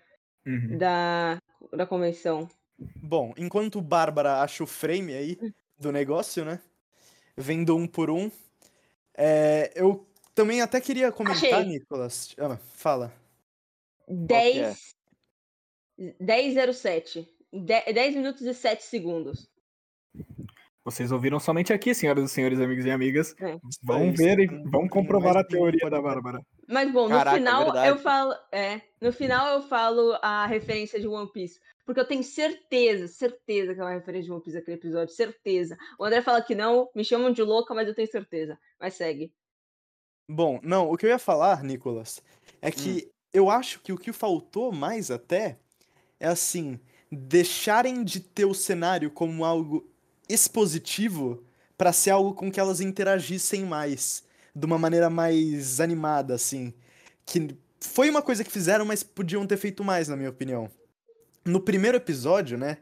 Uhum. 0.47 0.79
da, 0.79 1.39
da 1.73 1.87
convenção. 1.87 2.49
Bom, 2.79 3.33
enquanto 3.37 3.81
Bárbara 3.81 4.41
acha 4.41 4.63
o 4.63 4.67
frame 4.67 5.13
aí 5.15 5.39
do 5.79 5.91
negócio, 5.93 6.45
né? 6.45 6.61
Vendo 7.37 7.77
um 7.77 7.87
por 7.87 8.11
um. 8.11 8.31
é, 9.17 9.73
eu 9.75 10.07
também 10.35 10.61
até 10.63 10.81
queria 10.81 11.11
comentar, 11.11 11.61
Achei. 11.61 11.65
Nicolas. 11.65 12.35
Ah, 12.39 12.57
fala. 12.75 13.13
que 14.07 14.13
é? 14.35 14.73
10. 14.73 14.95
1007. 16.21 17.29
10 17.53 18.15
minutos 18.15 18.43
e 18.43 18.55
7 18.55 18.83
segundos. 18.85 19.49
Vocês 20.91 21.13
ouviram 21.13 21.39
somente 21.39 21.71
aqui, 21.71 21.95
senhoras 21.95 22.25
e 22.25 22.33
senhores, 22.33 22.59
amigos 22.59 22.87
e 22.87 22.91
amigas. 22.91 23.35
É. 23.39 23.59
Vão 23.83 24.11
ver 24.11 24.39
e 24.39 24.47
vão 24.71 24.89
comprovar 24.89 25.37
a 25.37 25.45
teoria 25.45 25.91
da. 25.91 26.01
Bárbara. 26.01 26.41
Mas 26.67 26.91
bom, 26.91 27.09
Caraca, 27.09 27.33
no 27.33 27.37
final 27.37 27.65
verdade. 27.65 27.89
eu 27.89 27.99
falo. 27.99 28.35
É, 28.51 28.81
no 28.99 29.13
final 29.13 29.49
eu 29.49 29.63
falo 29.69 30.19
a 30.23 30.47
referência 30.47 30.99
de 30.99 31.07
One 31.07 31.31
Piece. 31.31 31.61
Porque 31.85 32.01
eu 32.01 32.07
tenho 32.07 32.23
certeza, 32.23 33.07
certeza 33.07 33.75
que 33.75 33.81
é 33.81 33.85
uma 33.85 33.93
referência 33.93 34.25
de 34.25 34.33
One 34.33 34.43
Piece 34.43 34.57
aquele 34.57 34.79
episódio. 34.79 35.15
Certeza. 35.15 35.77
O 35.99 36.05
André 36.05 36.23
fala 36.23 36.41
que 36.41 36.55
não, 36.55 36.89
me 36.95 37.05
chamam 37.05 37.31
de 37.31 37.43
louca, 37.43 37.75
mas 37.75 37.87
eu 37.87 37.95
tenho 37.95 38.11
certeza. 38.11 38.59
Mas 38.81 38.95
segue. 38.95 39.31
Bom, 40.27 40.59
não, 40.63 40.91
o 40.91 40.97
que 40.97 41.05
eu 41.05 41.11
ia 41.11 41.19
falar, 41.19 41.63
Nicolas, 41.63 42.23
é 42.63 42.71
que 42.71 43.11
eu 43.33 43.51
acho 43.51 43.81
que 43.81 43.93
o 43.93 43.99
que 43.99 44.13
faltou 44.13 44.73
mais 44.73 45.11
até 45.11 45.59
é 46.19 46.29
assim, 46.29 46.81
deixarem 47.11 48.03
de 48.03 48.21
ter 48.21 48.45
o 48.45 48.55
cenário 48.55 49.11
como 49.11 49.45
algo 49.45 49.87
expositivo 50.29 51.43
pra 51.77 51.93
ser 51.93 52.11
algo 52.11 52.35
com 52.35 52.51
que 52.51 52.59
elas 52.59 52.81
interagissem 52.81 53.65
mais, 53.65 54.25
de 54.55 54.67
uma 54.67 54.79
maneira 54.79 55.09
mais 55.09 55.81
animada, 55.81 56.35
assim. 56.35 56.75
Que 57.25 57.57
foi 57.81 58.11
uma 58.11 58.21
coisa 58.21 58.43
que 58.43 58.51
fizeram, 58.51 58.85
mas 58.85 59.03
podiam 59.03 59.47
ter 59.47 59.57
feito 59.57 59.85
mais, 59.85 60.09
na 60.09 60.17
minha 60.17 60.31
opinião. 60.31 60.71
No 61.45 61.61
primeiro 61.61 61.97
episódio, 61.97 62.59
né, 62.59 62.79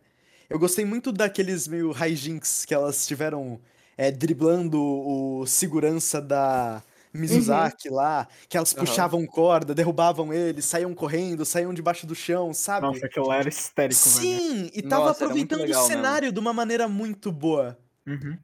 eu 0.49 0.59
gostei 0.59 0.85
muito 0.85 1.13
daqueles 1.13 1.69
meio 1.69 1.93
hijinks 1.93 2.65
que 2.65 2.75
elas 2.75 3.07
tiveram 3.07 3.61
é, 3.97 4.11
driblando 4.11 4.81
o 4.81 5.47
segurança 5.47 6.21
da 6.21 6.83
Mizuzaki 7.13 7.89
lá, 7.89 8.29
que 8.49 8.57
elas 8.57 8.73
puxavam 8.73 9.27
corda, 9.27 9.75
derrubavam 9.75 10.33
ele, 10.33 10.61
saíam 10.63 10.95
correndo, 10.95 11.45
saíam 11.45 11.73
debaixo 11.73 12.07
do 12.07 12.15
chão, 12.15 12.53
sabe? 12.53 12.87
Nossa, 12.87 13.07
aquilo 13.07 13.33
era 13.33 13.49
histérico, 13.49 14.11
velho. 14.11 14.27
Sim, 14.29 14.71
e 14.75 14.83
tava 14.83 15.07
Nossa, 15.07 15.25
aproveitando 15.25 15.61
o 15.61 15.63
legal 15.63 15.89
mesmo. 15.89 15.97
cenário 15.97 16.33
de 16.33 16.39
uma 16.39 16.53
maneira 16.53 16.89
muito 16.89 17.33
boa. 17.33 17.79
Uhum. 18.07 18.39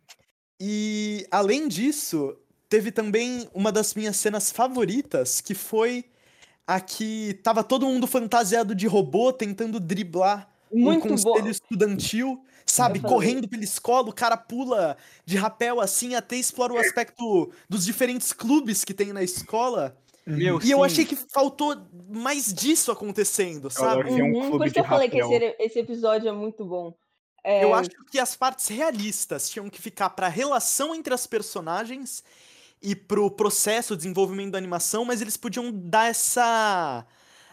E 0.60 1.26
além 1.30 1.68
disso, 1.68 2.36
teve 2.68 2.92
também 2.92 3.48
uma 3.52 3.72
das 3.72 3.94
minhas 3.94 4.16
cenas 4.16 4.50
favoritas, 4.50 5.40
que 5.40 5.54
foi 5.54 6.04
a 6.66 6.80
que 6.80 7.34
tava 7.42 7.64
todo 7.64 7.86
mundo 7.86 8.06
fantasiado 8.06 8.74
de 8.74 8.86
robô 8.86 9.32
tentando 9.32 9.80
driblar 9.80 10.48
Muito 10.72 11.06
um 11.06 11.10
conselho 11.10 11.48
estudantil, 11.48 12.44
sabe? 12.72 13.00
Eu. 13.02 13.04
Correndo 13.04 13.48
pela 13.48 13.64
escola, 13.64 14.08
o 14.08 14.12
cara 14.14 14.36
pula 14.36 14.96
de 15.24 15.36
rapel 15.36 15.80
assim, 15.80 16.14
até 16.14 16.36
explora 16.36 16.72
o 16.72 16.78
aspecto 16.78 17.52
dos 17.68 17.84
diferentes 17.84 18.32
clubes 18.32 18.84
que 18.84 18.94
tem 18.94 19.12
na 19.12 19.22
escola. 19.22 19.96
Meu, 20.26 20.60
E 20.62 20.70
eu 20.70 20.78
sim. 20.78 20.84
achei 20.84 21.04
que 21.04 21.16
faltou 21.16 21.76
mais 22.08 22.52
disso 22.52 22.90
acontecendo, 22.92 23.64
Eu 23.66 23.70
sabe? 23.70 24.04
Tem 24.14 24.22
um 24.22 24.34
Uhum, 24.34 24.34
clube 24.34 24.58
por 24.58 24.66
isso 24.66 24.78
eu 24.78 24.84
falei 24.84 25.08
que 25.10 25.18
esse, 25.18 25.56
esse 25.58 25.78
episódio 25.80 26.28
é 26.28 26.32
muito 26.32 26.64
bom. 26.64 26.94
É, 27.44 27.64
Eu 27.64 27.74
acho 27.74 27.90
que 28.10 28.18
as 28.18 28.34
partes 28.36 28.66
realistas 28.68 29.48
tinham 29.50 29.68
que 29.70 29.80
ficar 29.80 30.10
pra 30.10 30.28
relação 30.28 30.94
entre 30.94 31.14
as 31.14 31.26
personagens 31.26 32.24
e 32.82 32.96
pro 32.96 33.30
processo, 33.30 33.96
desenvolvimento 33.96 34.52
da 34.52 34.58
animação, 34.58 35.04
mas 35.04 35.20
eles 35.22 35.36
podiam 35.36 35.72
dar 35.72 36.06
essa 36.10 37.06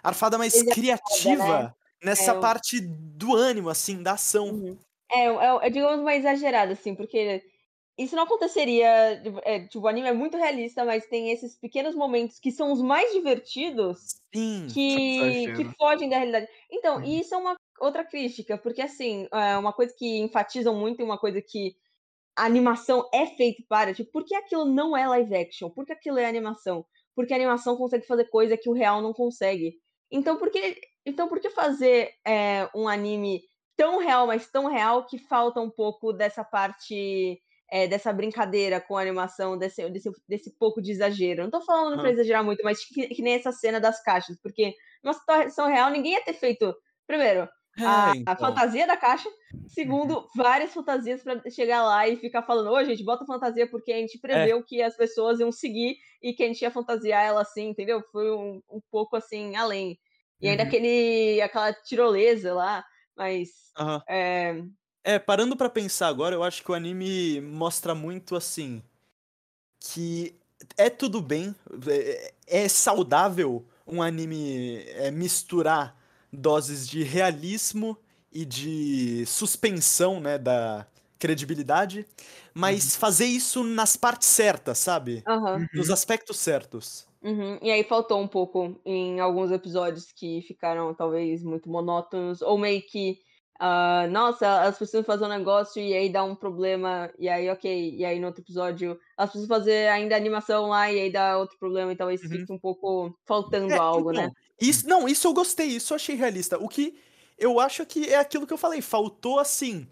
arfada 0.04 0.38
mais 0.38 0.64
criativa 0.64 1.76
nessa 2.04 2.34
É, 2.34 2.38
eu- 2.38 2.42
parte 2.42 2.82
do 2.82 3.36
ânimo, 3.36 3.70
assim, 3.70 4.02
da 4.04 4.14
ação. 4.14 4.50
Uhum. 4.52 4.78
É, 5.12 5.26
é, 5.26 5.68
é, 5.68 5.70
digamos, 5.70 6.04
mais 6.04 6.20
exagerado, 6.20 6.74
assim, 6.74 6.96
porque 6.96 7.44
isso 7.98 8.16
não 8.16 8.24
aconteceria. 8.24 9.22
tipo, 9.24 9.40
É, 9.44 9.68
tipo, 9.68 9.86
o 9.86 9.88
anime 9.88 10.10
é 10.10 10.14
muito 10.14 10.38
realista, 10.38 10.86
mas 10.86 11.08
tem 11.08 11.32
esses 11.32 11.58
pequenos 11.60 11.96
momentos 11.96 12.40
que 12.40 12.52
são 12.52 12.72
os 12.72 12.82
mais 12.82 13.12
divertidos 13.14 14.20
Sim. 14.34 14.68
que, 14.68 15.52
que 15.56 15.66
fogem 15.78 16.10
da 16.10 16.18
realidade. 16.18 16.48
Então, 16.72 16.98
Uhum. 16.98 17.04
e 17.04 17.20
isso 17.22 17.34
é 17.36 17.38
uma 17.38 17.56
outra 17.80 18.06
crítica, 18.06 18.58
porque 18.58 18.82
assim, 18.82 19.28
é 19.34 19.58
uma 19.58 19.74
coisa 19.74 19.94
que 19.98 20.20
enfatizam 20.20 20.76
muito 20.76 21.02
e 21.02 21.04
uma 21.04 21.18
coisa 21.18 21.42
que 21.42 21.76
a 22.36 22.46
animação 22.46 23.10
é 23.14 23.26
feita 23.28 23.64
para, 23.68 23.94
tipo, 23.94 24.12
por 24.12 24.26
que 24.26 24.36
aquilo 24.36 24.66
não 24.66 24.96
é 24.96 25.08
live 25.08 25.36
action? 25.36 25.70
Por 25.70 25.86
que 25.86 25.94
aquilo 25.94 26.18
é 26.20 26.26
animação? 26.26 26.86
Porque 27.16 27.34
a 27.34 27.36
animação 27.36 27.76
consegue 27.78 28.06
fazer 28.08 28.26
coisa 28.30 28.58
que 28.58 28.70
o 28.70 28.74
real 28.74 29.02
não 29.02 29.14
consegue. 29.14 29.76
Então, 30.12 30.38
por 30.38 30.50
que, 30.50 30.80
então, 31.06 31.28
por 31.28 31.40
que 31.40 31.50
fazer 31.50 32.14
é, 32.26 32.70
um 32.76 32.88
anime 32.88 33.42
tão 33.80 34.00
real, 34.00 34.28
mas 34.28 34.52
tão 34.52 34.68
real 34.68 35.06
que 35.06 35.18
falta 35.18 35.62
um 35.62 35.70
pouco 35.72 36.14
dessa 36.14 36.44
parte 36.44 37.42
é, 37.72 37.88
dessa 37.88 38.12
brincadeira 38.14 38.82
com 38.82 38.98
a 38.98 39.02
animação, 39.02 39.58
desse, 39.58 39.90
desse, 39.90 40.12
desse 40.28 40.58
pouco 40.58 40.82
de 40.82 40.92
exagero. 40.92 41.44
Não 41.44 41.52
tô 41.52 41.62
falando 41.62 42.00
pra 42.00 42.10
Aham. 42.10 42.12
exagerar 42.12 42.44
muito, 42.44 42.64
mas 42.64 42.84
que, 42.86 43.08
que 43.10 43.22
nem 43.22 43.36
essa 43.36 43.52
cena 43.52 43.80
das 43.80 44.02
caixas, 44.04 44.38
porque 44.42 44.74
numa 45.04 45.14
situação 45.14 45.68
real 45.68 45.90
ninguém 45.92 46.14
ia 46.14 46.24
ter 46.26 46.34
feito, 46.34 46.76
primeiro, 47.08 47.48
a, 47.84 48.12
É, 48.12 48.16
a 48.26 48.36
então. 48.36 48.60
fantasia 48.60 48.88
da 48.88 48.98
caixa, 48.98 49.30
segundo, 49.66 50.28
várias 50.36 50.74
fantasias 50.74 51.24
pra 51.24 51.42
chegar 51.50 51.84
lá 51.84 52.08
e 52.08 52.18
ficar 52.18 52.44
falando, 52.44 52.72
ô 52.72 52.84
gente, 52.84 53.04
bota 53.04 53.26
fantasia 53.26 53.70
porque 53.70 53.92
a 53.94 53.98
gente 53.98 54.20
preveu 54.20 54.64
que 54.64 54.82
as 54.82 54.98
pessoas 54.98 55.40
iam 55.40 55.52
seguir 55.52 55.98
e 56.22 56.34
que 56.34 56.44
a 56.44 56.48
gente 56.48 56.62
ia 56.62 56.72
fantasiar 56.72 57.24
ela 57.24 57.42
assim, 57.42 57.70
entendeu? 57.70 58.02
Foi 58.12 58.32
um, 58.32 58.62
um 58.70 58.82
pouco 58.92 59.16
assim, 59.16 59.56
além. 59.56 60.00
E 60.42 60.48
ainda 60.50 60.64
Uhum. 60.64 60.64
aquele, 60.64 61.42
aquela 61.42 61.74
tirolesa 61.74 62.54
lá, 62.54 62.84
mas 63.20 63.50
Aham. 63.76 64.04
é, 64.10 64.54
É, 65.04 65.18
parando 65.20 65.56
pra 65.58 65.70
pensar 65.70 66.08
agora, 66.08 66.36
eu 66.36 66.44
acho 66.44 66.64
que 66.64 66.72
o 66.72 66.74
anime 66.76 67.42
mostra 67.42 67.96
muito 67.96 68.36
assim 68.36 68.84
que 69.80 70.36
é 70.78 70.90
tudo 70.90 71.22
bem, 71.22 71.56
é, 71.88 72.34
é 72.48 72.70
saudável 72.70 73.66
um 73.88 74.02
anime 74.02 74.84
é, 74.90 75.10
misturar 75.12 75.98
doses 76.32 76.88
de 76.88 77.04
realismo 77.04 77.98
e 78.32 78.46
de 78.46 79.26
suspensão, 79.26 80.20
né, 80.20 80.38
da 80.38 80.86
credibilidade, 81.18 82.06
mas 82.54 82.96
fazer 82.96 83.26
isso 83.26 83.64
nas 83.64 83.96
partes 83.98 84.28
certas, 84.28 84.78
sabe? 84.80 85.26
aham. 85.26 85.68
Nos 85.74 85.90
aspectos 85.90 86.38
certos. 86.40 87.09
Uhum, 87.22 87.60
E 87.62 87.70
aí 87.70 87.84
faltou 87.84 88.20
um 88.22 88.28
pouco 88.28 88.80
em 88.86 89.20
alguns 89.20 89.52
episódios 89.52 90.12
que 90.12 90.42
ficaram 90.42 90.94
talvez 90.96 91.44
muito 91.44 91.70
monótonos, 91.70 92.42
ou 92.42 92.58
meio 92.58 92.82
que 92.86 93.20
ah, 93.60 94.08
nossa, 94.10 94.46
elas 94.46 94.78
precisam 94.78 95.04
fazer 95.04 95.26
um 95.26 95.28
negócio 95.28 95.82
e 95.82 95.94
aí 95.94 96.10
dá 96.10 96.24
um 96.24 96.34
problema, 96.34 97.12
e 97.20 97.28
aí, 97.28 97.50
ok, 97.50 97.96
e 97.98 98.06
aí 98.06 98.18
no 98.20 98.28
outro 98.28 98.42
episódio 98.42 98.98
elas 99.18 99.32
precisam 99.32 99.54
fazer 99.54 99.90
ainda 99.90 100.16
animação 100.16 100.68
lá 100.70 100.90
e 100.92 100.98
aí 101.00 101.12
dá 101.12 101.38
outro 101.38 101.58
problema, 101.60 101.92
então 101.92 102.10
isso 102.10 102.26
Uhum. 102.26 102.30
fica 102.30 102.54
um 102.54 102.60
pouco 102.60 103.14
faltando 103.28 103.78
É, 103.78 103.80
algo, 103.80 104.14
então, 104.14 104.14
né? 104.14 104.32
Isso, 104.60 104.88
não, 104.88 105.08
isso 105.08 105.28
eu 105.28 105.34
gostei, 105.34 105.68
isso 105.68 105.94
eu 105.94 105.96
achei 105.96 106.16
realista. 106.16 106.58
O 106.60 106.68
que 106.68 107.00
eu 107.38 107.60
acho 107.60 107.86
que 107.86 108.06
é 108.10 108.18
aquilo 108.18 108.46
que 108.48 108.54
eu 108.54 108.58
falei, 108.58 108.82
faltou 108.82 109.40
assim. 109.40 109.88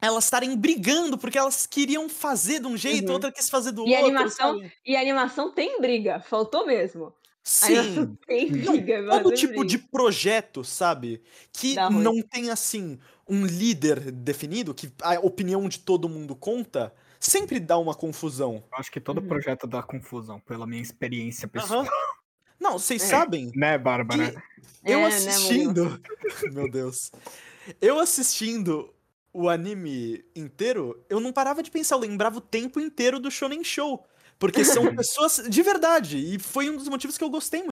Elas 0.00 0.24
estarem 0.24 0.56
brigando 0.56 1.16
porque 1.16 1.38
elas 1.38 1.66
queriam 1.66 2.08
fazer 2.08 2.60
de 2.60 2.66
um 2.66 2.76
jeito, 2.76 3.08
Uhum. 3.08 3.14
outra 3.14 3.32
quis 3.32 3.48
fazer 3.48 3.72
do 3.72 3.86
E 3.86 3.94
a 3.94 4.00
outro. 4.00 4.14
animação- 4.16 4.58
sabe? 4.58 4.72
E 4.84 4.96
a 4.96 5.00
animação 5.00 5.52
tem 5.52 5.80
briga, 5.80 6.20
faltou 6.20 6.66
mesmo. 6.66 7.12
Sim. 7.42 7.74
tem 8.26 8.50
Não, 8.50 8.72
briga, 8.72 9.02
mas 9.02 9.22
todo 9.22 9.34
tipo 9.34 9.52
briga. 9.52 9.66
de 9.66 9.78
projeto, 9.78 10.64
sabe? 10.64 11.22
Que 11.52 11.74
Dá 11.74 11.88
ruim. 11.88 12.02
não 12.02 12.22
tem, 12.22 12.50
assim, 12.50 12.98
um 13.28 13.44
líder 13.46 14.10
definido, 14.10 14.74
que 14.74 14.90
a 15.02 15.18
opinião 15.20 15.68
de 15.68 15.78
todo 15.80 16.08
mundo 16.08 16.34
conta, 16.34 16.94
sempre 17.20 17.60
dá 17.60 17.78
uma 17.78 17.94
confusão. 17.94 18.64
Eu 18.72 18.78
acho 18.78 18.90
que 18.90 19.00
todo 19.00 19.20
Uhum. 19.20 19.28
projeto 19.28 19.66
dá 19.66 19.82
confusão, 19.82 20.40
pela 20.40 20.66
minha 20.66 20.82
experiência 20.82 21.46
pessoal. 21.48 21.80
Aham. 21.82 21.90
Não, 22.60 22.78
vocês 22.78 23.02
É. 23.02 23.06
sabem 23.06 23.50
Né, 23.54 23.76
Bárbara? 23.76 24.34
eu 24.84 25.00
É, 25.00 25.02
né, 25.02 25.06
assistindo. 25.08 26.00
Meu 26.54 26.70
Deus. 26.70 27.10
Eu 27.80 27.98
assistindo 27.98 28.93
o 29.34 29.48
anime 29.48 30.24
inteiro, 30.34 31.04
eu 31.10 31.18
não 31.18 31.32
parava 31.32 31.62
de 31.62 31.70
pensar, 31.70 31.96
eu 31.96 32.00
lembrava 32.00 32.38
o 32.38 32.40
tempo 32.40 32.78
inteiro 32.78 33.18
do 33.18 33.30
Shonen 33.30 33.64
Show. 33.64 34.06
Porque 34.38 34.64
são 34.64 34.84
pessoas 34.94 35.42
de 35.48 35.62
verdade. 35.62 36.18
E 36.18 36.38
foi 36.38 36.70
um 36.70 36.76
dos 36.76 36.88
motivos 36.88 37.18
que 37.18 37.24
eu 37.24 37.30
gostei 37.30 37.62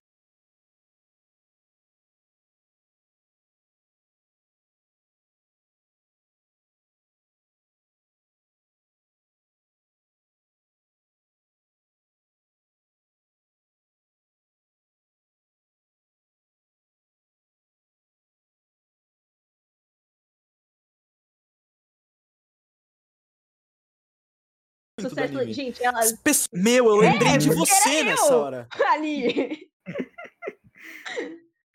muito. 25.09 25.33
do 25.33 25.39
anime. 25.39 25.53
gente, 25.53 25.83
elas 25.85 26.13
Pesso- 26.23 26.49
Meu, 26.53 26.87
eu 26.87 26.97
lembrei 26.97 27.37
de 27.39 27.49
porque 27.49 27.67
você 27.67 27.89
era 27.97 28.11
nessa 28.11 28.33
eu. 28.33 28.39
hora. 28.39 28.69
ali. 28.91 29.69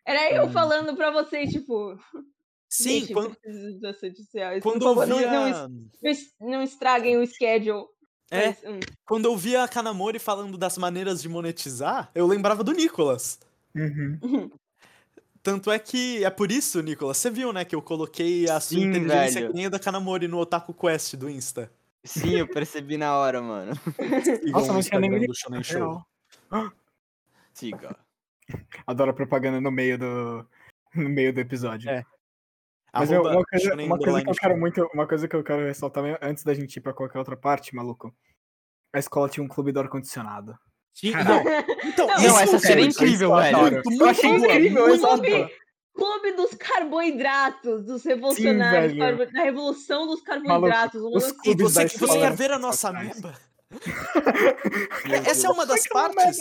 Era 0.06 0.32
eu 0.32 0.44
Hum. 0.46 0.52
falando 0.52 0.96
pra 0.96 1.10
vocês, 1.10 1.50
tipo, 1.52 1.98
Sim, 2.68 3.00
gente, 3.00 3.12
quando, 3.12 3.36
sociais. 4.16 4.62
quando 4.62 4.86
eu 4.86 4.94
via. 5.04 5.06
não, 5.30 5.68
não 5.68 6.48
não 6.50 6.62
estraguem 6.62 7.18
o 7.18 7.26
schedule. 7.26 7.84
É, 8.30 8.48
Mas, 8.48 8.58
hum, 8.64 8.80
quando 9.06 9.24
eu 9.26 9.36
via 9.36 9.62
a 9.64 9.68
Kanamori 9.68 10.18
falando 10.18 10.58
das 10.58 10.76
maneiras 10.76 11.22
de 11.22 11.28
monetizar, 11.28 12.10
eu 12.14 12.26
lembrava 12.26 12.62
do 12.62 12.72
Nicolas. 12.72 13.38
Uhum. 13.74 14.18
Tanto 15.42 15.70
é 15.70 15.78
que 15.78 16.22
é 16.24 16.28
por 16.30 16.50
isso, 16.50 16.82
Nicolas, 16.82 17.16
você 17.16 17.30
viu, 17.30 17.52
né, 17.54 17.64
que 17.64 17.74
eu 17.74 17.80
coloquei 17.80 18.48
a 18.50 18.60
sua 18.60 18.76
Sim, 18.78 18.84
inteligência 18.84 19.40
velho. 19.40 19.48
que 19.48 19.56
nem 19.56 19.66
a 19.66 19.68
da 19.70 19.78
Kanamori 19.78 20.28
no 20.28 20.38
Otaku 20.38 20.74
Quest 20.74 21.14
do 21.14 21.30
Insta. 21.30 21.70
Sim, 22.04 22.36
eu 22.36 22.46
percebi 22.48 22.96
na 22.96 23.16
hora, 23.16 23.40
mano. 23.42 23.72
Nossa, 24.52 24.72
não 24.72 24.80
tinha 24.80 25.00
nem 25.00 25.10
me 25.10 25.26
do 25.26 25.34
Shonen 25.34 25.60
ligado, 25.60 25.78
Show. 25.78 26.72
Siga. 27.52 27.96
Adoro 28.86 29.10
a 29.10 29.14
propaganda 29.14 29.60
no 29.60 29.70
meio 29.70 29.98
do, 29.98 30.48
no 30.94 31.08
meio 31.08 31.32
do 31.32 31.40
episódio. 31.40 31.90
É. 31.90 32.04
Mas 32.92 33.10
eu- 33.10 33.20
Arroba 33.26 33.36
uma, 33.36 33.44
coisa, 33.44 33.74
uma 33.74 33.98
coisa 33.98 34.22
que 34.22 34.30
eu 34.30 34.34
quero 34.34 34.58
muito, 34.58 34.90
uma 34.94 35.06
coisa 35.06 35.28
que 35.28 35.36
eu 35.36 35.44
quero 35.44 35.66
ressaltar 35.66 36.18
antes 36.22 36.44
da 36.44 36.54
gente 36.54 36.76
ir 36.76 36.80
pra 36.80 36.94
qualquer 36.94 37.18
outra 37.18 37.36
parte, 37.36 37.74
maluco. 37.74 38.14
A 38.94 38.98
escola 38.98 39.28
tinha 39.28 39.44
um 39.44 39.48
clube 39.48 39.72
do 39.72 39.80
ar-condicionado. 39.80 40.58
Então, 41.02 41.44
Não, 42.06 42.16
isso 42.16 42.26
Não, 42.28 42.40
essa 42.40 42.58
seria 42.58 42.76
quero 42.76 42.90
incrível, 42.90 43.36
velho. 43.36 43.58
Muito, 43.58 43.92
Eu 44.02 44.08
achei 44.08 44.30
incrível, 44.30 44.86
muito. 44.88 45.50
Clube, 45.98 46.32
clube 46.32 46.32
dos 46.32 46.54
carboidratos, 46.54 47.84
dos 47.84 48.04
revolucionários, 48.04 48.96
velho. 48.96 49.32
da 49.32 49.42
revolução 49.42 50.06
dos 50.06 50.20
carboidratos. 50.22 51.02
um 51.02 51.16
os 51.16 51.28
E 51.28 51.34
clubes 51.34 51.74
da 51.74 51.82
você, 51.82 51.98
você 51.98 52.18
quer 52.18 52.34
ver 52.34 52.50
a 52.52 52.58
nossa 52.58 52.88
ameba? 52.88 53.34
Essa 55.26 55.48
é 55.48 55.50
uma 55.50 55.66
das 55.66 55.86
partes 55.88 56.38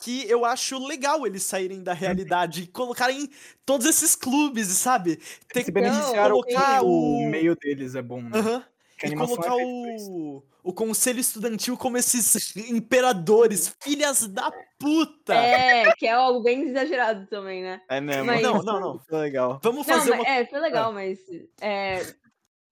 que 0.00 0.28
eu 0.28 0.44
acho 0.44 0.78
legal 0.84 1.26
eles 1.26 1.42
saírem 1.42 1.82
da 1.82 1.92
realidade 1.92 2.62
e 2.62 2.66
colocarem 2.66 3.28
todos 3.64 3.86
esses 3.86 4.16
clubes, 4.16 4.66
sabe? 4.68 5.16
Ter 5.52 5.60
Se 5.60 5.64
que 5.66 5.70
beneficiaram 5.70 6.40
colocar 6.40 6.80
que 6.80 6.84
o... 6.84 7.18
o 7.18 7.30
meio 7.30 7.56
deles 7.56 7.94
é 7.94 8.02
bom, 8.02 8.22
né? 8.22 8.64
A 9.02 9.06
E 9.06 9.12
é 9.12 9.16
colocar 9.16 9.54
isso. 9.94 10.10
o... 10.10 10.42
o 10.68 10.72
conselho 10.74 11.18
estudantil 11.18 11.78
como 11.78 11.96
esses 11.96 12.54
imperadores, 12.68 13.74
filhas 13.82 14.26
da 14.28 14.52
puta! 14.78 15.32
É, 15.34 15.94
que 15.94 16.06
é 16.06 16.12
algo 16.12 16.42
bem 16.42 16.60
exagerado 16.68 17.26
também, 17.26 17.62
né? 17.62 17.80
É 17.88 18.02
mesmo. 18.02 18.26
Mas- 18.26 18.42
Não, 18.42 18.62
não, 18.62 18.78
não. 18.78 18.98
Foi 18.98 19.18
legal. 19.18 19.58
Vamos 19.62 19.86
Não, 19.86 19.94
fazer 19.94 20.10
mas, 20.10 20.20
uma... 20.20 20.28
é, 20.28 20.44
foi 20.44 20.60
legal, 20.60 20.92
mas. 20.92 21.18
é, 21.62 22.02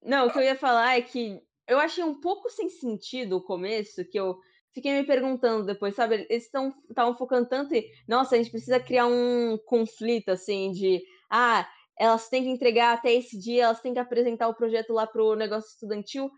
Não, 0.03 0.27
o 0.27 0.31
que 0.31 0.39
eu 0.39 0.43
ia 0.43 0.57
falar 0.57 0.99
é 0.99 1.01
que 1.01 1.41
eu 1.67 1.79
achei 1.79 2.05
um 2.05 2.21
pouco 2.21 2.51
sem 2.51 2.69
sentido 2.69 3.39
o 3.39 3.43
começo, 3.43 4.05
que 4.05 4.21
eu 4.21 4.37
fiquei 4.75 4.93
me 4.93 5.07
perguntando 5.07 5.65
depois, 5.65 5.95
sabe? 5.95 6.27
Eles 6.29 6.51
estavam 6.91 7.17
focando 7.17 7.49
tanto 7.49 7.73
em. 7.75 7.83
Nossa, 8.07 8.35
a 8.35 8.39
gente 8.39 8.51
precisa 8.51 8.79
criar 8.79 9.07
um 9.07 9.57
conflito, 9.65 10.29
assim, 10.29 10.71
de. 10.71 11.03
Ah, 11.31 11.67
elas 11.99 12.29
têm 12.29 12.43
que 12.43 12.51
entregar 12.51 12.93
até 12.93 13.11
esse 13.15 13.39
dia, 13.39 13.65
elas 13.65 13.81
têm 13.81 13.95
que 13.95 13.99
apresentar 13.99 14.49
o 14.49 14.55
projeto 14.55 14.93
lá 14.93 15.07
pro 15.07 15.35
negócio 15.35 15.71
estudantil. 15.71 16.31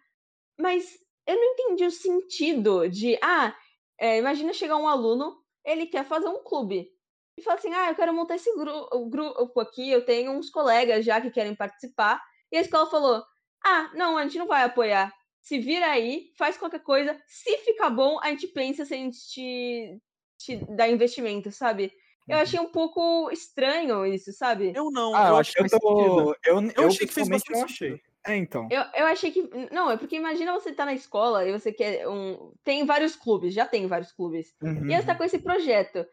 Mas 0.57 0.85
eu 1.29 1.37
não 1.37 1.45
entendi 1.53 1.85
o 1.85 1.91
sentido 1.91 2.89
de. 2.89 3.18
Ah, 3.22 3.55
é, 4.01 4.18
imagina 4.18 4.55
chegar 4.55 4.79
um 4.79 4.89
aluno, 4.89 5.37
ele 5.62 5.87
quer 5.87 6.05
fazer 6.05 6.26
um 6.26 6.43
clube 6.43 6.91
e 7.37 7.43
fala 7.43 7.59
assim: 7.59 7.72
ah, 7.74 7.91
eu 7.91 7.95
quero 7.95 8.14
montar 8.14 8.37
esse 8.37 8.51
gru 8.57 8.89
grupo 9.11 9.61
aqui, 9.61 9.91
eu 9.91 10.05
tenho 10.05 10.33
uns 10.33 10.49
colegas 10.49 11.05
já 11.05 11.20
que 11.20 11.31
querem 11.31 11.55
participar. 11.55 12.18
E 12.51 12.57
a 12.57 12.62
escola 12.62 12.91
falou: 12.91 13.22
ah, 13.62 13.91
não, 13.95 14.16
a 14.16 14.22
gente 14.22 14.39
não 14.39 14.47
vai 14.47 14.64
apoiar. 14.64 15.12
Se 15.43 15.59
vira 15.59 15.87
aí, 15.87 16.31
faz 16.39 16.57
qualquer 16.57 16.83
coisa. 16.83 17.20
Se 17.26 17.59
ficar 17.59 17.91
bom, 17.91 18.18
a 18.22 18.31
gente 18.31 18.49
pensa 18.49 18.87
se 18.87 18.95
a 18.95 18.97
gente 18.97 19.18
te, 19.29 20.01
te 20.39 20.57
dá 20.74 20.89
investimento, 20.89 21.53
sabe? 21.53 21.93
Eu 22.26 22.39
achei 22.39 22.61
um 22.61 22.70
pouco 22.70 23.31
estranho 23.31 24.05
isso, 24.05 24.33
sabe? 24.33 24.72
Eu 24.76 24.91
não, 24.91 25.14
Ah, 25.14 25.29
eu 25.29 25.29
eu 25.29 25.37
acho 25.37 25.53
que 25.53 25.62
Eu, 25.62 25.68
tô, 25.81 26.37
eu, 26.45 26.70
eu, 26.76 26.87
achei 26.89 27.07
que 27.07 27.14
fez 27.14 27.29
bastante 27.29 27.57
não 27.57 27.64
achei. 27.64 28.03
É, 28.29 28.37
então. 28.37 28.68
Eu, 28.70 28.83
eu 28.95 29.07
achei 29.07 29.31
que. 29.31 29.49
Não, 29.72 29.91
é 29.91 29.97
porque 29.97 30.16
imagina 30.16 30.53
você 30.53 30.72
tá 30.72 30.85
na 30.85 30.93
escola 30.93 31.47
e 31.47 31.53
você 31.53 31.72
quer 31.72 32.07
um. 32.07 32.53
Tem 32.62 32.85
vários 32.85 33.16
clubes, 33.16 33.55
já 33.55 33.66
tem 33.66 33.87
vários 33.87 34.12
clubes. 34.12 34.55
Uhum. 34.62 34.91
E 34.91 34.95
você 34.95 35.07
tá 35.07 35.14
com 35.14 35.24
esse 35.24 35.39
projeto. 35.39 36.05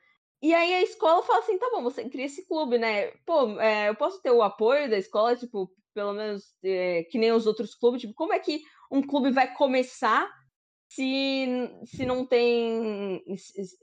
E 0.41 0.53
aí 0.53 0.75
a 0.75 0.81
escola 0.81 1.23
fala 1.23 1.39
assim, 1.39 1.57
tá 1.57 1.69
bom, 1.71 1.83
você 1.83 2.07
cria 2.07 2.25
esse 2.25 2.47
clube, 2.47 2.77
né? 2.77 3.07
Pô, 3.25 3.59
é, 3.59 3.89
eu 3.89 3.95
posso 3.95 4.21
ter 4.21 4.31
o 4.31 4.43
apoio 4.43 4.89
da 4.89 4.97
escola, 4.97 5.35
tipo, 5.35 5.69
pelo 5.93 6.13
menos 6.13 6.43
é, 6.63 7.03
que 7.09 7.17
nem 7.17 7.31
os 7.31 7.45
outros 7.45 7.75
clubes. 7.75 8.01
Tipo, 8.01 8.13
como 8.13 8.33
é 8.33 8.39
que 8.39 8.61
um 8.91 9.01
clube 9.01 9.31
vai 9.31 9.53
começar 9.53 10.29
se, 10.87 11.47
se 11.85 12.05
não 12.05 12.25
tem 12.25 13.23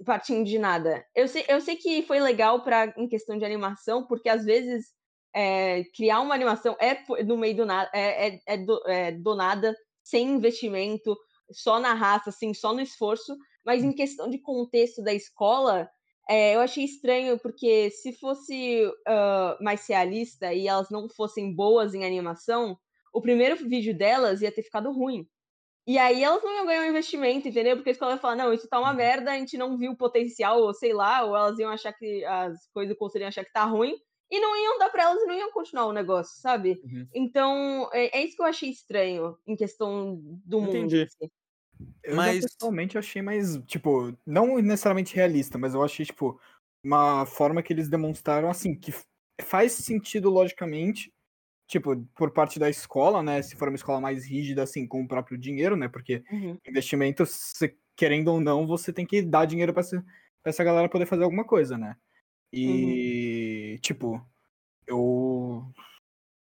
partindo 0.07 0.45
de 0.45 0.59
nada? 0.59 1.05
Eu 1.15 1.29
sei, 1.29 1.45
eu 1.49 1.61
sei 1.61 1.77
que 1.77 2.03
foi 2.03 2.21
legal 2.21 2.63
para 2.63 2.95
em 2.97 3.09
questão 3.09 3.37
de 3.37 3.45
animação, 3.45 4.07
porque 4.07 4.29
às 4.29 4.45
vezes 4.45 4.87
é, 5.35 5.85
criar 5.95 6.21
uma 6.21 6.35
animação 6.35 6.77
é 6.81 7.03
no 7.25 7.37
meio 7.37 7.57
do 7.57 7.67
nada, 7.67 7.91
é, 7.95 8.29
é, 8.29 8.41
é 8.47 8.57
do, 8.57 8.83
é 8.87 9.13
do 9.13 9.35
nada, 9.35 9.77
sem 10.03 10.29
investimento, 10.29 11.17
só 11.51 11.79
na 11.81 11.95
raça, 11.95 12.31
assim, 12.31 12.53
só 12.55 12.73
no 12.73 12.81
esforço. 12.81 13.37
Mas 13.65 13.85
em 13.85 13.93
questão 13.93 14.29
de 14.29 14.39
contexto 14.39 15.03
da 15.03 15.15
escola, 15.15 15.89
é, 16.29 16.55
eu 16.55 16.61
achei 16.61 16.85
estranho, 16.85 17.39
porque 17.39 17.91
se 17.91 18.13
fosse 18.13 18.91
ah, 19.07 19.57
mais 19.61 19.87
realista 19.87 20.53
e 20.53 20.67
elas 20.67 20.91
não 20.91 21.09
fossem 21.09 21.55
boas 21.55 21.95
em 21.95 22.05
animação, 22.05 22.77
o 23.13 23.21
primeiro 23.21 23.57
vídeo 23.57 23.97
delas 23.97 24.43
ia 24.43 24.53
ter 24.53 24.63
ficado 24.63 24.91
ruim. 24.93 25.27
E 25.87 25.99
aí 25.99 26.23
elas 26.23 26.43
não 26.43 26.55
iam 26.55 26.67
ganhar 26.67 26.83
um 26.83 26.91
investimento, 26.91 27.49
entendeu? 27.49 27.77
Porque 27.77 27.91
a 27.91 27.93
escola 27.93 28.13
ia 28.13 28.19
falar, 28.19 28.37
não, 28.37 28.53
isso 28.53 28.69
tá 28.69 28.79
uma 28.79 28.93
merda, 28.93 29.33
a 29.33 29.39
gente 29.39 29.59
não 29.59 29.77
viu 29.77 29.93
o 29.93 29.97
potencial, 29.97 30.61
ou 30.61 30.73
sei 30.73 30.93
lá, 30.93 31.25
ou 31.25 31.37
elas 31.37 31.59
iam 31.59 31.71
achar 31.71 31.93
que 31.93 32.25
as 32.25 32.69
coisas, 32.73 32.95
o 32.95 32.99
conselho 32.99 33.23
ia 33.23 33.29
achar 33.29 33.45
que 33.45 33.53
tá 33.53 33.65
ruim, 33.65 33.97
e 34.33 34.41
não 34.41 34.57
iam 34.57 34.79
dar 34.79 34.89
pra 34.89 35.03
elas 35.03 35.23
e 35.23 35.27
não 35.27 35.35
iam 35.35 35.53
continuar 35.53 35.85
o 35.87 35.93
negócio, 35.93 36.41
sabe? 36.41 36.81
Uhum. 36.83 37.07
Então, 37.15 37.91
é, 37.93 38.19
é 38.19 38.25
isso 38.25 38.35
que 38.35 38.43
eu 38.43 38.47
achei 38.47 38.71
estranho 38.71 39.37
em 39.47 39.55
questão 39.55 40.19
do 40.45 40.59
mundo. 40.61 40.71
Entendi. 40.77 41.07
si. 41.11 41.31
Eu 42.03 42.17
Mas- 42.17 42.37
já 42.43 42.49
pessoalmente 42.49 42.97
achei 42.97 43.21
mais, 43.21 43.59
tipo, 43.67 44.17
não 44.27 44.57
necessariamente 44.59 45.15
realista, 45.15 45.59
mas 45.59 45.75
eu 45.75 45.83
achei, 45.83 46.07
tipo, 46.07 46.41
uma 46.83 47.27
forma 47.27 47.63
que 47.63 47.73
eles 47.73 47.89
demonstraram, 47.89 48.49
assim, 48.49 48.75
que 48.75 48.93
faz 49.43 49.73
sentido 49.73 50.31
logicamente, 50.31 51.13
tipo, 51.69 51.97
por 52.15 52.31
parte 52.31 52.59
da 52.59 52.71
escola, 52.71 53.23
né, 53.23 53.43
se 53.43 53.57
for 53.57 53.69
uma 53.69 53.77
escola 53.77 54.01
mais 54.01 54.25
rígida, 54.27 54.63
assim, 54.63 54.87
com 54.87 55.03
o 55.03 55.09
próprio 55.09 55.37
dinheiro, 55.39 55.77
né, 55.77 55.89
porque 55.89 56.23
Uhum. 56.31 56.57
investimento, 56.67 57.27
se- 57.27 57.77
querendo 57.97 58.29
ou 58.29 58.41
não, 58.41 58.67
você 58.67 58.93
tem 58.93 59.05
que 59.07 59.21
dar 59.23 59.45
dinheiro 59.47 59.73
pra 59.73 59.81
essa, 59.81 60.01
pra 60.43 60.51
essa 60.51 60.65
galera 60.65 60.89
poder 60.89 61.07
fazer 61.07 61.25
alguma 61.25 61.45
coisa, 61.45 61.77
né. 61.77 61.97
E, 62.53 62.65
tipo, 63.79 64.25
eu... 64.87 65.65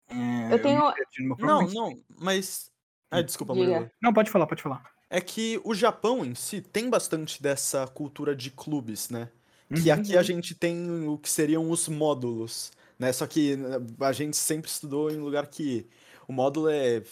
é, 0.08 0.54
Eu 0.54 0.62
tenho- 0.62 0.80
próprio 0.80 1.46
Não, 1.46 1.66
não, 1.68 2.02
mas. 2.18 2.70
Ah, 3.10 3.20
desculpa, 3.22 3.52
Diga. 3.54 3.66
Murilo. 3.66 3.90
Não, 4.00 4.12
pode 4.12 4.30
falar, 4.30 4.46
pode 4.46 4.62
falar. 4.62 4.90
É 5.10 5.20
que 5.20 5.60
o 5.64 5.74
Japão 5.74 6.24
em 6.24 6.34
si 6.34 6.60
tem 6.62 6.88
bastante 6.88 7.42
dessa 7.42 7.86
cultura 7.86 8.34
de 8.34 8.50
clubes, 8.50 9.10
né? 9.10 9.28
Que 9.74 9.90
Uhum. 9.90 9.94
aqui 9.94 10.16
a 10.16 10.22
gente 10.22 10.54
tem 10.54 11.06
o 11.06 11.18
que 11.18 11.28
seriam 11.28 11.70
os 11.70 11.88
módulos, 11.88 12.72
né? 12.98 13.12
Só 13.12 13.26
que 13.26 13.56
né, 13.56 13.76
a 14.00 14.12
gente 14.12 14.36
sempre 14.36 14.70
estudou 14.70 15.10
em 15.10 15.16
lugar 15.18 15.46
que 15.48 15.86
o 16.26 16.32
módulo 16.32 16.68
é 16.70 17.02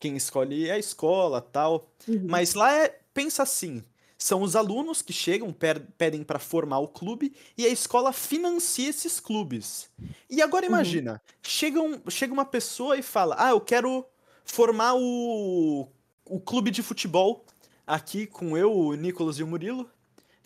quem 0.00 0.16
escolhe 0.16 0.68
é 0.68 0.72
a 0.72 0.78
escola, 0.78 1.40
tal. 1.40 1.88
Uhum. 2.08 2.26
Mas 2.28 2.54
lá 2.54 2.72
é, 2.76 2.88
pensa 3.14 3.44
assim, 3.44 3.84
são 4.22 4.42
os 4.42 4.54
alunos 4.56 5.02
que 5.02 5.12
chegam, 5.12 5.54
pedem 5.96 6.22
para 6.22 6.38
formar 6.38 6.78
o 6.78 6.88
clube 6.88 7.34
e 7.56 7.64
a 7.66 7.68
escola 7.68 8.12
financia 8.12 8.88
esses 8.88 9.18
clubes. 9.20 9.90
E 10.30 10.40
agora 10.40 10.64
Uhum. 10.66 10.72
imagina, 10.72 11.20
chega, 11.42 11.80
um- 11.80 12.00
chega 12.08 12.32
uma 12.32 12.44
pessoa 12.44 12.96
e 12.96 13.02
fala: 13.02 13.34
"Ah, 13.38 13.50
eu 13.50 13.60
quero 13.60 14.04
formar 14.44 14.94
o 14.94 15.88
o 16.24 16.40
clube 16.40 16.70
de 16.70 16.82
futebol 16.82 17.44
aqui 17.86 18.26
com 18.26 18.56
eu, 18.56 18.72
o 18.72 18.94
Nicolas 18.94 19.38
e 19.38 19.42
o 19.42 19.46
Murilo. 19.46 19.90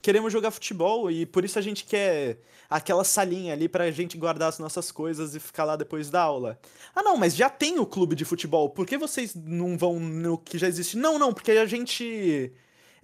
Queremos 0.03 0.33
jogar 0.33 0.51
futebol 0.51 1.11
e 1.11 1.27
por 1.27 1.45
isso 1.45 1.59
a 1.59 1.62
gente 1.62 1.85
quer 1.85 2.39
aquela 2.68 3.05
salinha 3.05 3.53
ali 3.53 3.68
pra 3.68 3.91
gente 3.91 4.16
guardar 4.16 4.49
as 4.49 4.59
nossas 4.59 4.91
coisas 4.91 5.35
e 5.35 5.41
ficar 5.41 5.64
lá 5.64 5.77
depois 5.77 6.11
da 6.11 6.22
aula. 6.22 6.59
Ah, 6.95 7.03
não, 7.03 7.16
mas 7.16 7.37
já 7.37 7.51
tem 7.51 7.79
o 7.79 7.87
clube 7.87 8.16
de 8.16 8.24
futebol, 8.24 8.70
por 8.70 8.87
que 8.87 8.97
vocês 8.97 9.35
não 9.35 9.77
vão 9.77 10.01
no 10.01 10.39
que 10.39 10.59
já 10.59 10.66
existe? 10.66 10.97
Não, 10.97 11.18
não, 11.18 11.33
porque 11.33 11.53
a 11.53 11.66
gente 11.66 12.53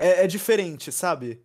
é, 0.02 0.24
é 0.24 0.26
diferente, 0.26 0.90
sabe? 0.92 1.40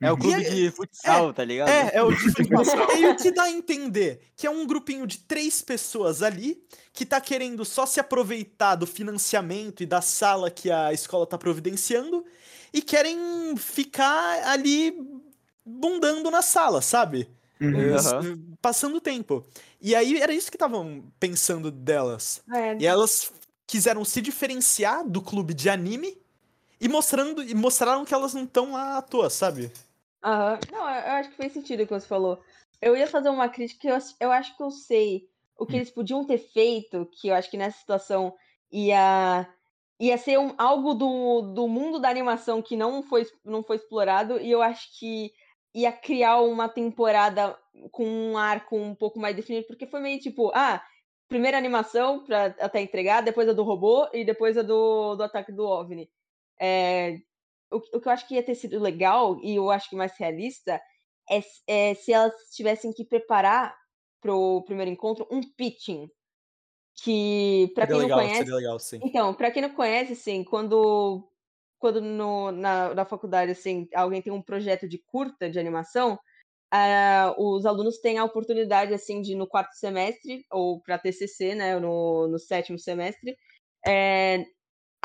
É 0.00 0.10
o 0.10 0.14
Uhum. 0.14 0.20
clube 0.20 0.42
E 0.42 0.46
é- 0.46 0.50
de 0.50 0.70
futsal, 0.70 1.32
tá 1.32 1.44
ligado? 1.44 1.68
É, 1.68 1.92
é 1.94 2.02
o 2.02 2.10
de 2.12 2.18
futebol. 2.30 2.62
E 2.98 3.06
o 3.06 3.16
que 3.16 3.30
dá 3.30 3.44
a 3.44 3.50
entender 3.50 4.20
que 4.36 4.46
é 4.46 4.50
um 4.50 4.66
grupinho 4.66 5.06
de 5.06 5.18
três 5.18 5.62
pessoas 5.62 6.20
ali 6.20 6.62
que 6.92 7.06
tá 7.06 7.20
querendo 7.20 7.64
só 7.64 7.86
se 7.86 8.00
aproveitar 8.00 8.74
do 8.74 8.86
financiamento 8.86 9.82
e 9.82 9.86
da 9.86 10.00
sala 10.02 10.50
que 10.50 10.70
a 10.70 10.92
escola 10.92 11.26
tá 11.26 11.38
providenciando 11.38 12.24
e 12.72 12.82
querem 12.82 13.56
ficar 13.56 14.46
ali 14.48 14.94
bundando 15.64 16.30
na 16.30 16.42
sala, 16.42 16.82
sabe? 16.82 17.28
Uhum. 17.60 18.56
Passando 18.60 19.00
tempo. 19.00 19.46
E 19.80 19.94
aí 19.94 20.20
era 20.20 20.34
isso 20.34 20.50
que 20.50 20.56
estavam 20.56 21.04
pensando 21.20 21.70
delas. 21.70 22.42
É, 22.52 22.76
E 22.78 22.86
elas 22.86 23.32
quiseram 23.66 24.04
se 24.04 24.20
diferenciar 24.20 25.08
do 25.08 25.22
clube 25.22 25.54
de 25.54 25.70
anime 25.70 26.18
e 26.80 26.88
mostrando 26.88 27.42
e 27.42 27.54
mostraram 27.54 28.04
que 28.04 28.14
elas 28.14 28.34
não 28.34 28.44
estão 28.44 28.72
lá 28.72 28.98
à 28.98 29.02
toa, 29.02 29.30
sabe? 29.30 29.70
Aham. 30.22 30.58
Não, 30.72 30.80
eu 30.88 31.12
acho 31.12 31.30
que 31.30 31.36
fez 31.36 31.52
sentido 31.52 31.82
o 31.82 31.86
que 31.86 31.92
você 31.92 32.06
falou. 32.06 32.40
Eu 32.80 32.96
ia 32.96 33.06
fazer 33.06 33.28
uma 33.28 33.48
crítica 33.48 33.80
que 33.80 33.88
eu, 33.88 33.94
acho- 33.94 34.14
eu 34.20 34.32
acho 34.32 34.56
que 34.56 34.62
eu 34.62 34.70
sei 34.70 35.28
o 35.56 35.66
que 35.66 35.76
eles 35.76 35.90
podiam 35.90 36.24
ter 36.26 36.38
feito, 36.38 37.08
que 37.12 37.28
eu 37.28 37.34
acho 37.34 37.50
que 37.50 37.56
nessa 37.56 37.78
situação 37.78 38.34
ia, 38.72 39.48
ia 40.00 40.18
ser 40.18 40.38
um, 40.38 40.54
algo 40.58 40.94
do, 40.94 41.42
do 41.54 41.68
mundo 41.68 41.98
da 42.00 42.08
animação 42.10 42.60
que 42.60 42.76
não 42.76 43.02
foi, 43.02 43.26
não 43.44 43.62
foi 43.62 43.76
explorado, 43.76 44.40
e 44.40 44.50
eu 44.50 44.60
acho 44.60 44.98
que 44.98 45.32
ia 45.74 45.92
criar 45.92 46.40
uma 46.40 46.68
temporada 46.68 47.56
com 47.92 48.04
um 48.06 48.36
arco 48.36 48.76
um 48.76 48.94
pouco 48.94 49.18
mais 49.18 49.36
definido, 49.36 49.66
porque 49.66 49.86
foi 49.86 50.00
meio 50.00 50.18
tipo, 50.20 50.50
ah, 50.54 50.82
primeira 51.28 51.56
animação 51.56 52.24
pra 52.24 52.46
até 52.60 52.80
entregar, 52.80 53.20
depois 53.22 53.48
a 53.48 53.52
do 53.52 53.62
robô 53.62 54.08
e 54.12 54.24
depois 54.24 54.58
a 54.58 54.62
do, 54.62 55.14
do 55.16 55.22
ataque 55.22 55.52
do 55.52 55.64
OVNI. 55.64 56.10
É, 56.60 57.18
o, 57.70 57.76
o 57.76 58.00
que 58.00 58.08
eu 58.08 58.12
acho 58.12 58.26
que 58.26 58.34
ia 58.34 58.42
ter 58.42 58.54
sido 58.54 58.78
legal, 58.80 59.38
e 59.42 59.56
eu 59.56 59.70
acho 59.70 59.88
que 59.88 59.96
mais 59.96 60.16
realista, 60.18 60.80
é, 61.30 61.42
é 61.66 61.94
se 61.94 62.12
elas 62.12 62.32
tivessem 62.52 62.92
que 62.92 63.04
preparar 63.04 63.76
pro 64.20 64.62
primeiro 64.64 64.90
encontro 64.90 65.26
um 65.30 65.40
pitching. 65.42 66.08
Que, 67.02 67.70
pra 67.74 67.86
Seria 67.86 68.00
quem 68.00 68.04
legal, 68.04 68.18
não 68.18 68.28
conhece. 68.28 68.50
legal. 68.50 68.78
Então, 69.02 69.34
pra 69.34 69.50
quem 69.50 69.62
não 69.62 69.74
conhece, 69.74 70.12
assim, 70.12 70.44
quando, 70.44 71.28
quando 71.78 72.00
no, 72.00 72.52
na, 72.52 72.94
na 72.94 73.04
faculdade, 73.04 73.50
assim, 73.50 73.88
alguém 73.94 74.22
tem 74.22 74.32
um 74.32 74.40
projeto 74.40 74.88
de 74.88 74.98
curta 74.98 75.50
de 75.50 75.58
animação, 75.58 76.18
ah, 76.70 77.34
os 77.36 77.66
alunos 77.66 77.98
têm 77.98 78.18
a 78.18 78.24
oportunidade, 78.24 78.94
assim, 78.94 79.20
de 79.20 79.34
no 79.34 79.46
quarto 79.46 79.74
semestre, 79.74 80.46
ou 80.50 80.80
para 80.80 80.98
TCC, 80.98 81.54
né, 81.54 81.78
no, 81.78 82.28
no 82.28 82.38
sétimo 82.38 82.78
semestre, 82.78 83.36
é, 83.86 84.44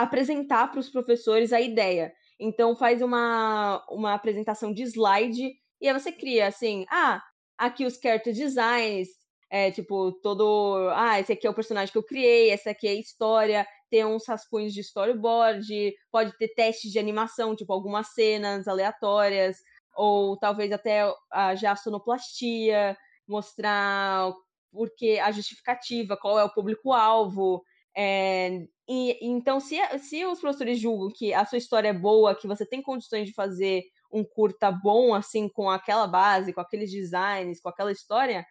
apresentar 0.04 0.72
para 0.72 0.80
os 0.80 0.89
professores 0.89 1.52
a 1.52 1.60
ideia. 1.60 2.14
Então, 2.39 2.76
faz 2.76 3.02
uma, 3.02 3.86
uma 3.89 4.14
apresentação 4.14 4.74
de 4.74 4.84
slide, 4.84 5.52
e 5.82 5.88
aí 5.88 5.93
você 5.93 6.12
cria, 6.12 6.47
assim, 6.47 6.86
ah, 6.89 7.22
aqui 7.58 7.86
os 7.86 7.97
character 7.97 8.34
designs, 8.34 9.10
é, 9.50 9.72
tipo, 9.72 10.14
todo, 10.22 10.89
ah, 10.93 11.20
esse 11.20 11.34
aqui 11.34 11.45
é 11.45 11.50
o 11.50 11.54
personagem 11.54 11.91
que 11.91 11.97
eu 11.97 12.04
criei, 12.04 12.50
essa 12.50 12.70
aqui 12.70 12.88
é 12.88 12.91
a 12.91 13.00
história, 13.00 13.68
tem 13.89 14.06
uns 14.06 14.26
rascunhos 14.26 14.74
de 14.74 14.80
storyboard, 14.80 15.93
pode 16.10 16.38
ter 16.38 16.47
testes 16.56 16.91
de 16.91 17.00
animação, 17.00 17.56
tipo, 17.56 17.74
algumas 17.74 18.14
cenas 18.14 18.68
aleatórias, 18.70 19.58
ou 19.95 20.38
talvez 20.38 20.72
até 20.72 21.12
a, 21.32 21.56
já 21.56 21.72
a 21.72 21.76
sonoplastia, 21.76 22.95
mostrar 23.28 24.32
porque 24.72 25.20
a 25.22 25.32
justificativa, 25.32 26.16
qual 26.16 26.39
é 26.39 26.43
o 26.43 26.54
público-alvo. 26.54 27.64
É, 27.97 28.66
e, 28.92 29.20
então, 29.22 29.60
se, 29.60 29.78
se 30.00 30.26
os 30.26 30.40
professores 30.40 30.80
julgam 30.80 31.12
que 31.16 31.32
a 31.32 31.46
sua 31.46 31.60
história 31.60 31.90
é 31.90 31.94
boa, 31.94 32.34
que 32.34 32.48
você 32.48 32.66
tem 32.66 32.82
condições 32.82 33.28
de 33.28 33.34
fazer 33.34 33.84
um 34.12 34.24
curta 34.24 34.72
bom, 34.72 35.14
assim, 35.14 35.48
com 35.48 35.70
aquela 35.70 36.08
base, 36.08 36.52
com 36.52 36.60
aqueles 36.60 36.90
designs, 36.90 37.62
com 37.62 37.70
aquela 37.70 37.92
história, 37.92 38.44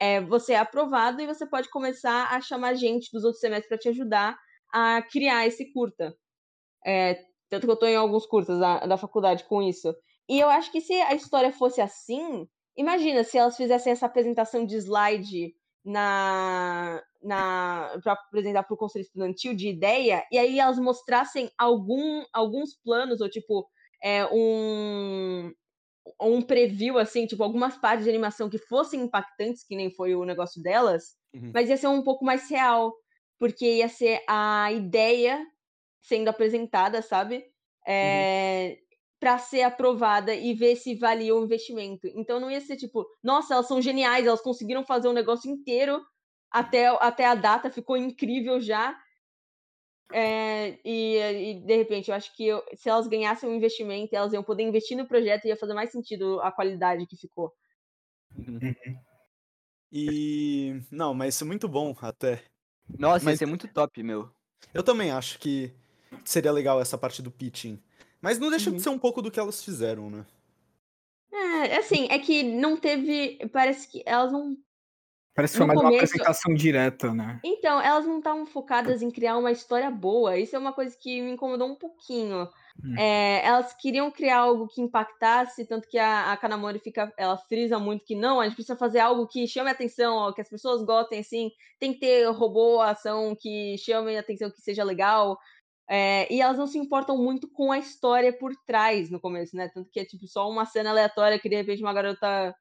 é, 0.00 0.20
você 0.20 0.54
é 0.54 0.58
aprovado 0.58 1.22
e 1.22 1.26
você 1.28 1.46
pode 1.46 1.70
começar 1.70 2.26
a 2.34 2.40
chamar 2.40 2.74
gente 2.74 3.08
dos 3.12 3.22
outros 3.22 3.40
semestres 3.40 3.68
para 3.68 3.78
te 3.78 3.88
ajudar 3.88 4.36
a 4.72 5.00
criar 5.00 5.46
esse 5.46 5.72
curta. 5.72 6.12
É, 6.84 7.14
tanto 7.48 7.64
que 7.64 7.70
eu 7.70 7.74
estou 7.74 7.88
em 7.88 7.94
alguns 7.94 8.26
curtas 8.26 8.58
da, 8.58 8.84
da 8.84 8.96
faculdade 8.96 9.44
com 9.44 9.62
isso. 9.62 9.94
E 10.28 10.40
eu 10.40 10.48
acho 10.48 10.72
que 10.72 10.80
se 10.80 10.92
a 10.92 11.14
história 11.14 11.52
fosse 11.52 11.80
assim, 11.80 12.48
imagina 12.76 13.22
se 13.22 13.38
elas 13.38 13.56
fizessem 13.56 13.92
essa 13.92 14.06
apresentação 14.06 14.66
de 14.66 14.74
slide 14.74 15.54
na, 15.84 17.00
na 17.13 17.13
para 17.26 18.12
apresentar 18.12 18.62
para 18.64 18.74
o 18.74 18.76
conselho 18.76 19.02
estudantil 19.02 19.54
de 19.54 19.68
ideia, 19.68 20.24
e 20.30 20.38
aí 20.38 20.58
elas 20.58 20.78
mostrassem 20.78 21.50
algum, 21.58 22.24
alguns 22.32 22.74
planos, 22.82 23.20
ou 23.20 23.28
tipo, 23.30 23.68
é, 24.02 24.26
um, 24.26 25.52
um 26.20 26.42
preview, 26.42 26.98
assim, 26.98 27.26
tipo, 27.26 27.42
algumas 27.42 27.76
partes 27.78 28.04
de 28.04 28.10
animação 28.10 28.48
que 28.50 28.58
fossem 28.58 29.02
impactantes, 29.02 29.64
que 29.66 29.76
nem 29.76 29.90
foi 29.90 30.14
o 30.14 30.24
negócio 30.24 30.62
delas, 30.62 31.16
Uhum. 31.34 31.54
mas 31.54 31.68
ia 31.68 31.76
ser 31.76 31.88
um 31.88 32.02
pouco 32.02 32.24
mais 32.24 32.48
real, 32.50 32.92
porque 33.38 33.76
ia 33.78 33.88
ser 33.88 34.22
a 34.28 34.70
ideia 34.72 35.44
sendo 36.02 36.28
apresentada, 36.28 37.02
sabe? 37.02 37.44
É, 37.86 38.78
para 39.20 39.38
ser 39.38 39.62
aprovada 39.62 40.34
e 40.34 40.52
ver 40.54 40.76
se 40.76 40.94
valia 40.96 41.34
o 41.34 41.44
investimento. 41.44 42.06
Então 42.08 42.38
não 42.40 42.50
ia 42.50 42.60
ser 42.60 42.76
tipo, 42.76 43.06
nossa, 43.22 43.54
elas 43.54 43.66
são 43.68 43.80
geniais, 43.80 44.26
elas 44.26 44.42
conseguiram 44.42 44.84
fazer 44.84 45.08
um 45.08 45.12
negócio 45.12 45.50
inteiro 45.50 46.02
até, 46.54 46.86
até 46.86 47.26
a 47.26 47.34
data, 47.34 47.68
ficou 47.70 47.96
incrível 47.96 48.60
já. 48.60 48.96
É, 50.12 50.78
e, 50.84 51.16
e, 51.18 51.60
de 51.60 51.76
repente, 51.76 52.08
eu 52.10 52.14
acho 52.14 52.32
que 52.36 52.46
eu- 52.46 52.62
se 52.76 52.88
elas 52.88 53.08
ganhassem 53.08 53.48
um 53.48 53.54
investimento, 53.54 54.14
elas 54.14 54.32
iam 54.32 54.44
poder 54.44 54.62
investir 54.62 54.96
no 54.96 55.08
projeto 55.08 55.44
e 55.44 55.48
ia 55.48 55.56
fazer 55.56 55.74
mais 55.74 55.90
sentido 55.90 56.40
a 56.40 56.52
qualidade 56.52 57.06
que 57.06 57.16
ficou. 57.16 57.52
E. 59.92 60.80
Não, 60.90 61.12
mas 61.14 61.34
isso 61.34 61.44
é 61.44 61.46
muito 61.46 61.66
bom 61.68 61.94
até. 62.00 62.42
Nossa, 62.98 63.24
Mas- 63.24 63.34
ia 63.34 63.38
ser 63.38 63.46
muito 63.46 63.66
top, 63.68 64.02
meu. 64.02 64.30
Eu 64.72 64.82
também 64.82 65.10
acho 65.10 65.38
que 65.38 65.72
seria 66.24 66.52
legal 66.52 66.80
essa 66.80 66.98
parte 66.98 67.22
do 67.22 67.30
pitching. 67.30 67.82
Mas 68.20 68.38
não 68.38 68.50
deixa 68.50 68.70
Uhum. 68.70 68.76
de 68.76 68.82
ser 68.82 68.88
um 68.90 68.98
pouco 68.98 69.20
do 69.20 69.30
que 69.30 69.38
elas 69.40 69.62
fizeram, 69.64 70.10
né? 70.10 70.24
É, 71.32 71.76
assim, 71.76 72.06
é 72.10 72.18
que 72.18 72.42
não 72.42 72.76
teve. 72.76 73.38
Parece 73.48 73.88
que 73.90 74.02
elas 74.06 74.30
não 74.32 74.56
Parece 75.34 75.54
que 75.54 75.58
foi 75.58 75.66
mais 75.66 75.80
uma 75.80 75.90
começo- 75.90 76.04
apresentação 76.04 76.54
direta, 76.54 77.12
né? 77.12 77.40
Então, 77.42 77.80
elas 77.80 78.06
não 78.06 78.18
estavam 78.18 78.46
focadas 78.46 79.02
em 79.02 79.10
criar 79.10 79.36
uma 79.36 79.50
história 79.50 79.90
boa. 79.90 80.38
Isso 80.38 80.54
é 80.54 80.58
uma 80.58 80.72
coisa 80.72 80.96
que 80.96 81.20
me 81.20 81.32
incomodou 81.32 81.68
um 81.68 81.74
pouquinho. 81.74 82.48
Hum. 82.82 82.96
É, 82.96 83.44
elas 83.44 83.74
queriam 83.74 84.10
criar 84.12 84.38
algo 84.38 84.68
que 84.68 84.80
impactasse, 84.80 85.64
tanto 85.64 85.88
que 85.88 85.98
a, 85.98 86.32
a 86.32 86.36
Kanamori 86.36 86.78
fica, 86.78 87.12
ela 87.16 87.36
frisa 87.36 87.78
muito 87.80 88.04
que 88.04 88.14
não, 88.14 88.40
a 88.40 88.44
gente 88.44 88.54
precisa 88.54 88.76
fazer 88.76 89.00
algo 89.00 89.26
que 89.26 89.46
chame 89.48 89.68
a 89.68 89.72
atenção, 89.72 90.14
ó, 90.14 90.32
que 90.32 90.40
as 90.40 90.48
pessoas 90.48 90.84
gostem, 90.84 91.18
assim, 91.18 91.50
tem 91.80 91.92
que 91.92 92.00
ter 92.00 92.28
robô, 92.30 92.80
ação 92.80 93.34
que 93.34 93.76
chame 93.78 94.16
a 94.16 94.20
atenção, 94.20 94.50
que 94.50 94.60
seja 94.60 94.84
legal. 94.84 95.36
É, 95.90 96.32
e 96.32 96.40
elas 96.40 96.56
não 96.56 96.66
se 96.66 96.78
importam 96.78 97.18
muito 97.18 97.48
com 97.48 97.70
a 97.70 97.78
história 97.78 98.32
por 98.32 98.52
trás 98.66 99.10
no 99.10 99.20
começo, 99.20 99.56
né? 99.56 99.68
Tanto 99.68 99.90
que 99.90 100.00
é 100.00 100.04
tipo 100.04 100.26
só 100.26 100.48
uma 100.48 100.64
cena 100.64 100.90
aleatória 100.90 101.38
que 101.38 101.48
de 101.48 101.56
repente 101.56 101.82
uma 101.82 101.92
garota 101.92 102.54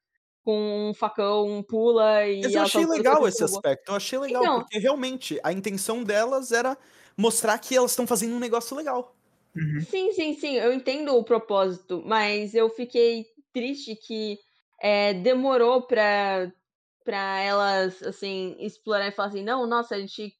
com 0.43 0.89
um 0.89 0.93
facão 0.93 1.63
pula 1.67 2.27
e. 2.27 2.41
Mas 2.41 2.53
eu 2.53 2.61
achei 2.61 2.85
legal 2.85 3.27
esse 3.27 3.43
aspecto. 3.43 3.89
Eu 3.91 3.95
achei 3.95 4.19
legal, 4.19 4.43
Então- 4.43 4.59
porque 4.61 4.77
realmente 4.79 5.39
a 5.43 5.51
intenção 5.53 6.03
delas 6.03 6.51
era 6.51 6.77
mostrar 7.17 7.57
que 7.59 7.75
elas 7.75 7.91
estão 7.91 8.05
fazendo 8.05 8.35
um 8.35 8.39
negócio 8.39 8.75
legal. 8.75 9.15
Uhum. 9.55 9.81
Sim, 9.81 10.11
sim, 10.13 10.33
sim, 10.33 10.55
eu 10.55 10.73
entendo 10.73 11.15
o 11.15 11.23
propósito, 11.23 12.01
mas 12.05 12.55
eu 12.55 12.69
fiquei 12.69 13.27
triste 13.53 13.95
que 13.95 14.39
é, 14.81 15.13
demorou 15.13 15.83
pra, 15.83 16.51
pra 17.05 17.39
elas, 17.39 18.01
assim, 18.01 18.55
explorar 18.59 19.07
e 19.07 19.11
falar 19.11 19.29
assim, 19.29 19.43
não, 19.43 19.67
nossa, 19.67 19.95
a 19.95 19.99
gente 19.99 20.33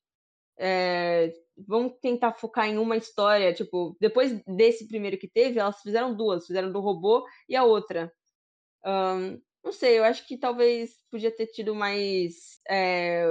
é, 0.58 1.32
vamos 1.58 1.94
tentar 2.02 2.34
focar 2.34 2.68
em 2.68 2.78
uma 2.80 2.98
história, 2.98 3.54
tipo, 3.54 3.96
depois 4.00 4.42
desse 4.48 4.88
primeiro 4.88 5.18
que 5.18 5.28
teve, 5.28 5.60
elas 5.60 5.82
fizeram 5.82 6.16
duas, 6.16 6.48
fizeram 6.48 6.72
do 6.72 6.80
robô 6.80 7.24
e 7.48 7.56
a 7.56 7.64
outra. 7.64 8.12
Um, 8.86 9.40
não 9.64 9.72
sei, 9.72 10.00
eu 10.00 10.04
acho 10.04 10.28
que 10.28 10.38
talvez 10.38 10.92
podia 11.10 11.32
ter 11.32 11.48
tido 11.48 11.74
mais. 11.74 12.60
É, 12.68 13.26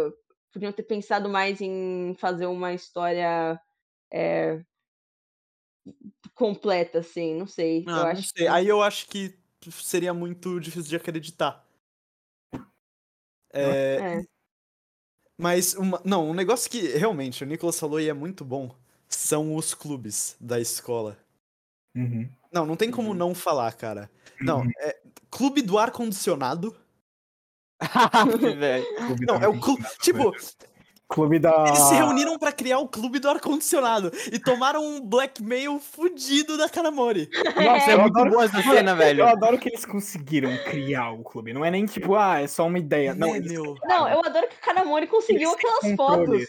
podiam 0.52 0.72
ter 0.72 0.82
pensado 0.82 1.28
mais 1.28 1.60
em 1.60 2.14
fazer 2.18 2.46
uma 2.46 2.72
história 2.72 3.60
é, 4.12 4.62
completa, 6.34 7.00
assim, 7.00 7.34
não 7.34 7.46
sei. 7.46 7.84
Ah, 7.86 7.90
eu 7.90 7.96
não 7.96 8.06
acho 8.06 8.22
sei. 8.22 8.46
que... 8.46 8.48
Aí 8.48 8.68
eu 8.68 8.82
acho 8.82 9.06
que 9.08 9.38
seria 9.70 10.12
muito 10.12 10.58
difícil 10.60 10.90
de 10.90 10.96
acreditar. 10.96 11.66
É, 13.52 14.18
É. 14.18 14.32
Mas, 15.36 15.74
uma, 15.74 16.00
não, 16.04 16.30
um 16.30 16.34
negócio 16.34 16.70
que 16.70 16.80
realmente 16.96 17.42
o 17.42 17.46
Nicolas 17.46 17.78
falou 17.78 17.98
e 17.98 18.08
é 18.08 18.12
muito 18.12 18.44
bom 18.44 18.74
são 19.08 19.54
os 19.56 19.74
clubes 19.74 20.36
da 20.40 20.60
escola. 20.60 21.18
Uhum. 21.94 22.28
Não, 22.52 22.66
não 22.66 22.76
tem 22.76 22.90
como 22.90 23.08
Uhum. 23.08 23.14
não 23.14 23.34
falar, 23.34 23.72
cara. 23.74 24.10
Não, 24.40 24.62
é 24.78 24.96
clube 25.30 25.62
do 25.62 25.78
ar-condicionado. 25.78 26.74
velho. 28.58 28.84
Clube 28.96 29.26
Não, 29.26 29.36
é 29.36 29.48
o 29.48 29.58
clube. 29.58 29.84
Tipo, 30.00 30.32
Clube 31.08 31.38
da. 31.38 31.66
eles 31.68 31.78
se 31.80 31.94
reuniram 31.94 32.38
pra 32.38 32.52
criar 32.52 32.78
o 32.78 32.88
clube 32.88 33.18
do 33.18 33.28
ar-condicionado 33.28 34.10
e 34.32 34.38
tomaram 34.38 34.82
um 34.82 35.00
blackmail 35.06 35.78
fudido 35.78 36.56
da 36.56 36.70
Kanamori. 36.70 37.28
Nossa, 37.56 37.90
é 37.90 37.94
Eu 37.94 38.00
muito 38.00 38.16
adoro- 38.16 38.30
boa 38.30 38.44
essa 38.44 38.62
cena, 38.62 38.94
velho. 38.94 39.20
Eu 39.20 39.28
adoro 39.28 39.58
que 39.58 39.68
eles 39.68 39.84
conseguiram 39.84 40.56
criar 40.64 41.10
o 41.10 41.22
clube. 41.22 41.52
Não 41.52 41.64
é 41.64 41.70
nem 41.70 41.84
tipo, 41.84 42.14
ah, 42.14 42.40
é 42.40 42.46
só 42.46 42.66
uma 42.66 42.78
ideia. 42.78 43.14
Não, 43.14 43.36
eles-? 43.36 43.52
Não, 43.52 44.08
eu 44.08 44.20
adoro 44.24 44.48
que 44.48 44.54
a 44.54 44.64
Kanamori 44.64 45.06
conseguiu 45.06 45.50
Eles 45.50 45.54
aquelas 45.54 45.96
fotos. 45.96 46.46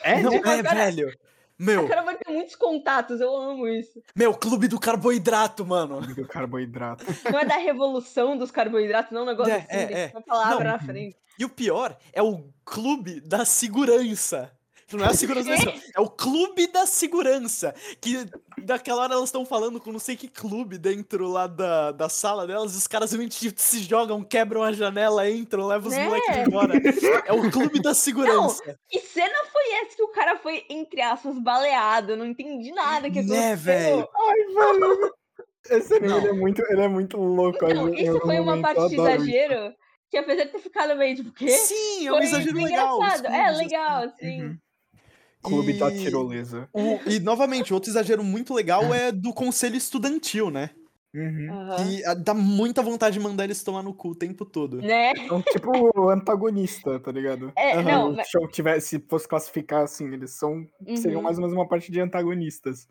é, 0.00 0.20
Não, 0.20 0.32
é, 0.32 0.40
cara- 0.40 0.62
velho. 0.62 1.16
Meu, 1.62 1.86
A 1.86 1.88
Kanamori 1.88 2.18
tem 2.24 2.34
muitos 2.34 2.56
contatos, 2.56 3.20
eu 3.20 3.34
amo 3.36 3.68
isso. 3.68 4.02
meu, 4.16 4.34
clube 4.34 4.66
do 4.66 4.80
carboidrato, 4.80 5.64
mano. 5.64 6.00
do 6.00 6.26
carboidrato. 6.26 7.04
Não 7.30 7.38
é 7.38 7.44
da 7.44 7.56
revolução 7.56 8.36
dos 8.36 8.50
carboidratos, 8.50 9.12
não, 9.12 9.20
é 9.20 9.22
um 9.22 9.26
negócio 9.26 9.52
É, 9.52 9.56
assim, 9.58 9.66
é, 9.68 9.86
tem 9.86 9.96
é. 9.96 10.10
uma 10.12 10.22
palavra 10.22 10.64
Não. 10.64 10.72
na 10.72 10.78
frente. 10.80 11.16
E 11.38 11.44
o 11.44 11.48
pior 11.48 11.96
é 12.12 12.20
o 12.22 12.44
clube 12.64 13.20
da 13.20 13.44
segurança. 13.44 14.50
Não 14.96 15.04
é 15.04 15.08
a 15.08 15.14
segurança 15.14 15.48
da 15.48 15.54
escola, 15.54 15.76
é 15.96 16.00
o 16.00 16.08
clube 16.08 16.66
da 16.68 16.86
segurança. 16.86 17.74
Que 18.00 18.26
daquela 18.58 19.02
hora 19.02 19.14
elas 19.14 19.28
estão 19.28 19.44
falando 19.44 19.80
com 19.80 19.90
não 19.92 19.98
sei 19.98 20.16
que 20.16 20.28
clube 20.28 20.78
dentro 20.78 21.26
lá 21.28 21.46
da, 21.46 21.92
da 21.92 22.08
sala 22.08 22.46
delas, 22.46 22.76
os 22.76 22.86
caras 22.86 23.10
simplesmente 23.10 23.52
se 23.60 23.80
jogam, 23.80 24.22
quebram 24.22 24.62
a 24.62 24.72
janela, 24.72 25.28
entram, 25.28 25.66
levam 25.66 25.88
os 25.90 25.96
Né? 25.96 26.04
moleques 26.04 26.36
embora. 26.46 26.74
É 27.26 27.32
o 27.32 27.50
clube 27.50 27.80
da 27.82 27.94
segurança. 27.94 28.78
Que 28.88 29.00
cena 29.00 29.34
foi 29.52 29.72
essa 29.82 29.96
que 29.96 30.02
o 30.02 30.08
cara 30.08 30.36
foi, 30.38 30.64
entre 30.68 31.00
aspas, 31.00 31.38
baleado? 31.38 32.12
Eu 32.12 32.16
não 32.16 32.26
entendi 32.26 32.72
nada 32.72 33.10
que 33.10 33.22
Né, 33.22 33.52
aconteceu. 33.52 33.56
velho? 33.56 34.08
Ai, 34.14 34.38
velho. 34.78 35.14
Esse 35.70 35.94
anime 35.94 36.08
Não. 36.08 36.18
ele 36.18 36.28
é, 36.28 36.32
muito, 36.32 36.62
ele 36.70 36.80
é 36.80 36.88
muito 36.88 37.16
louco. 37.16 37.64
Não, 37.72 37.88
em 37.88 38.02
isso 38.02 38.20
foi 38.20 38.40
uma 38.40 38.56
momento, 38.56 38.62
parte 38.64 38.88
de 38.88 38.94
adoro 39.00 39.12
isso. 39.14 39.30
exagero 39.30 39.74
que 40.10 40.16
apesar 40.18 40.44
de 40.44 40.50
ter 40.50 40.58
ficado 40.58 40.96
meio 40.96 41.16
tipo, 41.16 41.32
quê? 41.32 41.48
Sim, 41.48 42.06
é 42.08 42.12
um 42.12 42.18
exagero 42.18 42.56
legal. 42.62 42.98
É, 43.02 43.50
legal, 43.52 44.02
assim. 44.02 44.42
Uhum. 44.42 44.58
Clube 45.42 45.72
da 45.74 45.90
E- 45.92 45.98
tirolesa. 45.98 46.68
O- 46.72 46.98
e, 47.10 47.18
novamente, 47.20 47.74
outro 47.74 47.90
exagero 47.90 48.22
muito 48.22 48.54
legal 48.54 48.94
é 48.94 49.10
do 49.10 49.32
conselho 49.32 49.76
estudantil, 49.76 50.50
né? 50.50 50.70
Uhum. 51.14 51.46
Que 51.76 52.04
ah, 52.06 52.14
dá 52.14 52.32
muita 52.32 52.80
vontade 52.82 53.18
de 53.18 53.20
mandar 53.22 53.44
eles 53.44 53.62
tomar 53.62 53.82
no 53.82 53.92
cu 53.92 54.10
o 54.10 54.14
tempo 54.14 54.46
todo. 54.46 54.80
Né? 54.80 55.12
São 55.28 55.42
tipo 55.42 55.70
o 56.00 56.08
antagonista, 56.10 56.98
tá 57.00 57.12
ligado? 57.12 57.52
É, 57.54 57.72
Aham. 57.74 57.82
não, 57.82 58.10
Se 58.12 58.16
mas- 58.16 58.28
show 58.28 58.48
tivesse, 58.48 58.88
se 58.98 59.06
fosse 59.06 59.28
classificar 59.28 59.82
assim, 59.82 60.10
eles 60.10 60.30
são. 60.30 60.66
Seriam 60.96 61.16
Uhum. 61.18 61.22
mais 61.24 61.36
ou 61.36 61.42
menos 61.42 61.54
uma 61.54 61.68
parte 61.68 61.92
de 61.92 62.00
antagonistas. 62.00 62.88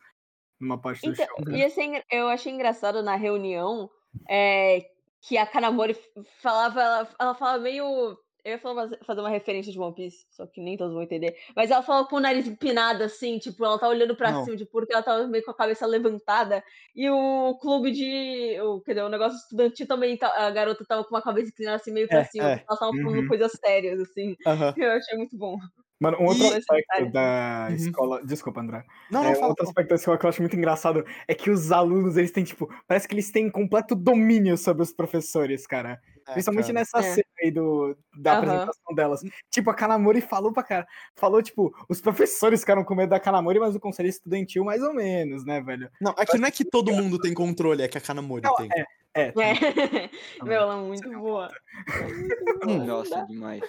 Numa 0.60 0.78
parte 0.78 1.02
do 1.02 1.14
Então, 1.14 1.26
show. 1.26 1.46
né? 1.48 1.70
ser 1.70 1.82
engra- 1.82 2.04
eu 2.12 2.28
achei 2.28 2.54
engraçado 2.54 3.02
na 3.02 3.16
reunião 3.16 3.90
é, 4.30 4.86
que 5.22 5.36
a 5.38 5.46
Kanamori 5.48 5.96
falava, 6.44 6.80
ela, 6.80 7.10
ela 7.20 7.34
falava 7.34 7.64
meio. 7.64 8.16
Eu 8.44 8.54
ia 8.54 8.60
falar- 8.60 8.90
fazer 9.06 9.20
uma 9.22 9.30
referência 9.30 9.72
de 9.72 9.80
One 9.80 9.94
Piece, 9.94 10.26
só 10.32 10.48
que 10.48 10.60
nem 10.60 10.76
todos 10.76 10.94
vão 10.94 11.04
entender. 11.04 11.36
Mas 11.56 11.70
ela 11.70 11.84
falava 11.84 12.08
com 12.08 12.16
o 12.16 12.20
nariz 12.20 12.48
empinado, 12.48 13.04
assim, 13.04 13.38
tipo, 13.38 13.64
ela 13.64 13.78
tá 13.78 13.88
olhando 13.88 14.16
pra 14.16 14.32
Não. 14.32 14.44
cima, 14.44 14.58
tipo, 14.58 14.72
porque 14.72 14.92
ela 14.92 15.04
tava 15.04 15.28
meio 15.28 15.44
com 15.46 15.52
a 15.52 15.56
cabeça 15.56 15.86
levantada. 15.86 16.64
E 16.96 17.08
o 17.08 17.56
clube 17.62 17.92
de. 17.92 18.60
O, 18.62 18.82
quer 18.82 18.94
dizer, 18.94 19.04
o 19.04 19.10
negócio 19.10 19.38
estudantil 19.38 19.86
também, 19.88 20.18
tá- 20.18 20.34
a 20.36 20.50
garota 20.50 20.84
tava 20.88 21.04
com 21.04 21.14
uma 21.14 21.22
cabeça 21.22 21.50
inclinada 21.50 21.76
assim, 21.78 21.92
meio 21.92 22.08
pra 22.08 22.22
É, 22.22 22.24
cima. 22.26 22.50
é. 22.52 22.64
Ela 22.68 22.80
tava 22.80 22.92
falando 22.92 23.20
Uhum. 23.20 23.28
coisas 23.28 23.52
sérias, 23.64 24.00
assim. 24.00 24.36
Aham. 24.48 24.74
Eu 24.76 24.92
achei 24.92 25.18
muito 25.18 25.38
bom. 25.38 25.58
Mano, 26.00 26.18
um 26.20 26.26
outro 26.26 26.44
E- 26.46 26.54
aspecto 26.56 27.12
da 27.12 27.68
Uhum. 27.70 27.76
escola. 27.76 28.26
Desculpa, 28.26 28.60
André. 28.60 28.84
Não, 29.12 29.22
É, 29.22 29.24
não, 29.26 29.32
um 29.34 29.36
fala. 29.36 29.48
outro 29.50 29.66
aspecto 29.66 29.90
da 29.90 29.96
escola 29.98 30.18
que 30.18 30.26
eu 30.26 30.30
acho 30.30 30.42
muito 30.42 30.56
engraçado 30.56 31.06
é 31.28 31.36
que 31.36 31.52
os 31.52 31.72
alunos, 31.72 32.18
eles 32.18 32.32
têm, 32.32 32.44
tipo, 32.44 32.68
parece 32.88 33.08
que 33.08 33.14
eles 33.14 33.30
têm 33.32 33.52
completo 33.52 33.94
domínio 33.94 34.58
sobre 34.58 34.82
os 34.82 34.92
professores, 34.92 35.68
cara. 35.68 36.00
É, 36.32 36.34
Principalmente 36.34 36.68
cara. 36.68 36.80
nessa 36.80 37.00
É. 37.00 37.02
cena 37.16 37.26
aí 37.44 37.52
do, 37.52 37.98
da 38.18 38.32
Aham. 38.34 38.40
apresentação 38.40 38.96
delas. 38.96 39.22
Tipo, 39.50 39.70
a 39.70 39.74
Kanamori 39.74 40.22
falou 40.22 40.52
pra 40.54 40.64
cara. 40.64 40.88
Falou, 41.16 41.42
tipo, 41.42 41.74
os 41.90 42.00
professores 42.02 42.62
ficaram 42.62 42.84
com 42.84 42.96
medo 42.96 43.10
da 43.10 43.20
Kanamori, 43.20 43.60
mas 43.60 43.76
o 43.76 43.80
conselho 43.80 44.08
estudantil, 44.10 44.64
mais 44.64 44.82
ou 44.82 44.94
menos, 44.94 45.46
né, 45.46 45.62
velho? 45.62 45.90
Não, 46.00 46.14
é 46.18 46.26
que 46.26 46.38
não 46.38 46.48
é 46.48 46.52
que 46.52 46.64
todo 46.66 46.94
mundo 46.94 47.20
tem 47.20 47.34
controle, 47.34 47.84
é 47.84 47.88
que 47.88 47.98
a 47.98 48.02
Kanamori 48.02 48.44
Não, 48.44 48.56
tem. 48.56 48.70
É, 48.74 48.86
É. 49.14 49.32
também. 49.32 50.10
Meu, 50.44 50.54
ela 50.54 50.76
é 50.76 50.82
muito 50.82 51.10
boa. 51.20 51.50
Ela 51.94 52.04
é 52.04 52.14
muito 52.14 52.46
boa, 52.66 52.78
não 52.78 52.86
Nossa, 52.86 53.26
demais. 53.26 53.62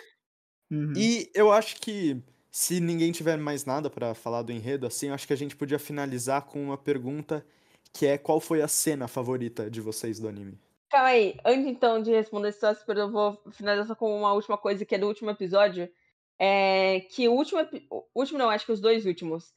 Uhum. 0.70 0.92
E 0.96 1.30
eu 1.34 1.50
acho 1.52 1.80
que 1.80 2.22
se 2.50 2.78
ninguém 2.80 3.10
tiver 3.12 3.36
mais 3.38 3.64
nada 3.64 3.90
pra 3.90 4.14
falar 4.14 4.42
do 4.42 4.52
enredo, 4.52 4.86
assim, 4.86 5.08
eu 5.08 5.14
acho 5.14 5.26
que 5.26 5.32
a 5.32 5.36
gente 5.36 5.56
podia 5.56 5.78
finalizar 5.78 6.42
com 6.42 6.62
uma 6.62 6.78
pergunta 6.78 7.44
que 7.92 8.06
é 8.06 8.16
qual 8.16 8.40
foi 8.40 8.62
a 8.62 8.68
cena 8.68 9.08
favorita 9.08 9.68
de 9.70 9.80
vocês 9.80 10.18
do 10.18 10.28
anime? 10.28 10.58
Calma 10.92 11.08
aí, 11.08 11.38
antes 11.44 11.66
então 11.66 12.02
de 12.02 12.10
responder 12.12 12.48
essa 12.48 12.74
pergunta, 12.74 13.00
eu 13.00 13.10
vou 13.10 13.52
finalizar 13.52 13.86
só 13.86 13.94
com 13.94 14.14
uma 14.14 14.34
última 14.34 14.58
coisa 14.58 14.84
que 14.84 14.94
é 14.94 14.98
do 14.98 15.06
último 15.08 15.30
episódio. 15.30 15.90
É 16.38 17.00
que 17.10 17.28
o 17.28 17.32
último, 17.32 17.60
o 17.90 18.06
último 18.14 18.38
não, 18.38 18.50
acho 18.50 18.66
que 18.66 18.72
os 18.72 18.80
dois 18.80 19.06
últimos. 19.06 19.54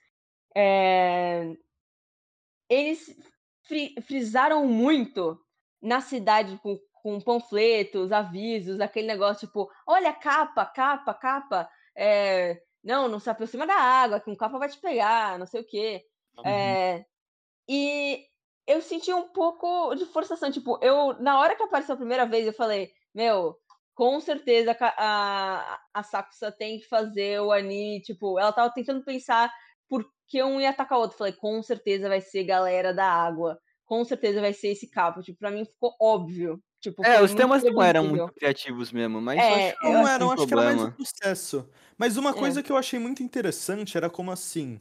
é, 0.56 1.58
eles 2.70 3.16
fri- 3.64 3.96
frisaram 4.02 4.68
muito 4.68 5.40
na 5.82 6.02
cidade 6.02 6.58
com, 6.60 6.80
com 6.94 7.20
panfletos, 7.22 8.12
avisos, 8.12 8.80
aquele 8.80 9.08
negócio 9.08 9.48
tipo, 9.48 9.70
olha, 9.88 10.14
capa, 10.14 10.66
capa, 10.66 11.14
capa. 11.14 11.70
é, 11.96 12.62
não, 12.84 13.08
não 13.08 13.20
se 13.20 13.30
aproxima 13.30 13.68
da 13.68 13.76
água, 13.76 14.20
que 14.20 14.30
um 14.30 14.36
capa 14.36 14.58
vai 14.60 14.70
te 14.70 14.80
pegar, 14.80 15.40
não 15.40 15.46
sei 15.46 15.62
o 15.62 15.68
quê. 15.68 16.06
É, 16.44 17.06
e 17.70 18.26
eu 18.68 18.82
senti 18.82 19.14
um 19.14 19.30
pouco 19.30 19.96
de 19.96 20.06
forçação. 20.06 20.52
Tipo, 20.52 20.80
eu, 20.82 21.14
na 21.22 21.40
hora 21.40 21.56
que 21.56 21.64
apareceu 21.64 21.96
a 21.96 21.98
primeira 21.98 22.26
vez, 22.26 22.46
eu 22.48 22.54
falei, 22.54 22.92
meu, 23.14 23.58
com 23.94 24.20
certeza 24.20 24.76
a, 24.80 25.74
a, 25.76 25.80
a 25.94 26.04
Sakusa 26.04 26.52
tem 26.52 26.80
que 26.80 26.86
fazer 26.88 27.40
o 27.42 27.52
anime. 27.52 28.02
Tipo, 28.02 28.40
ela 28.40 28.52
tava 28.54 28.74
tentando 28.74 29.04
pensar 29.04 29.52
por 29.90 30.06
que 30.28 30.42
um 30.44 30.60
ia 30.62 30.72
atacar 30.72 30.98
o 30.98 31.02
outro. 31.02 31.18
Falei, 31.18 31.34
com 31.34 31.62
certeza 31.64 32.10
vai 32.10 32.22
ser 32.22 32.44
galera 32.46 32.94
da 32.94 33.06
água. 33.08 33.60
Com 33.86 34.04
certeza 34.06 34.42
vai 34.42 34.54
ser 34.54 34.70
esse 34.70 34.90
capo. 34.90 35.22
Tipo, 35.22 35.40
pra 35.40 35.52
mim 35.52 35.66
ficou 35.66 35.96
óbvio. 36.02 36.62
Tipo, 36.82 37.04
É, 37.04 37.22
os 37.22 37.34
temas 37.34 37.64
não 37.64 37.82
eram 37.84 38.04
muito 38.04 38.32
criativos 38.34 38.92
mesmo, 38.92 39.22
mas 39.22 39.50
É, 39.50 39.50
acho 39.50 39.78
que 39.78 39.90
Não 39.90 40.08
não 40.08 40.08
era, 40.08 40.24
eu 40.24 40.30
tem 40.30 40.32
acho 40.32 40.48
que 40.48 40.54
era 40.54 40.64
mais 40.64 40.82
problema. 40.82 40.86
o 40.86 40.90
processo. 40.92 41.70
Mas 41.98 42.18
uma 42.18 42.34
É. 42.34 42.36
coisa 42.36 42.64
que 42.64 42.72
eu 42.72 42.78
achei 42.78 42.98
muito 43.00 43.22
interessante 43.22 43.96
era 43.98 44.10
como 44.10 44.32
assim. 44.32 44.80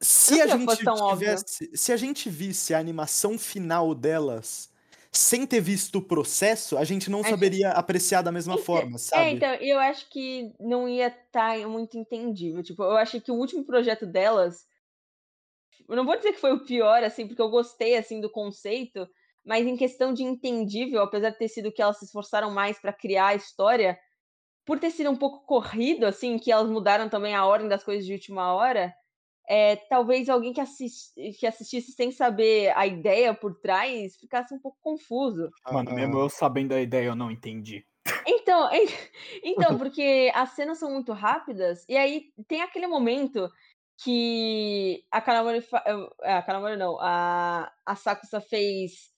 Se 0.00 0.40
a 0.40 0.46
gente 0.46 0.88
óbvio. 0.88 1.18
tivesse. 1.18 1.70
Se 1.74 1.92
a 1.92 1.96
gente 1.96 2.30
visse 2.30 2.72
a 2.74 2.78
animação 2.78 3.38
final 3.38 3.94
delas 3.94 4.72
sem 5.10 5.46
ter 5.46 5.60
visto 5.60 5.96
o 5.96 6.02
processo, 6.02 6.76
a 6.78 6.84
gente 6.84 7.10
não 7.10 7.20
A 7.20 7.22
gente- 7.22 7.30
saberia 7.32 7.70
apreciar 7.70 8.22
da 8.22 8.30
mesma 8.30 8.58
forma, 8.58 8.96
É, 8.96 8.98
sabe? 8.98 9.30
então, 9.30 9.54
eu 9.54 9.78
acho 9.78 10.08
que 10.10 10.52
não 10.60 10.88
ia 10.88 11.08
estar 11.08 11.58
muito 11.66 11.98
entendível. 11.98 12.62
Tipo, 12.62 12.82
eu 12.84 12.96
acho 12.96 13.20
que 13.20 13.30
o 13.32 13.34
último 13.34 13.64
projeto 13.64 14.06
delas. 14.06 14.66
Eu 15.88 15.96
não 15.96 16.04
vou 16.04 16.16
dizer 16.16 16.32
que 16.32 16.40
foi 16.40 16.52
o 16.52 16.64
pior, 16.64 17.02
assim, 17.02 17.26
porque 17.26 17.40
eu 17.40 17.48
gostei, 17.50 17.96
assim, 17.96 18.20
do 18.20 18.30
conceito, 18.30 19.08
mas 19.44 19.66
em 19.66 19.76
questão 19.76 20.12
de 20.12 20.22
entendível, 20.22 21.02
apesar 21.02 21.30
de 21.30 21.38
ter 21.38 21.48
sido 21.48 21.72
que 21.72 21.80
elas 21.80 21.98
se 21.98 22.04
esforçaram 22.04 22.50
mais 22.50 22.78
para 22.78 22.92
criar 22.92 23.28
a 23.28 23.34
história, 23.34 23.98
por 24.66 24.78
ter 24.78 24.90
sido 24.90 25.10
um 25.10 25.16
pouco 25.16 25.46
corrido, 25.46 26.04
assim, 26.06 26.38
que 26.38 26.52
elas 26.52 26.68
mudaram 26.70 27.08
também 27.08 27.34
a 27.34 27.46
ordem 27.46 27.68
das 27.68 27.82
coisas 27.82 28.04
de 28.04 28.12
última 28.12 28.52
hora, 28.54 28.94
é, 29.48 29.76
talvez 29.76 30.28
alguém 30.28 30.52
que, 30.52 30.60
assis- 30.60 31.12
que 31.38 31.46
assistisse 31.46 31.92
sem 31.92 32.10
saber 32.12 32.76
a 32.76 32.86
ideia 32.86 33.32
por 33.32 33.58
trás 33.60 34.16
ficasse 34.16 34.54
um 34.54 34.58
pouco 34.58 34.78
confuso. 34.80 35.50
Mano, 35.72 35.92
mesmo 35.94 36.18
eu 36.18 36.28
sabendo 36.28 36.74
a 36.74 36.80
ideia, 36.80 37.06
eu 37.06 37.16
não 37.16 37.30
entendi. 37.30 37.86
Então, 38.26 38.68
en- 38.72 38.88
então, 39.42 39.78
porque 39.78 40.30
as 40.34 40.50
cenas 40.50 40.78
são 40.78 40.90
muito 40.92 41.12
rápidas, 41.12 41.84
e 41.88 41.96
aí 41.96 42.30
tem 42.46 42.60
aquele 42.60 42.86
momento 42.86 43.50
que 44.04 45.02
a 45.10 45.20
Kanamori. 45.20 45.64
A 46.22 46.42
Kanamori 46.42 46.76
não, 46.76 46.98
a, 47.00 47.72
a 47.84 47.96
Sakusa 47.96 48.40
fez 48.40 49.10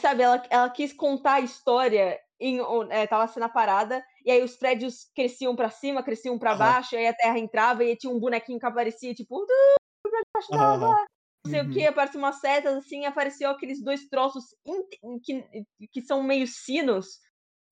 sabe, 0.00 0.22
ela, 0.22 0.42
ela 0.50 0.70
quis 0.70 0.92
contar 0.92 1.34
a 1.34 1.40
história 1.40 2.20
em, 2.38 2.60
o- 2.60 2.84
é, 2.90 3.06
tava 3.06 3.26
sendo 3.28 3.44
a 3.44 3.48
parada, 3.48 4.04
e 4.24 4.30
aí 4.30 4.42
os 4.42 4.56
prédios 4.56 5.10
cresciam 5.14 5.56
pra 5.56 5.70
cima, 5.70 6.02
cresciam 6.02 6.38
pra 6.38 6.54
Aham. 6.54 6.56
baixo, 6.56 6.96
aí 6.96 7.06
a 7.06 7.14
terra 7.14 7.38
entrava 7.38 7.84
e 7.84 7.96
tinha 7.96 8.12
um 8.12 8.20
bonequinho 8.20 8.58
que 8.58 8.66
aparecia, 8.66 9.14
tipo, 9.14 9.44
não 11.44 11.50
sei 11.50 11.60
o 11.62 11.68
Uhum. 11.68 11.70
que, 11.70 11.86
apareciam 11.86 12.22
umas 12.22 12.40
setas, 12.40 12.74
assim, 12.76 13.02
e 13.02 13.06
apareceu 13.06 13.50
aqueles 13.50 13.82
dois 13.82 14.08
troços 14.08 14.44
que, 15.24 15.44
que 15.92 16.02
são 16.02 16.22
meio 16.22 16.46
sinos, 16.46 17.06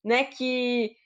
né, 0.05 0.25
que, 0.25 0.97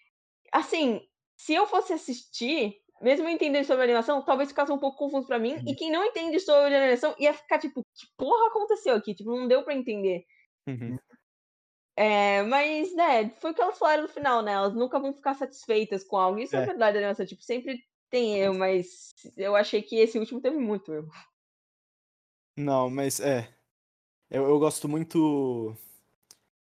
assim, 0.52 1.00
se 1.38 1.54
eu 1.54 1.66
fosse 1.66 1.92
assistir, 1.94 2.76
mesmo 3.02 3.26
eu 3.28 3.32
entendendo 3.32 3.64
sobre 3.64 3.84
animação, 3.84 4.24
talvez 4.24 4.50
ficasse 4.50 4.72
um 4.72 4.78
pouco 4.78 4.98
confuso 4.98 5.26
pra 5.28 5.38
mim, 5.38 5.60
Uhum. 5.60 5.64
e 5.66 5.74
quem 5.76 5.90
não 5.92 6.04
entende 6.04 6.40
sobre 6.40 6.74
animação 6.76 7.14
ia 7.18 7.34
ficar 7.34 7.58
tipo, 7.58 7.82
que 7.82 8.06
porra 8.18 8.48
aconteceu 8.48 8.96
aqui? 8.96 9.14
Tipo, 9.14 9.36
não 9.36 9.48
deu 9.48 9.64
pra 9.64 9.74
entender. 9.74 10.24
Uhum. 10.68 10.98
É, 11.96 12.42
mas, 12.42 12.94
né, 12.94 13.30
foi 13.40 13.50
o 13.50 13.54
que 13.54 13.60
elas 13.60 13.78
falaram 13.78 14.02
no 14.02 14.08
final, 14.08 14.40
né? 14.42 14.52
Elas 14.52 14.74
nunca 14.74 15.00
vão 15.00 15.12
ficar 15.12 15.34
satisfeitas 15.34 16.04
com 16.04 16.16
algo. 16.16 16.38
Isso 16.38 16.54
é, 16.54 16.62
É. 16.62 16.66
verdade, 16.66 16.98
animação, 16.98 17.26
tipo, 17.26 17.42
sempre 17.42 17.84
tem 18.08 18.36
erro, 18.38 18.56
mas 18.56 19.10
eu 19.36 19.56
achei 19.56 19.82
que 19.82 19.96
esse 19.96 20.18
último 20.18 20.40
teve 20.40 20.56
muito 20.58 20.92
erro. 20.92 21.10
Não, 22.56 22.88
mas 22.88 23.18
é. 23.20 23.48
Eu, 24.30 24.44
eu 24.48 24.58
gosto 24.58 24.88
muito 24.88 25.74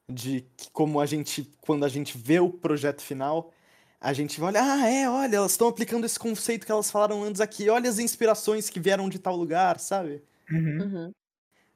de 0.09 0.45
como 0.71 0.99
a 0.99 1.05
gente, 1.05 1.43
quando 1.61 1.85
a 1.85 1.89
gente 1.89 2.17
vê 2.17 2.39
o 2.39 2.49
projeto 2.51 3.01
final, 3.01 3.51
a 3.99 4.13
gente 4.13 4.39
vai 4.39 4.49
olhar, 4.49 4.63
ah, 4.63 4.89
é, 4.89 5.09
olha, 5.09 5.37
elas 5.37 5.51
estão 5.51 5.67
aplicando 5.67 6.05
esse 6.05 6.19
conceito 6.19 6.65
que 6.65 6.71
elas 6.71 6.91
falaram 6.91 7.23
antes 7.23 7.39
aqui, 7.41 7.69
olha 7.69 7.89
as 7.89 7.99
inspirações 7.99 8.69
que 8.69 8.79
vieram 8.79 9.09
de 9.09 9.17
tal 9.17 9.35
lugar, 9.35 9.79
sabe? 9.79 10.23
Uhum. 10.51 10.81
Uhum. 10.81 11.11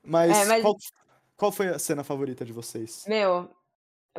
Mas, 0.03 0.37
É, 0.37 0.45
mas- 0.45 0.61
Qual, 0.61 0.75
qual 1.37 1.51
foi 1.51 1.67
a 1.67 1.79
cena 1.79 2.03
favorita 2.03 2.43
de 2.43 2.51
vocês? 2.51 3.05
Meu, 3.07 3.49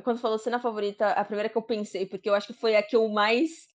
quando 0.03 0.21
falou 0.21 0.39
cena 0.39 0.61
favorita, 0.61 1.11
a 1.11 1.25
primeira 1.25 1.49
que 1.49 1.59
eu 1.59 1.63
pensei, 1.63 2.07
porque 2.07 2.29
eu 2.31 2.35
acho 2.35 2.47
que 2.47 2.53
foi 2.53 2.77
a 2.77 2.83
que 2.83 2.97
eu 2.97 3.09
mais. 3.09 3.69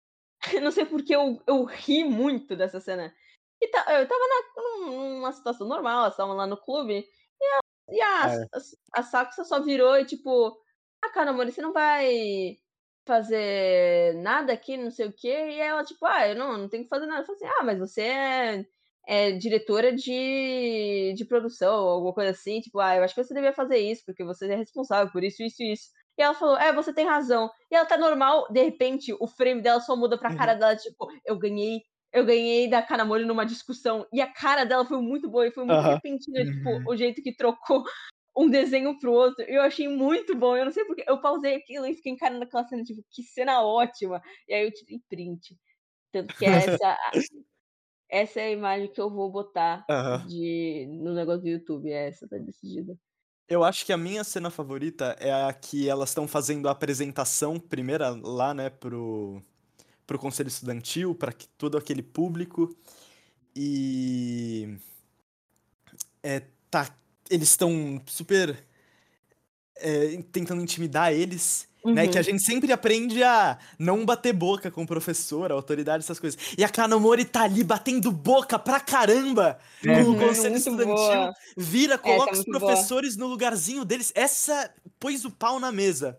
Não 0.61 0.71
sei 0.71 0.85
porque 0.85 1.15
eu, 1.15 1.41
eu 1.47 1.63
ri 1.65 2.03
muito 2.03 2.55
dessa 2.55 2.79
cena. 2.79 3.13
E 3.59 3.67
tá, 3.67 3.79
eu 3.99 4.07
tava 4.07 4.21
na, 4.27 4.61
num- 4.61 5.15
numa 5.17 5.31
situação 5.31 5.67
normal, 5.67 5.99
elas 6.01 6.13
estavam 6.13 6.35
lá 6.35 6.47
no 6.47 6.57
clube, 6.57 7.05
e 7.39 7.45
a, 7.45 7.59
e 7.89 8.01
a, 8.01 8.33
é. 8.33 8.45
a, 8.53 8.99
a 8.99 9.03
Sakusa 9.03 9.43
só 9.43 9.61
virou 9.61 9.97
e 9.99 10.05
tipo, 10.05 10.57
ah, 11.03 11.09
cara, 11.09 11.29
amor, 11.29 11.45
você 11.45 11.61
não 11.61 11.73
vai 11.73 12.57
fazer 13.05 14.15
nada 14.21 14.53
aqui, 14.53 14.77
não 14.77 14.91
sei 14.91 15.07
o 15.07 15.13
quê. 15.13 15.27
E 15.27 15.59
ela, 15.59 15.83
tipo, 15.83 16.05
ah, 16.05 16.27
eu 16.27 16.35
não, 16.35 16.57
não 16.57 16.69
tenho 16.69 16.83
que 16.83 16.89
fazer 16.89 17.05
nada. 17.05 17.21
Eu 17.21 17.25
falei 17.25 17.41
assim, 17.43 17.59
ah, 17.59 17.63
mas 17.63 17.79
você 17.79 18.01
é, 18.01 18.65
é 19.07 19.31
diretora 19.33 19.93
de, 19.93 21.13
de 21.15 21.25
produção, 21.25 21.83
ou 21.83 21.89
alguma 21.89 22.13
coisa 22.13 22.31
assim. 22.31 22.61
Tipo, 22.61 22.79
ah, 22.79 22.95
eu 22.95 23.03
acho 23.03 23.15
que 23.15 23.23
você 23.23 23.33
devia 23.33 23.53
fazer 23.53 23.77
isso, 23.77 24.03
porque 24.05 24.23
você 24.23 24.47
é 24.51 24.55
responsável 24.55 25.11
por 25.11 25.23
isso, 25.23 25.43
isso 25.43 25.61
e 25.63 25.73
isso. 25.73 25.89
E 26.17 26.21
ela 26.23 26.33
falou, 26.33 26.57
é, 26.57 26.73
você 26.73 26.93
tem 26.93 27.05
razão. 27.05 27.49
E 27.71 27.75
ela 27.75 27.85
tá 27.85 27.97
normal, 27.97 28.47
de 28.51 28.61
repente, 28.63 29.13
o 29.19 29.27
frame 29.27 29.61
dela 29.61 29.79
só 29.81 29.95
muda 29.95 30.17
pra 30.17 30.29
Uhum. 30.29 30.35
cara 30.35 30.53
dela, 30.55 30.75
tipo, 30.75 31.07
eu 31.25 31.37
ganhei. 31.37 31.81
Eu 32.13 32.25
ganhei 32.25 32.69
da 32.69 32.81
Kanamori 32.81 33.23
numa 33.25 33.45
discussão. 33.45 34.05
E 34.11 34.19
a 34.21 34.27
cara 34.31 34.65
dela 34.65 34.85
foi 34.85 35.01
muito 35.01 35.29
boa 35.29 35.47
e 35.47 35.51
foi 35.51 35.63
muito 35.65 35.79
Aham. 35.79 35.87
repentina, 35.87 36.43
tipo, 36.45 36.81
Uhum. 36.81 36.85
o 36.85 36.95
jeito 36.95 37.21
que 37.23 37.33
trocou 37.35 37.83
um 38.37 38.49
desenho 38.49 38.99
pro 38.99 39.11
outro. 39.13 39.45
Eu 39.47 39.61
achei 39.61 39.87
muito 39.87 40.35
bom. 40.35 40.55
Eu 40.57 40.65
não 40.65 40.71
sei 40.73 40.83
porque. 40.85 41.03
Eu 41.07 41.21
pausei 41.21 41.55
aquilo 41.55 41.85
e 41.85 41.93
fiquei 41.95 42.11
encarando 42.11 42.43
aquela 42.43 42.65
cena, 42.67 42.83
tipo, 42.83 43.01
que 43.11 43.23
cena 43.23 43.61
ótima. 43.63 44.21
E 44.47 44.53
aí 44.53 44.65
eu 44.65 44.73
tirei 44.73 44.99
print. 45.09 45.57
Tanto 46.11 46.33
que 46.35 46.45
essa, 46.45 46.93
a- 46.93 47.17
essa 48.11 48.41
é 48.41 48.47
a 48.47 48.51
imagem 48.51 48.91
que 48.91 48.99
eu 48.99 49.09
vou 49.09 49.31
botar 49.31 49.85
Aham. 49.89 50.27
de, 50.27 50.85
no 50.89 51.13
negócio 51.13 51.41
do 51.41 51.47
YouTube. 51.47 51.89
É 51.89 52.09
essa, 52.09 52.27
tá 52.27 52.37
decidida. 52.37 52.95
Eu 53.47 53.63
acho 53.63 53.85
que 53.85 53.93
a 53.93 53.97
minha 53.97 54.23
cena 54.23 54.49
favorita 54.49 55.15
é 55.19 55.31
a 55.31 55.51
que 55.53 55.89
elas 55.89 56.09
estão 56.09 56.27
fazendo 56.27 56.67
a 56.67 56.71
apresentação 56.71 57.59
primeira 57.59 58.09
lá, 58.09 58.53
né, 58.53 58.69
pro, 58.69 59.41
pro 60.05 60.19
conselho 60.19 60.47
estudantil, 60.47 61.15
para 61.15 61.33
todo 61.57 61.77
aquele 61.77 62.03
público. 62.03 62.75
E 63.55 64.77
é, 66.21 66.43
tá, 66.69 66.93
eles 67.29 67.49
estão 67.49 68.01
super 68.05 68.61
é, 69.81 70.21
tentando 70.31 70.61
intimidar 70.61 71.11
eles, 71.13 71.67
né? 71.93 72.07
Que 72.07 72.17
a 72.17 72.21
Uhum. 72.21 72.23
gente 72.23 72.43
sempre 72.43 72.71
aprende 72.71 73.23
a 73.23 73.57
não 73.79 74.05
bater 74.05 74.33
boca 74.33 74.71
com 74.71 74.83
o 74.83 74.87
professor, 74.87 75.51
a 75.51 75.55
autoridade, 75.55 76.03
essas 76.03 76.19
coisas. 76.19 76.39
E 76.57 76.63
a 76.63 76.69
Kanamori 76.69 77.25
tá 77.25 77.43
ali 77.43 77.63
batendo 77.63 78.11
boca 78.11 78.57
pra 78.59 78.79
caramba 78.79 79.59
É, 79.85 80.05
com 80.05 80.11
o 80.11 80.15
Uhum, 80.15 80.15
conselho 80.15 80.53
muito 80.53 80.57
estudantil. 80.57 81.29
boa. 81.29 81.33
Vira, 81.57 81.97
tá 81.97 82.03
coloca 82.03 82.33
os 82.33 82.45
muito 82.45 82.55
boa. 82.57 82.87
professores 82.87 83.17
no 83.17 83.27
lugarzinho 83.27 83.83
deles. 83.85 84.11
Essa 84.15 84.73
pôs 84.99 85.25
o 85.25 85.31
pau 85.31 85.59
na 85.59 85.71
mesa. 85.71 86.17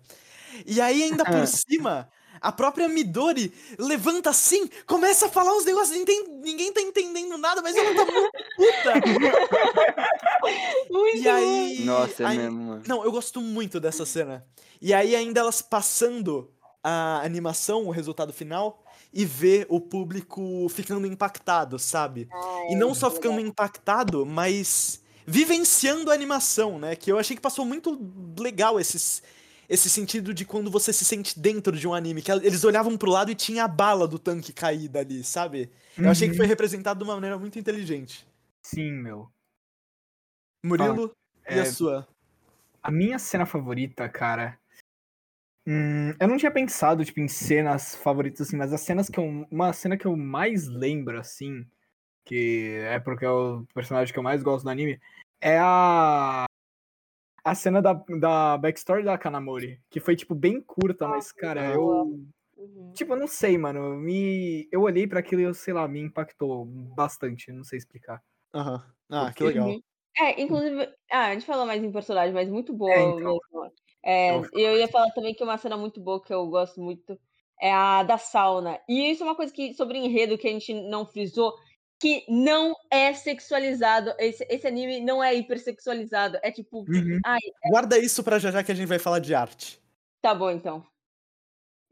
E 0.67 0.81
aí, 0.81 1.03
ainda 1.03 1.25
por 1.27 1.47
cima, 1.47 2.09
a 2.43 2.51
própria 2.53 2.89
Midori 2.89 3.53
levanta 3.79 4.31
assim, 4.31 4.69
começa 4.87 5.27
a 5.27 5.29
falar 5.29 5.55
uns 5.57 5.65
negócios, 5.65 5.97
ninguém, 5.97 6.29
ninguém 6.43 6.73
tá 6.73 6.81
entendendo 6.81 7.39
nada, 7.39 7.63
mas 7.63 7.77
ela 7.77 7.95
tá 7.95 8.05
muito 8.05 8.31
puta. 8.57 8.93
Muito 10.91 11.19
E 11.19 11.29
aí. 11.29 11.85
Nossa, 11.85 12.23
é 12.23 12.27
aí- 12.27 12.39
mesmo, 12.39 12.63
mano. 12.63 12.83
Não, 12.87 13.05
eu 13.05 13.13
gosto 13.13 13.41
muito 13.41 13.79
dessa 13.81 14.05
cena. 14.05 14.45
E 14.81 14.93
aí, 14.93 15.15
ainda 15.15 15.41
elas 15.41 15.63
passando 15.63 16.51
a 16.83 17.21
animação, 17.25 17.87
o 17.87 17.91
resultado 17.91 18.33
final, 18.33 18.85
e 19.13 19.25
ver 19.25 19.67
o 19.69 19.81
público 19.81 20.67
ficando 20.69 21.07
impactado, 21.07 21.79
sabe? 21.79 22.29
Ah, 22.33 22.67
E 22.71 22.75
é, 22.75 22.77
não 22.77 22.95
só 22.95 23.11
ficando 23.11 23.37
legal. 23.37 23.51
impactado, 23.51 24.27
mas 24.27 25.01
vivenciando 25.25 26.11
a 26.11 26.15
animação, 26.15 26.79
né? 26.79 26.97
Que 26.97 27.13
eu 27.13 27.19
achei 27.19 27.37
que 27.37 27.43
passou 27.43 27.65
muito 27.65 27.99
legal 28.39 28.81
esses, 28.81 29.23
esse 29.73 29.89
sentido 29.89 30.35
de 30.35 30.45
quando 30.45 30.71
você 30.71 30.93
se 30.93 31.05
sente 31.05 31.39
dentro 31.41 31.77
de 31.77 31.89
um 31.89 31.95
anime. 31.95 32.21
Que 32.21 32.31
eles 32.31 32.63
olhavam 32.63 32.97
pro 32.99 33.11
lado 33.11 33.31
e 33.31 33.35
tinha 33.35 33.65
a 33.65 33.69
bala 33.69 34.07
do 34.07 34.19
tanque 34.19 34.53
caída 34.53 35.01
ali, 35.01 35.25
sabe? 35.25 35.71
Eu 35.97 36.11
achei 36.11 36.29
que 36.29 36.33
Uhum. 36.35 36.37
foi 36.37 36.47
representado 36.47 36.99
de 36.99 37.05
uma 37.05 37.15
maneira 37.15 37.39
muito 37.39 37.59
inteligente. 37.59 38.27
Sim, 38.63 38.93
meu. 38.93 39.33
Murilo, 40.65 41.11
e 41.49 41.59
a 41.59 41.63
É, 41.63 41.65
sua? 41.65 42.07
A 42.83 42.91
minha 42.91 43.19
cena 43.19 43.47
favorita, 43.47 44.09
cara. 44.09 44.59
hum, 45.67 46.11
eu 46.21 46.29
não 46.29 46.37
tinha 46.37 46.51
pensado, 46.53 47.05
tipo, 47.05 47.21
em 47.21 47.29
cenas 47.29 47.95
favoritas, 47.95 48.47
assim, 48.47 48.57
mas 48.57 48.73
as 48.73 48.81
cenas 48.83 49.09
que 49.09 49.19
eu. 49.19 49.25
Uma 49.51 49.73
cena 49.73 49.97
que 49.97 50.07
eu 50.07 50.17
mais 50.17 50.69
lembro, 50.69 51.19
assim, 51.19 51.67
que 52.25 52.79
é 52.85 53.01
porque 53.01 53.25
é 53.25 53.31
o 53.31 53.65
personagem 53.75 54.13
que 54.13 54.19
eu 54.19 54.23
mais 54.23 54.43
gosto 54.43 54.65
do 54.65 54.71
anime, 54.71 55.01
é 55.41 55.59
a. 55.59 56.45
A 57.45 57.55
cena 57.55 57.83
da, 57.83 57.93
da 58.21 58.57
backstory 58.59 59.03
da 59.05 59.19
Kanamori, 59.19 59.81
que 59.91 59.99
foi, 60.01 60.15
tipo, 60.15 60.35
bem 60.35 60.61
curta, 60.61 61.09
mas, 61.09 61.33
cara, 61.33 61.73
eu. 61.73 61.83
Uhum. 62.57 62.93
Tipo, 62.95 63.15
eu 63.15 63.19
não 63.19 63.27
sei, 63.27 63.59
mano. 63.59 63.97
Me... 63.97 64.69
Eu 64.71 64.83
olhei 64.83 65.07
pra 65.07 65.19
aquilo 65.19 65.41
e 65.41 65.45
eu, 65.45 65.53
sei 65.55 65.75
lá, 65.75 65.89
me 65.89 66.01
impactou 66.01 66.65
bastante, 66.95 67.51
não 67.51 67.65
sei 67.65 67.79
explicar. 67.79 68.23
Aham. 68.55 68.85
Ah, 69.11 69.33
que 69.33 69.43
Porque- 69.43 69.45
legal. 69.59 69.69
Uhum. 69.69 69.81
É, 70.19 70.41
inclusive, 70.43 70.89
ah, 71.11 71.29
a 71.29 71.33
gente 71.33 71.47
falou 71.47 71.65
mais 71.67 71.83
em 71.83 71.91
personagem, 71.91 72.35
mas 72.35 72.49
muito 72.49 72.73
boa 72.75 72.93
É, 72.93 73.01
então. 73.03 73.17
mesmo. 73.53 73.73
É, 74.05 74.37
Eu 74.37 74.45
eu 74.53 74.77
ia 74.79 74.87
falar 74.89 75.11
também 75.13 75.35
que 75.35 75.43
uma 75.43 75.57
cena 75.57 75.77
muito 75.77 76.01
boa 76.01 76.23
que 76.23 76.33
eu 76.35 76.47
gosto 76.49 76.81
muito 76.83 77.19
é 77.61 77.73
a 77.73 78.03
da 78.03 78.19
sauna. 78.19 78.79
E 78.89 79.11
isso 79.11 79.23
é 79.23 79.27
uma 79.27 79.35
coisa 79.35 79.53
que 79.53 79.73
sobre 79.75 79.97
enredo 79.99 80.37
que 80.37 80.47
a 80.47 80.51
gente 80.51 80.75
não 80.75 81.07
frisou, 81.07 81.55
que 82.03 82.25
não 82.29 82.75
é 82.91 83.15
sexualizado. 83.15 84.13
Esse, 84.19 84.45
esse 84.51 84.67
anime 84.67 85.01
não 85.01 85.23
é 85.23 85.33
hipersexualizado. 85.37 86.37
É 86.43 86.51
tipo, 86.51 86.81
Uhum. 86.89 87.21
ai, 87.25 87.39
Guarda 87.71 87.97
isso 87.97 88.25
pra 88.25 88.41
já 88.41 88.51
já 88.51 88.65
que 88.65 88.73
a 88.73 88.75
gente 88.75 88.89
vai 88.89 88.99
falar 88.99 89.21
de 89.21 89.33
arte. 89.33 89.81
tá 90.21 90.35
bom 90.35 90.51
então. 90.51 90.85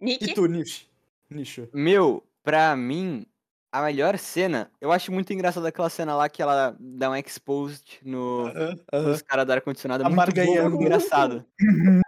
Nick? 0.01 0.25
E 0.25 0.35
tu? 0.35 0.49
Nicho. 0.49 1.69
Meu, 1.73 2.25
pra 2.43 2.75
mim, 2.75 3.25
a 3.71 3.83
melhor 3.83 4.19
cena, 4.19 4.69
eu 4.81 4.91
acho 4.91 5.13
muito 5.13 5.33
engraçada 5.33 5.69
aquela 5.69 5.89
cena 5.89 6.17
lá 6.17 6.29
que 6.29 6.43
ela 6.43 6.75
dá 6.81 7.09
um 7.11 7.15
exposed 7.15 8.01
no, 8.03 8.49
Aham, 8.49 8.77
aham. 8.93 9.09
nos 9.11 9.23
caras 9.23 9.47
do 9.47 9.53
ar-condicionado. 9.53 10.03
É 10.05 10.09
muito 10.09 10.35
bom, 10.35 10.63
muito 10.71 10.83
engraçado. 10.83 11.47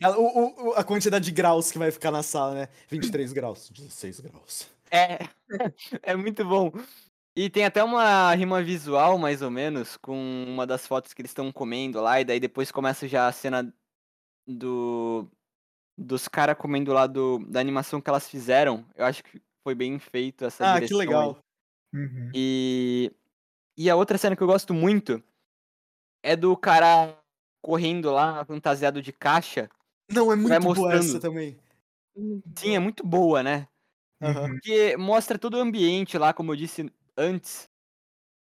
Ela- 0.00 0.16
o- 0.18 0.68
o- 0.68 0.72
a 0.74 0.84
quantidade 0.84 1.24
de 1.24 1.30
graus 1.32 1.72
que 1.72 1.78
vai 1.78 1.90
ficar 1.90 2.10
na 2.12 2.22
sala, 2.22 2.54
né? 2.54 2.68
23 2.88 3.32
graus, 3.32 3.68
16 3.70 4.20
graus. 4.20 4.68
É, 4.90 5.18
é 6.02 6.14
muito 6.16 6.44
bom. 6.44 6.70
E 7.38 7.50
tem 7.50 7.66
até 7.66 7.84
uma 7.84 8.34
rima 8.34 8.62
visual, 8.62 9.18
mais 9.18 9.42
ou 9.42 9.50
menos, 9.50 9.98
com 9.98 10.16
uma 10.48 10.66
das 10.66 10.86
fotos 10.86 11.12
que 11.12 11.20
eles 11.20 11.30
estão 11.30 11.52
comendo 11.52 12.00
lá, 12.00 12.18
e 12.18 12.24
daí 12.24 12.40
depois 12.40 12.72
começa 12.72 13.06
já 13.06 13.28
a 13.28 13.32
cena 13.32 13.72
do 14.46 15.28
dos 15.98 16.28
caras 16.28 16.56
comendo 16.58 16.92
lá 16.92 17.06
do, 17.06 17.38
da 17.48 17.60
animação 17.60 18.00
que 18.00 18.10
elas 18.10 18.28
fizeram. 18.28 18.86
Eu 18.96 19.06
acho 19.06 19.24
que 19.24 19.42
foi 19.64 19.74
bem 19.74 19.98
feito 19.98 20.44
essa 20.44 20.64
Ah, 20.64 20.80
que 20.80 20.86
direção 20.86 21.00
aí. 21.00 21.06
legal. 21.06 21.38
Uhum. 21.94 22.30
E, 22.34 23.12
e 23.76 23.90
a 23.90 23.96
outra 23.96 24.18
cena 24.18 24.36
que 24.36 24.42
eu 24.42 24.46
gosto 24.46 24.74
muito 24.74 25.22
é 26.22 26.36
do 26.36 26.56
cara 26.56 27.18
correndo 27.62 28.10
lá, 28.12 28.44
fantasiado 28.44 29.02
de 29.02 29.12
caixa. 29.12 29.68
Não, 30.10 30.32
é 30.32 30.36
muito 30.36 30.60
boa 30.74 30.94
essa 30.94 31.20
também. 31.20 31.56
Sim, 32.56 32.74
é 32.76 32.78
muito 32.78 33.06
boa, 33.06 33.42
né? 33.42 33.68
Aham. 34.22 34.48
Porque 34.50 34.96
mostra 34.96 35.38
todo 35.38 35.54
o 35.54 35.60
ambiente 35.60 36.18
lá, 36.18 36.32
como 36.32 36.52
eu 36.52 36.56
disse 36.56 36.90
antes. 37.16 37.68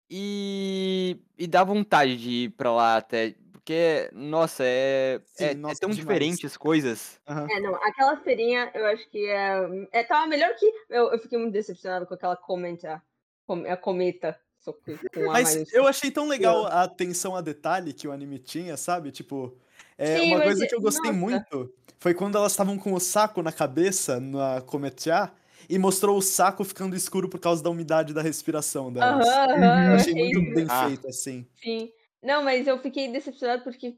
E, 0.09 1.19
e 1.37 1.47
dá 1.47 1.63
vontade 1.63 2.17
de 2.17 2.29
ir 2.29 2.49
pra 2.51 2.71
lá 2.71 2.97
até. 2.97 3.35
porque, 3.51 4.09
nossa, 4.13 4.63
é, 4.63 5.19
Sim, 5.25 5.43
é, 5.43 5.51
é 5.51 5.53
nossa, 5.55 5.79
tão 5.81 5.89
demais. 5.89 6.05
diferente 6.05 6.45
as 6.45 6.55
coisas. 6.55 7.19
Aham. 7.27 7.47
É, 7.51 7.59
não, 7.59 7.75
aquela 7.75 8.15
feirinha 8.17 8.71
eu 8.73 8.85
acho 8.85 9.09
que 9.09 9.25
é, 9.27 9.87
é 9.91 10.03
tava 10.03 10.25
melhor 10.27 10.53
que. 10.55 10.65
Eu, 10.89 11.11
eu 11.11 11.19
fiquei 11.19 11.37
muito 11.37 11.51
decepcionado 11.53 12.05
com 12.05 12.13
aquela 12.13 12.35
comenta. 12.37 13.01
com- 13.45 13.65
A 13.65 13.75
cometa. 13.75 14.39
Só 14.59 14.73
que 14.73 14.97
com 15.13 15.29
a 15.29 15.33
Mas 15.33 15.71
eu 15.73 15.87
achei 15.87 16.09
tão 16.09 16.27
legal 16.27 16.65
a 16.65 16.83
atenção 16.83 17.35
a 17.35 17.41
detalhe 17.41 17.93
que 17.93 18.07
o 18.07 18.11
anime 18.11 18.39
tinha, 18.39 18.75
sabe? 18.75 19.11
Tipo, 19.11 19.57
é, 19.97 20.17
Sim, 20.19 20.33
uma 20.33 20.41
coisa 20.41 20.63
é- 20.63 20.67
que 20.67 20.75
eu 20.75 20.81
gostei 20.81 21.11
nossa. 21.11 21.21
muito 21.21 21.73
foi 21.99 22.13
quando 22.13 22.37
elas 22.37 22.51
estavam 22.53 22.77
com 22.77 22.93
o 22.93 22.99
saco 22.99 23.41
na 23.41 23.51
cabeça, 23.51 24.19
na 24.19 24.61
Cometia, 24.61 25.31
e 25.69 25.77
mostrou 25.79 26.17
o 26.17 26.21
saco 26.21 26.63
ficando 26.63 26.95
escuro 26.95 27.29
por 27.29 27.39
causa 27.39 27.63
da 27.63 27.69
umidade 27.69 28.13
da 28.13 28.21
respiração. 28.21 28.91
Aham, 28.99 29.19
aham, 29.21 29.51
Uhum, 29.53 29.83
eu 29.87 29.93
achei 29.93 30.13
muito 30.15 30.41
isso. 30.41 30.51
bem 30.53 30.69
Ah. 30.69 30.89
feito, 30.89 31.07
assim. 31.07 31.47
Sim. 31.63 31.91
Não, 32.23 32.43
mas 32.43 32.67
eu 32.67 32.79
fiquei 32.81 33.11
decepcionado 33.11 33.63
porque 33.63 33.97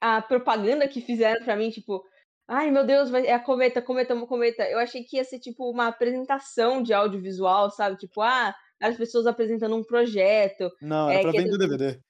a 0.00 0.22
propaganda 0.22 0.88
que 0.88 1.00
fizeram 1.02 1.44
pra 1.44 1.56
mim, 1.56 1.70
tipo, 1.70 2.04
ai 2.48 2.70
meu 2.70 2.86
Deus, 2.86 3.10
vai, 3.10 3.26
é 3.26 3.34
a 3.34 3.40
cometa, 3.40 3.82
cometa, 3.82 4.16
cometa. 4.26 4.64
Eu 4.70 4.78
achei 4.78 5.04
que 5.04 5.16
ia 5.18 5.24
ser 5.24 5.40
tipo 5.40 5.70
uma 5.70 5.88
apresentação 5.88 6.82
de 6.82 6.94
audiovisual, 6.94 7.70
sabe? 7.70 7.96
Tipo, 7.98 8.22
ah, 8.22 8.54
as 8.82 8.96
pessoas 8.96 9.26
apresentando 9.26 9.76
um 9.76 9.84
projeto. 9.84 10.70
Não, 10.80 11.10
era 11.10 11.20
É, 11.20 11.20
pra 11.20 11.32
que 11.32 11.36
vender 11.36 11.54
o 11.54 11.58
assim, 11.58 11.58
DVD. 11.58 12.00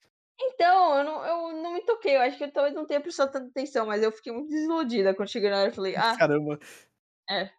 Então, 0.41 0.99
eu 0.99 1.05
não, 1.05 1.25
eu 1.27 1.63
não 1.63 1.75
me 1.75 1.83
toquei. 1.87 2.17
Eu 2.17 2.23
acho 2.23 2.39
que 2.39 2.45
eu 2.45 2.53
talvez 2.53 2.75
não 2.75 2.87
tenha 2.87 3.01
prestado 3.03 3.33
tanta 3.33 3.49
atenção, 3.51 3.87
mas 3.87 4.03
eu 4.03 4.13
fiquei 4.13 4.33
muito 4.33 4.51
desiludida 4.51 5.15
quando 5.15 5.31
cheguei 5.31 5.51
na 5.51 5.61
hora. 5.61 5.71
Eu 5.71 5.75
falei, 5.75 5.97
ah, 5.97 6.19
Caramba. 6.19 6.59
É. 7.29 7.51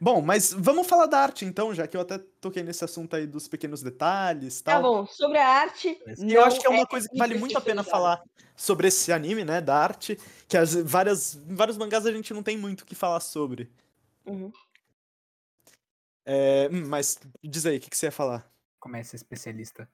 Bom, 0.00 0.20
mas 0.22 0.52
vamos 0.52 0.86
falar 0.86 1.06
da 1.06 1.18
arte 1.18 1.44
então, 1.44 1.74
já 1.74 1.86
que 1.86 1.96
eu 1.96 2.00
até 2.00 2.18
toquei 2.40 2.62
nesse 2.62 2.84
assunto 2.84 3.14
aí 3.14 3.26
dos 3.26 3.48
pequenos 3.48 3.82
detalhes 3.82 4.60
e 4.60 4.64
tá 4.64 4.72
tal. 4.72 4.82
bom. 4.82 5.06
Sobre 5.06 5.38
a 5.38 5.46
arte, 5.48 5.98
E 6.18 6.32
eu 6.32 6.44
acho 6.44 6.60
que 6.60 6.66
é 6.66 6.70
uma 6.70 6.86
coisa 6.86 7.08
que 7.08 7.16
vale 7.16 7.34
muito 7.34 7.56
a 7.56 7.60
pena 7.60 7.82
falar 7.84 8.22
sobre 8.56 8.88
esse 8.88 9.12
anime, 9.12 9.44
né, 9.44 9.60
da 9.60 9.76
arte, 9.76 10.18
que 10.48 10.56
as 10.56 10.74
várias, 10.74 11.34
em 11.36 11.54
vários 11.54 11.76
mangás 11.76 12.06
a 12.06 12.12
gente 12.12 12.32
não 12.32 12.42
tem 12.42 12.56
muito 12.56 12.82
o 12.82 12.86
que 12.86 12.94
falar 12.94 13.20
sobre. 13.20 13.70
Uhum. 14.26 14.52
É, 16.24 16.68
hum, 16.70 16.86
mas 16.88 17.18
diz 17.42 17.66
aí, 17.66 17.76
o 17.78 17.80
que, 17.80 17.90
que 17.90 17.96
você 17.96 18.06
ia 18.06 18.12
falar? 18.12 18.50
Começa 18.80 19.16
especialista. 19.16 19.88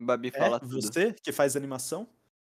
Babi 0.00 0.30
É, 0.34 0.38
fala 0.38 0.60
tudo. 0.60 0.80
você 0.80 1.12
que 1.14 1.32
faz 1.32 1.56
animação? 1.56 2.08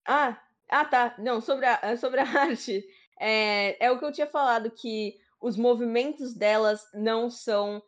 Ah, 0.06 0.42
ah, 0.70 0.86
tá. 0.86 1.16
Não, 1.18 1.42
sobre 1.42 1.66
a, 1.66 1.98
sobre 1.98 2.20
a 2.22 2.24
arte. 2.40 2.84
É, 3.20 3.86
é 3.86 3.92
o 3.92 4.00
que 4.00 4.06
eu 4.06 4.12
tinha 4.12 4.28
falado, 4.28 4.72
que 4.72 5.20
os 5.42 5.58
movimentos 5.58 6.34
delas 6.34 6.82
não 6.94 7.30
são 7.30 7.82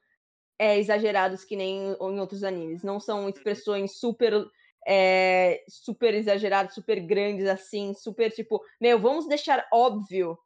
é, 0.59 0.77
exagerados 0.77 1.43
que 1.43 1.55
nem 1.55 1.93
em 1.93 2.19
outros 2.19 2.43
animes. 2.43 2.83
Não 2.83 2.99
são 2.99 3.27
expressões 3.29 3.99
super, 3.99 4.45
é, 4.87 5.63
super 5.67 6.13
exageradas, 6.13 6.73
super 6.75 6.99
grandes, 6.99 7.47
assim, 7.47 7.93
super 7.95 8.31
tipo, 8.31 8.61
meu, 8.79 8.99
vamos 8.99 9.27
deixar 9.27 9.67
óbvio 9.73 10.37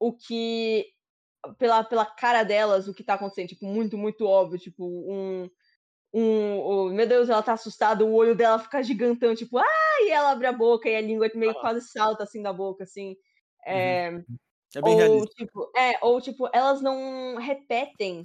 o 0.00 0.12
que. 0.12 0.86
Pela, 1.58 1.82
pela 1.84 2.06
cara 2.06 2.44
delas, 2.44 2.86
o 2.88 2.94
que 2.94 3.02
tá 3.04 3.14
acontecendo. 3.14 3.48
Tipo, 3.48 3.66
muito, 3.66 3.96
muito 3.98 4.26
óbvio. 4.26 4.58
Tipo, 4.58 4.84
um. 4.84 5.48
Um, 6.14 6.58
o- 6.60 6.90
meu 6.90 7.06
Deus, 7.06 7.30
ela 7.30 7.42
tá 7.42 7.54
assustada, 7.54 8.04
o 8.04 8.12
olho 8.14 8.34
dela 8.36 8.58
fica 8.58 8.82
gigantão, 8.82 9.34
tipo, 9.34 9.58
ah, 9.58 9.64
e 10.02 10.10
ela 10.10 10.32
abre 10.32 10.46
a 10.46 10.52
boca 10.52 10.88
e 10.88 10.94
a 10.94 11.00
língua 11.00 11.30
meio 11.34 11.54
quase 11.54 11.88
salta 11.88 12.24
assim 12.24 12.42
da 12.42 12.52
boca, 12.52 12.84
assim. 12.84 13.16
É, 13.66 14.22
É 14.74 14.82
bem 14.82 14.94
ou, 14.94 14.96
realista. 14.96 15.34
tipo, 15.34 15.70
é, 15.76 15.98
ou 16.04 16.20
tipo, 16.20 16.48
elas 16.54 16.80
não 16.82 17.36
repetem 17.36 18.22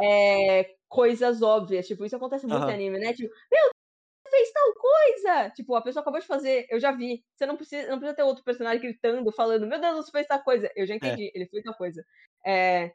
é, 0.00 0.74
coisas 0.88 1.42
óbvias. 1.42 1.86
Tipo, 1.86 2.04
isso 2.04 2.16
acontece 2.16 2.46
muito 2.46 2.64
Aham. 2.64 2.70
em 2.70 2.74
anime, 2.74 2.98
né? 2.98 3.12
Tipo, 3.14 3.30
meu, 3.52 3.62
você 4.24 4.30
fez 4.30 4.52
tal 4.52 4.74
coisa! 4.74 5.50
Tipo, 5.52 5.74
a 5.76 5.82
pessoa 5.82 6.02
acabou 6.02 6.20
de 6.20 6.26
fazer, 6.26 6.66
eu 6.70 6.80
já 6.80 6.92
vi. 6.92 7.24
Você 7.36 7.46
não 7.46 7.56
precisa, 7.56 7.88
não 7.90 7.98
precisa 7.98 8.16
ter 8.16 8.24
outro 8.24 8.44
personagem 8.44 8.80
gritando, 8.82 9.32
falando, 9.32 9.66
meu 9.66 9.80
Deus, 9.80 10.06
você 10.06 10.12
fez 10.12 10.26
tal 10.28 10.42
coisa. 10.44 10.70
Eu 10.76 10.86
já 10.86 10.94
entendi, 10.96 11.30
ele 11.34 11.46
fez 11.48 11.62
tal 11.64 11.74
coisa. 11.76 12.04
É, 12.46 12.92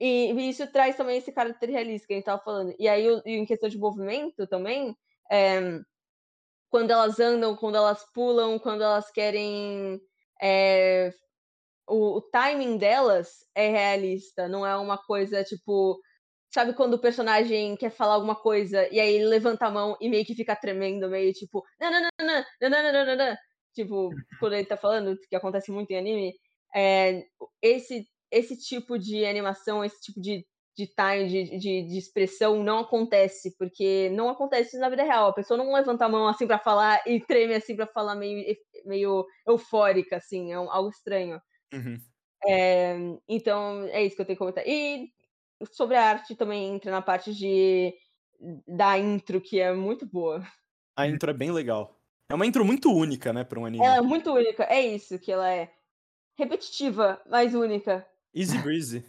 e, 0.00 0.32
e 0.32 0.50
isso 0.50 0.70
traz 0.72 0.96
também 0.96 1.18
esse 1.18 1.32
caráter 1.32 1.70
realista 1.70 2.06
que 2.08 2.14
a 2.14 2.16
gente 2.16 2.26
tava 2.26 2.42
falando. 2.42 2.74
E 2.78 2.88
aí, 2.88 3.08
o- 3.10 3.22
e 3.26 3.32
em 3.38 3.46
questão 3.46 3.68
de 3.68 3.78
movimento 3.78 4.46
também, 4.48 4.96
é, 5.30 5.80
quando 6.70 6.90
elas 6.90 7.18
andam, 7.20 7.56
quando 7.56 7.76
elas 7.76 8.04
pulam, 8.12 8.58
quando 8.58 8.82
elas 8.82 9.10
querem. 9.10 10.00
O, 11.88 12.18
o 12.18 12.22
timing 12.22 12.76
delas 12.78 13.28
é 13.54 13.68
realista, 13.70 14.48
não 14.48 14.66
é 14.66 14.76
uma 14.76 14.98
coisa 14.98 15.44
tipo. 15.44 16.00
Sabe 16.52 16.72
quando 16.74 16.94
o 16.94 16.98
personagem 17.00 17.76
quer 17.76 17.90
falar 17.90 18.14
alguma 18.14 18.34
coisa 18.34 18.88
e 18.90 18.98
aí 18.98 19.14
ele 19.16 19.26
levanta 19.26 19.66
a 19.66 19.70
mão 19.70 19.96
e 20.00 20.08
meio 20.08 20.24
que 20.24 20.34
fica 20.34 20.56
tremendo, 20.56 21.08
meio 21.10 21.32
tipo. 21.32 21.62
Não, 21.80 21.90
não, 21.90 22.00
não, 22.00 22.10
não, 22.26 22.44
não, 22.60 22.70
não, 22.70 22.82
não, 22.82 22.92
não, 22.92 23.06
não, 23.06 23.16
não. 23.30 23.36
Tipo, 23.74 24.10
quando 24.40 24.54
ele 24.54 24.64
tá 24.66 24.76
falando, 24.76 25.18
que 25.28 25.36
acontece 25.36 25.70
muito 25.70 25.90
em 25.90 25.98
anime, 25.98 26.32
é, 26.74 27.24
esse, 27.62 28.06
esse 28.30 28.56
tipo 28.58 28.98
de 28.98 29.24
animação, 29.26 29.84
esse 29.84 30.00
tipo 30.00 30.20
de, 30.20 30.46
de 30.76 30.86
time, 30.86 31.28
de, 31.28 31.58
de, 31.58 31.82
de 31.88 31.98
expressão 31.98 32.62
não 32.62 32.78
acontece, 32.80 33.54
porque 33.58 34.08
não 34.10 34.28
acontece 34.30 34.78
na 34.78 34.88
vida 34.88 35.02
real. 35.02 35.28
A 35.28 35.34
pessoa 35.34 35.58
não 35.58 35.72
levanta 35.72 36.04
a 36.06 36.08
mão 36.08 36.26
assim 36.28 36.46
pra 36.46 36.58
falar 36.58 37.02
e 37.06 37.20
treme 37.20 37.54
assim 37.54 37.76
pra 37.76 37.86
falar 37.86 38.14
meio, 38.14 38.56
meio 38.84 39.26
eufórica, 39.46 40.16
assim, 40.16 40.52
é 40.52 40.58
um- 40.58 40.70
algo 40.70 40.88
estranho. 40.90 41.40
Uhum. 41.72 42.00
É, 42.46 42.96
então, 43.28 43.84
é 43.84 44.04
isso 44.04 44.16
que 44.16 44.22
eu 44.22 44.26
tenho 44.26 44.36
que 44.36 44.38
comentar. 44.38 44.64
E 44.66 45.12
sobre 45.72 45.96
a 45.96 46.04
arte 46.04 46.34
também 46.34 46.74
entra 46.74 46.90
na 46.90 47.02
parte 47.02 47.34
de 47.34 47.94
da 48.66 48.96
intro, 48.96 49.40
que 49.40 49.58
é 49.58 49.72
muito 49.72 50.06
boa. 50.06 50.46
A 50.96 51.06
intro 51.08 51.30
é 51.30 51.34
bem 51.34 51.50
legal. 51.50 51.96
É 52.30 52.34
uma 52.34 52.46
intro 52.46 52.64
muito 52.64 52.92
única, 52.92 53.32
né, 53.32 53.42
pra 53.42 53.58
um 53.58 53.64
anime. 53.66 53.84
Ela 53.84 53.96
é 53.96 54.02
muito 54.02 54.32
única, 54.32 54.64
é 54.64 54.80
isso 54.80 55.18
que 55.18 55.32
ela 55.32 55.50
é. 55.50 55.72
Repetitiva, 56.36 57.20
mas 57.28 57.54
única. 57.54 58.06
Easy 58.34 58.58
Breezy. 58.58 59.04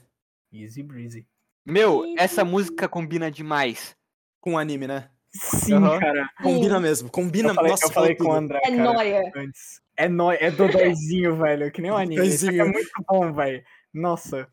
Easy 0.52 0.82
breezy. 0.82 1.28
Meu, 1.64 2.04
Ih, 2.06 2.16
essa 2.18 2.44
música 2.44 2.90
combina 2.90 3.30
demais. 3.30 3.96
Com 4.42 4.54
o 4.54 4.58
anime, 4.58 4.88
né? 4.88 5.12
Sim, 5.32 5.76
Aham. 5.76 6.00
cara. 6.00 6.30
Combina 6.42 6.80
mesmo, 6.80 7.10
combina. 7.12 7.50
Eu 7.50 7.56
falei, 7.56 7.72
Nossa, 7.72 7.86
eu 7.86 7.92
falei 7.92 8.16
com 8.16 8.30
o. 8.30 8.34
André, 8.34 8.60
É 8.64 8.72
cara, 8.72 8.94
nóia. 8.94 9.32
antes. 9.36 9.82
É 10.00 10.08
nóia, 10.08 10.38
é 10.40 10.50
dodóizinho, 10.50 11.36
velho. 11.36 11.70
Que 11.72 11.82
nem 11.82 11.92
o 11.92 11.96
anime. 11.96 12.26
Isso 12.28 12.50
é 12.50 12.64
muito 12.64 12.90
bom, 13.08 13.34
velho. 13.34 13.64
Nossa. 13.94 14.48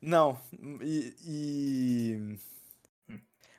Não, 0.00 0.38
e, 0.82 1.14
e- 1.26 2.36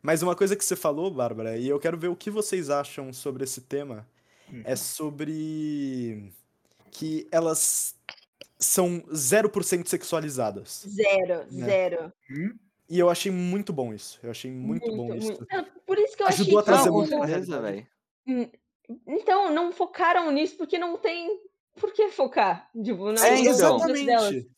Mas 0.03 0.21
uma 0.21 0.35
coisa 0.35 0.55
que 0.55 0.63
você 0.63 0.75
falou, 0.75 1.09
Bárbara, 1.09 1.57
e 1.57 1.67
eu 1.67 1.79
quero 1.79 1.97
ver 1.97 2.09
o 2.09 2.15
que 2.15 2.29
vocês 2.29 2.69
acham 2.69 3.11
sobre 3.11 3.43
esse 3.43 3.61
tema, 3.61 4.07
Hum. 4.53 4.61
é 4.63 4.75
sobre 4.75 6.31
que 6.91 7.27
elas 7.31 7.95
são 8.59 9.01
0% 9.11 9.87
sexualizadas. 9.89 10.85
Zero, 10.87 11.45
Né. 11.51 11.65
zero. 11.65 12.13
Hum? 12.29 12.53
E 12.87 12.99
eu 12.99 13.09
achei 13.09 13.31
muito 13.31 13.73
bom 13.73 13.91
isso. 13.91 14.19
Eu 14.21 14.29
achei 14.29 14.51
muito, 14.51 14.85
bom 14.95 15.11
isso. 15.15 15.25
muito. 15.29 15.45
É, 15.51 15.65
Por 15.87 15.97
isso 15.97 16.15
que 16.15 16.21
eu 16.21 16.27
Ajudou 16.27 16.59
a 16.59 16.61
achei 16.61 16.73
trazer 16.73 16.89
que. 16.89 16.95
muito 16.95 17.19
realidade. 17.23 17.87
velho. 18.27 18.51
Então, 19.07 19.51
não 19.51 19.71
focaram 19.71 20.31
nisso 20.31 20.55
porque 20.57 20.77
não 20.77 20.97
tem 20.97 21.39
por 21.79 21.91
que 21.93 22.09
focar. 22.09 22.69
Tipo, 22.83 23.11
não, 23.11 23.23
É, 23.23 23.43
gosto 23.43 23.57
delas. 23.57 23.81
Exatamente. 23.85 24.51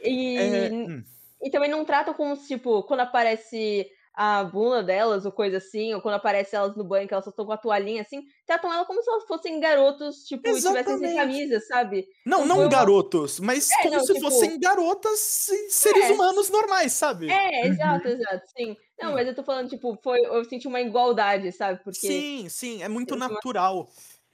E, 0.00 0.36
É, 0.36 0.70
hum. 0.72 1.04
e 1.42 1.50
também 1.50 1.70
não 1.70 1.84
tratam 1.84 2.14
como, 2.14 2.36
tipo, 2.36 2.82
quando 2.84 3.00
aparece 3.00 3.88
a 4.14 4.44
bunda 4.44 4.82
delas 4.82 5.24
ou 5.24 5.32
coisa 5.32 5.56
assim, 5.56 5.94
ou 5.94 6.00
quando 6.02 6.16
aparece 6.16 6.54
elas 6.54 6.76
no 6.76 6.84
banho, 6.84 7.08
que 7.08 7.14
elas 7.14 7.24
só 7.24 7.30
estão 7.30 7.46
com 7.46 7.52
a 7.52 7.56
toalhinha 7.56 8.02
assim, 8.02 8.22
tratam 8.46 8.72
ela 8.72 8.84
como 8.84 9.02
se 9.02 9.10
elas 9.10 9.24
fossem 9.26 9.58
garotos, 9.58 10.24
tipo, 10.24 10.46
e 10.46 10.50
estivessem 10.52 10.98
sem 10.98 11.08
Exatamente. 11.10 11.16
camisa, 11.16 11.60
sabe? 11.60 12.06
Não, 12.26 12.40
Não 12.40 12.46
não 12.46 12.58
uma- 12.60 12.68
garotos, 12.68 13.40
mas 13.40 13.70
É, 13.70 13.82
como 13.82 13.94
não, 13.94 14.04
se 14.04 14.12
tipo- 14.14 14.20
fossem 14.30 14.60
garotas 14.60 15.48
e 15.48 15.70
seres 15.70 16.04
É. 16.04 16.12
humanos 16.12 16.50
normais, 16.50 16.92
sabe? 16.92 17.30
É, 17.30 17.60
Uhum. 17.66 17.72
exato, 17.72 18.08
exato, 18.08 18.42
sim. 18.56 18.76
Não, 19.00 19.10
Hum. 19.10 19.14
mas 19.14 19.26
eu 19.28 19.34
tô 19.34 19.42
falando, 19.42 19.70
tipo, 19.70 19.98
foi, 20.02 20.20
eu 20.20 20.44
senti 20.44 20.68
uma 20.68 20.80
igualdade, 20.80 21.50
sabe? 21.52 21.82
Porque. 21.82 22.06
Sim, 22.06 22.46
sim, 22.50 22.82
é 22.82 22.88
muito 22.88 23.16
não- 23.16 23.28
natural. 23.28 23.88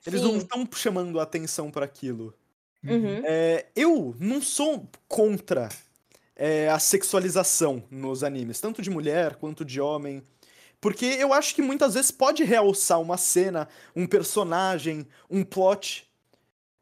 Eles 0.07 0.23
não 0.23 0.33
Sim. 0.33 0.39
estão 0.39 0.69
chamando 0.75 1.19
a 1.21 1.23
atenção 1.23 1.71
para 1.71 1.85
aquilo. 1.85 2.35
Uhum. 2.85 3.23
É, 3.25 3.67
eu 3.75 4.15
não 4.21 4.41
sou 4.41 4.89
contra 5.09 5.69
é, 6.39 6.69
a 6.69 6.79
sexualização 6.79 7.83
nos 7.91 8.23
animes, 8.23 8.61
tanto 8.61 8.81
de 8.81 8.89
mulher 8.89 9.35
quanto 9.35 9.65
de 9.65 9.81
homem. 9.81 10.23
Porque 10.81 11.05
eu 11.05 11.33
acho 11.33 11.53
que 11.57 11.61
muitas 11.61 11.95
vezes 11.95 12.13
pode 12.13 12.45
realçar 12.45 13.01
uma 13.01 13.17
cena, 13.17 13.69
um 13.97 14.07
personagem, 14.07 15.05
um 15.29 15.43
plot. 15.43 16.09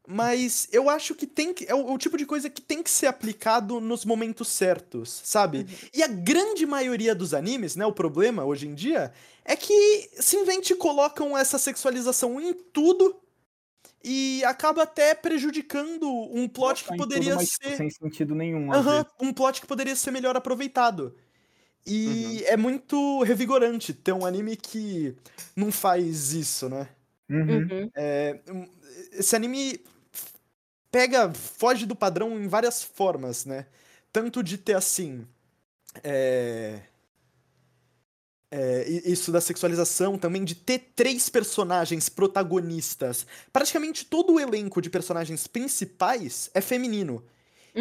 Mas 0.07 0.69
eu 0.71 0.89
acho 0.89 1.15
que 1.15 1.25
tem 1.25 1.53
que. 1.53 1.65
É 1.67 1.73
o, 1.73 1.93
o 1.93 1.97
tipo 1.97 2.15
de 2.15 2.25
coisa 2.25 2.49
que 2.49 2.61
tem 2.61 2.83
que 2.83 2.91
ser 2.91 3.07
aplicado 3.07 3.81
nos 3.81 4.05
momentos 4.05 4.47
certos, 4.47 5.21
sabe? 5.23 5.67
E 5.93 6.03
a 6.03 6.07
grande 6.07 6.65
maioria 6.65 7.15
dos 7.15 7.33
animes, 7.33 7.75
né? 7.75 7.85
O 7.85 7.91
problema 7.91 8.45
hoje 8.45 8.67
em 8.67 8.75
dia 8.75 9.11
é 9.43 9.55
que 9.55 10.09
simplesmente 10.19 10.75
colocam 10.75 11.35
essa 11.37 11.57
sexualização 11.57 12.39
em 12.39 12.53
tudo 12.53 13.19
e 14.03 14.43
acaba 14.45 14.83
até 14.83 15.13
prejudicando 15.15 16.09
um 16.31 16.47
plot 16.47 16.83
que 16.83 16.95
poderia 16.95 17.35
tipo, 17.37 17.63
ser. 17.63 17.77
Sem 17.77 17.89
sentido 17.89 18.35
nenhum. 18.35 18.71
vezes. 18.71 19.05
um 19.19 19.33
plot 19.33 19.61
que 19.61 19.67
poderia 19.67 19.95
ser 19.95 20.11
melhor 20.11 20.35
aproveitado. 20.35 21.15
E 21.85 22.43
é 22.45 22.57
muito 22.57 23.23
revigorante 23.23 23.93
ter 23.93 24.11
um 24.11 24.25
anime 24.25 24.57
que 24.57 25.15
não 25.55 25.71
faz 25.71 26.33
isso, 26.33 26.67
né? 26.67 26.89
Uhum. 27.29 27.59
Uhum. 27.59 27.91
É, 27.95 28.39
esse 29.13 29.35
anime 29.35 29.79
pega, 30.91 31.33
foge 31.33 31.85
do 31.85 31.95
padrão 31.95 32.37
em 32.39 32.47
várias 32.47 32.83
formas, 32.83 33.45
né? 33.45 33.67
Tanto 34.11 34.43
de 34.43 34.57
ter 34.57 34.75
assim. 34.75 35.25
É, 36.03 36.81
é, 38.51 38.85
isso 39.05 39.31
da 39.31 39.41
sexualização 39.41 40.17
também, 40.17 40.43
de 40.43 40.55
ter 40.55 40.79
três 40.95 41.29
personagens 41.29 42.09
protagonistas. 42.09 43.25
Praticamente 43.51 44.05
todo 44.05 44.33
o 44.33 44.39
elenco 44.39 44.81
de 44.81 44.89
personagens 44.89 45.47
principais 45.47 46.49
é 46.53 46.61
feminino. 46.61 47.23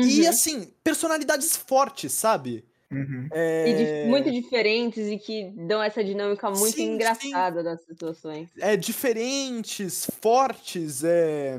E 0.01 0.22
Uhum. 0.22 0.28
assim, 0.28 0.72
personalidades 0.84 1.56
fortes, 1.56 2.12
sabe? 2.12 2.64
Uhum. 2.90 3.28
É, 3.32 3.68
E 4.05 4.09
muito 4.09 4.30
diferentes 4.30 5.06
e 5.09 5.18
que 5.18 5.51
dão 5.56 5.82
essa 5.82 6.05
dinâmica 6.05 6.51
muito 6.51 6.80
Sim, 6.80 6.94
sim. 7.20 7.34
engraçada 7.34 7.62
das 7.62 7.82
situações. 7.84 8.51
é, 8.59 8.76
diferentes, 8.76 10.06
fortes, 10.20 11.02
é. 11.05 11.59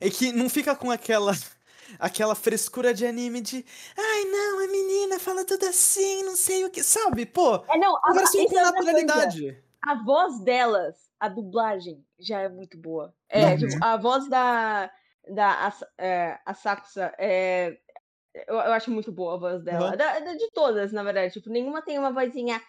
É 0.00 0.10
que 0.10 0.32
não 0.32 0.48
fica 0.48 0.74
com 0.76 0.90
aquela. 0.90 1.32
Aquela 1.98 2.34
frescura 2.34 2.92
de 2.92 3.06
anime 3.06 3.40
de. 3.40 3.64
Ai, 3.96 4.24
não, 4.24 4.64
a 4.64 4.68
menina 4.68 5.18
fala 5.18 5.44
tudo 5.44 5.64
assim, 5.66 6.22
não 6.24 6.36
sei 6.36 6.64
o 6.64 6.70
que. 6.70 6.82
Sabe? 6.82 7.26
Pô, 7.26 7.56
É, 7.68 7.78
não, 7.78 7.96
a, 7.96 8.00
conversam 8.08 8.40
isso 8.40 8.50
com 8.54 8.58
é 8.58 8.62
naturalidade. 8.62 9.64
A 9.82 10.02
voz 10.02 10.40
delas, 10.40 10.96
a 11.20 11.28
dublagem, 11.28 12.04
já 12.18 12.40
é 12.40 12.48
muito 12.48 12.76
boa. 12.76 13.14
É, 13.28 13.52
Uhum. 13.52 13.56
tipo, 13.58 13.84
a 13.84 13.96
voz 13.96 14.28
da, 14.28 14.90
da 15.28 15.66
As- 15.66 15.84
é, 15.98 16.38
Asakusa 16.44 17.14
é. 17.18 17.78
Eu, 18.34 18.54
eu 18.56 18.72
acho 18.72 18.90
muito 18.90 19.10
boa 19.10 19.34
a 19.34 19.38
voz 19.38 19.62
dela. 19.62 19.88
Aham. 19.88 19.96
Da- 19.96 20.18
da- 20.20 20.34
de 20.34 20.50
todas, 20.52 20.92
na 20.92 21.02
verdade. 21.02 21.32
Tipo, 21.32 21.48
nenhuma 21.50 21.80
tem 21.82 21.98
uma 21.98 22.12
vozinha, 22.12 22.60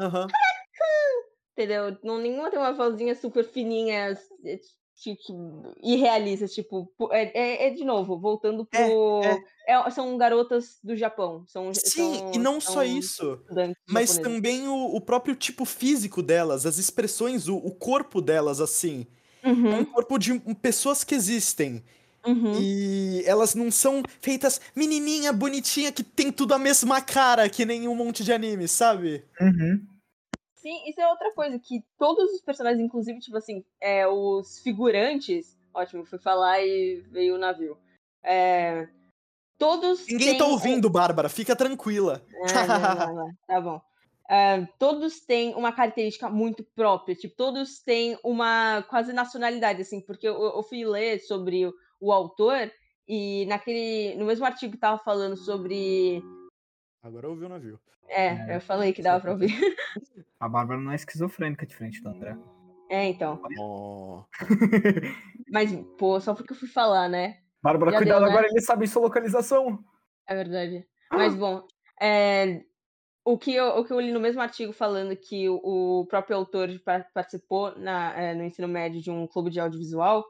Aham. 0.00 0.26
entendeu? 1.52 1.96
Não, 2.02 2.18
nenhuma 2.18 2.50
tem 2.50 2.58
uma 2.58 2.72
vozinha 2.72 3.14
super 3.14 3.44
fininha, 3.44 4.18
é, 4.94 5.16
tipo, 5.16 5.74
irrealista. 5.82 6.46
Tipo, 6.46 6.90
é, 7.12 7.38
é, 7.38 7.66
é 7.68 7.70
de 7.70 7.84
novo, 7.84 8.18
voltando 8.18 8.66
É, 8.72 8.86
pro. 8.86 9.42
é, 9.66 9.90
são 9.90 10.16
garotas 10.16 10.78
do 10.82 10.96
Japão. 10.96 11.44
São, 11.46 11.72
Sim, 11.74 12.18
são- 12.20 12.30
e 12.32 12.38
não 12.38 12.60
só 12.60 12.82
são 12.84 12.84
isso. 12.84 13.40
estudantes 13.40 13.82
Mas 13.88 14.10
japoneses. 14.10 14.22
também 14.22 14.68
o, 14.68 14.94
o 14.96 15.00
próprio 15.00 15.34
tipo 15.36 15.64
físico 15.64 16.22
delas, 16.22 16.64
as 16.66 16.78
expressões, 16.78 17.48
o, 17.48 17.56
o 17.56 17.74
corpo 17.74 18.20
delas, 18.22 18.60
assim. 18.60 19.06
É 19.68 19.76
um 19.76 19.84
Uhum, 19.84 19.84
corpo 19.84 20.18
de 20.18 20.32
um- 20.32 20.54
pessoas 20.54 21.04
que 21.04 21.14
existem. 21.14 21.84
uhum. 22.26 22.52
E 22.60 23.22
elas 23.26 23.54
não 23.54 23.70
são 23.70 24.02
feitas 24.20 24.60
menininha, 24.76 25.32
bonitinha, 25.32 25.92
que 25.92 26.02
tem 26.04 26.32
tudo 26.32 26.54
a 26.54 26.58
mesma 26.58 27.00
cara, 27.02 27.48
que 27.50 27.64
nem 27.66 27.88
um 27.88 27.94
monte 27.96 28.24
de 28.24 28.32
anime, 28.32 28.68
sabe? 28.68 29.24
Uhum. 29.40 29.86
Sim, 30.64 30.82
isso 30.88 30.98
é 30.98 31.06
outra 31.06 31.30
coisa, 31.32 31.58
que 31.58 31.84
todos 31.98 32.32
os 32.32 32.40
personagens, 32.40 32.82
inclusive, 32.82 33.20
tipo 33.20 33.36
assim, 33.36 33.62
é, 33.78 34.08
os 34.08 34.60
figurantes. 34.60 35.54
Ótimo, 35.74 36.06
fui 36.06 36.18
falar 36.18 36.62
e 36.62 37.04
veio 37.10 37.34
o 37.34 37.38
navio. 37.38 37.76
É, 38.22 38.88
todos. 39.58 40.06
Ninguém 40.06 40.28
têm 40.30 40.38
tá 40.38 40.46
ouvindo, 40.46 40.88
Bárbara, 40.88 41.28
fica 41.28 41.54
tranquila. 41.54 42.24
Ah, 42.48 42.66
não, 42.66 43.06
não, 43.06 43.14
não, 43.26 43.34
tá 43.46 43.60
bom. 43.60 43.80
É, 44.26 44.66
todos 44.78 45.20
têm 45.20 45.54
uma 45.54 45.70
característica 45.70 46.30
muito 46.30 46.64
própria, 46.74 47.14
tipo, 47.14 47.36
todos 47.36 47.80
têm 47.80 48.18
uma 48.24 48.82
quase 48.88 49.12
nacionalidade, 49.12 49.82
assim, 49.82 50.00
porque 50.00 50.26
eu, 50.26 50.42
eu 50.42 50.62
fui 50.62 50.82
ler 50.82 51.18
sobre 51.18 51.66
o, 51.66 51.74
o 52.00 52.10
autor 52.10 52.72
e 53.06 53.44
naquele. 53.50 54.16
No 54.16 54.24
mesmo 54.24 54.46
artigo 54.46 54.72
que 54.72 54.78
tava 54.78 54.96
falando 54.96 55.36
sobre. 55.36 56.22
Agora 57.04 57.28
ouviu 57.28 57.44
o 57.44 57.50
navio. 57.50 57.78
É, 58.08 58.56
eu 58.56 58.60
falei 58.62 58.94
que 58.94 59.02
dava 59.02 59.20
pra 59.20 59.32
ouvir. 59.32 59.50
A 60.40 60.48
Bárbara 60.48 60.80
não 60.80 60.90
é 60.90 60.94
esquizofrênica 60.94 61.66
diferente 61.66 62.02
do 62.02 62.08
André. 62.08 62.34
É, 62.90 63.04
então. 63.04 63.42
Oh. 63.58 64.24
Mas, 65.52 65.70
pô, 65.98 66.18
só 66.18 66.34
porque 66.34 66.54
eu 66.54 66.56
fui 66.56 66.68
falar, 66.68 67.10
né? 67.10 67.40
Bárbara, 67.62 67.92
Já 67.92 67.98
cuidado 67.98 68.20
deu, 68.20 68.26
né? 68.26 68.32
agora, 68.32 68.48
ele 68.48 68.60
sabe 68.62 68.86
sua 68.86 69.02
localização. 69.02 69.78
É 70.26 70.34
verdade. 70.34 70.86
Mas, 71.12 71.34
bom, 71.34 71.66
é, 72.00 72.62
o, 73.22 73.36
que 73.36 73.54
eu, 73.54 73.66
o 73.68 73.84
que 73.84 73.92
eu 73.92 74.00
li 74.00 74.10
no 74.10 74.20
mesmo 74.20 74.40
artigo 74.40 74.72
falando 74.72 75.14
que 75.14 75.46
o, 75.46 75.60
o 76.00 76.06
próprio 76.06 76.36
autor 76.38 76.70
pa- 76.82 77.06
participou 77.12 77.78
na, 77.78 78.18
é, 78.18 78.34
no 78.34 78.44
ensino 78.44 78.66
médio 78.66 79.02
de 79.02 79.10
um 79.10 79.26
clube 79.26 79.50
de 79.50 79.60
audiovisual, 79.60 80.24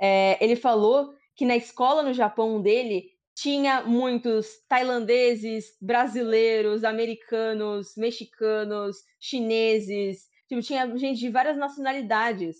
é, 0.00 0.42
ele 0.44 0.56
falou 0.56 1.14
que 1.36 1.46
na 1.46 1.56
escola 1.56 2.02
no 2.02 2.12
Japão 2.12 2.60
dele 2.60 3.10
tinha 3.36 3.82
muitos 3.84 4.48
tailandeses, 4.68 5.76
brasileiros, 5.80 6.84
americanos, 6.84 7.92
mexicanos, 7.96 8.96
chineses, 9.20 10.28
tipo, 10.48 10.62
tinha 10.62 10.86
gente 10.96 11.20
de 11.20 11.28
várias 11.30 11.56
nacionalidades. 11.58 12.56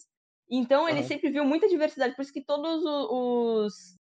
Então 0.50 0.88
ele 0.88 1.02
Aham. 1.02 1.04
sempre 1.04 1.30
viu 1.30 1.44
muita 1.44 1.68
diversidade, 1.68 2.14
por 2.14 2.22
isso 2.22 2.32
que 2.32 2.44
todos 2.44 2.82
os, 2.84 3.74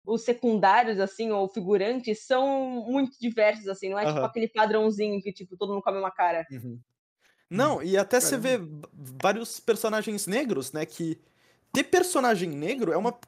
os 0.07 0.25
secundários, 0.25 0.99
assim, 0.99 1.31
ou 1.31 1.49
figurantes, 1.49 2.27
são 2.27 2.71
muito 2.89 3.19
diversos, 3.21 3.69
assim, 3.69 3.91
não 3.91 3.99
é 3.99 4.07
tipo 4.07 4.25
Aham. 4.25 4.27
aquele 4.27 4.49
padrãozinho 4.49 5.21
que, 5.23 5.33
tipo, 5.33 5.57
todo 5.59 5.73
mundo 5.75 5.83
come 5.83 5.99
uma 5.99 6.11
cara. 6.11 6.47
Uhum. 6.51 6.81
Não, 7.51 7.83
e 7.83 7.97
até 7.97 8.21
você 8.21 8.37
Caramba. 8.37 8.39
vê 8.39 8.59
v- 8.59 8.69
vários 8.93 9.61
personagens 9.61 10.27
negros, 10.27 10.73
né? 10.73 10.85
Que 10.85 11.21
ter 11.77 11.85
personagem 11.85 12.49
negro 12.49 12.91
é 12.93 12.97
uma, 12.97 13.19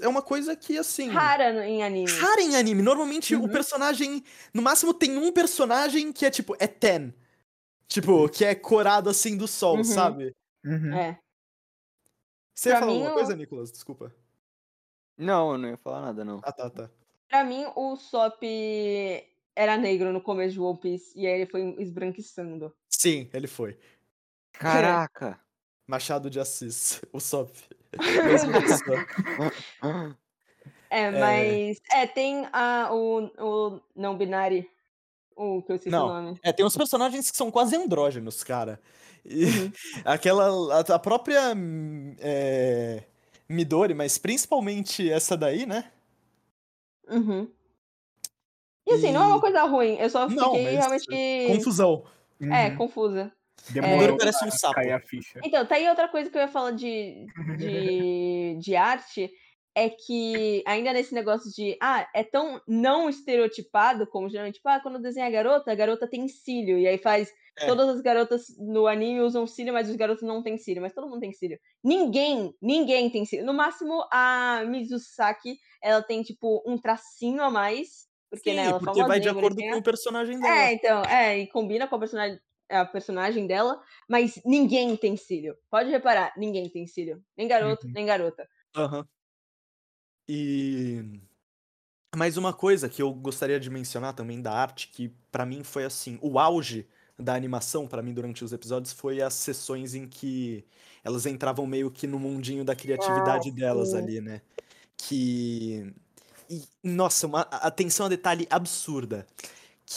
é 0.00 0.06
uma 0.08 0.20
coisa 0.20 0.54
que, 0.54 0.76
assim. 0.76 1.08
Rara 1.08 1.66
em 1.66 1.82
anime. 1.82 2.10
rara 2.10 2.42
em 2.42 2.54
anime. 2.56 2.82
Normalmente 2.82 3.34
o 3.34 3.42
Uhum. 3.42 3.48
personagem. 3.48 4.22
No 4.52 4.60
máximo 4.60 4.92
tem 4.92 5.16
um 5.16 5.32
personagem 5.32 6.12
que 6.12 6.26
é 6.26 6.30
tipo. 6.30 6.54
É 6.58 6.66
Ten. 6.66 7.14
Tipo, 7.88 8.28
que 8.28 8.44
é 8.44 8.54
corado 8.54 9.08
assim 9.08 9.36
do 9.36 9.48
sol, 9.48 9.76
Uhum. 9.78 9.84
sabe? 9.84 10.34
Uhum. 10.64 10.94
É. 10.94 11.18
Você 12.54 12.68
ia 12.68 12.74
Pra 12.76 12.80
falar 12.80 12.92
mim, 12.92 12.98
alguma 12.98 13.14
o- 13.14 13.18
coisa, 13.18 13.36
Nicolas? 13.36 13.70
Desculpa. 13.72 14.14
Não, 15.16 15.52
eu 15.52 15.58
não 15.58 15.68
ia 15.70 15.76
falar 15.76 16.00
nada, 16.02 16.24
não. 16.24 16.40
Ah, 16.42 16.52
tá, 16.52 16.68
tá. 16.70 16.90
Pra 17.28 17.42
mim, 17.44 17.64
o 17.74 17.96
Sop 17.96 18.42
era 19.56 19.76
negro 19.76 20.12
no 20.12 20.20
começo 20.20 20.52
de 20.54 20.60
One 20.60 20.78
Piece, 20.78 21.18
e 21.18 21.26
aí 21.26 21.40
ele 21.40 21.46
foi 21.50 21.62
esbranquiçando. 21.78 22.74
Sim, 22.90 23.28
ele 23.32 23.46
foi. 23.46 23.78
Caraca! 24.52 25.40
Machado 25.86 26.30
de 26.30 26.40
Assis, 26.40 27.00
o 27.12 27.20
Sop. 27.20 27.50
Pessoa. 27.96 29.06
É, 30.90 31.10
mas. 31.10 31.80
É, 31.92 32.06
tem 32.06 32.46
a, 32.52 32.90
o, 32.92 33.24
o 33.38 33.80
não 33.96 34.16
binário. 34.16 34.64
O 35.36 35.62
que 35.62 35.72
eu 35.72 35.76
esqueci 35.76 35.90
Não. 35.90 36.06
o 36.06 36.08
nome. 36.22 36.38
É, 36.44 36.52
tem 36.52 36.64
uns 36.64 36.76
personagens 36.76 37.28
que 37.30 37.36
são 37.36 37.50
quase 37.50 37.74
andrógenos, 37.76 38.44
cara. 38.44 38.80
E 39.24 39.44
Uhum. 39.46 39.72
aquela. 40.04 40.76
A, 40.76 40.80
a 40.94 40.98
própria. 40.98 41.40
é, 42.20 43.02
Midori, 43.48 43.92
mas 43.94 44.16
principalmente 44.16 45.10
essa 45.10 45.36
daí, 45.36 45.66
né? 45.66 45.90
Uhum. 47.08 47.50
E 48.86 48.92
assim, 48.92 49.12
não 49.12 49.22
é 49.22 49.26
uma 49.26 49.36
E- 49.38 49.40
coisa 49.40 49.62
ruim, 49.64 49.96
eu 49.98 50.08
só 50.10 50.28
Não, 50.28 50.52
fiquei 50.54 50.64
mas 50.78 51.06
realmente. 51.06 51.56
Confusão. 51.56 52.04
É, 52.40 52.68
Uhum. 52.68 52.76
confusa. 52.76 53.32
Demorou 53.70 53.98
Midori 53.98 54.18
parece 54.18 54.44
um 54.44 54.50
sapo. 54.50 54.74
cair 54.74 54.92
a 54.92 55.00
ficha. 55.00 55.40
Então, 55.44 55.64
tá 55.66 55.76
aí 55.76 55.88
outra 55.88 56.08
coisa 56.08 56.30
que 56.30 56.36
eu 56.36 56.42
ia 56.42 56.48
falar 56.48 56.72
de, 56.72 57.26
de, 57.58 58.56
de 58.60 58.76
arte, 58.76 59.30
é 59.74 59.88
que 59.88 60.62
ainda 60.66 60.92
nesse 60.92 61.12
negócio 61.14 61.50
de, 61.50 61.76
ah, 61.80 62.08
é 62.14 62.22
tão 62.22 62.60
não 62.66 63.08
estereotipado, 63.08 64.06
como 64.06 64.28
geralmente, 64.28 64.56
tipo, 64.56 64.68
ah, 64.68 64.80
quando 64.80 65.00
desenha 65.00 65.26
a 65.26 65.30
garota, 65.30 65.72
a 65.72 65.74
garota 65.74 66.08
tem 66.08 66.28
cílio, 66.28 66.78
e 66.78 66.86
aí 66.86 66.98
faz, 66.98 67.28
É. 67.58 67.66
todas 67.66 67.88
as 67.88 68.00
garotas 68.00 68.46
no 68.58 68.86
anime 68.86 69.20
usam 69.20 69.46
cílio, 69.46 69.72
mas 69.72 69.88
os 69.88 69.96
garotos 69.96 70.22
não 70.22 70.42
têm 70.42 70.58
cílio, 70.58 70.82
mas 70.82 70.92
todo 70.92 71.08
mundo 71.08 71.20
tem 71.20 71.32
cílio. 71.32 71.58
Ninguém, 71.82 72.54
ninguém 72.62 73.10
tem 73.10 73.24
cílio. 73.24 73.44
No 73.44 73.54
máximo, 73.54 74.06
a 74.12 74.62
Mizusaki, 74.66 75.56
ela 75.82 76.02
tem, 76.02 76.22
tipo, 76.22 76.62
um 76.66 76.78
tracinho 76.78 77.42
a 77.42 77.50
mais, 77.50 78.06
porque, 78.30 78.50
Sim, 78.50 78.56
né, 78.56 78.66
ela 78.66 78.76
é 78.76 78.80
porque 78.80 79.02
vai 79.04 79.20
de 79.20 79.28
acordo 79.28 79.56
com 79.60 79.76
o 79.76 79.82
personagem 79.82 80.38
dela. 80.40 80.56
É, 80.56 80.72
então, 80.72 81.02
é, 81.04 81.38
e 81.38 81.46
combina 81.48 81.86
com 81.86 81.94
a 81.96 81.98
personagem, 81.98 82.38
a 82.70 82.84
personagem 82.84 83.46
dela, 83.46 83.80
mas 84.08 84.40
ninguém 84.44 84.96
tem 84.96 85.16
cílio. 85.16 85.56
Pode 85.70 85.90
reparar, 85.90 86.32
ninguém 86.36 86.68
tem 86.68 86.86
cílio. 86.86 87.22
Nem 87.36 87.48
garoto, 87.48 87.84
Uhum. 87.84 87.94
nem 87.94 88.06
garota. 88.06 88.48
Aham. 88.76 89.08
E 90.28 91.20
mais 92.16 92.36
uma 92.36 92.52
coisa 92.52 92.88
que 92.88 93.02
eu 93.02 93.12
gostaria 93.12 93.58
de 93.60 93.70
mencionar 93.70 94.14
também 94.14 94.40
da 94.40 94.52
arte, 94.52 94.88
que 94.88 95.10
pra 95.32 95.44
mim 95.44 95.64
foi 95.64 95.84
assim, 95.84 96.18
o 96.22 96.38
auge 96.38 96.88
da 97.18 97.34
animação 97.34 97.86
pra 97.86 98.02
mim 98.02 98.14
durante 98.14 98.44
os 98.44 98.52
episódios 98.52 98.92
foi 98.92 99.20
as 99.22 99.34
sessões 99.34 99.94
em 99.94 100.06
que 100.08 100.64
elas 101.04 101.26
entravam 101.26 101.66
meio 101.66 101.90
que 101.90 102.06
no 102.06 102.18
mundinho 102.18 102.64
da 102.64 102.74
criatividade 102.76 103.50
delas 103.52 103.92
sim. 103.92 103.94
ali, 103.94 104.20
né? 104.20 104.42
Que 104.98 105.94
e, 106.50 106.62
nossa, 106.84 107.26
uma 107.26 107.42
atenção 107.42 108.06
a 108.06 108.08
detalhe 108.10 108.46
absurda, 108.50 109.26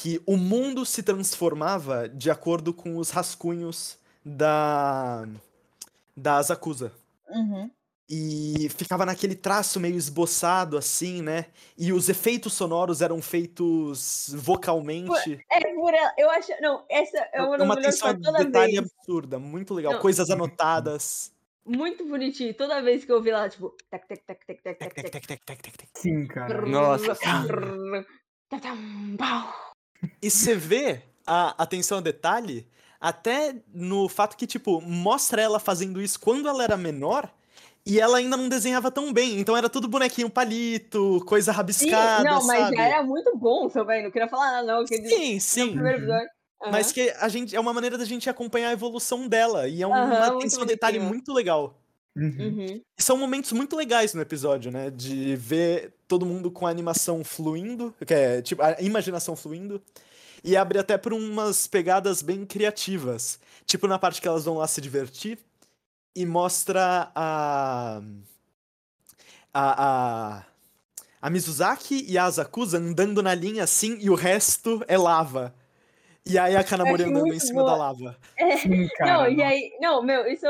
que 0.01 0.21
o 0.25 0.37
mundo 0.37 0.85
se 0.85 1.01
transformava 1.03 2.07
de 2.09 2.29
acordo 2.29 2.73
com 2.73 2.97
os 2.97 3.09
rascunhos 3.09 3.97
da 4.23 5.27
da 6.15 6.37
Asakusa. 6.37 6.91
E 8.09 8.69
ficava 8.69 9.05
naquele 9.05 9.35
traço 9.35 9.81
meio 9.81 9.95
esboçado, 9.97 10.77
assim, 10.77 11.21
né? 11.21 11.47
E 11.77 11.91
os 11.91 12.07
efeitos 12.07 12.53
sonoros 12.53 13.01
eram 13.01 13.21
feitos 13.21 14.33
vocalmente. 14.33 15.43
É, 15.51 15.73
por 15.75 15.93
ela. 15.93 16.13
Eu 16.17 16.29
acho. 16.29 16.49
Não, 16.61 16.85
essa 16.89 17.17
é 17.33 17.41
uma 17.41 17.57
É 17.57 17.63
uma 17.63 17.73
atenção 17.73 18.07
partes 18.07 18.23
toda 18.23 18.45
detalhe 18.45 18.79
vez. 18.79 18.85
absurda, 18.85 19.37
muito 19.37 19.73
legal. 19.73 19.93
Não. 19.93 19.99
Coisas 19.99 20.29
anotadas. 20.29 21.33
Muito 21.65 22.05
bonitinho. 22.07 22.53
Toda 22.53 22.81
vez 22.81 23.03
que 23.03 23.11
eu 23.11 23.21
vi 23.21 23.31
lá, 23.31 23.49
tipo. 23.49 23.75
Tac, 23.91 24.07
tac, 24.07 24.23
tac, 24.25 24.45
tac, 24.45 24.61
tac, 24.63 24.77
Tec, 24.79 24.93
tac, 24.95 24.95
tec, 24.95 25.11
tac. 25.11 25.27
tec, 25.27 25.43
tec, 25.45 25.61
tec, 25.61 25.77
tec. 25.77 25.89
Sim, 25.95 26.27
cara. 26.27 26.65
Nossa, 26.65 27.13
sim. 27.13 27.25
E 30.21 30.29
você 30.29 30.55
vê 30.55 31.01
a 31.25 31.61
atenção 31.61 31.97
a 31.97 32.01
detalhe 32.01 32.67
até 32.99 33.55
no 33.73 34.09
fato 34.09 34.35
que, 34.35 34.47
tipo, 34.47 34.81
mostra 34.81 35.41
ela 35.41 35.59
fazendo 35.59 36.01
isso 36.01 36.19
quando 36.19 36.47
ela 36.47 36.63
era 36.63 36.77
menor 36.77 37.31
e 37.85 37.99
ela 37.99 38.17
ainda 38.17 38.35
não 38.35 38.49
desenhava 38.49 38.91
tão 38.91 39.13
bem. 39.13 39.39
Então 39.39 39.55
era 39.55 39.69
tudo 39.69 39.87
bonequinho 39.87 40.29
palito, 40.29 41.23
coisa 41.25 41.51
Sim, 41.51 41.57
rabiscada, 41.57 42.29
não, 42.29 42.45
mas 42.45 42.59
sabe? 42.59 42.75
já 42.75 42.83
era 42.83 43.03
muito 43.03 43.35
bom 43.37 43.69
também. 43.69 44.03
Não 44.03 44.11
queria 44.11 44.27
falar 44.27 44.51
nada, 44.51 44.67
não. 44.67 44.85
Sim, 44.85 45.39
sim. 45.39 45.71
primeiro 45.71 45.99
episódio. 45.99 46.29
Mas 46.71 46.91
que 46.91 47.13
a 47.19 47.29
gente 47.29 47.55
é 47.55 47.59
uma 47.59 47.71
maneira 47.71 47.97
da 47.97 48.05
gente 48.05 48.29
acompanhar 48.29 48.69
a 48.69 48.73
evolução 48.73 49.27
dela 49.27 49.67
e 49.67 49.81
é 49.81 49.87
uma 49.87 50.05
muito 50.05 50.37
atenção 50.37 50.63
a 50.63 50.65
detalhe 50.65 50.99
muito 50.99 51.31
legal. 51.31 51.79
Uhum. 52.17 52.35
Uhum. 52.39 52.81
E 52.97 53.03
são 53.03 53.15
momentos 53.15 53.51
muito 53.51 53.75
legais 53.75 54.13
no 54.15 54.21
episódio, 54.21 54.71
né? 54.71 54.89
De 54.89 55.35
ver 55.35 55.93
todo 56.07 56.25
mundo 56.25 56.49
com 56.49 56.65
a 56.65 56.69
animação 56.71 57.23
fluindo, 57.23 57.93
que 58.05 58.13
é 58.13 58.41
tipo 58.41 58.61
a 58.63 58.81
imaginação 58.81 59.35
fluindo, 59.35 59.79
e 60.43 60.57
abre 60.57 60.79
até 60.79 60.97
por 60.97 61.13
umas 61.13 61.67
pegadas 61.67 62.23
bem 62.23 62.45
criativas. 62.45 63.39
Tipo 63.65 63.87
na 63.87 63.99
parte 63.99 64.19
que 64.19 64.27
elas 64.27 64.45
vão 64.45 64.57
lá 64.57 64.67
se 64.67 64.81
divertir 64.81 65.37
e 66.15 66.25
mostra 66.25 67.11
a. 67.13 68.01
A. 69.53 70.39
A, 70.39 70.43
a 71.19 71.29
Mizuzaki 71.29 72.05
e 72.07 72.17
a 72.17 72.25
Asakusa 72.25 72.77
andando 72.77 73.21
na 73.21 73.33
linha 73.33 73.63
assim 73.63 73.97
e 73.99 74.09
o 74.09 74.15
resto 74.15 74.83
é 74.87 74.97
lava. 74.97 75.53
E 76.25 76.37
aí 76.37 76.55
a 76.55 76.63
Kanamori 76.63 77.03
andando 77.03 77.33
em 77.33 77.39
cima 77.39 77.61
boa. 77.61 77.71
da 77.71 77.77
lava. 77.77 78.17
É, 78.37 78.57
Sim, 78.57 78.87
cara. 78.97 79.13
não, 79.13 79.27
e 79.29 79.35
nossa. 79.37 79.49
aí. 79.49 79.77
Não, 79.79 80.03
meu, 80.03 80.27
isso. 80.27 80.45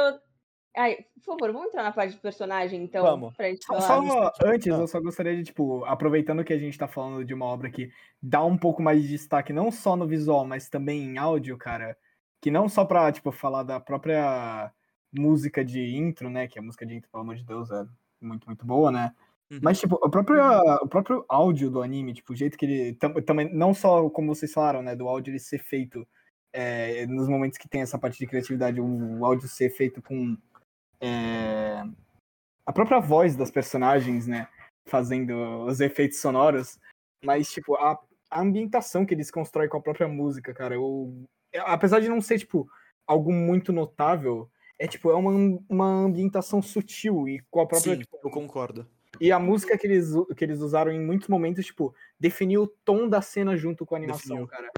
Ai, 0.78 0.98
por 1.16 1.24
favor, 1.38 1.52
vamos 1.52 1.70
entrar 1.70 1.84
na 1.84 1.91
parte 1.91 2.14
de 2.14 2.20
personagem, 2.22 2.84
então. 2.84 3.04
Vamos. 3.04 3.36
Pra 3.36 3.49
gente 3.49 3.66
Só, 3.66 3.82
falar. 3.82 4.08
só 4.08 4.32
antes, 4.45 4.72
Ah. 4.74 4.78
eu 4.78 4.88
só 4.88 4.99
gostaria 5.02 5.36
de, 5.36 5.44
tipo, 5.44 5.84
aproveitando 5.86 6.44
que 6.44 6.54
a 6.54 6.58
gente 6.58 6.78
tá 6.78 6.88
falando 6.88 7.26
de 7.26 7.34
uma 7.34 7.45
obra 7.45 7.70
que 7.72 7.91
dá 8.22 8.44
um 8.45 8.58
pouco 8.58 8.82
mais 8.82 9.02
de 9.02 9.08
destaque, 9.10 9.52
não 9.52 9.72
só 9.72 9.95
no 9.95 10.06
visual, 10.08 10.45
mas 10.45 10.70
também 10.70 11.02
em 11.04 11.18
áudio, 11.18 11.58
cara. 11.58 11.98
Que 12.41 12.52
não 12.52 12.70
só 12.70 12.86
pra, 12.86 13.12
tipo, 13.12 13.32
falar 13.32 13.64
da 13.64 13.80
própria 13.80 14.72
música 15.12 15.66
de 15.66 15.95
intro, 15.95 16.30
né? 16.30 16.48
Que 16.48 16.60
a 16.60 16.62
música 16.62 16.86
de 16.86 16.95
intro, 16.95 17.10
pelo 17.10 17.24
amor 17.24 17.36
de 17.36 17.44
Deus, 17.44 17.72
é 17.72 17.84
muito, 18.22 18.45
muito 18.45 18.66
boa, 18.66 18.91
né? 18.91 19.12
Uhum. 19.52 19.60
Mas, 19.64 19.80
tipo, 19.80 19.95
o 19.95 20.10
próprio, 20.10 20.38
o 20.84 20.88
próprio 20.88 21.26
áudio 21.28 21.72
do 21.72 21.82
anime, 21.82 22.14
tipo, 22.14 22.34
o 22.34 22.36
jeito 22.36 22.58
que 22.58 22.66
ele. 22.66 22.94
tam- 22.95 23.14
Também, 23.22 23.52
não 23.54 23.74
só 23.74 24.08
como 24.10 24.36
vocês 24.36 24.54
falaram, 24.54 24.84
né? 24.84 24.95
Do 24.95 25.08
áudio 25.08 25.32
ele 25.32 25.40
ser 25.40 25.58
feito 25.60 26.06
é, 26.54 27.06
nos 27.08 27.28
momentos 27.28 27.58
que 27.58 27.68
tem 27.68 27.82
essa 27.82 27.98
parte 27.99 28.18
de 28.20 28.26
criatividade, 28.28 28.80
o 28.82 29.26
áudio 29.26 29.48
ser 29.48 29.70
feito 29.72 30.02
com. 30.02 30.38
É, 31.02 31.84
a 32.65 32.74
própria 32.74 32.99
voz 32.99 33.36
das 33.36 33.52
personagens, 33.52 34.28
né? 34.28 34.48
Fazendo 34.88 35.65
os 35.65 35.80
efeitos 35.80 36.19
sonoros. 36.19 36.80
Mas, 37.24 37.52
tipo, 37.52 37.76
a, 37.76 37.99
a 38.30 38.41
ambientação 38.41 39.06
que 39.06 39.14
eles 39.14 39.32
constroem 39.32 39.69
com 39.69 39.78
a 39.78 39.82
própria 39.82 40.07
música, 40.07 40.53
cara, 40.53 40.76
eu. 40.76 41.26
Apesar 41.65 41.99
de 41.99 42.10
não 42.10 42.22
ser, 42.22 42.40
tipo, 42.40 42.69
algo 43.06 43.32
muito 43.32 43.72
notável, 43.72 44.49
é 44.78 44.88
tipo, 44.88 45.10
é 45.10 45.15
uma, 45.15 45.60
uma 45.68 45.88
ambientação 46.06 46.61
sutil 46.61 47.28
e 47.28 47.41
com 47.49 47.61
a 47.61 47.65
própria. 47.68 47.95
Sim, 47.95 48.02
tipo, 48.02 48.19
eu 48.24 48.30
concordo. 48.30 48.88
e 49.19 49.32
a 49.32 49.40
música 49.40 49.78
que 49.78 49.88
eles, 49.88 50.11
que 50.36 50.44
eles 50.44 50.60
usaram 50.60 50.91
em 50.91 51.03
muitos 51.03 51.28
momentos, 51.28 51.65
tipo, 51.65 51.95
definiu 52.19 52.64
o 52.64 52.68
tom 52.68 53.07
da 53.10 53.22
cena 53.22 53.57
junto 53.57 53.86
com 53.86 53.95
a 53.95 53.98
animação, 53.98 54.45
Definiu. 54.45 54.48
cara. 54.48 54.72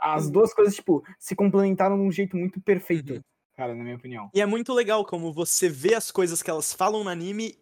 As 0.00 0.30
duas 0.30 0.54
coisas, 0.54 0.74
tipo, 0.74 1.04
se 1.18 1.36
complementaram 1.36 1.96
de 1.96 2.02
um 2.02 2.10
jeito 2.10 2.36
muito 2.36 2.58
perfeito, 2.60 3.12
Uhum. 3.14 3.22
Cara, 3.56 3.74
na 3.74 3.82
minha 3.82 3.96
opinião. 3.96 4.30
E 4.34 4.40
é 4.40 4.46
muito 4.46 4.72
legal 4.72 5.04
como 5.04 5.32
você 5.32 5.68
vê 5.68 5.94
as 5.94 6.10
coisas 6.10 6.42
que 6.42 6.50
elas 6.50 6.72
falam 6.72 7.04
no 7.04 7.10
anime 7.10 7.56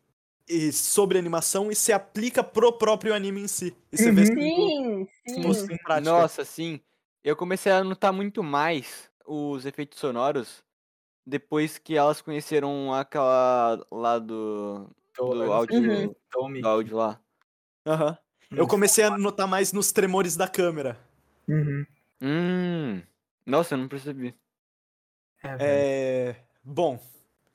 e 0.49 0.73
sobre 0.73 1.19
animação 1.19 1.71
e 1.71 1.75
se 1.77 1.93
aplica 1.93 2.43
pro 2.43 2.73
próprio 2.73 3.15
anime 3.15 3.43
em 3.43 3.49
si. 3.49 3.77
E 3.93 3.97
você 3.99 4.11
vê 4.11 4.23
Uhum. 4.23 5.07
sendo 5.27 5.53
Sim, 5.53 5.55
sim. 5.55 5.75
em 5.75 5.79
prática. 5.79 6.11
Nossa, 6.11 6.45
sim. 6.45 6.81
Eu 7.23 7.37
comecei 7.37 7.71
a 7.71 7.85
notar 7.85 8.13
muito 8.13 8.43
mais 8.43 9.11
os 9.27 9.65
efeitos 9.67 9.99
sonoros 9.99 10.65
depois 11.27 11.79
que 11.79 11.97
elas 11.97 12.23
conheceram 12.23 12.93
aquela 12.95 13.85
lá 13.93 14.19
do, 14.19 14.91
do 15.19 15.45
eu 15.45 15.53
áudio, 15.53 15.81
Uhum. 15.81 16.15
Do 16.61 16.69
áudio 16.69 16.97
lá. 16.97 17.21
Aham. 17.87 18.19
Eu 18.55 18.67
comecei 18.67 19.05
a 19.05 19.17
notar 19.19 19.49
mais 19.49 19.73
nos 19.73 19.93
tremores 19.93 20.37
da 20.37 20.49
câmera. 20.49 20.99
Uhum. 21.49 21.85
Hum. 22.21 23.03
Nossa, 23.47 23.75
eu 23.75 23.79
não 23.79 23.89
percebi. 23.89 24.35
É. 25.43 25.57
É. 25.61 26.37
Bom, 26.65 26.99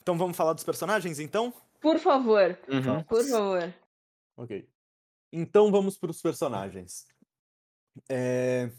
então 0.01 0.17
vamos 0.17 0.35
falar 0.35 0.53
dos 0.53 0.63
personagens 0.63 1.19
então? 1.19 1.53
Por 1.79 1.99
favor, 1.99 2.57
Uhum. 2.67 3.03
por 3.03 3.23
favor. 3.23 3.73
Ok. 4.35 4.67
Então 5.31 5.71
vamos 5.71 5.97
pros 5.97 6.21
personagens. 6.21 7.05
É... 8.09 8.69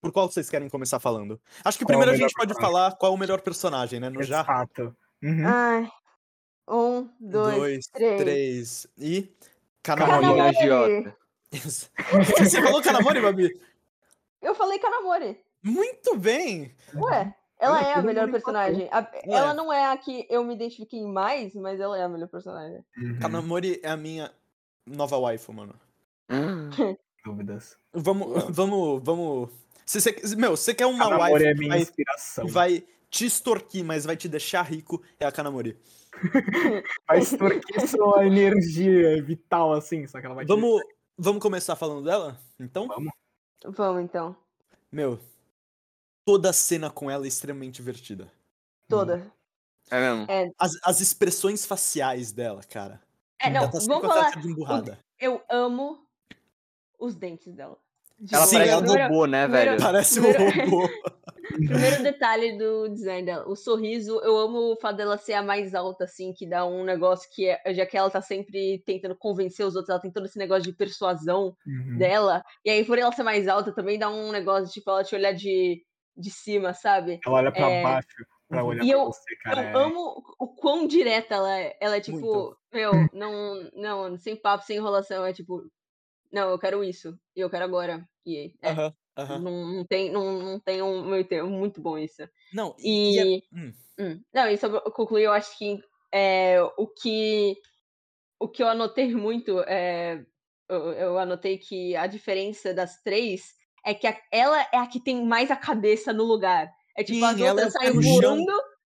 Por 0.00 0.12
qual 0.12 0.30
vocês 0.30 0.48
querem 0.48 0.68
começar 0.68 0.98
falando? 0.98 1.40
Acho 1.64 1.78
que 1.78 1.84
Qual 1.84 1.92
é 1.94 1.98
primeiro 1.98 2.10
a 2.12 2.16
gente 2.16 2.34
pode 2.34 2.48
personagem? 2.54 2.74
falar 2.78 2.96
qual 2.96 3.12
é 3.12 3.14
o 3.14 3.18
melhor 3.18 3.40
personagem, 3.42 4.00
né? 4.00 4.08
No 4.08 4.22
já. 4.22 4.40
Exato. 4.40 4.96
Uhum. 5.22 5.46
Ai. 5.46 5.90
Um, 6.68 7.08
dois, 7.20 7.56
Dois, 7.56 7.86
três. 7.88 8.20
três. 8.22 8.86
E. 8.96 9.30
Kanamori. 9.82 10.40
Agiota. 10.40 11.16
Isso. 11.52 11.90
Você 12.38 12.62
falou 12.62 12.80
Kanamori, 12.82 13.20
Babi? 13.20 13.60
Eu 14.40 14.54
falei 14.54 14.78
Kanamori. 14.78 15.38
Muito 15.62 16.16
bem! 16.16 16.74
Ué, 16.94 17.34
ela 17.60 17.80
é 17.88 17.92
a 17.94 18.02
melhor 18.02 18.30
personagem. 18.30 18.88
A- 18.90 19.08
É. 19.12 19.32
Ela 19.32 19.54
não 19.54 19.72
é 19.72 19.86
a 19.92 19.96
que 19.96 20.26
eu 20.28 20.42
me 20.44 20.54
identifiquei 20.54 21.04
mais, 21.06 21.54
mas 21.54 21.78
ela 21.78 21.96
é 21.98 22.02
a 22.02 22.08
melhor 22.08 22.28
personagem. 22.28 22.84
Uhum. 22.96 23.18
Kanamori 23.20 23.80
é 23.82 23.88
a 23.90 23.96
minha 23.96 24.32
nova 24.86 25.16
waifu, 25.18 25.52
mano. 25.52 25.74
Hum. 26.30 26.70
Dúvidas. 27.24 27.76
Vamos, 27.92 28.44
vamos, 28.50 29.02
vamos. 29.04 29.50
Se 29.84 30.00
você, 30.00 30.16
meu, 30.36 30.56
você 30.56 30.72
quer 30.74 30.86
uma 30.86 31.04
Kanamori 31.04 31.32
waifu 31.32 31.46
é 31.46 31.52
que 31.52 31.58
minha 31.58 31.68
vai, 31.70 31.80
inspiração. 31.80 32.46
vai 32.48 32.84
te 33.10 33.26
extorquir, 33.26 33.84
mas 33.84 34.04
vai 34.04 34.16
te 34.16 34.28
deixar 34.28 34.62
rico, 34.62 35.02
é 35.18 35.26
a 35.26 35.32
Kanamori. 35.32 35.76
Vai 37.06 37.18
extorquir 37.18 37.86
sua 37.88 38.26
energia 38.26 39.22
vital, 39.22 39.72
assim, 39.72 40.06
só 40.08 40.18
que 40.20 40.26
ela 40.26 40.34
vai 40.34 40.44
te 40.44 40.48
Vamos, 40.48 40.82
vamos 41.16 41.40
começar 41.40 41.76
falando 41.76 42.04
dela? 42.04 42.36
Então? 42.58 42.88
Vamos. 42.88 43.12
Vamos 43.64 44.02
então. 44.02 44.34
Meu, 44.90 45.18
toda 46.30 46.50
a 46.50 46.52
cena 46.52 46.88
com 46.88 47.10
ela 47.10 47.24
é 47.24 47.28
extremamente 47.28 47.76
divertida. 47.76 48.30
Toda. 48.88 49.26
É 49.90 49.98
mesmo? 50.00 50.26
As, 50.56 50.70
as 50.84 51.00
expressões 51.00 51.66
faciais 51.66 52.30
dela, 52.30 52.62
cara. 52.62 53.00
É, 53.40 53.50
não, 53.50 53.62
ela 53.62 53.70
tá 53.72 53.78
vamos 53.80 54.06
falar. 54.06 54.46
emburrada. 54.46 54.98
Eu 55.18 55.42
amo 55.50 56.06
os 56.98 57.16
dentes 57.16 57.52
dela. 57.52 57.76
De 58.16 58.34
Ela 58.34 58.46
Sim, 58.46 58.56
parece 58.58 58.72
ela- 58.72 58.82
um 58.82 59.08
robô, 59.08 59.26
né, 59.26 59.42
primeiro- 59.48 59.70
velho? 59.72 59.82
Parece 59.82 60.20
um 60.20 60.32
primeiro- 60.32 60.70
robô. 60.70 60.88
Primeiro 61.50 62.02
detalhe 62.04 62.56
do 62.56 62.88
design 62.90 63.26
dela, 63.26 63.48
o 63.48 63.56
sorriso, 63.56 64.20
eu 64.20 64.38
amo 64.38 64.72
o 64.72 64.76
fato 64.76 64.96
dela 64.98 65.18
ser 65.18 65.32
a 65.32 65.42
mais 65.42 65.74
alta, 65.74 66.04
assim, 66.04 66.32
que 66.32 66.46
dá 66.46 66.64
um 66.64 66.84
negócio 66.84 67.28
que, 67.34 67.48
é, 67.48 67.74
já 67.74 67.84
que 67.84 67.96
ela 67.96 68.08
tá 68.08 68.22
sempre 68.22 68.80
tentando 68.86 69.16
convencer 69.16 69.66
os 69.66 69.74
outros, 69.74 69.90
ela 69.90 69.98
tem 70.00 70.12
todo 70.12 70.26
esse 70.26 70.38
negócio 70.38 70.62
de 70.62 70.72
persuasão 70.72 71.56
Uhum. 71.66 71.98
dela, 71.98 72.44
e 72.64 72.70
aí 72.70 72.84
por 72.84 72.98
ela 72.98 73.10
ser 73.10 73.24
mais 73.24 73.48
alta 73.48 73.72
também 73.72 73.98
dá 73.98 74.08
um 74.08 74.30
negócio 74.30 74.66
de, 74.68 74.74
tipo, 74.74 74.88
ela 74.90 75.02
te 75.02 75.12
olhar 75.16 75.32
de, 75.32 75.82
de 76.16 76.30
cima, 76.30 76.74
sabe? 76.74 77.24
Ela 77.24 77.36
olha 77.36 77.52
pra 77.54 77.70
É. 77.70 77.70
baixo 77.70 78.24
pra 78.48 78.64
Uhum. 78.64 78.64
olhar 78.64 78.84
E 78.84 78.90
pra 78.90 78.98
eu- 78.98 79.12
você, 79.12 79.36
cara. 79.36 79.62
eu 79.72 79.76
amo 79.76 80.22
o 80.40 80.48
quão 80.56 80.86
direta 80.86 81.36
ela 81.36 81.58
é. 81.58 81.76
Ela 81.80 81.96
é 81.98 82.00
tipo, 82.00 82.18
Muito. 82.18 82.56
meu, 82.72 83.08
não, 83.12 83.70
não, 83.74 84.18
sem 84.18 84.36
papo, 84.36 84.64
sem 84.64 84.76
enrolação, 84.78 85.24
é 85.26 85.32
tipo, 85.32 85.64
não, 86.32 86.50
eu 86.50 86.58
quero 86.60 86.84
isso, 86.84 87.18
e 87.36 87.40
eu 87.40 87.50
quero 87.50 87.64
agora. 87.64 88.08
E 88.26 88.54
é, 88.62 88.70
Aham, 88.70 88.94
aham. 89.16 89.42
não, 89.42 89.66
não 89.74 89.86
tem, 89.86 90.10
não, 90.12 90.40
não 90.42 90.60
tem 90.60 90.82
um 90.82 91.04
meio 91.10 91.26
termo, 91.28 91.50
muito 91.50 91.80
bom 91.82 91.98
isso. 91.98 92.22
Não, 92.52 92.74
e, 92.78 93.18
e 93.18 93.20
é- 93.20 93.26
hum, 93.52 93.72
hum, 94.00 94.22
Não, 94.34 94.48
e 94.48 94.58
sobre 94.58 94.80
concluir, 94.92 95.24
eu 95.24 95.32
acho 95.32 95.56
que 95.58 95.80
é, 96.12 96.62
o 96.62 96.86
que 96.88 97.56
o 98.40 98.48
que 98.48 98.62
eu 98.62 98.68
anotei 98.68 99.14
muito 99.14 99.60
é. 99.62 100.24
Eu, 100.68 100.92
eu 100.94 101.18
anotei 101.18 101.58
que 101.58 101.96
a 101.96 102.06
diferença 102.06 102.74
das 102.74 103.02
três 103.02 103.54
é 103.84 103.94
que 103.94 104.06
a- 104.06 104.20
ela 104.32 104.60
é 104.72 104.78
a 104.78 104.86
que 104.86 105.00
tem 105.00 105.24
mais 105.24 105.50
a 105.50 105.56
cabeça 105.56 106.12
no 106.12 106.24
lugar. 106.24 106.72
É 106.96 107.02
tipo, 107.04 107.24
as 107.24 107.36
Sim, 107.36 107.44
ela 107.44 107.62
é 107.62 107.66
outras 107.66 107.72
saem 107.72 107.92
voando. 108.00 108.52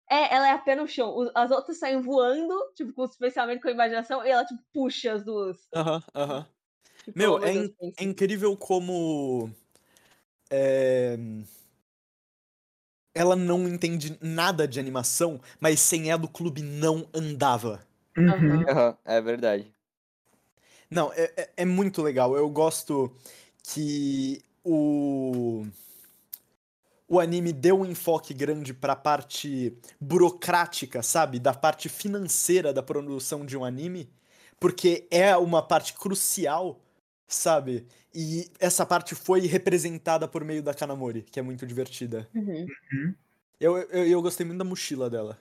É, 0.10 0.36
ela 0.36 0.48
é 0.48 0.52
a 0.52 0.58
pé 0.60 0.76
no 0.76 0.88
chão. 0.88 1.32
As 1.36 1.52
outras 1.52 1.78
saem 1.80 2.02
voando, 2.02 2.54
tipo, 2.76 2.94
com 2.94 3.04
os 3.04 3.18
pensamentos, 3.18 3.62
com 3.64 3.70
a 3.70 3.72
imaginação, 3.72 4.26
e 4.26 4.30
ela, 4.30 4.46
tipo, 4.46 4.62
puxa 4.74 5.14
as 5.14 5.24
duas. 5.26 5.58
aham, 5.76 6.04
aham. 6.16 6.48
Tipo, 7.04 7.18
Meu, 7.20 7.38
é, 7.44 7.52
Deus, 7.52 7.68
in- 7.68 7.76
é 8.00 8.04
incrível 8.04 8.58
como. 8.58 9.50
é, 10.50 11.18
Ela 13.16 13.36
não 13.36 13.68
entende 13.68 14.20
nada 14.22 14.68
de 14.68 14.80
animação, 14.80 15.42
mas 15.60 15.80
sem 15.80 16.12
ela 16.12 16.26
o 16.26 16.30
clube 16.30 16.62
não 16.62 17.10
andava. 17.12 17.88
Uhum. 18.18 18.64
Aham, 18.70 18.98
é 19.06 19.22
verdade. 19.22 19.72
Não, 20.90 21.12
é, 21.14 21.32
é, 21.38 21.50
é 21.58 21.66
muito 21.66 22.02
legal. 22.02 22.36
Eu 22.36 22.50
gosto 22.50 23.12
que 23.64 24.42
o. 24.64 25.66
O 27.08 27.20
anime 27.20 27.54
deu 27.54 27.80
um 27.80 27.86
enfoque 27.86 28.34
grande 28.34 28.74
pra 28.74 28.96
parte 28.96 29.78
burocrática, 30.00 31.04
sabe? 31.04 31.38
Da 31.38 31.54
parte 31.54 31.88
financeira 31.88 32.74
da 32.74 32.82
produção 32.82 33.46
de 33.46 33.56
um 33.58 33.64
anime. 33.64 34.10
Porque 34.60 35.08
é 35.12 35.36
uma 35.38 35.62
parte 35.62 35.94
crucial, 35.94 36.82
sabe? 37.28 37.86
E 38.16 38.50
essa 38.60 38.86
parte 38.86 39.14
foi 39.14 39.42
representada 39.42 40.28
por 40.28 40.44
meio 40.44 40.64
da 40.64 40.74
Kanamori, 40.74 41.24
que 41.24 41.40
é 41.40 41.44
muito 41.44 41.68
divertida. 41.68 42.28
Uhum. 42.34 42.68
Eu, 43.60 43.78
eu, 43.78 44.08
eu 44.08 44.22
gostei 44.22 44.46
muito 44.46 44.60
da 44.60 44.66
mochila 44.66 45.10
dela. 45.10 45.38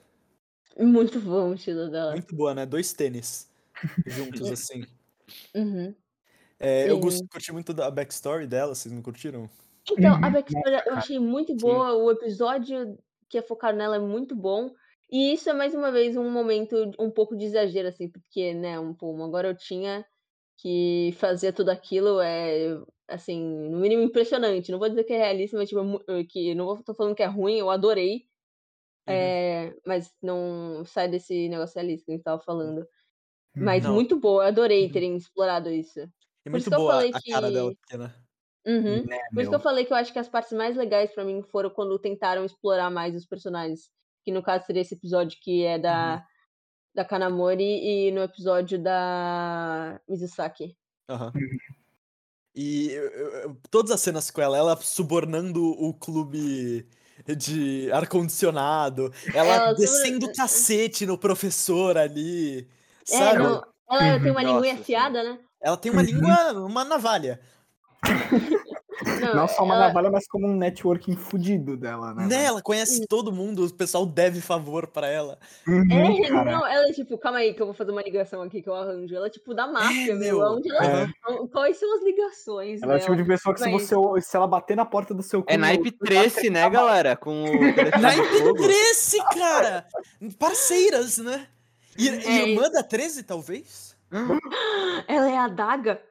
Muito 0.79 1.21
bom 1.21 1.51
o 1.51 1.55
estilo 1.55 1.91
dela. 1.91 2.13
Muito 2.13 2.35
boa, 2.35 2.55
né? 2.55 2.67
Dois 2.67 2.93
tênis 2.93 3.49
juntos, 4.07 4.51
assim. 4.51 4.85
Uhum. 5.55 5.95
É, 6.65 6.89
eu 6.91 7.01
curti 7.01 7.51
muito 7.53 7.75
da 7.75 7.91
backstory 7.91 8.47
dela, 8.47 8.73
vocês 8.75 8.93
não 8.95 9.03
curtiram? 9.03 9.51
Então, 9.91 10.17
a 10.23 10.31
Uhum. 10.31 10.31
backstory 10.31 10.83
eu 10.87 10.95
cara. 10.95 10.95
achei 10.95 11.19
muito 11.19 11.55
boa, 11.57 11.95
o 11.95 12.11
episódio 12.11 12.97
que 13.29 13.39
é 13.39 13.43
focado 13.43 13.77
nela 13.79 13.97
é 13.97 13.99
muito 13.99 14.37
bom. 14.37 14.71
E 15.11 15.33
isso 15.35 15.51
é 15.51 15.53
mais 15.53 15.75
uma 15.75 15.91
vez 15.91 16.17
um 16.17 16.31
momento 16.31 16.91
um 16.99 17.11
pouco 17.11 17.37
de 17.37 17.45
exagero, 17.45 17.89
assim, 17.89 18.09
porque, 18.11 18.55
né, 18.55 18.79
um, 18.81 18.95
pô, 18.95 19.11
uma 19.13 19.31
garotinha 19.31 20.07
que 20.59 21.13
fazia 21.19 21.53
tudo 21.53 21.71
aquilo 21.71 22.21
é, 22.21 22.79
assim, 23.09 23.41
no 23.71 23.79
mínimo 23.81 24.03
impressionante. 24.03 24.71
Não 24.73 24.79
vou 24.79 24.89
dizer 24.89 25.05
que 25.05 25.13
é 25.13 25.19
realista, 25.19 25.57
mas 25.59 25.69
tipo, 25.69 25.81
é 26.11 26.21
eh, 26.21 26.25
que 26.25 26.55
não 26.55 26.67
vou, 26.67 26.83
tô 26.85 26.95
falando 26.95 27.15
que 27.17 27.23
é 27.23 27.27
ruim, 27.27 27.57
eu 27.59 27.71
adorei. 27.71 28.27
Uhum. 29.07 29.35
É, 29.35 29.75
mas 29.87 30.15
não 30.23 30.85
sai 30.87 31.09
desse 31.09 31.49
negócio 31.49 31.77
realista 31.77 32.07
que 32.07 32.13
a 32.13 32.17
gente 32.17 32.25
tava 32.25 32.43
falando. 32.43 32.87
Mas 33.59 33.87
Não. 33.87 33.89
muito 33.89 34.19
boa, 34.21 34.45
eu 34.45 34.49
adorei 34.49 34.89
Uhum. 34.89 34.91
terem 34.91 35.17
explorado 35.17 35.71
isso. 35.71 36.01
E 36.45 36.51
Por 36.51 36.51
muito 36.53 36.61
isso 36.63 36.71
que 36.71 36.75
eu 36.75 36.79
boa 36.81 36.93
falei 36.95 37.11
a 37.15 37.21
cara 37.33 37.47
que- 37.49 37.55
dela 37.55 37.75
pequena. 37.75 38.17
Uhum. 38.65 39.05
Né, 39.07 39.19
Por 39.33 39.41
isso 39.41 39.51
que 39.51 39.57
eu 39.57 39.61
falei 39.61 39.85
que 39.85 39.93
eu 39.93 39.97
acho 39.97 40.13
que 40.13 40.19
as 40.19 40.29
partes 40.29 40.53
mais 40.53 40.77
legais 40.77 41.13
pra 41.13 41.25
mim 41.25 41.43
foram 41.43 41.71
quando 41.71 41.99
tentaram 41.99 42.45
explorar 42.45 42.91
mais 42.91 43.15
os 43.17 43.27
personagens. 43.27 43.91
Que 44.25 44.31
no 44.31 44.43
caso 44.43 44.65
seria 44.67 44.83
esse 44.83 44.95
episódio 44.95 45.37
que 45.41 45.65
é 45.65 45.79
da, 45.79 46.25
da 46.95 47.05
Kanamori 47.05 47.65
e 48.09 48.11
no 48.13 48.23
episódio 48.23 48.81
da 48.81 50.01
Mizusaki. 50.09 50.77
Aham. 51.09 51.33
Uhum. 51.35 51.59
E 52.55 52.91
eu- 52.93 53.11
eu- 53.11 53.57
todas 53.71 53.91
as 53.91 54.01
cenas 54.01 54.31
com 54.31 54.41
ela, 54.43 54.59
ela 54.59 54.77
subornando 54.77 55.65
o 55.65 55.95
clube 55.95 56.87
de 57.37 57.91
ar-condicionado, 57.93 59.11
ela 59.35 59.55
Ela 59.55 59.73
descendo 59.73 60.19
o 60.19 60.21
sobre- 60.23 60.37
cacete 60.37 61.07
no 61.07 61.17
professor 61.17 61.97
ali, 61.97 62.69
É, 63.09 63.17
sabe? 63.19 63.39
não, 63.39 63.65
ela 63.91 64.21
tem 64.21 64.31
uma 64.31 64.43
Nossa, 64.43 64.55
linguinha 64.55 64.75
afiada, 64.75 65.23
né? 65.25 65.39
Ela 65.63 65.77
tem 65.77 65.91
uma 65.93 66.01
Uhum. 66.03 66.07
língua, 66.07 66.53
uma 66.67 66.85
navalha. 66.85 67.41
Não, 69.21 69.35
Não 69.35 69.49
só 69.49 69.65
uma 69.65 69.75
ela- 69.75 69.87
navalha, 69.89 70.11
mas 70.11 70.27
como 70.29 70.47
um 70.47 70.57
networking 70.57 71.17
fudido 71.17 71.77
dela, 71.77 72.15
né? 72.15 72.27
Né? 72.27 72.45
Ela 72.45 72.63
conhece 72.63 73.05
todo 73.09 73.33
mundo, 73.33 73.65
o 73.65 73.73
pessoal 73.75 74.05
deve 74.07 74.41
favor 74.41 74.87
pra 74.87 75.09
ela. 75.09 75.39
Uhum, 75.67 76.25
É, 76.25 76.29
cara. 76.29 76.53
não, 76.53 76.67
ela 76.67 76.89
é 76.89 76.93
tipo, 76.93 77.17
calma 77.19 77.39
aí 77.39 77.53
que 77.55 77.61
eu 77.63 77.67
vou 77.67 77.75
fazer 77.75 77.91
uma 77.91 78.03
ligação 78.03 78.43
aqui 78.43 78.63
que 78.63 78.69
eu 78.69 78.75
arranjo. 78.75 79.15
Ela 79.15 79.27
é 79.27 79.31
tipo 79.31 79.55
da 79.55 79.67
máfia, 79.67 80.15
meu. 80.15 80.39
meu. 80.39 80.53
Onde 80.53 80.71
ela, 80.71 81.03
É. 81.03 81.07
Quais 81.53 81.79
são 81.79 81.97
as 81.97 82.05
ligações 82.05 82.83
Ela 82.83 82.95
é 82.95 82.97
o 82.97 83.01
tipo 83.01 83.13
dela? 83.13 83.23
de 83.23 83.29
pessoa 83.29 83.55
que 83.55 83.61
se, 83.63 83.71
você, 83.71 83.95
se 84.21 84.37
ela 84.37 84.47
bater 84.47 84.77
na 84.77 84.85
porta 84.85 85.13
do 85.15 85.23
seu 85.23 85.41
É 85.49 85.55
cu, 85.55 85.61
naipe 85.61 85.85
você 85.91 85.97
tá 85.97 86.05
13, 86.07 86.51
né, 86.51 86.69
galera? 86.71 87.17
Com 87.17 87.45
Naipe 88.01 88.39
fogo. 88.39 88.55
13, 88.63 89.19
cara! 89.35 89.87
Parceiras, 90.39 91.19
né? 91.19 91.47
I- 91.99 92.09
É, 92.09 92.49
Irmã 92.51 92.71
da 92.71 92.83
13, 92.83 93.23
talvez? 93.25 93.92
Ela 95.09 95.31
é 95.31 95.37
a 95.39 95.49
daga? 95.49 96.03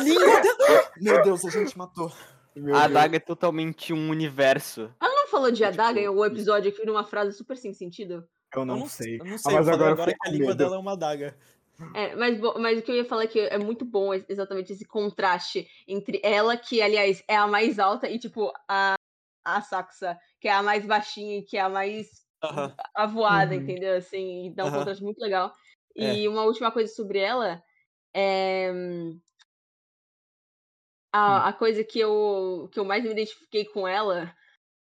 Língua 0.00 0.40
dela. 0.42 0.90
Meu 0.96 1.22
Deus, 1.22 1.44
a 1.44 1.50
gente 1.50 1.76
matou. 1.76 2.12
Meu 2.54 2.74
A 2.74 2.82
adaga 2.84 3.16
é 3.16 3.20
totalmente 3.20 3.92
um 3.92 4.10
universo. 4.10 4.92
Ela 5.00 5.14
não 5.14 5.28
falou 5.28 5.50
de 5.50 5.64
adaga 5.64 5.98
em 5.98 6.02
Tipo, 6.02 6.08
algum 6.10 6.24
episódio 6.24 6.70
aqui 6.70 6.84
numa 6.84 7.04
frase 7.04 7.36
super 7.36 7.56
sem 7.56 7.72
sentido? 7.72 8.28
Eu 8.54 8.60
Eu 8.60 8.66
não, 8.66 8.86
sei. 8.86 9.18
Eu 9.20 9.24
não 9.24 9.34
Ah, 9.34 9.38
sei, 9.38 9.52
eu 9.54 9.58
mas 9.58 9.68
agora 9.68 9.90
eu 9.90 9.92
agora 9.94 10.10
fiquei 10.10 10.20
que 10.20 10.28
a 10.28 10.32
língua 10.32 10.48
medo. 10.48 10.58
dela 10.58 10.76
é 10.76 10.78
uma 10.78 10.92
adaga. 10.92 11.36
É, 11.94 12.14
mas, 12.14 12.38
mas 12.38 12.78
o 12.78 12.82
que 12.82 12.90
eu 12.90 12.96
ia 12.96 13.04
falar 13.04 13.24
é 13.24 13.26
que 13.26 13.40
é 13.40 13.58
muito 13.58 13.84
bom 13.84 14.12
ex- 14.14 14.24
exatamente 14.28 14.72
esse 14.72 14.84
contraste 14.86 15.66
entre 15.88 16.20
ela, 16.22 16.56
que, 16.56 16.80
aliás, 16.80 17.22
é 17.26 17.36
a 17.36 17.46
mais 17.46 17.78
alta, 17.78 18.08
e, 18.08 18.18
tipo, 18.18 18.52
a, 18.68 18.94
a 19.44 19.60
Saxa, 19.62 20.18
que 20.40 20.46
é 20.48 20.52
a 20.52 20.62
mais 20.62 20.86
baixinha 20.86 21.38
e 21.38 21.42
que 21.42 21.56
é 21.56 21.60
a 21.60 21.68
mais 21.68 22.08
Aham. 22.44 22.74
avoada, 22.94 23.54
Uhum. 23.54 23.60
entendeu? 23.62 23.96
Assim, 23.96 24.52
dá 24.54 24.64
um 24.64 24.68
Aham. 24.68 24.78
contraste 24.78 25.02
muito 25.02 25.18
legal. 25.20 25.52
É. 25.96 26.14
E 26.16 26.28
uma 26.28 26.44
última 26.44 26.70
coisa 26.72 26.92
sobre 26.92 27.18
ela 27.18 27.62
é. 28.14 28.70
hum, 28.72 29.20
A, 31.12 31.48
a 31.48 31.52
coisa 31.52 31.84
que 31.84 31.98
eu, 32.00 32.68
que 32.72 32.78
eu 32.80 32.84
mais 32.84 33.04
me 33.04 33.10
identifiquei 33.10 33.64
com 33.66 33.86
ela 33.86 34.34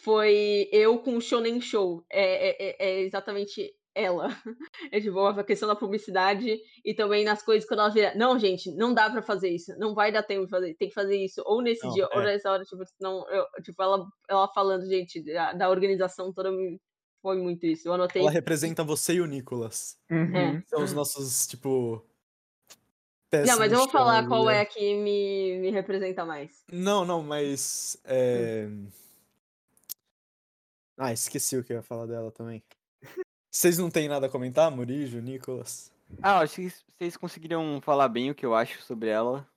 foi 0.01 0.69
eu 0.73 0.99
com 1.01 1.17
o 1.17 1.21
Shonen 1.21 1.61
Show. 1.61 2.05
É, 2.11 2.51
é, 2.51 2.71
é- 2.71 2.77
é 2.79 3.01
exatamente 3.03 3.75
ela. 3.95 4.29
É 4.93 5.01
tipo 5.01 5.19
a 5.21 5.45
questão 5.45 5.69
da 5.69 5.77
publicidade 5.77 6.59
e 6.85 6.95
também 6.95 7.25
nas 7.25 7.43
coisas 7.43 7.69
quando 7.69 7.81
ela 7.81 7.91
vira. 7.91 8.15
Não, 8.15 8.39
gente, 8.39 8.71
não 8.77 8.95
dá 8.95 9.11
pra 9.11 9.23
fazer 9.23 9.51
isso. 9.51 9.73
Não 9.79 9.95
vai 9.95 10.13
dar 10.13 10.23
tempo 10.23 10.45
de 10.45 10.51
fazer. 10.51 10.75
Tem 10.77 10.89
que 10.89 10.95
fazer 10.95 11.17
isso. 11.17 11.43
Ou 11.47 11.61
nesse 11.63 11.85
Não, 11.87 11.93
dia, 11.95 12.09
ou 12.13 12.21
é. 12.23 12.25
nessa 12.27 12.51
hora. 12.53 12.65
Tipo, 12.65 12.83
não, 13.01 13.29
eu- 13.31 13.47
tipo 13.65 13.83
ela, 13.83 14.07
ela 14.29 14.49
falando, 14.55 14.87
gente, 14.89 15.23
da, 15.25 15.53
da 15.55 15.71
organização 15.71 16.33
toda. 16.33 16.51
me- 16.53 16.81
Foi 17.23 17.39
muito 17.39 17.65
isso. 17.65 17.89
Eu 17.89 17.95
anotei. 17.95 18.21
Ela 18.21 18.31
representa 18.31 18.83
você 18.83 19.15
e 19.15 19.21
o 19.21 19.27
Nicolas. 19.27 19.97
Uhum. 20.11 20.37
É. 20.37 20.63
São 20.67 20.83
os 20.83 20.93
nossos, 20.93 21.47
tipo. 21.47 22.05
Não, 23.47 23.59
mas 23.59 23.73
eu 23.73 23.79
vou 23.79 23.89
falar 23.89 24.27
qual 24.27 24.51
é 24.51 24.59
é. 24.59 24.61
a 24.61 24.67
que 24.67 24.95
me, 24.95 25.59
me 25.59 25.71
representa 25.71 26.25
mais. 26.25 26.65
Não, 26.71 27.05
não, 27.05 27.23
mas. 27.23 27.97
É... 28.05 28.69
Ah, 30.99 31.13
esqueci 31.13 31.57
o 31.57 31.65
que 31.65 31.73
eu 31.73 31.79
ia 31.79 31.83
falar 31.83 32.07
dela 32.07 32.31
também. 32.31 32.63
Vocês 33.51 33.79
não 33.79 33.91
têm 33.91 34.09
nada 34.09 34.27
a 34.27 34.31
comentar, 34.31 34.71
Murijo, 34.71 35.21
Nicolas? 35.21 35.91
Ah, 36.23 36.41
acho 36.41 36.57
que 36.57 36.71
vocês 36.71 37.17
conseguiriam 37.17 37.81
falar 37.81 38.09
bem 38.09 38.31
o 38.31 38.35
que 38.35 38.45
eu 38.45 38.55
acho 38.55 38.83
sobre 38.83 39.09
ela. 39.09 39.49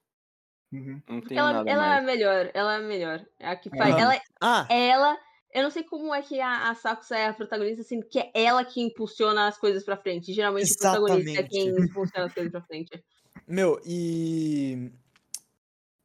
Uhum. 0.71 1.01
Não 1.07 1.21
tenho 1.21 1.39
Ela, 1.39 1.53
nada 1.53 1.69
ela 1.69 1.85
é 1.85 1.87
a 1.87 2.01
mais. 2.01 2.05
melhor, 2.05 2.51
ela 2.53 2.73
é 2.73 2.77
a 2.77 2.81
melhor. 2.81 3.25
É 3.39 3.47
a 3.49 3.55
que 3.55 3.69
faz. 3.69 3.93
Aham. 3.93 4.01
Ela, 4.01 4.21
Ah, 4.41 4.67
é 4.69 4.87
ela. 4.87 5.17
Eu 5.55 5.63
não 5.63 5.71
sei 5.71 5.83
como 5.83 6.13
é 6.13 6.21
que 6.21 6.37
a, 6.41 6.69
a 6.69 6.75
Sakusa 6.75 7.15
é 7.15 7.27
a 7.27 7.33
protagonista, 7.33 7.81
assim, 7.81 8.01
que 8.01 8.19
é 8.19 8.29
ela 8.33 8.65
que 8.65 8.81
impulsiona 8.81 9.47
as 9.47 9.57
coisas 9.57 9.85
pra 9.85 9.95
frente. 9.95 10.33
Geralmente 10.33 10.73
o 10.73 10.77
protagonista 10.77 11.39
é 11.39 11.43
quem 11.43 11.61
Exatamente. 11.61 11.89
impulsiona 11.91 12.25
as 12.27 12.33
coisas 12.33 12.51
pra 12.51 12.61
frente. 12.61 13.03
meu, 13.47 13.81
e. 13.85 14.91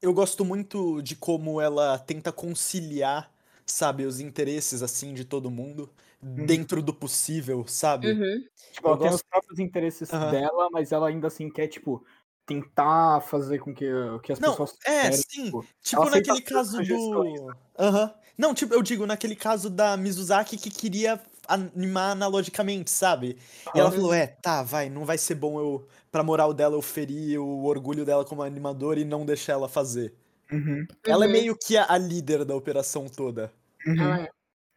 Eu 0.01 0.15
gosto 0.15 0.45
muito 0.45 1.03
de 1.03 1.17
como 1.17 1.61
ela 1.61 1.99
tenta 1.99 2.31
conciliar, 2.33 3.31
sabe, 3.67 4.07
os 4.07 4.21
interesses, 4.21 4.83
assim, 4.85 5.13
de 5.13 5.25
todo 5.25 5.51
mundo, 5.51 5.91
dentro 6.23 6.81
do 6.81 6.95
possível, 6.95 7.67
sabe? 7.67 8.13
Uhum. 8.13 8.45
Tipo, 8.73 8.87
ela 8.89 8.97
Eu 8.97 9.01
tem 9.01 9.11
gosto- 9.11 9.17
os 9.17 9.23
próprios 9.29 9.59
interesses 9.59 10.11
Aham. 10.11 10.31
dela, 10.31 10.69
mas 10.71 10.93
ela 10.93 11.09
ainda 11.09 11.27
assim 11.27 11.51
quer, 11.51 11.67
tipo, 11.67 12.03
tentar 12.51 13.21
fazer 13.23 13.59
com 13.61 13.73
que, 13.73 13.87
que 14.23 14.33
as 14.33 14.41
Não, 14.41 14.51
pessoas. 14.51 14.75
é, 14.85 15.03
querem, 15.03 15.17
sim. 15.17 15.45
tipo, 15.45 15.65
Tipo 15.83 16.05
naquele 16.11 16.41
caso 16.43 16.83
do. 16.83 17.55
Aham. 17.79 18.13
Não, 18.37 18.55
tipo, 18.55 18.75
eu 18.75 18.83
digo 18.83 19.07
naquele 19.07 19.37
caso 19.37 19.69
da 19.71 19.97
Mizuzaki 19.97 20.57
que 20.57 20.71
queria 20.71 21.21
animar 21.47 22.13
analogicamente, 22.13 22.91
sabe? 22.91 23.39
E 23.75 23.79
ela 23.79 23.91
falou: 23.93 24.13
é, 24.15 24.27
tá, 24.27 24.63
vai, 24.63 24.89
não 24.89 25.05
vai 25.05 25.19
ser 25.19 25.35
bom 25.35 25.61
eu, 25.61 25.87
pra 26.11 26.23
moral 26.23 26.53
dela, 26.53 26.75
eu 26.75 26.83
ferir 26.83 27.39
o 27.39 27.65
orgulho 27.65 28.05
dela 28.05 28.25
como 28.25 28.43
animadora 28.43 28.99
e 28.99 29.05
não 29.05 29.25
deixar 29.27 29.53
ela 29.53 29.69
fazer. 29.69 30.15
Uhum, 30.51 30.85
Ela 31.07 31.27
é 31.27 31.29
Uhum. 31.29 31.33
meio 31.33 31.57
que 31.57 31.77
a, 31.77 31.87
a 31.93 31.97
líder 31.99 32.45
da 32.45 32.57
operação 32.57 33.07
toda. 33.09 33.53
uhum. 33.87 34.03
Ela 34.03 34.17
é. 34.19 34.31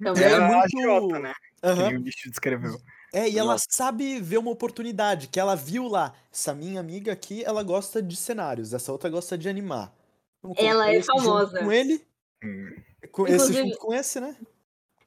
Ela 0.06 0.20
é 0.20 0.32
é 0.34 0.40
muito- 0.40 0.78
agiota, 0.78 1.20
né? 1.20 1.34
Que 1.62 1.68
Aham. 1.70 1.88
nem 1.88 1.98
o 1.98 2.02
Nish 2.02 2.22
descreveu. 2.28 2.78
É, 3.14 3.30
e 3.30 3.38
ela 3.38 3.53
Nossa. 3.53 3.65
sabe 3.69 4.19
ver 4.19 4.40
uma 4.40 4.49
oportunidade, 4.49 5.27
que 5.27 5.40
ela 5.40 5.56
viu 5.56 5.88
lá. 5.88 6.14
Essa 6.31 6.53
minha 6.53 6.80
amiga 6.80 7.11
aqui, 7.14 7.44
ela 7.45 7.61
gosta 7.61 8.02
de 8.02 8.15
cenários, 8.15 8.73
essa 8.73 8.91
outra 8.91 9.07
gosta 9.10 9.38
de 9.38 9.48
animar. 9.48 9.94
Vamos 10.41 10.57
Ela 10.57 10.91
é 10.91 11.02
famosa. 11.03 11.60
Com 11.60 11.72
ele, 11.72 12.03
Hum. 12.44 12.76
com 13.11 13.26
esse 13.27 13.35
Inclusive- 13.35 13.64
junto 13.69 13.77
com 13.77 13.94
esse, 13.94 14.19
né? 14.19 14.35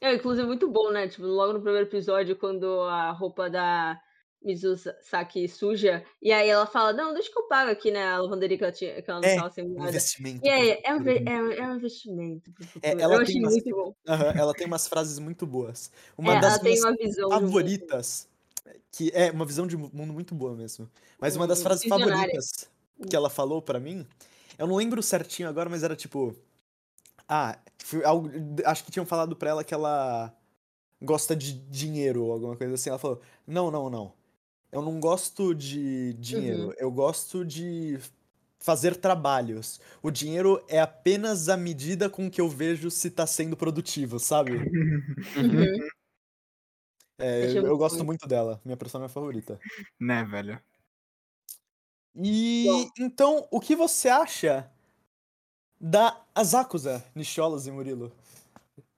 É, 0.01 0.15
inclusive, 0.15 0.47
muito 0.47 0.69
bom, 0.69 0.91
né? 0.93 1.09
Tipo, 1.09 1.27
logo 1.27 1.55
no 1.55 1.61
primeiro 1.61 1.87
episódio, 1.89 2.37
quando 2.37 2.81
a 2.83 3.11
roupa 3.11 3.51
da 3.51 4.01
Mizusaki 4.47 5.49
suja, 5.49 6.05
e 6.23 6.33
aí 6.33 6.49
ela 6.49 6.67
fala, 6.67 6.93
não, 6.93 7.13
deixa 7.15 7.31
que 7.33 7.39
eu 7.39 7.49
pago 7.49 7.71
aqui, 7.71 7.91
né? 7.91 8.07
A 8.07 8.19
lavanderia 8.19 8.57
que 8.59 8.65
ela, 8.65 8.73
tinha, 8.73 9.03
que 9.03 9.11
ela 9.11 9.21
não 9.21 9.31
É, 9.31 9.35
tava 9.35 9.51
sem 9.51 9.69
moeda. 9.69 9.89
Investimento. 9.89 10.43
E 10.43 10.49
aí, 10.51 10.81
é 10.85 10.95
um, 10.95 11.03
ve- 11.03 11.23
é, 11.27 11.43
um- 11.43 11.53
é 11.53 11.69
um 11.73 11.77
investimento. 11.77 12.51
É, 12.83 12.97
ela 13.03 13.15
eu 13.17 13.21
tem 13.21 13.37
achei 13.37 13.41
umas- 13.41 13.55
muito 13.55 13.71
bom. 13.71 13.95
Aham, 14.09 14.33
ela 14.37 14.55
tem 14.55 14.67
umas 14.67 14.87
frases 14.87 15.19
muito 15.19 15.47
boas. 15.47 15.91
Uma 16.17 16.35
É, 16.35 16.41
das 16.41 16.61
minhas 16.61 16.81
uma 16.81 17.41
favoritas, 17.41 18.29
que 18.93 19.11
é 19.15 19.31
uma 19.33 19.45
visão 19.47 19.67
de 19.67 19.77
mundo 19.77 20.13
muito 20.13 20.35
boa 20.35 20.55
mesmo. 20.57 20.91
Mas 21.21 21.37
uma 21.37 21.47
das 21.47 21.61
Hum, 21.61 21.63
frases 21.63 21.85
favoritas 21.87 22.71
que 23.09 23.17
ela 23.17 23.31
falou 23.31 23.63
pra 23.63 23.81
mim, 23.81 24.07
eu 24.59 24.67
não 24.67 24.77
lembro 24.77 25.03
certinho 25.03 25.49
agora, 25.49 25.71
mas 25.71 25.83
era 25.85 25.97
tipo, 25.97 26.37
ah, 27.29 27.59
algo, 28.05 28.31
acho 28.67 28.85
que 28.85 28.91
tinham 28.93 29.07
falado 29.07 29.37
pra 29.37 29.51
ela 29.51 29.65
que 29.65 29.75
ela 29.75 30.35
gosta 31.03 31.37
de 31.37 31.53
dinheiro 31.55 32.25
ou 32.25 32.33
alguma 32.33 32.57
coisa 32.57 32.75
assim. 32.75 32.91
Ela 32.91 32.99
falou: 32.99 33.21
"Não, 33.47 33.71
não, 33.71 33.91
não. 33.91 34.15
Eu 34.73 34.83
não 34.83 35.01
gosto 35.01 35.55
de 35.55 36.15
dinheiro, 36.15 36.69
Uhum. 36.69 36.73
eu 36.79 36.91
gosto 36.91 37.45
de 37.45 37.99
fazer 38.59 38.97
trabalhos. 38.97 39.81
O 40.03 40.11
dinheiro 40.11 40.65
é 40.69 40.81
apenas 40.81 41.49
a 41.49 41.57
medida 41.57 42.11
com 42.11 42.31
que 42.31 42.41
eu 42.41 42.49
vejo 42.49 42.91
se 42.91 43.11
tá 43.11 43.27
sendo 43.27 43.57
produtivo, 43.57 44.19
sabe? 44.19 44.67
Uhum. 45.37 45.37
É, 47.19 47.57
eu, 47.59 47.67
eu 47.67 47.77
muito 47.79 47.79
gosto 47.79 48.05
muito 48.05 48.27
dela, 48.29 48.61
minha 48.65 48.77
personagem 48.77 49.13
favorita. 49.13 49.59
né, 49.99 50.25
velho? 50.25 50.61
E 52.15 52.65
Bom. 52.65 52.91
então, 52.99 53.47
o 53.51 53.61
que 53.61 53.77
você 53.77 54.09
acha 54.09 54.71
da 55.81 56.25
Asakusa, 56.35 57.05
Nicholas 57.15 57.67
e 57.67 57.71
Murilo? 57.71 58.13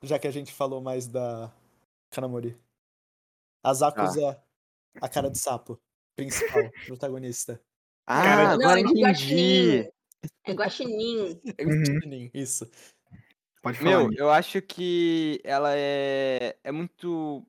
Já 0.03 0.19
que 0.19 0.29
a 0.29 0.31
gente 0.31 0.53
falou 0.53 0.81
mais 0.81 1.07
da 1.07 1.53
Kanamori. 2.11 2.57
Asakusa, 3.63 4.41
a 5.01 5.09
cara 5.09 5.31
de 5.31 5.39
sapo, 5.39 5.81
principal, 6.17 6.73
protagonista. 6.85 7.61
Ah, 8.07 8.23
Cara, 8.23 8.49
agora 8.51 8.83
Não, 8.83 8.93
de 8.93 9.01
entendi. 9.01 9.03
guaxinim. 9.03 9.91
É 10.45 10.53
guaxinim. 10.53 11.41
É 11.59 11.65
Uhum. 11.65 11.81
Guaxinim, 11.81 12.31
Isso. 12.35 12.71
Pode 13.63 13.79
falar. 13.79 13.91
Meu, 13.91 14.13
eu 14.15 14.31
acho 14.31 14.63
que 14.63 15.41
ela 15.45 15.75
é, 15.77 16.57
é 16.63 16.73
muito 16.73 17.45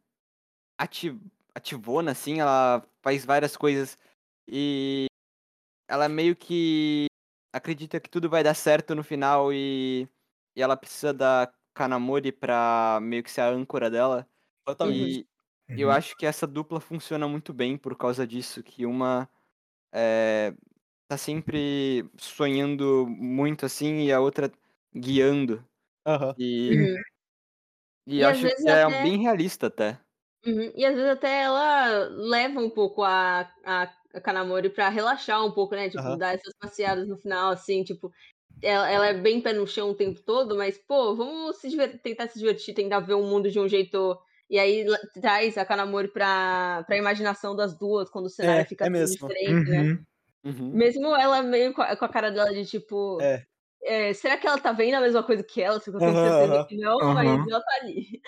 ati- 0.77 1.19
ativona, 1.53 2.11
assim, 2.11 2.39
ela 2.39 2.83
faz 3.01 3.23
várias 3.25 3.55
coisas 3.55 3.97
e 4.47 5.05
ela 5.87 6.09
meio 6.09 6.35
que 6.35 7.05
acredita 7.53 7.99
que 7.99 8.09
tudo 8.09 8.29
vai 8.29 8.43
dar 8.43 8.53
certo 8.55 8.93
no 8.95 9.03
final 9.03 9.53
e, 9.53 10.07
e 10.55 10.61
ela 10.61 10.75
precisa 10.75 11.13
da 11.13 11.51
Kanamori 11.73 12.31
pra 12.31 12.99
meio 13.01 13.23
que 13.23 13.31
ser 13.31 13.41
a 13.41 13.49
âncora 13.49 13.89
dela. 13.89 14.27
E 15.75 15.81
eu 15.81 15.91
Uhum. 15.91 15.91
acho 15.91 16.15
que 16.17 16.25
essa 16.25 16.47
dupla 16.47 16.79
funciona 16.79 17.27
muito 17.27 17.53
bem 17.53 17.77
por 17.77 17.95
causa 17.97 18.25
disso, 18.25 18.63
que 18.63 18.85
uma 18.85 19.29
é, 19.93 20.53
tá 21.07 21.17
sempre 21.17 22.09
sonhando 22.17 23.07
muito 23.07 23.65
assim 23.65 24.01
e 24.05 24.13
a 24.13 24.21
outra 24.21 24.51
guiando. 24.95 25.65
Aham. 26.05 26.35
E, 26.37 26.71
Uhum. 26.71 26.95
e 28.07 28.23
E 28.23 28.25
acho 28.25 28.49
que 28.51 28.69
é 28.69 28.89
até- 28.89 28.91
bem 28.91 29.17
realista 29.21 29.67
até. 29.67 29.99
Uhum. 30.45 30.71
E 30.75 30.85
às 30.85 30.95
vezes 30.95 31.09
até 31.11 31.41
ela 31.41 32.07
leva 32.09 32.59
um 32.61 32.69
pouco 32.69 33.03
a, 33.03 33.41
a, 33.65 33.83
a 34.13 34.21
Kanamori 34.21 34.69
pra 34.69 34.87
relaxar 34.87 35.45
um 35.45 35.51
pouco, 35.51 35.75
né? 35.75 35.89
Tipo, 35.89 36.15
Aham. 36.15 36.17
dar 36.17 36.33
essas 36.33 36.53
passeadas 36.59 37.07
no 37.07 37.17
final, 37.17 37.51
assim, 37.51 37.83
tipo. 37.83 38.11
Ela, 38.63 38.91
ela 38.91 39.07
é 39.07 39.13
bem 39.15 39.41
pé 39.41 39.53
no 39.53 39.67
chão 39.67 39.91
o 39.91 39.95
tempo 39.95 40.21
todo, 40.23 40.55
mas, 40.57 40.77
pô, 40.77 41.15
vamos 41.15 41.57
se 41.57 41.69
diver- 41.69 41.99
tentar 42.03 42.29
se 42.29 42.39
divertir, 42.39 42.75
tentar 42.75 42.99
ver 43.01 43.15
o 43.15 43.23
mundo 43.23 43.51
de 43.51 43.59
um 43.59 43.67
jeito. 43.67 44.19
E 44.49 44.57
aí 44.57 44.85
traz 45.21 45.57
a 45.57 45.65
Kanamori 45.65 46.07
pra, 46.07 46.83
pra 46.87 46.97
imaginação 46.97 47.55
das 47.55 47.77
duas, 47.77 48.09
quando 48.09 48.25
o 48.25 48.29
cenário 48.29 48.63
É, 48.63 48.67
fica 48.67 48.85
é 48.85 48.89
assim 48.91 48.91
mesmo. 48.91 49.27
diferente, 49.27 49.61
né? 49.69 49.83
Uhum. 49.83 50.05
Uhum. 50.43 50.71
Mesmo 50.73 51.15
ela 51.15 51.43
meio 51.43 51.73
com 51.73 51.81
a, 51.81 51.95
com 51.97 52.05
a 52.05 52.09
cara 52.09 52.31
dela 52.31 52.53
de 52.53 52.65
tipo. 52.65 53.19
É. 53.21 53.45
é, 53.83 54.13
será 54.13 54.37
que 54.37 54.47
ela 54.47 54.59
tá 54.59 54.71
vendo 54.73 54.95
a 54.95 55.01
mesma 55.01 55.23
coisa 55.23 55.43
que 55.43 55.61
ela? 55.61 55.81
Eu 55.85 56.01
tenho 56.01 56.17
Aham, 56.17 56.17
certeza 56.17 56.59
que 56.67 56.77
não, 56.77 56.97
Aham. 57.01 57.13
mas 57.13 57.47
ela 57.47 57.61
tá 57.63 57.73
ali. 57.81 58.21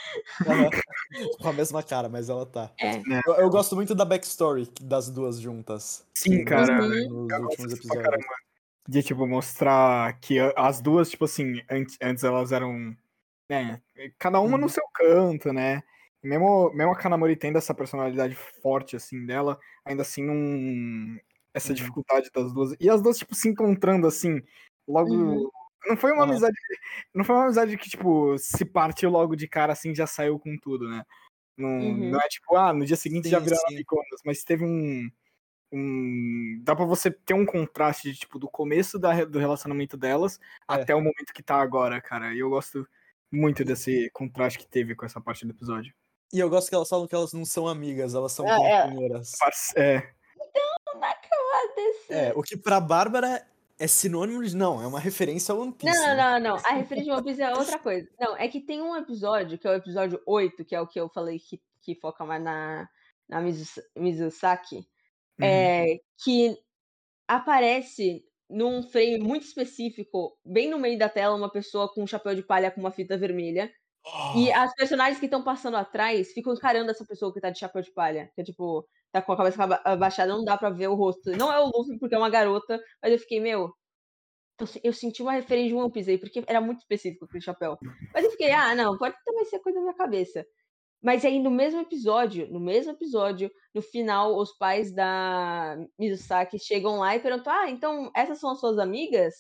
Com 1.42 1.50
a 1.50 1.54
mesma 1.54 1.84
cara, 1.84 2.10
mas 2.10 2.30
ela 2.30 2.46
tá. 2.46 2.72
É. 2.80 3.06
Eu, 3.28 3.36
eu 3.36 3.50
gosto 3.50 3.76
muito 3.76 3.96
da 3.96 4.06
backstory 4.06 4.70
das 4.82 5.10
duas 5.10 5.40
juntas. 5.40 6.06
Sim, 6.16 6.44
cara. 6.44 6.74
Uhum. 6.82 7.08
Nos 7.10 7.38
Eu 7.38 7.44
últimos 7.44 7.74
episódios. 7.74 8.02
caramba 8.02 8.36
de, 8.90 9.04
tipo, 9.04 9.28
mostrar 9.28 10.20
que 10.22 10.40
as 10.58 10.82
duas, 10.82 11.10
tipo 11.12 11.26
assim, 11.26 11.62
antes, 11.70 11.98
antes 12.02 12.24
elas 12.24 12.52
eram, 12.52 12.96
né, 13.50 13.82
cada 14.20 14.40
uma 14.42 14.58
Uhum. 14.58 14.60
no 14.60 14.70
seu 14.70 14.84
canto, 14.94 15.54
né? 15.54 15.84
Mesmo, 16.24 16.72
mesmo 16.74 16.92
a 16.92 16.96
Kanamori 16.96 17.36
tendo 17.36 17.58
essa 17.58 17.74
personalidade 17.74 18.36
forte, 18.36 18.96
assim, 18.96 19.26
dela, 19.26 19.60
ainda 19.86 20.02
assim 20.04 20.24
não... 20.24 21.20
Essa 21.54 21.70
Uhum. 21.70 21.76
dificuldade 21.76 22.30
das 22.34 22.54
duas. 22.54 22.76
E 22.80 22.90
as 22.90 23.02
duas, 23.02 23.18
tipo, 23.18 23.36
se 23.36 23.50
encontrando, 23.50 24.08
assim, 24.08 24.42
logo... 24.88 25.14
Uhum. 25.14 25.50
Não 25.88 25.98
foi 25.98 26.12
uma 26.12 26.24
Aham. 26.24 26.32
amizade... 26.32 26.56
Não 27.14 27.24
foi 27.26 27.36
uma 27.36 27.46
amizade 27.46 27.76
que, 27.78 27.90
tipo, 27.90 28.38
se 28.38 28.64
partiu 28.66 29.10
logo 29.10 29.36
de 29.36 29.48
cara, 29.48 29.74
assim, 29.74 29.94
já 29.96 30.06
saiu 30.08 30.40
com 30.40 30.56
tudo, 30.58 30.88
né? 30.90 31.04
Não, 31.58 31.70
Uhum. 31.70 32.12
não 32.12 32.20
é 32.22 32.28
tipo, 32.30 32.56
ah, 32.56 32.74
no 32.74 32.86
dia 32.86 32.96
seguinte 32.98 33.30
já 33.30 33.40
Sim, 33.40 33.46
viraram 33.46 33.68
sim. 33.68 33.76
amigonas, 33.76 34.22
mas 34.26 34.44
teve 34.44 34.64
um, 34.66 35.10
um- 35.72 36.62
Dá 36.64 36.76
pra 36.76 36.86
você 36.86 37.12
ter 37.12 37.34
um 37.36 37.46
contraste 37.46 38.12
de, 38.12 38.20
tipo, 38.20 38.40
do 38.40 38.50
começo 38.50 39.00
da 39.00 39.26
do 39.26 39.40
relacionamento 39.40 39.98
delas 39.98 40.40
É. 40.70 40.76
até 40.76 40.96
o 40.96 41.00
momento 41.00 41.34
que 41.34 41.44
tá 41.44 41.58
agora, 41.62 42.02
cara. 42.02 42.34
E 42.34 42.40
eu 42.40 42.50
gosto 42.50 42.88
muito 43.32 43.64
desse 43.66 44.10
contraste 44.14 44.60
que 44.60 44.68
teve 44.68 44.96
com 44.96 45.06
essa 45.06 45.22
parte 45.22 45.46
do 45.46 45.52
episódio. 45.54 45.94
E 46.34 46.40
eu 46.40 46.50
gosto 46.50 46.70
que 46.70 46.76
elas 46.76 46.88
falam 46.90 47.08
que 47.08 47.16
elas 47.16 47.34
não 47.34 47.44
são 47.46 47.68
amigas, 47.68 48.14
elas 48.16 48.32
são 48.32 48.48
É, 48.48 48.52
é. 48.52 48.82
companheiras. 48.84 49.32
Parce- 49.40 49.74
É, 49.78 50.14
É, 52.10 52.34
o 52.36 52.42
que 52.42 52.58
pra 52.58 52.80
Bárbara 52.80 53.46
é 53.80 53.88
sinônimo 53.88 54.44
de. 54.44 54.56
Não, 54.56 54.82
é 54.82 54.86
uma 54.88 55.00
referência 55.00 55.54
ao 55.54 55.62
One 55.62 55.72
Piece. 55.74 55.94
Não, 55.98 56.08
né? 56.08 56.16
não, 56.16 56.40
não, 56.40 56.58
não. 56.58 56.66
A 56.66 56.74
referência 56.74 57.12
de 57.12 57.18
One 57.18 57.24
Piece 57.24 57.42
é 57.42 57.50
outra 57.54 57.80
coisa. 57.80 58.08
Não, 58.20 58.36
é 58.38 58.48
que 58.48 58.60
tem 58.60 58.82
um 58.82 58.96
episódio, 58.96 59.58
que 59.58 59.66
é 59.68 59.72
o 59.72 59.76
episódio 59.76 60.22
8, 60.26 60.64
que 60.66 60.76
é 60.76 60.82
o 60.82 60.88
que 60.88 61.00
eu 61.00 61.10
falei 61.10 61.40
que, 61.40 61.60
que 61.82 61.96
foca 61.96 62.26
mais 62.26 62.44
na, 62.44 62.88
na 63.28 63.42
Mizu, 63.42 63.82
Mizusaki, 63.96 64.76
uhum. 64.78 64.86
é, 65.46 66.00
que 66.24 66.58
aparece 67.28 68.24
num 68.50 68.84
frame 68.84 69.18
muito 69.20 69.46
específico, 69.46 70.38
bem 70.46 70.70
no 70.70 70.78
meio 70.78 71.00
da 71.00 71.08
tela, 71.08 71.36
uma 71.36 71.50
pessoa 71.50 71.92
com 71.92 72.04
um 72.04 72.08
chapéu 72.08 72.36
de 72.36 72.44
palha 72.44 72.70
com 72.70 72.82
uma 72.82 72.92
fita 72.92 73.18
vermelha. 73.18 73.72
E 74.36 74.52
as 74.52 74.74
personagens 74.76 75.20
que 75.20 75.26
estão 75.26 75.44
passando 75.44 75.78
atrás 75.78 76.32
ficam 76.34 76.54
encarando 76.54 76.90
essa 76.92 77.06
pessoa 77.06 77.34
que 77.34 77.40
tá 77.42 77.50
de 77.50 77.60
chapéu 77.60 77.82
de 77.82 77.92
palha. 77.94 78.32
Que 78.36 78.42
é 78.42 78.44
tipo, 78.44 78.88
tá 79.12 79.22
com 79.22 79.32
a 79.34 79.38
cabeça 79.38 79.64
aba- 79.64 79.82
abaixada, 79.86 80.34
não 80.34 80.44
dá 80.44 80.58
pra 80.58 80.70
ver 80.70 80.88
o 80.88 80.96
rosto. 80.96 81.32
Não 81.38 81.52
é 81.52 81.60
o 81.60 81.66
Luffy 81.74 82.00
porque 82.00 82.16
é 82.16 82.18
uma 82.18 82.30
garota, 82.30 82.80
mas 83.02 83.12
eu 83.14 83.20
fiquei, 83.20 83.40
meu. 83.40 83.72
Eu 84.84 84.94
senti 84.94 85.24
uma 85.24 85.32
referência 85.32 85.70
de 85.70 85.76
One 85.76 85.92
Piece 85.92 86.12
aí, 86.12 86.18
porque 86.20 86.44
era 86.46 86.62
muito 86.62 86.80
específico 86.80 87.26
aquele 87.26 87.42
chapéu. 87.44 87.78
Mas 88.14 88.24
eu 88.26 88.32
fiquei, 88.32 88.52
ah, 88.52 88.76
não, 88.76 88.96
pode 88.98 89.16
também 89.26 89.44
ser 89.46 89.60
coisa 89.60 89.80
da 89.80 89.84
minha 89.84 89.96
cabeça. 89.96 90.46
Mas 91.02 91.26
aí 91.26 91.40
no 91.40 91.50
mesmo 91.50 91.82
episódio, 91.82 92.48
no 92.52 92.60
mesmo 92.60 92.92
episódio, 92.92 93.50
no 93.74 93.82
final, 93.82 94.38
os 94.38 94.56
pais 94.58 94.94
da 94.94 95.78
Mizusaki 95.98 96.60
chegam 96.60 96.98
lá 97.00 97.16
e 97.16 97.20
perguntam: 97.20 97.52
Ah, 97.52 97.70
então 97.72 98.12
essas 98.16 98.40
são 98.40 98.52
as 98.52 98.60
suas 98.60 98.78
amigas? 98.78 99.34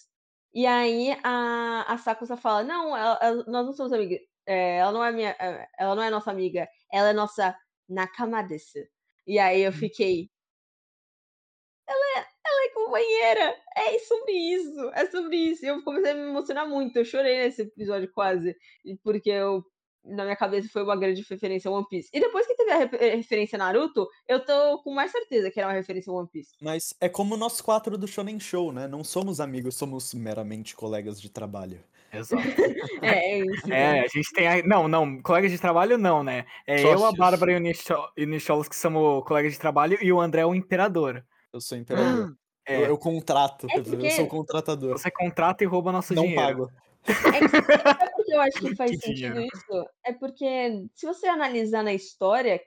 E 0.53 0.65
aí 0.65 1.15
a, 1.23 1.85
a 1.93 1.97
Sakusa 1.99 2.35
fala: 2.35 2.63
Não, 2.63 2.97
ela- 2.97 3.19
ela- 3.21 3.45
nós 3.47 3.65
não 3.67 3.73
somos 3.73 3.93
amigas. 3.93 4.19
É, 4.45 4.77
ela 4.77 4.91
não 4.91 5.03
é 5.03 5.11
minha, 5.11 5.35
é, 5.39 5.67
ela 5.77 5.95
não 5.95 6.03
é 6.03 6.09
nossa 6.09 6.31
amiga, 6.31 6.67
ela 6.91 7.09
é 7.09 7.13
nossa 7.13 7.55
nakama 7.87 8.41
desu. 8.43 8.79
E 9.27 9.37
aí 9.39 9.61
eu 9.61 9.71
fiquei. 9.71 10.29
Ela 11.87 12.19
é, 12.19 12.27
ela 12.45 12.65
é 12.65 12.69
companheira! 12.73 13.57
É 13.75 13.99
sobre 13.99 14.31
isso! 14.31 14.91
É 14.93 15.05
sobre 15.07 15.35
isso! 15.35 15.65
E 15.65 15.67
eu 15.67 15.83
comecei 15.83 16.11
a 16.11 16.15
me 16.15 16.21
emocionar 16.21 16.67
muito. 16.67 16.97
Eu 16.97 17.05
chorei 17.05 17.37
nesse 17.39 17.63
episódio 17.63 18.09
quase. 18.13 18.55
Porque 19.03 19.29
eu, 19.29 19.63
na 20.03 20.23
minha 20.23 20.35
cabeça 20.35 20.69
foi 20.71 20.83
uma 20.83 20.95
grande 20.95 21.21
referência 21.29 21.69
a 21.69 21.73
One 21.73 21.85
Piece. 21.89 22.09
E 22.13 22.19
depois 22.19 22.47
que 22.47 22.55
teve 22.55 22.71
a 22.71 22.77
re- 22.77 23.15
referência 23.15 23.57
a 23.57 23.59
Naruto, 23.59 24.07
eu 24.27 24.43
tô 24.43 24.81
com 24.83 24.93
mais 24.93 25.11
certeza 25.11 25.51
que 25.51 25.59
era 25.59 25.67
uma 25.67 25.73
referência 25.75 26.11
a 26.11 26.15
One 26.15 26.29
Piece. 26.31 26.51
Mas 26.61 26.93
é 26.99 27.09
como 27.09 27.35
nós 27.35 27.59
quatro 27.61 27.97
do 27.97 28.07
Shonen 28.07 28.39
Show, 28.39 28.71
né? 28.71 28.87
Não 28.87 29.03
somos 29.03 29.39
amigos, 29.39 29.75
somos 29.75 30.13
meramente 30.13 30.75
colegas 30.75 31.19
de 31.21 31.29
trabalho. 31.29 31.83
Exato. 32.13 32.43
É, 33.01 33.31
é 33.31 33.39
isso. 33.39 33.73
É, 33.73 33.99
a 34.01 34.07
gente 34.07 34.31
tem. 34.33 34.47
A... 34.47 34.63
Não, 34.63 34.87
não, 34.87 35.21
colegas 35.21 35.51
de 35.51 35.57
trabalho 35.57 35.97
não, 35.97 36.23
né? 36.23 36.45
É 36.67 36.83
eu, 36.83 36.91
a 36.93 36.97
Sócios. 36.97 37.17
Bárbara 37.17 37.51
e 37.53 37.55
o 37.55 37.59
Nicho- 37.59 38.11
e 38.15 38.23
o 38.23 38.27
Nicholas 38.27 38.67
que 38.69 38.75
somos 38.75 39.23
colegas 39.25 39.53
de 39.53 39.59
trabalho 39.59 39.97
e 40.01 40.11
o 40.11 40.19
André 40.21 40.41
é 40.41 40.45
o 40.45 40.53
imperador. 40.55 41.23
Eu 41.51 41.59
sou 41.61 41.77
imperador. 41.77 42.35
É, 42.63 42.77
Eu, 42.77 42.85
eu 42.89 42.97
contrato, 42.97 43.65
É 43.71 43.79
eu 43.79 43.83
porque- 43.83 44.11
sou 44.11 44.27
contratador. 44.27 44.91
você 44.91 45.09
contrata 45.09 45.63
e 45.63 45.67
rouba 45.67 45.91
nosso 45.91 46.13
Não 46.13 46.21
dinheiro. 46.21 46.41
pago. 46.43 46.71
É 47.07 47.39
que, 47.39 47.49
que 48.25 48.31
eu 48.35 48.39
acho 48.39 48.59
que 48.59 48.75
faz 48.75 48.91
Que 48.91 48.97
sentido 48.97 49.15
dinheiro. 49.33 49.41
isso? 49.51 49.85
É 50.05 50.13
porque 50.13 50.85
se 50.93 51.07
você 51.07 51.25
analisar 51.27 51.81
na 51.83 51.91
história, 51.91 52.61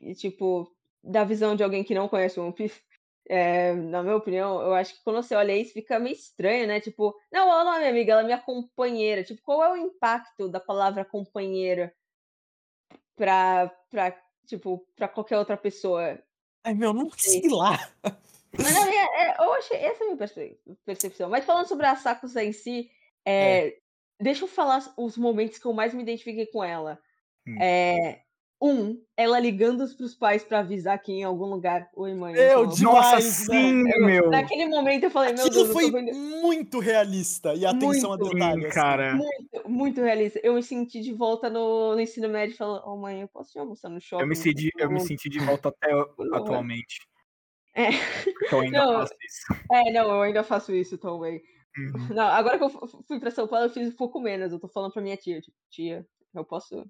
e, 0.00 0.14
tipo, 0.14 0.68
da 1.02 1.22
visão 1.22 1.54
de 1.54 1.62
alguém 1.62 1.84
que 1.84 1.94
não 1.94 2.08
conhece 2.08 2.40
o 2.40 2.42
One 2.42 2.52
Piece, 2.54 2.80
é, 3.28 3.72
na 3.74 4.02
minha 4.02 4.16
opinião, 4.16 4.60
eu 4.60 4.74
acho 4.74 4.94
que 4.94 5.02
quando 5.02 5.22
você 5.22 5.34
olha 5.34 5.56
isso 5.56 5.72
fica 5.72 5.98
meio 5.98 6.14
estranho, 6.14 6.66
né? 6.66 6.80
Tipo, 6.80 7.14
não, 7.30 7.48
ela 7.50 7.64
não 7.64 7.74
é 7.74 7.78
minha 7.78 7.90
amiga, 7.90 8.12
ela 8.12 8.22
é 8.22 8.24
minha 8.24 8.40
companheira. 8.40 9.24
Tipo, 9.24 9.42
qual 9.42 9.62
é 9.64 9.72
o 9.72 9.76
impacto 9.76 10.48
da 10.48 10.60
palavra 10.60 11.04
companheira 11.04 11.94
pra, 13.14 13.68
pra, 13.90 14.16
tipo, 14.46 14.86
pra 14.94 15.08
qualquer 15.08 15.38
outra 15.38 15.56
pessoa? 15.56 16.18
Ai, 16.64 16.74
meu, 16.74 16.92
não 16.92 17.10
Sei. 17.10 17.40
sei 17.40 17.50
lá. 17.50 17.76
Mas 18.58 18.72
na 18.72 18.86
minha, 18.86 19.04
é, 19.04 19.36
eu 19.44 19.52
achei, 19.54 19.76
essa 19.78 20.02
é 20.02 20.02
a 20.02 20.06
minha 20.06 20.16
perce- 20.16 20.60
percepção. 20.84 21.28
Mas 21.28 21.44
falando 21.44 21.66
sobre 21.66 21.86
a 21.86 21.96
Sakusa 21.96 22.42
em 22.42 22.52
si, 22.52 22.90
é, 23.24 23.76
deixa 24.20 24.44
eu 24.44 24.48
falar 24.48 24.82
os 24.96 25.16
momentos 25.16 25.58
que 25.58 25.66
eu 25.66 25.72
mais 25.72 25.92
me 25.92 26.02
identifiquei 26.02 26.46
com 26.46 26.64
ela. 26.64 26.98
Hum. 27.46 27.56
É, 27.60 28.22
um, 28.60 28.98
ela 29.16 29.38
ligando 29.38 29.86
pros 29.96 30.14
pais 30.14 30.42
pra 30.42 30.60
avisar 30.60 30.98
que 31.00 31.12
em 31.12 31.24
algum 31.24 31.44
lugar. 31.46 31.88
Oi, 31.94 32.14
mãe. 32.14 32.32
Meu, 32.32 32.64
então, 32.64 32.66
de- 32.74 32.82
Nossa, 32.84 33.16
Demais, 33.18 33.48
né? 33.48 33.54
sim, 33.54 33.82
eu- 33.90 34.06
meu. 34.06 34.30
Naquele 34.30 34.66
momento 34.66 35.04
eu 35.04 35.10
falei, 35.10 35.32
meu 35.34 35.44
Aquilo 35.46 35.64
Deus, 35.64 35.68
eu 35.68 35.72
foi 35.74 35.90
vendo 35.90 36.14
muito 36.14 36.78
realista. 36.78 37.54
E 37.54 37.66
atenção 37.66 38.12
a 38.12 38.16
Muito. 38.16 38.32
detalhes. 38.32 38.64
Sim, 38.64 38.70
cara. 38.70 39.14
muito, 39.14 39.68
muito 39.70 40.00
realista. 40.00 40.40
Eu 40.42 40.54
me 40.54 40.62
senti 40.62 41.00
de 41.00 41.12
volta 41.12 41.50
no, 41.50 41.94
no 41.94 42.00
ensino 42.00 42.28
médio 42.28 42.56
falando, 42.56 42.82
ô 42.86 42.96
mãe, 42.96 43.20
eu 43.20 43.28
posso 43.28 43.56
ir 43.56 43.60
almoçar 43.60 43.88
no 43.90 44.00
shopping? 44.00 44.22
Eu 44.22 44.28
me 44.28 44.36
senti, 44.36 44.70
eu 44.78 44.90
me 44.90 45.00
senti 45.00 45.28
de 45.28 45.38
volta 45.38 45.68
até 45.68 45.90
favor?" 45.90 46.34
atualmente. 46.34 46.96
É. 47.74 47.90
Porque 48.24 48.54
eu 48.54 48.60
ainda 48.60 48.78
Não, 48.78 48.92
faço 49.00 49.14
isso. 49.22 49.62
É, 49.70 49.92
não, 49.92 50.08
eu 50.10 50.22
ainda 50.22 50.42
faço 50.42 50.74
isso 50.74 50.96
também. 50.96 51.42
Uhum. 51.76 52.14
Não, 52.14 52.24
agora 52.28 52.56
que 52.56 52.64
eu 52.64 52.70
fu- 52.70 53.04
fui 53.06 53.20
pra 53.20 53.30
São 53.30 53.46
Paulo, 53.46 53.66
eu 53.66 53.70
fiz 53.70 53.86
um 53.88 53.96
pouco 53.96 54.18
menos. 54.18 54.50
Eu 54.50 54.58
tô 54.58 54.66
falando 54.66 54.92
pra 54.94 55.02
minha 55.02 55.14
tia, 55.18 55.42
tipo, 55.42 55.54
tia, 55.70 56.06
eu 56.34 56.42
posso, 56.42 56.86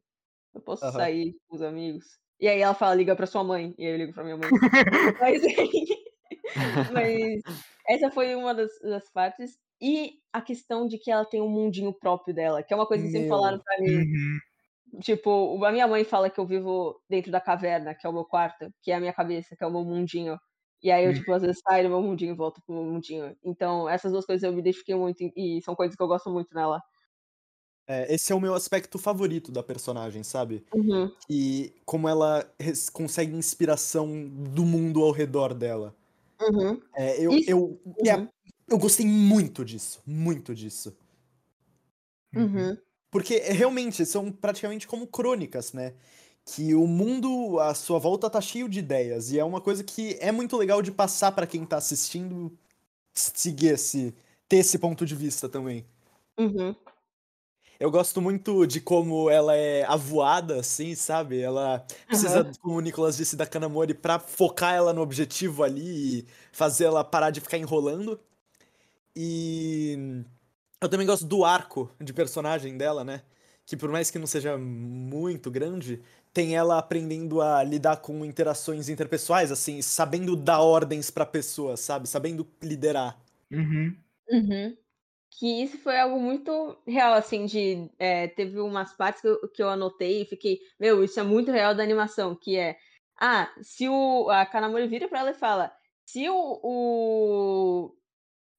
eu 0.56 0.62
posso 0.62 0.82
Aham. 0.82 1.08
sair 1.08 1.34
com 1.48 1.56
os 1.56 1.62
amigos. 1.62 2.06
E 2.40 2.48
aí 2.48 2.60
ela 2.60 2.74
fala, 2.74 2.94
liga 2.94 3.16
pra 3.16 3.26
sua 3.26 3.44
mãe. 3.44 3.74
E 3.78 3.86
aí 3.86 3.92
eu 3.92 3.98
ligo 3.98 4.12
pra 4.14 4.24
minha 4.24 4.36
mãe. 4.36 4.54
Mas, 5.18 5.42
mas 6.88 7.42
essa 7.88 8.10
foi 8.12 8.34
uma 8.36 8.54
das, 8.54 8.72
das 8.82 9.10
partes. 9.12 9.58
E 9.82 10.14
a 10.32 10.42
questão 10.42 10.86
de 10.88 10.98
que 10.98 11.10
ela 11.10 11.24
tem 11.26 11.42
um 11.42 11.48
mundinho 11.50 11.94
próprio 11.94 12.34
dela, 12.34 12.62
que 12.62 12.72
é 12.74 12.76
uma 12.76 12.86
coisa 12.88 13.04
que 13.04 13.10
sempre 13.10 13.28
Meu. 13.28 13.28
falaram 13.28 13.60
pra 13.64 13.78
mim. 13.82 14.06
Uhum. 14.14 14.40
Tipo, 15.02 15.64
a 15.64 15.72
minha 15.72 15.88
mãe 15.88 16.04
fala 16.04 16.30
que 16.30 16.40
eu 16.40 16.46
vivo 16.46 17.00
dentro 17.10 17.30
da 17.32 17.40
caverna, 17.40 17.94
que 17.94 18.06
é 18.06 18.10
o 18.10 18.12
meu 18.12 18.24
quarto, 18.24 18.70
que 18.82 18.92
é 18.92 18.96
a 18.96 19.00
minha 19.00 19.12
cabeça, 19.14 19.56
que 19.56 19.64
é 19.64 19.66
o 19.66 19.70
meu 19.72 19.84
mundinho. 19.84 20.38
E 20.82 20.90
aí 20.92 21.04
eu, 21.06 21.12
Hum. 21.12 21.14
tipo, 21.14 21.32
às 21.32 21.42
vezes 21.42 21.60
saio 21.66 21.84
do 21.84 21.90
meu 21.90 22.02
mundinho 22.02 22.32
e 22.34 22.36
volto 22.36 22.62
pro 22.66 22.74
meu 22.76 22.84
mundinho. 22.84 23.36
Então, 23.44 23.88
essas 23.88 24.12
duas 24.12 24.26
coisas 24.26 24.42
eu 24.44 24.52
me 24.52 24.60
identifiquei 24.60 24.94
muito 24.96 25.22
e 25.22 25.58
e 25.58 25.62
são 25.62 25.74
coisas 25.76 25.96
que 25.96 26.02
eu 26.02 26.08
gosto 26.08 26.30
muito 26.30 26.54
nela. 26.54 26.80
É, 27.88 28.12
esse 28.14 28.32
é 28.32 28.34
o 28.34 28.40
meu 28.40 28.54
aspecto 28.54 28.98
favorito 28.98 29.52
da 29.52 29.62
personagem, 29.62 30.22
sabe? 30.24 30.64
Uhum. 30.74 31.10
E 31.30 31.72
como 31.84 32.08
ela 32.08 32.44
consegue 32.92 33.34
inspiração 33.36 34.28
do 34.28 34.64
mundo 34.64 35.02
ao 35.04 35.12
redor 35.12 35.54
dela. 35.54 35.94
Uhum. 36.40 36.80
É, 36.94 37.24
eu, 37.24 37.32
Isso- 37.32 37.50
eu, 37.50 37.80
é, 38.04 38.16
Uhum. 38.16 38.28
eu 38.68 38.78
gostei 38.78 39.06
muito 39.06 39.64
disso, 39.64 40.02
muito 40.06 40.54
disso. 40.54 40.96
Uhum. 42.34 42.76
Porque 43.10 43.34
é, 43.36 43.52
realmente 43.52 44.04
são 44.04 44.30
praticamente 44.30 44.86
como 44.86 45.06
crônicas, 45.06 45.72
né? 45.72 45.94
Que 46.44 46.74
o 46.74 46.86
mundo 46.86 47.58
à 47.60 47.74
sua 47.74 47.98
volta 47.98 48.28
tá 48.30 48.40
cheio 48.40 48.68
de 48.68 48.78
ideias. 48.80 49.32
E 49.32 49.38
é 49.38 49.44
uma 49.44 49.60
coisa 49.60 49.82
que 49.84 50.16
é 50.20 50.30
muito 50.32 50.56
legal 50.56 50.82
de 50.82 50.92
passar 50.92 51.32
pra 51.32 51.46
quem 51.46 51.64
tá 51.66 51.76
assistindo 51.78 52.56
seguir 53.14 53.68
esse. 53.74 54.14
ter 54.48 54.58
esse 54.58 54.78
ponto 54.78 55.06
de 55.06 55.14
vista 55.16 55.48
também. 55.48 55.86
Uhum. 56.38 56.74
Eu 57.80 57.90
gosto 57.90 58.22
muito 58.22 58.66
de 58.66 58.80
como 58.80 59.28
ela 59.28 59.54
é 59.54 59.84
avoada, 59.84 60.60
assim, 60.60 60.94
sabe? 60.94 61.40
Ela 61.40 61.84
precisa, 62.08 62.42
Aham. 62.44 62.56
como 62.60 62.76
o 62.76 62.80
Nicolas 62.80 63.16
disse, 63.16 63.36
da 63.36 63.46
Kanamori 63.46 63.92
pra 63.94 64.18
focar 64.18 64.74
ela 64.74 64.92
no 64.94 65.02
objetivo 65.02 65.62
ali 65.62 66.20
e 66.20 66.26
fazer 66.52 66.84
ela 66.86 67.04
parar 67.04 67.30
de 67.30 67.40
ficar 67.40 67.58
enrolando. 67.58 68.18
E 69.16 70.24
eu 70.82 70.88
também 70.88 71.06
gosto 71.06 71.26
do 71.26 71.44
arco 71.44 71.90
de 72.00 72.12
personagem 72.12 72.78
dela, 72.78 73.04
né? 73.04 73.22
Que 73.66 73.76
por 73.76 73.90
mais 73.90 74.10
que 74.10 74.18
não 74.18 74.26
seja 74.28 74.58
muito 74.58 75.50
grande, 75.50 76.02
tem 76.34 76.56
ela 76.56 76.78
aprendendo 76.78 77.40
a 77.42 77.62
lidar 77.64 77.98
com 77.98 78.24
interações 78.24 78.88
interpessoais, 78.88 79.52
assim, 79.52 79.82
sabendo 79.82 80.36
dar 80.36 80.60
ordens 80.62 81.10
pra 81.10 81.26
pessoa, 81.26 81.76
sabe? 81.76 82.08
Sabendo 82.08 82.46
liderar. 82.62 83.18
Uhum. 83.50 83.96
Uhum. 84.28 84.76
Que 85.38 85.62
isso 85.62 85.78
foi 85.78 85.98
algo 86.00 86.18
muito 86.18 86.78
real, 86.86 87.12
assim, 87.12 87.44
de. 87.46 87.90
é, 87.98 88.26
teve 88.28 88.58
umas 88.58 88.92
partes 88.96 89.20
que 89.20 89.28
eu, 89.28 89.48
que 89.50 89.62
eu 89.62 89.68
anotei 89.68 90.22
e 90.22 90.26
fiquei, 90.26 90.60
meu, 90.80 91.04
isso 91.04 91.20
é 91.20 91.22
muito 91.22 91.50
real 91.52 91.74
da 91.74 91.82
animação, 91.82 92.34
que 92.34 92.56
é. 92.56 92.78
Ah, 93.20 93.52
se 93.62 93.88
o. 93.88 94.30
A 94.30 94.46
Kanamori 94.46 94.86
vira 94.88 95.08
pra 95.08 95.20
ela 95.20 95.30
e 95.32 95.34
fala: 95.34 95.74
se 96.06 96.28
o. 96.30 96.60
O, 96.62 97.96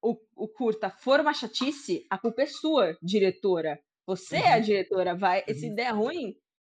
o, 0.01 0.17
o 0.35 0.47
curta 0.49 0.89
for 0.91 1.19
uma 1.19 1.33
chatice, 1.33 2.05
a 2.09 2.17
culpa 2.19 2.43
é 2.43 2.47
sua, 2.47 2.97
diretora. 3.01 3.79
Você 4.07 4.37
é 4.37 4.53
a 4.53 4.59
Uhum. 4.59 4.59
diretora, 4.59 5.15
vai. 5.15 5.43
Se 5.53 5.69
Uhum. 5.69 5.75
der 5.75 5.91
ruim, 5.93 6.35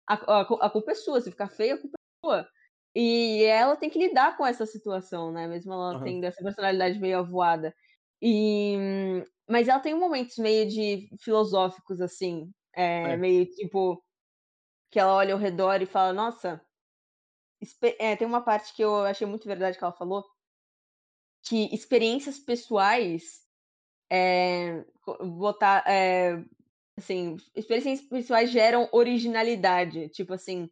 a, 0.09 0.15
a, 0.15 0.41
a 0.67 0.71
culpa 0.71 0.93
é 0.93 0.95
sua. 0.95 1.21
Se 1.21 1.31
ficar 1.31 1.49
feio, 1.49 1.77
a 1.77 1.79
culpa 1.79 1.97
é 1.99 2.27
sua. 2.27 2.49
E 2.95 3.45
ela 3.45 3.77
tem 3.77 3.89
que 3.91 3.99
lidar 3.99 4.37
com 4.37 4.47
essa 4.47 4.67
situação, 4.67 5.33
né? 5.33 5.47
Mesmo 5.47 5.73
ela 5.73 5.95
Aham. 5.95 6.03
tendo 6.03 6.25
essa 6.25 6.43
personalidade 6.43 6.99
meio 6.99 7.19
avoada. 7.19 7.75
E, 8.23 8.77
mas 9.49 9.69
ela 9.69 9.81
tem 9.81 9.95
momentos 9.95 10.37
meio 10.39 10.69
de 10.69 11.09
filosóficos, 11.23 12.01
assim, 12.01 12.51
é, 12.77 13.15
É. 13.15 13.17
meio 13.17 13.47
tipo 13.47 14.03
que 14.91 15.01
ela 15.01 15.15
olha 15.17 15.35
ao 15.35 15.41
redor 15.41 15.83
e 15.83 15.87
fala, 15.87 16.13
nossa, 16.13 16.61
é, 17.99 18.17
tem 18.17 18.27
uma 18.27 18.43
parte 18.45 18.75
que 18.75 18.83
eu 18.83 19.05
achei 19.05 19.27
muito 19.27 19.47
verdade 19.47 19.79
que 19.79 19.85
ela 19.85 19.93
falou, 19.93 20.25
que 21.43 21.75
experiências 21.75 22.39
pessoais 22.39 23.41
é, 24.11 24.85
botar, 25.21 25.85
é, 25.89 26.45
assim, 26.99 27.37
experiências 27.55 28.09
pessoais 28.09 28.51
geram 28.51 28.89
originalidade, 28.93 30.09
tipo 30.11 30.35
assim, 30.35 30.71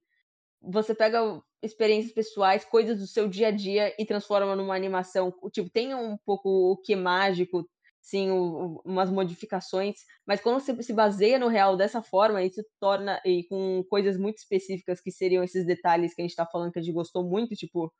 você 0.60 0.94
pega 0.94 1.42
experiências 1.62 2.12
pessoais, 2.12 2.64
coisas 2.64 2.98
do 2.98 3.06
seu 3.06 3.28
dia 3.28 3.48
a 3.48 3.50
dia 3.50 3.94
e 3.98 4.06
transforma 4.06 4.54
numa 4.56 4.74
animação. 4.76 5.32
Tipo, 5.52 5.70
tem 5.70 5.94
um 5.94 6.16
pouco 6.24 6.48
o 6.72 6.76
que 6.78 6.94
mágico, 6.96 7.68
sim, 8.00 8.30
o- 8.30 8.80
umas 8.84 9.10
modificações, 9.10 9.96
mas 10.26 10.40
quando 10.40 10.60
você 10.60 10.80
se 10.82 10.92
baseia 10.92 11.38
no 11.38 11.48
real 11.48 11.76
dessa 11.76 12.02
forma, 12.02 12.42
isso 12.44 12.62
torna, 12.80 13.20
e 13.24 13.44
com 13.48 13.84
coisas 13.90 14.16
muito 14.18 14.38
específicas 14.38 15.00
que 15.00 15.10
seriam 15.10 15.42
esses 15.44 15.66
detalhes 15.66 16.14
que 16.14 16.22
a 16.22 16.24
gente 16.26 16.36
tá 16.36 16.46
falando 16.46 16.72
que 16.72 16.78
a 16.78 16.82
gente 16.82 16.94
gostou 16.94 17.24
muito, 17.28 17.54
tipo, 17.56 17.92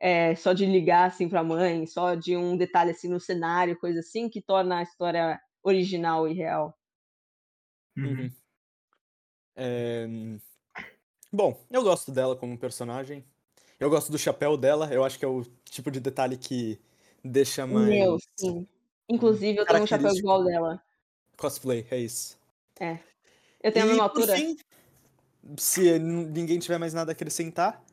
é, 0.00 0.34
só 0.36 0.52
de 0.52 0.66
ligar 0.66 1.06
assim 1.08 1.28
pra 1.28 1.44
mãe, 1.44 1.86
só 1.86 2.14
de 2.14 2.36
um 2.36 2.56
detalhe 2.56 2.90
assim 2.92 3.08
no 3.08 3.20
cenário, 3.20 3.78
coisa 3.78 4.00
assim, 4.00 4.28
que 4.28 4.42
torna 4.42 4.78
a 4.80 4.82
história 4.82 5.40
original 5.64 6.28
e 6.28 6.34
real. 6.34 6.74
Uhum. 7.96 8.12
Uhum. 8.12 8.36
É, 9.54 10.06
Bom, 11.36 11.54
eu 11.70 11.82
gosto 11.82 12.10
dela 12.10 12.34
como 12.34 12.56
personagem. 12.56 13.22
Eu 13.78 13.90
gosto 13.90 14.10
do 14.10 14.16
chapéu 14.18 14.56
dela. 14.56 14.88
Eu 14.90 15.04
acho 15.04 15.18
que 15.18 15.24
é 15.24 15.28
o 15.28 15.44
tipo 15.66 15.90
de 15.90 16.00
detalhe 16.00 16.38
que 16.38 16.80
deixa 17.22 17.66
mais 17.66 17.90
Meu, 17.90 18.16
sim. 18.38 18.66
Inclusive, 19.06 19.58
eu 19.58 19.66
tenho 19.66 19.82
um 19.82 19.86
chapéu 19.86 20.14
igual 20.14 20.42
dela. 20.42 20.82
cosplay, 21.36 21.86
é 21.90 21.98
isso. 21.98 22.38
É. 22.80 22.98
Eu 23.62 23.70
tenho 23.70 23.84
a 23.84 23.88
E 23.88 23.90
mesma 23.90 24.08
por 24.08 24.22
altura? 24.22 24.34
fim, 24.38 24.56
se 25.58 25.98
n- 25.98 26.26
ninguém 26.26 26.58
tiver 26.58 26.78
mais 26.78 26.94
nada 26.94 27.12
a 27.12 27.14
acrescentar, 27.14 27.84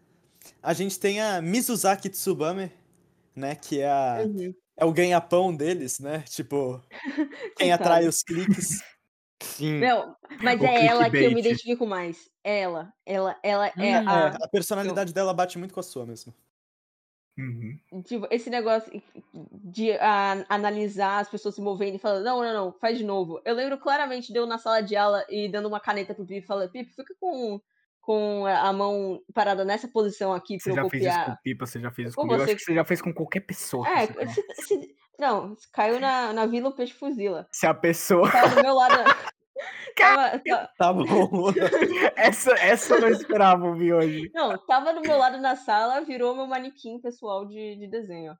a 0.62 0.74
gente 0.74 1.00
tem 1.00 1.22
a 1.22 1.42
Mizuzaki 1.42 2.10
Tsubame, 2.10 2.72
né? 3.36 3.56
Que 3.56 3.82
é, 3.82 3.90
a, 3.90 4.26
Uhum. 4.26 4.54
é 4.78 4.86
o 4.86 4.94
ganha-pão 4.94 5.56
deles, 5.56 6.00
né? 6.00 6.22
Tipo, 6.24 6.82
quem 7.58 7.72
atrai 7.74 8.08
os 8.08 8.24
cliques. 8.24 8.84
Sim. 9.42 9.80
Não, 9.82 10.16
mas 10.42 10.62
O 10.62 10.66
é 10.66 10.88
ela 10.88 11.10
que 11.10 11.18
eu 11.18 11.32
me 11.32 11.40
identifico 11.42 11.86
mais. 11.86 12.33
É 12.44 12.60
ela. 12.62 12.94
Ela, 13.06 13.38
ela 13.42 13.68
é 13.68 13.72
É, 13.78 13.94
a. 13.96 14.28
a 14.28 14.48
personalidade 14.50 15.14
dela 15.14 15.34
bate 15.34 15.58
muito 15.58 15.74
com 15.74 15.80
a 15.80 15.84
sua 15.84 16.06
mesmo. 16.06 16.34
Uhum. 17.38 17.80
Tipo, 18.04 18.28
esse 18.30 18.48
negócio 18.50 18.92
de 19.34 19.92
a- 19.94 20.46
analisar 20.50 21.20
as 21.20 21.30
pessoas 21.30 21.56
se 21.56 21.62
movendo 21.62 21.96
e 21.96 22.00
falando, 22.00 22.24
não, 22.24 22.44
não, 22.44 22.54
não, 22.54 22.74
faz 22.74 22.98
de 22.98 23.04
novo. 23.04 23.42
Eu 23.44 23.56
lembro 23.56 23.78
claramente 23.80 24.32
de 24.32 24.38
eu 24.38 24.46
na 24.46 24.60
sala 24.60 24.82
de 24.82 24.96
aula 24.96 25.26
e 25.30 25.50
dando 25.50 25.68
uma 25.68 25.80
caneta 25.80 26.14
pro 26.14 26.26
Pipe 26.26 26.44
e 26.44 26.46
falando, 26.48 26.70
Pipe, 26.70 26.92
fica 26.94 27.16
com, 27.20 27.60
com 28.02 28.46
a 28.46 28.72
mão 28.72 29.20
parada 29.34 29.66
nessa 29.66 29.88
posição 29.88 30.32
aqui 30.32 30.60
Você 30.60 30.72
pra 30.72 30.82
eu 30.82 30.84
já 30.84 30.90
fez 30.92 31.04
isso 31.04 31.12
copiar. 31.12 31.26
com 31.38 31.42
Pipa, 31.42 31.66
você 31.66 31.80
já 31.80 31.92
fez 31.92 32.08
isso 32.10 32.16
Com 32.16 32.22
comigo. 32.24 32.36
Eu 32.42 32.46
você- 32.46 32.52
acho 32.52 32.60
que 32.60 32.66
você 32.66 32.76
já 32.76 32.86
fez 32.86 33.02
com 33.02 33.14
qualquer 33.14 33.40
pessoa. 33.40 33.88
É, 33.90 34.06
você 34.06 34.28
se, 34.54 34.68
se- 34.68 34.96
não, 35.18 35.56
caiu 35.72 36.00
na, 36.00 36.34
na 36.34 36.46
vila 36.46 36.70
o 36.70 36.76
peixe 36.76 36.94
fuzila. 36.94 37.48
Se 37.52 37.66
a 37.66 37.74
pessoa. 37.74 38.30
Tava 38.32 38.56
do 38.58 38.62
meu 38.62 38.76
lado. 38.76 38.94
tava, 39.96 40.40
ta- 40.40 40.70
Tá 40.78 40.94
bom. 40.94 41.04
essa, 42.16 42.52
essa 42.54 42.96
eu 42.96 43.02
não 43.02 43.10
esperava 43.10 43.66
ouvir 43.66 43.94
hoje. 43.94 44.32
não, 44.34 44.58
tava 44.66 44.94
do 44.94 45.02
meu 45.02 45.18
lado 45.18 45.38
na 45.40 45.56
sala, 45.56 46.02
virou 46.02 46.36
meu 46.36 46.48
manequim 46.48 47.00
pessoal 47.00 47.46
de, 47.46 47.76
de 47.78 47.88
desenho. 47.88 48.36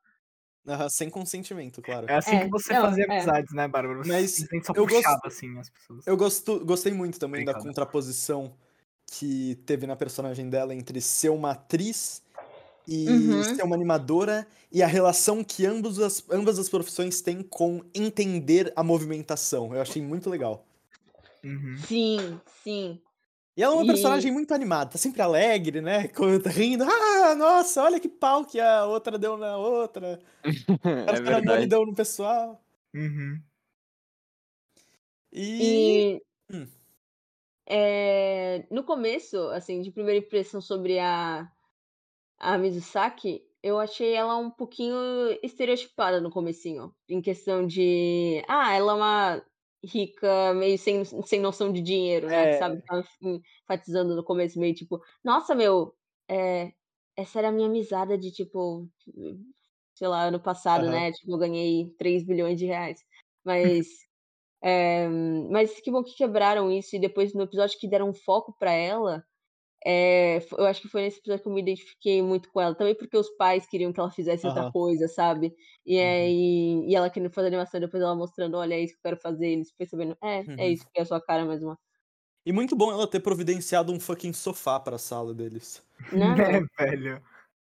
Aham, 0.66 0.90
Sem 0.90 1.10
consentimento, 1.10 1.82
claro. 1.82 2.08
É 2.10 2.16
assim 2.16 2.36
É, 2.38 2.46
que 2.46 2.50
você 2.50 2.74
não, 2.74 2.82
fazia 2.84 3.04
é. 3.04 3.12
amizades, 3.12 3.54
né, 3.54 3.68
Bárbara? 3.68 3.98
Você 4.00 4.12
Mas 4.12 4.40
eu 4.74 4.86
gosto- 4.86 4.96
puxava, 4.96 5.22
assim, 5.26 5.60
as 5.60 5.70
pessoas. 5.70 6.08
Eu 6.08 6.16
gosto, 6.18 6.66
gostei 6.66 6.94
muito 6.94 7.20
também 7.20 7.44
da 7.44 7.54
contraposição 7.54 8.56
que 9.12 9.56
teve 9.66 9.86
na 9.86 9.96
personagem 9.96 10.50
dela 10.50 10.74
entre 10.74 11.02
ser 11.02 11.30
uma 11.30 11.52
atriz 11.52 12.24
e 12.88 13.10
Uhum. 13.10 13.44
ser 13.56 13.64
uma 13.64 13.76
animadora 13.76 14.48
e 14.72 14.82
a 14.82 14.88
relação 14.88 15.44
que 15.44 15.66
ambos 15.66 16.00
as, 16.00 16.24
ambas 16.30 16.58
as 16.58 16.70
profissões 16.70 17.22
têm 17.22 17.44
com 17.44 17.82
entender 17.94 18.72
a 18.76 18.84
movimentação. 18.84 19.74
Eu 19.76 19.82
achei 19.82 20.02
muito 20.02 20.30
legal. 20.30 20.66
Uhum. 21.44 21.88
Sim, 21.88 22.42
sim. 22.48 23.02
E 23.56 23.62
ela 23.62 23.74
é 23.74 23.78
uma 23.78 23.86
E- 23.86 23.88
personagem 23.88 24.32
muito 24.32 24.54
animada, 24.54 24.92
tá 24.92 24.98
sempre 24.98 25.22
alegre, 25.22 25.80
né? 25.82 26.08
co- 26.10 26.26
Rindo. 26.50 26.84
Ah, 26.86 27.36
nossa, 27.36 27.84
olha 27.84 28.00
que 28.00 28.10
pau 28.10 28.46
que 28.46 28.60
a 28.60 28.86
outra 28.86 29.18
deu 29.20 29.38
na 29.38 29.58
outra. 29.58 30.20
é 31.08 31.20
A 31.22 31.22
verdade. 31.22 31.68
deu 31.68 31.86
no 31.86 31.96
pessoal. 31.96 32.64
Uhum. 32.96 33.44
E. 35.32 36.10
E 36.18 36.22
Hum. 36.52 36.68
é, 37.68 38.68
no 38.72 38.84
começo, 38.84 39.38
assim, 39.50 39.82
de 39.82 39.92
primeira 39.92 40.20
impressão 40.26 40.62
sobre 40.62 41.00
a, 41.00 41.50
a 42.40 42.58
Mizusaki, 42.58 43.46
eu 43.64 43.80
achei 43.80 44.14
ela 44.14 44.38
um 44.38 44.52
pouquinho 44.52 44.96
estereotipada 45.44 46.22
no 46.22 46.32
comecinho, 46.32 46.96
em 47.10 47.22
questão 47.22 47.66
de, 47.68 48.44
ah, 48.50 48.74
ela 48.76 48.94
é 48.94 48.96
uma 48.96 49.46
rica 49.84 50.54
meio 50.54 50.78
sem, 50.78 51.04
sem 51.06 51.40
noção 51.40 51.72
de 51.72 51.82
dinheiro, 51.82 52.28
né? 52.28 52.46
É. 52.46 52.58
Sabe? 52.58 52.82
Tava 52.86 53.04
enfatizando 53.64 54.16
no 54.16 54.24
começo, 54.24 54.60
meio 54.60 54.74
tipo, 54.74 55.02
nossa, 55.24 55.56
meu, 55.56 55.96
é, 56.30 56.74
essa 57.18 57.40
era 57.40 57.50
a 57.50 57.52
minha 57.52 57.68
amizade 57.68 58.18
de 58.18 58.32
tipo 58.32 58.90
sei 59.96 60.08
lá, 60.08 60.24
ano 60.24 60.40
passado, 60.42 60.84
Aham. 60.84 60.92
né? 60.92 61.12
Tipo, 61.12 61.34
eu 61.34 61.38
ganhei 61.38 61.90
3 61.98 62.24
bilhões 62.26 62.58
de 62.60 62.66
reais. 62.66 63.00
Mas. 63.44 63.88
é, 64.64 65.08
mas 65.52 65.80
que 65.82 65.92
bom 65.92 66.04
que 66.04 66.16
quebraram 66.16 66.72
isso, 66.72 66.96
e 66.96 67.00
depois 67.00 67.34
no 67.34 67.44
episódio 67.44 67.80
que 67.80 67.88
deram 67.90 68.14
foco 68.14 68.56
pra 68.60 68.72
ela. 68.72 69.24
É, 69.86 70.40
eu 70.58 70.66
acho 70.66 70.82
que 70.82 70.88
foi 70.90 71.02
nesse 71.04 71.20
episódio 71.20 71.44
que 71.44 71.50
eu 71.50 71.54
me 71.54 71.62
identifiquei 71.62 72.22
muito 72.22 72.52
com 72.52 72.62
ela. 72.62 72.76
Também 72.76 72.96
porque 72.96 73.18
os 73.18 73.30
pais 73.38 73.66
queriam 73.68 73.94
que 73.94 74.00
ela 74.00 74.12
fizesse 74.12 74.46
outra 74.48 74.64
Aham. 74.64 74.74
coisa, 74.74 75.08
sabe? 75.08 75.56
E 75.86 75.98
Uhum. 76.00 76.34
aí. 76.34 76.86
E 76.88 76.96
ela 76.96 77.10
querendo 77.10 77.32
fazer 77.34 77.48
animação, 77.48 77.80
depois 77.80 78.02
ela 78.04 78.16
mostrando, 78.16 78.58
olha, 78.58 78.76
é 78.76 78.82
isso 78.82 78.94
que 78.94 79.00
eu 79.00 79.12
quero 79.12 79.22
fazer. 79.22 79.48
Eles 79.48 79.72
percebendo, 79.76 80.18
é, 80.24 80.46
Uhum. 80.48 80.58
é 80.58 80.70
isso 80.70 80.86
que 80.94 81.00
é 81.00 81.04
a 81.04 81.06
sua 81.06 81.22
cara 81.22 81.46
mesmo. 81.46 81.78
E 82.46 82.52
muito 82.52 82.76
bom 82.76 82.92
ela 82.92 83.10
ter 83.10 83.22
providenciado 83.22 83.92
um 83.94 84.00
fucking 84.00 84.34
sofá 84.34 84.80
pra 84.80 84.98
sala 84.98 85.34
deles. 85.34 85.86
Não, 86.12 86.38
É, 86.38 86.60
não. 86.70 86.70
velho. 86.80 87.24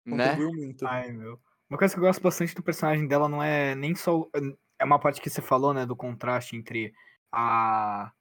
Né? 0.07 0.39
Contribuiu 0.39 0.53
muito. 0.53 0.87
Ai, 0.87 1.13
meu. 1.13 1.41
Uma 1.71 1.79
coisa 1.79 1.95
que 1.95 2.01
eu 2.01 2.05
gosto 2.05 2.23
bastante 2.23 2.55
do 2.55 2.63
personagem 2.63 3.09
dela 3.09 3.29
não 3.29 3.43
é 3.43 3.75
nem 3.75 3.95
só. 3.97 4.21
o- 4.21 4.31
É 4.79 4.85
uma 4.85 5.01
parte 5.01 5.21
que 5.23 5.31
você 5.31 5.43
falou, 5.43 5.75
né? 5.75 5.87
Do 5.87 5.97
contraste 5.97 6.57
entre 6.57 6.95
a. 7.33 8.13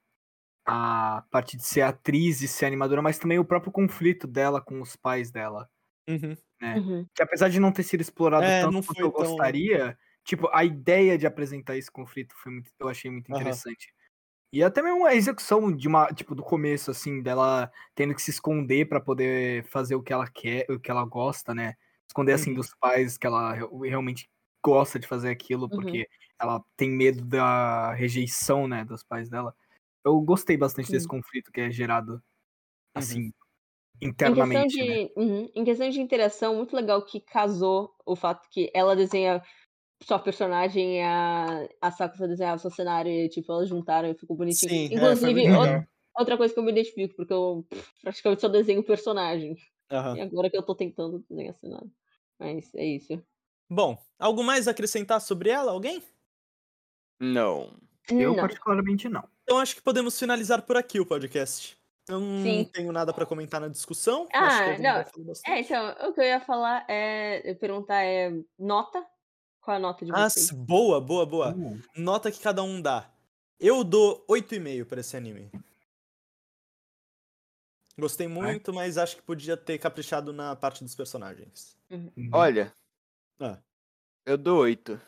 A 0.73 1.26
parte 1.31 1.57
de 1.57 1.64
ser 1.65 1.81
atriz 1.81 2.41
e 2.41 2.48
ser 2.48 2.65
animadora, 2.65 3.02
mas 3.02 3.19
também 3.19 3.39
o 3.39 3.45
próprio 3.45 3.72
conflito 3.73 4.27
dela 4.27 4.61
com 4.61 4.81
os 4.81 4.95
pais 4.95 5.31
dela. 5.31 5.69
Uhum. 6.07 6.35
Uhum. 6.73 7.07
Que 7.15 7.23
apesar 7.23 7.49
de 7.49 7.60
não 7.60 7.72
ter 7.72 7.84
sido 7.84 8.02
explorado 8.02 8.45
É, 8.45 8.61
tanto 8.61 8.84
quanto 8.85 8.99
eu 9.02 9.11
tão- 9.11 9.11
gostaria, 9.11 9.98
tipo, 10.23 10.48
a 10.53 10.64
ideia 10.64 11.18
de 11.18 11.27
apresentar 11.27 11.77
esse 11.77 11.91
conflito 11.91 12.35
foi 12.38 12.52
muito, 12.53 12.72
eu 12.80 12.88
achei 12.89 13.11
muito 13.11 13.31
interessante. 13.31 13.93
E 14.53 14.64
até 14.64 14.81
mesmo 14.81 15.06
a 15.06 15.15
execução 15.15 15.72
de 15.76 15.88
uma, 15.88 16.07
tipo, 16.14 16.35
do 16.35 16.43
começo, 16.43 16.91
assim, 16.91 17.22
dela 17.22 17.72
tendo 17.95 18.14
que 18.15 18.22
se 18.22 18.31
esconder 18.31 18.88
pra 18.88 18.99
poder 19.02 19.64
fazer 19.65 19.95
o 19.95 20.03
que 20.03 20.11
ela 20.14 20.27
quer, 20.30 20.65
o 20.69 20.80
que 20.80 20.91
ela 20.91 21.06
gosta, 21.06 21.53
né? 21.56 21.76
Esconder, 22.10 22.34
assim, 22.34 22.53
Uhum. 22.53 22.56
dos 22.56 22.76
pais 22.76 23.18
que 23.18 23.26
ela 23.27 23.53
re- 23.53 23.68
realmente 23.89 24.30
gosta 24.64 24.99
de 24.99 25.07
fazer 25.07 25.30
aquilo, 25.30 25.69
Uhum. 25.69 25.76
porque 25.76 26.07
ela 26.39 26.61
tem 26.77 26.89
medo 26.91 27.23
da 27.26 27.93
rejeição, 27.93 28.68
né, 28.68 28.84
dos 28.85 29.03
pais 29.03 29.30
dela. 29.30 29.56
Eu 30.03 30.19
gostei 30.22 30.57
bastante 30.57 30.91
desse 30.91 31.03
Sim. 31.03 31.10
conflito 31.10 31.52
que 31.52 31.61
é 31.61 31.72
gerado, 31.72 32.22
assim, 32.94 33.32
Em 34.02 34.07
questão, 34.10 34.10
internamente, 34.10 34.84
né? 34.86 34.94
de, 35.06 35.14
uhum, 35.15 35.49
em 35.56 35.64
questão 35.64 35.90
de 35.90 36.02
interação, 36.02 36.56
muito 36.56 36.76
legal 36.76 37.03
que 37.06 37.19
casou 37.19 37.94
o 38.06 38.15
fato 38.15 38.48
que 38.49 38.72
ela 38.73 38.95
desenha 38.95 39.41
sua 40.03 40.19
personagem 40.19 40.98
e 40.98 41.02
a, 41.02 41.68
a 41.82 41.91
Sakura 41.91 42.28
desenhava 42.28 42.57
seu 42.57 42.72
cenário 42.72 43.11
e 43.11 43.30
tipo, 43.30 43.52
elas 43.52 43.69
juntaram 43.69 44.10
e 44.10 44.15
ficou 44.15 44.36
bonitinho. 44.36 44.72
Sim, 44.72 44.86
é, 44.88 44.95
Inclusive, 44.95 45.32
muito 45.34 45.53
ou- 45.53 45.61
legal. 45.61 45.84
outra 46.18 46.38
coisa 46.38 46.53
que 46.53 46.60
eu 46.60 46.64
me 46.64 46.72
identifico, 46.72 47.15
porque 47.15 47.34
eu 47.34 47.65
praticamente 48.02 48.41
só 48.41 48.48
desenho 48.49 48.84
personagem. 48.84 49.56
Aham. 49.91 50.18
E 50.18 50.22
agora 50.22 50.49
que 50.49 50.57
eu 50.57 50.64
tô 50.64 50.76
tentando 50.76 51.23
desenhar 51.30 51.56
cenário. 51.56 51.91
Mas 52.40 52.73
é 52.76 52.86
isso. 52.86 53.23
Bom, 53.69 53.98
algo 54.19 54.44
mais 54.44 54.68
a 54.68 54.72
acrescentar 54.72 55.22
sobre 55.22 55.49
ela? 55.49 55.72
Alguém? 55.72 56.02
Não. 57.19 57.80
Eu, 58.12 58.30
Não. 58.34 58.36
particularmente, 58.42 59.08
não. 59.10 59.24
Então 59.44 59.58
acho 59.58 59.76
que 59.76 59.82
podemos 59.82 60.18
finalizar 60.20 60.62
por 60.62 60.78
aqui 60.78 61.00
o 61.00 61.06
podcast. 61.06 61.78
Eu 62.10 62.20
não 62.20 62.44
Sim. 62.44 62.70
tenho 62.74 62.92
nada 62.92 63.14
pra 63.14 63.26
comentar 63.26 63.62
na 63.62 63.68
discussão. 63.68 64.28
Ah, 64.34 64.78
não. 64.80 65.06
É, 65.48 65.60
então, 65.62 65.96
o 66.10 66.14
que 66.14 66.20
eu 66.20 66.26
ia 66.26 66.40
falar 66.42 66.84
é 66.90 67.50
eu 67.50 67.56
perguntar 67.56 68.04
é 68.04 68.32
nota? 68.58 69.06
Qual 69.62 69.76
é 69.76 69.78
a 69.78 69.82
nota 69.82 70.04
de 70.04 70.12
Ah, 70.14 70.28
vocês? 70.30 70.50
boa, 70.52 71.00
boa, 71.00 71.26
boa. 71.26 71.56
Nota 71.96 72.32
que 72.32 72.40
cada 72.40 72.64
um 72.64 72.82
dá. 72.82 73.10
Eu 73.60 73.84
dou 73.84 74.26
8,5 74.28 74.86
pra 74.86 75.00
esse 75.02 75.16
anime. 75.16 75.52
Gostei 77.98 78.28
muito, 78.28 78.74
mas 78.74 78.98
acho 78.98 79.18
que 79.18 79.22
podia 79.22 79.56
ter 79.56 79.78
caprichado 79.78 80.34
na 80.34 80.56
parte 80.56 80.84
dos 80.84 80.96
personagens. 80.96 81.78
uhum. 81.90 82.12
Olha, 82.34 82.74
Ah. 83.40 83.58
eu 84.26 84.38
dou 84.38 84.60
oito. 84.62 85.00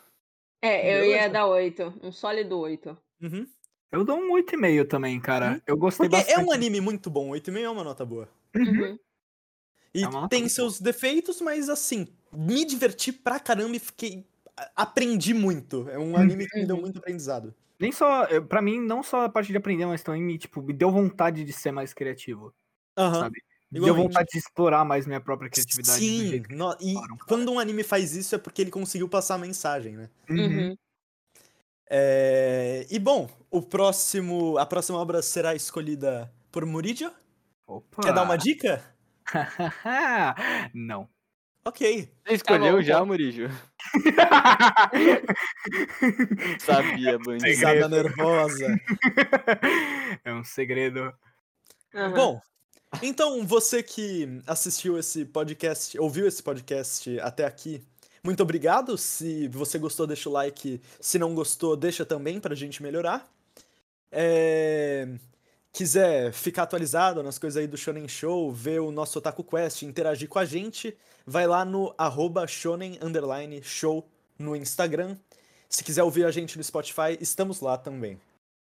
É, 0.66 0.98
eu 0.98 1.04
ia 1.04 1.28
dar 1.30 1.46
8. 1.48 1.94
Um 2.02 2.10
sólido 2.12 2.58
8. 2.58 2.98
Uhum. 3.22 3.48
Eu 3.92 4.04
dou 4.04 4.18
um 4.18 4.32
8,5 4.32 4.86
também, 4.86 5.20
cara. 5.20 5.62
Eu 5.68 5.78
gostei 5.78 6.10
Porque 6.10 6.10
bastante. 6.10 6.34
é 6.34 6.40
um 6.40 6.52
anime 6.52 6.82
muito 6.82 7.10
bom, 7.10 7.30
8,5 7.30 7.66
é 7.66 7.70
uma 7.70 7.84
nota 7.84 8.06
boa. 8.06 8.30
Uhum. 8.56 8.88
Uhum. 8.92 9.00
E 9.94 10.06
É 10.06 10.08
nota 10.08 10.28
tem 10.30 10.48
muito 10.48 10.50
seus 10.50 10.80
defeitos, 10.82 11.40
mas 11.42 11.70
assim, 11.70 12.08
me 12.32 12.66
diverti 12.66 13.12
pra 13.14 13.40
caramba 13.40 13.76
e 13.76 13.80
fiquei. 13.80 14.28
Aprendi 14.76 15.34
muito. 15.34 15.88
É 15.90 15.98
um 16.00 16.18
anime 16.18 16.48
que 16.48 16.60
me 16.60 16.66
deu 16.66 16.78
Uhum. 16.78 16.82
muito 16.82 17.00
aprendizado. 17.00 17.54
Nem 17.80 17.92
só, 17.92 18.26
pra 18.44 18.62
mim, 18.62 18.80
não 18.80 19.04
só 19.04 19.26
a 19.26 19.30
parte 19.30 19.52
de 19.52 19.58
aprender, 19.58 19.86
mas 19.86 20.04
também 20.04 20.22
me, 20.22 20.38
tipo, 20.38 20.62
me 20.62 20.74
deu 20.74 20.92
vontade 20.92 21.44
de 21.44 21.54
ser 21.54 21.72
mais 21.72 21.94
criativo, 21.94 22.54
Aham. 22.98 23.28
sabe? 23.28 23.42
Deu 23.82 23.96
vontade 23.96 24.28
de 24.32 24.38
explorar 24.38 24.86
mais 24.86 25.06
minha 25.08 25.20
própria 25.22 25.50
criatividade. 25.50 26.00
Sim, 26.00 26.44
no- 26.50 26.78
e 26.80 26.94
cara. 26.94 27.08
quando 27.28 27.52
um 27.52 27.58
anime 27.60 27.84
faz 27.84 28.16
isso 28.16 28.36
é 28.36 28.38
porque 28.38 28.62
ele 28.62 28.72
conseguiu 28.72 29.10
passar 29.10 29.36
a 29.36 29.40
mensagem, 29.40 29.98
né? 29.98 30.10
Uhum. 30.30 30.38
Uhum. 30.38 30.78
É, 31.90 32.86
E 32.90 32.98
bom, 33.00 33.30
o 33.52 33.62
próximo, 33.62 34.58
a 34.58 34.66
próxima 34.66 34.98
obra 34.98 35.22
será 35.22 35.54
escolhida 35.56 36.32
por 36.52 36.66
Muridio. 36.66 37.12
Opa! 37.68 38.04
Quer 38.04 38.14
dar 38.14 38.24
uma 38.24 38.38
dica? 38.38 38.84
não. 40.74 41.08
Ok. 41.66 42.10
Você 42.28 42.34
escolheu 42.34 42.76
bom, 42.78 42.82
já, 42.82 43.00
tá. 43.00 43.06
Murijo? 43.06 43.50
Sabia, 46.60 47.18
bandido. 47.20 47.46
Risada 47.46 47.88
nervosa. 47.90 48.68
é 50.26 50.34
um 50.34 50.44
segredo. 50.44 51.14
Aham. 51.96 52.14
Bom, 52.16 52.42
então 53.02 53.46
você 53.46 53.82
que 53.82 54.42
assistiu 54.46 54.98
esse 54.98 55.26
podcast, 55.26 56.00
ouviu 56.00 56.28
esse 56.28 56.42
podcast 56.42 57.20
até 57.20 57.46
aqui, 57.46 57.82
muito 58.24 58.42
obrigado. 58.44 58.98
Se 58.98 59.48
você 59.50 59.78
gostou, 59.78 60.08
deixa 60.08 60.30
o 60.30 60.32
like. 60.32 60.82
Se 61.00 61.20
não 61.20 61.36
gostou, 61.36 61.76
deixa 61.76 62.06
também 62.06 62.40
pra 62.40 62.56
gente 62.56 62.82
melhorar. 62.82 63.28
É, 64.12 65.08
Quiser 65.74 66.32
ficar 66.32 66.64
atualizado 66.64 67.24
nas 67.24 67.40
coisas 67.40 67.60
aí 67.60 67.66
do 67.66 67.76
Shonen 67.76 68.08
Show, 68.08 68.52
ver 68.52 68.80
o 68.80 68.92
nosso 68.92 69.18
Otaku 69.18 69.44
Quest, 69.44 69.82
interagir 69.82 70.30
com 70.30 70.38
a 70.38 70.46
gente, 70.46 70.96
vai 71.26 71.48
lá 71.48 71.66
no 71.66 71.96
arroba 71.98 72.46
shonen 72.46 73.00
show 73.64 74.08
no 74.38 74.56
Instagram. 74.56 75.18
Se 75.68 75.84
quiser 75.84 76.04
ouvir 76.04 76.26
a 76.26 76.32
gente 76.32 76.60
no 76.60 76.64
Spotify, 76.64 77.18
estamos 77.20 77.60
lá 77.60 77.76
também. 77.76 78.22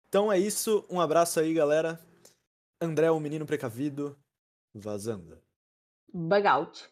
Então 0.08 0.32
é 0.32 0.38
isso, 0.38 0.86
um 0.88 0.98
abraço 0.98 1.38
aí, 1.38 1.52
galera. 1.52 2.00
André, 2.80 3.10
o 3.10 3.18
menino 3.18 3.46
precavido, 3.46 4.18
vazando. 4.74 5.42
Bug 6.12 6.46
out. 6.46 6.88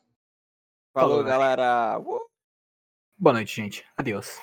Falou, 0.94 1.19
Falou, 1.19 1.24
galera. 1.24 1.98
Uh! 1.98 2.20
Boa 3.19 3.35
noite, 3.35 3.55
gente. 3.55 3.86
Adeus. 3.97 4.40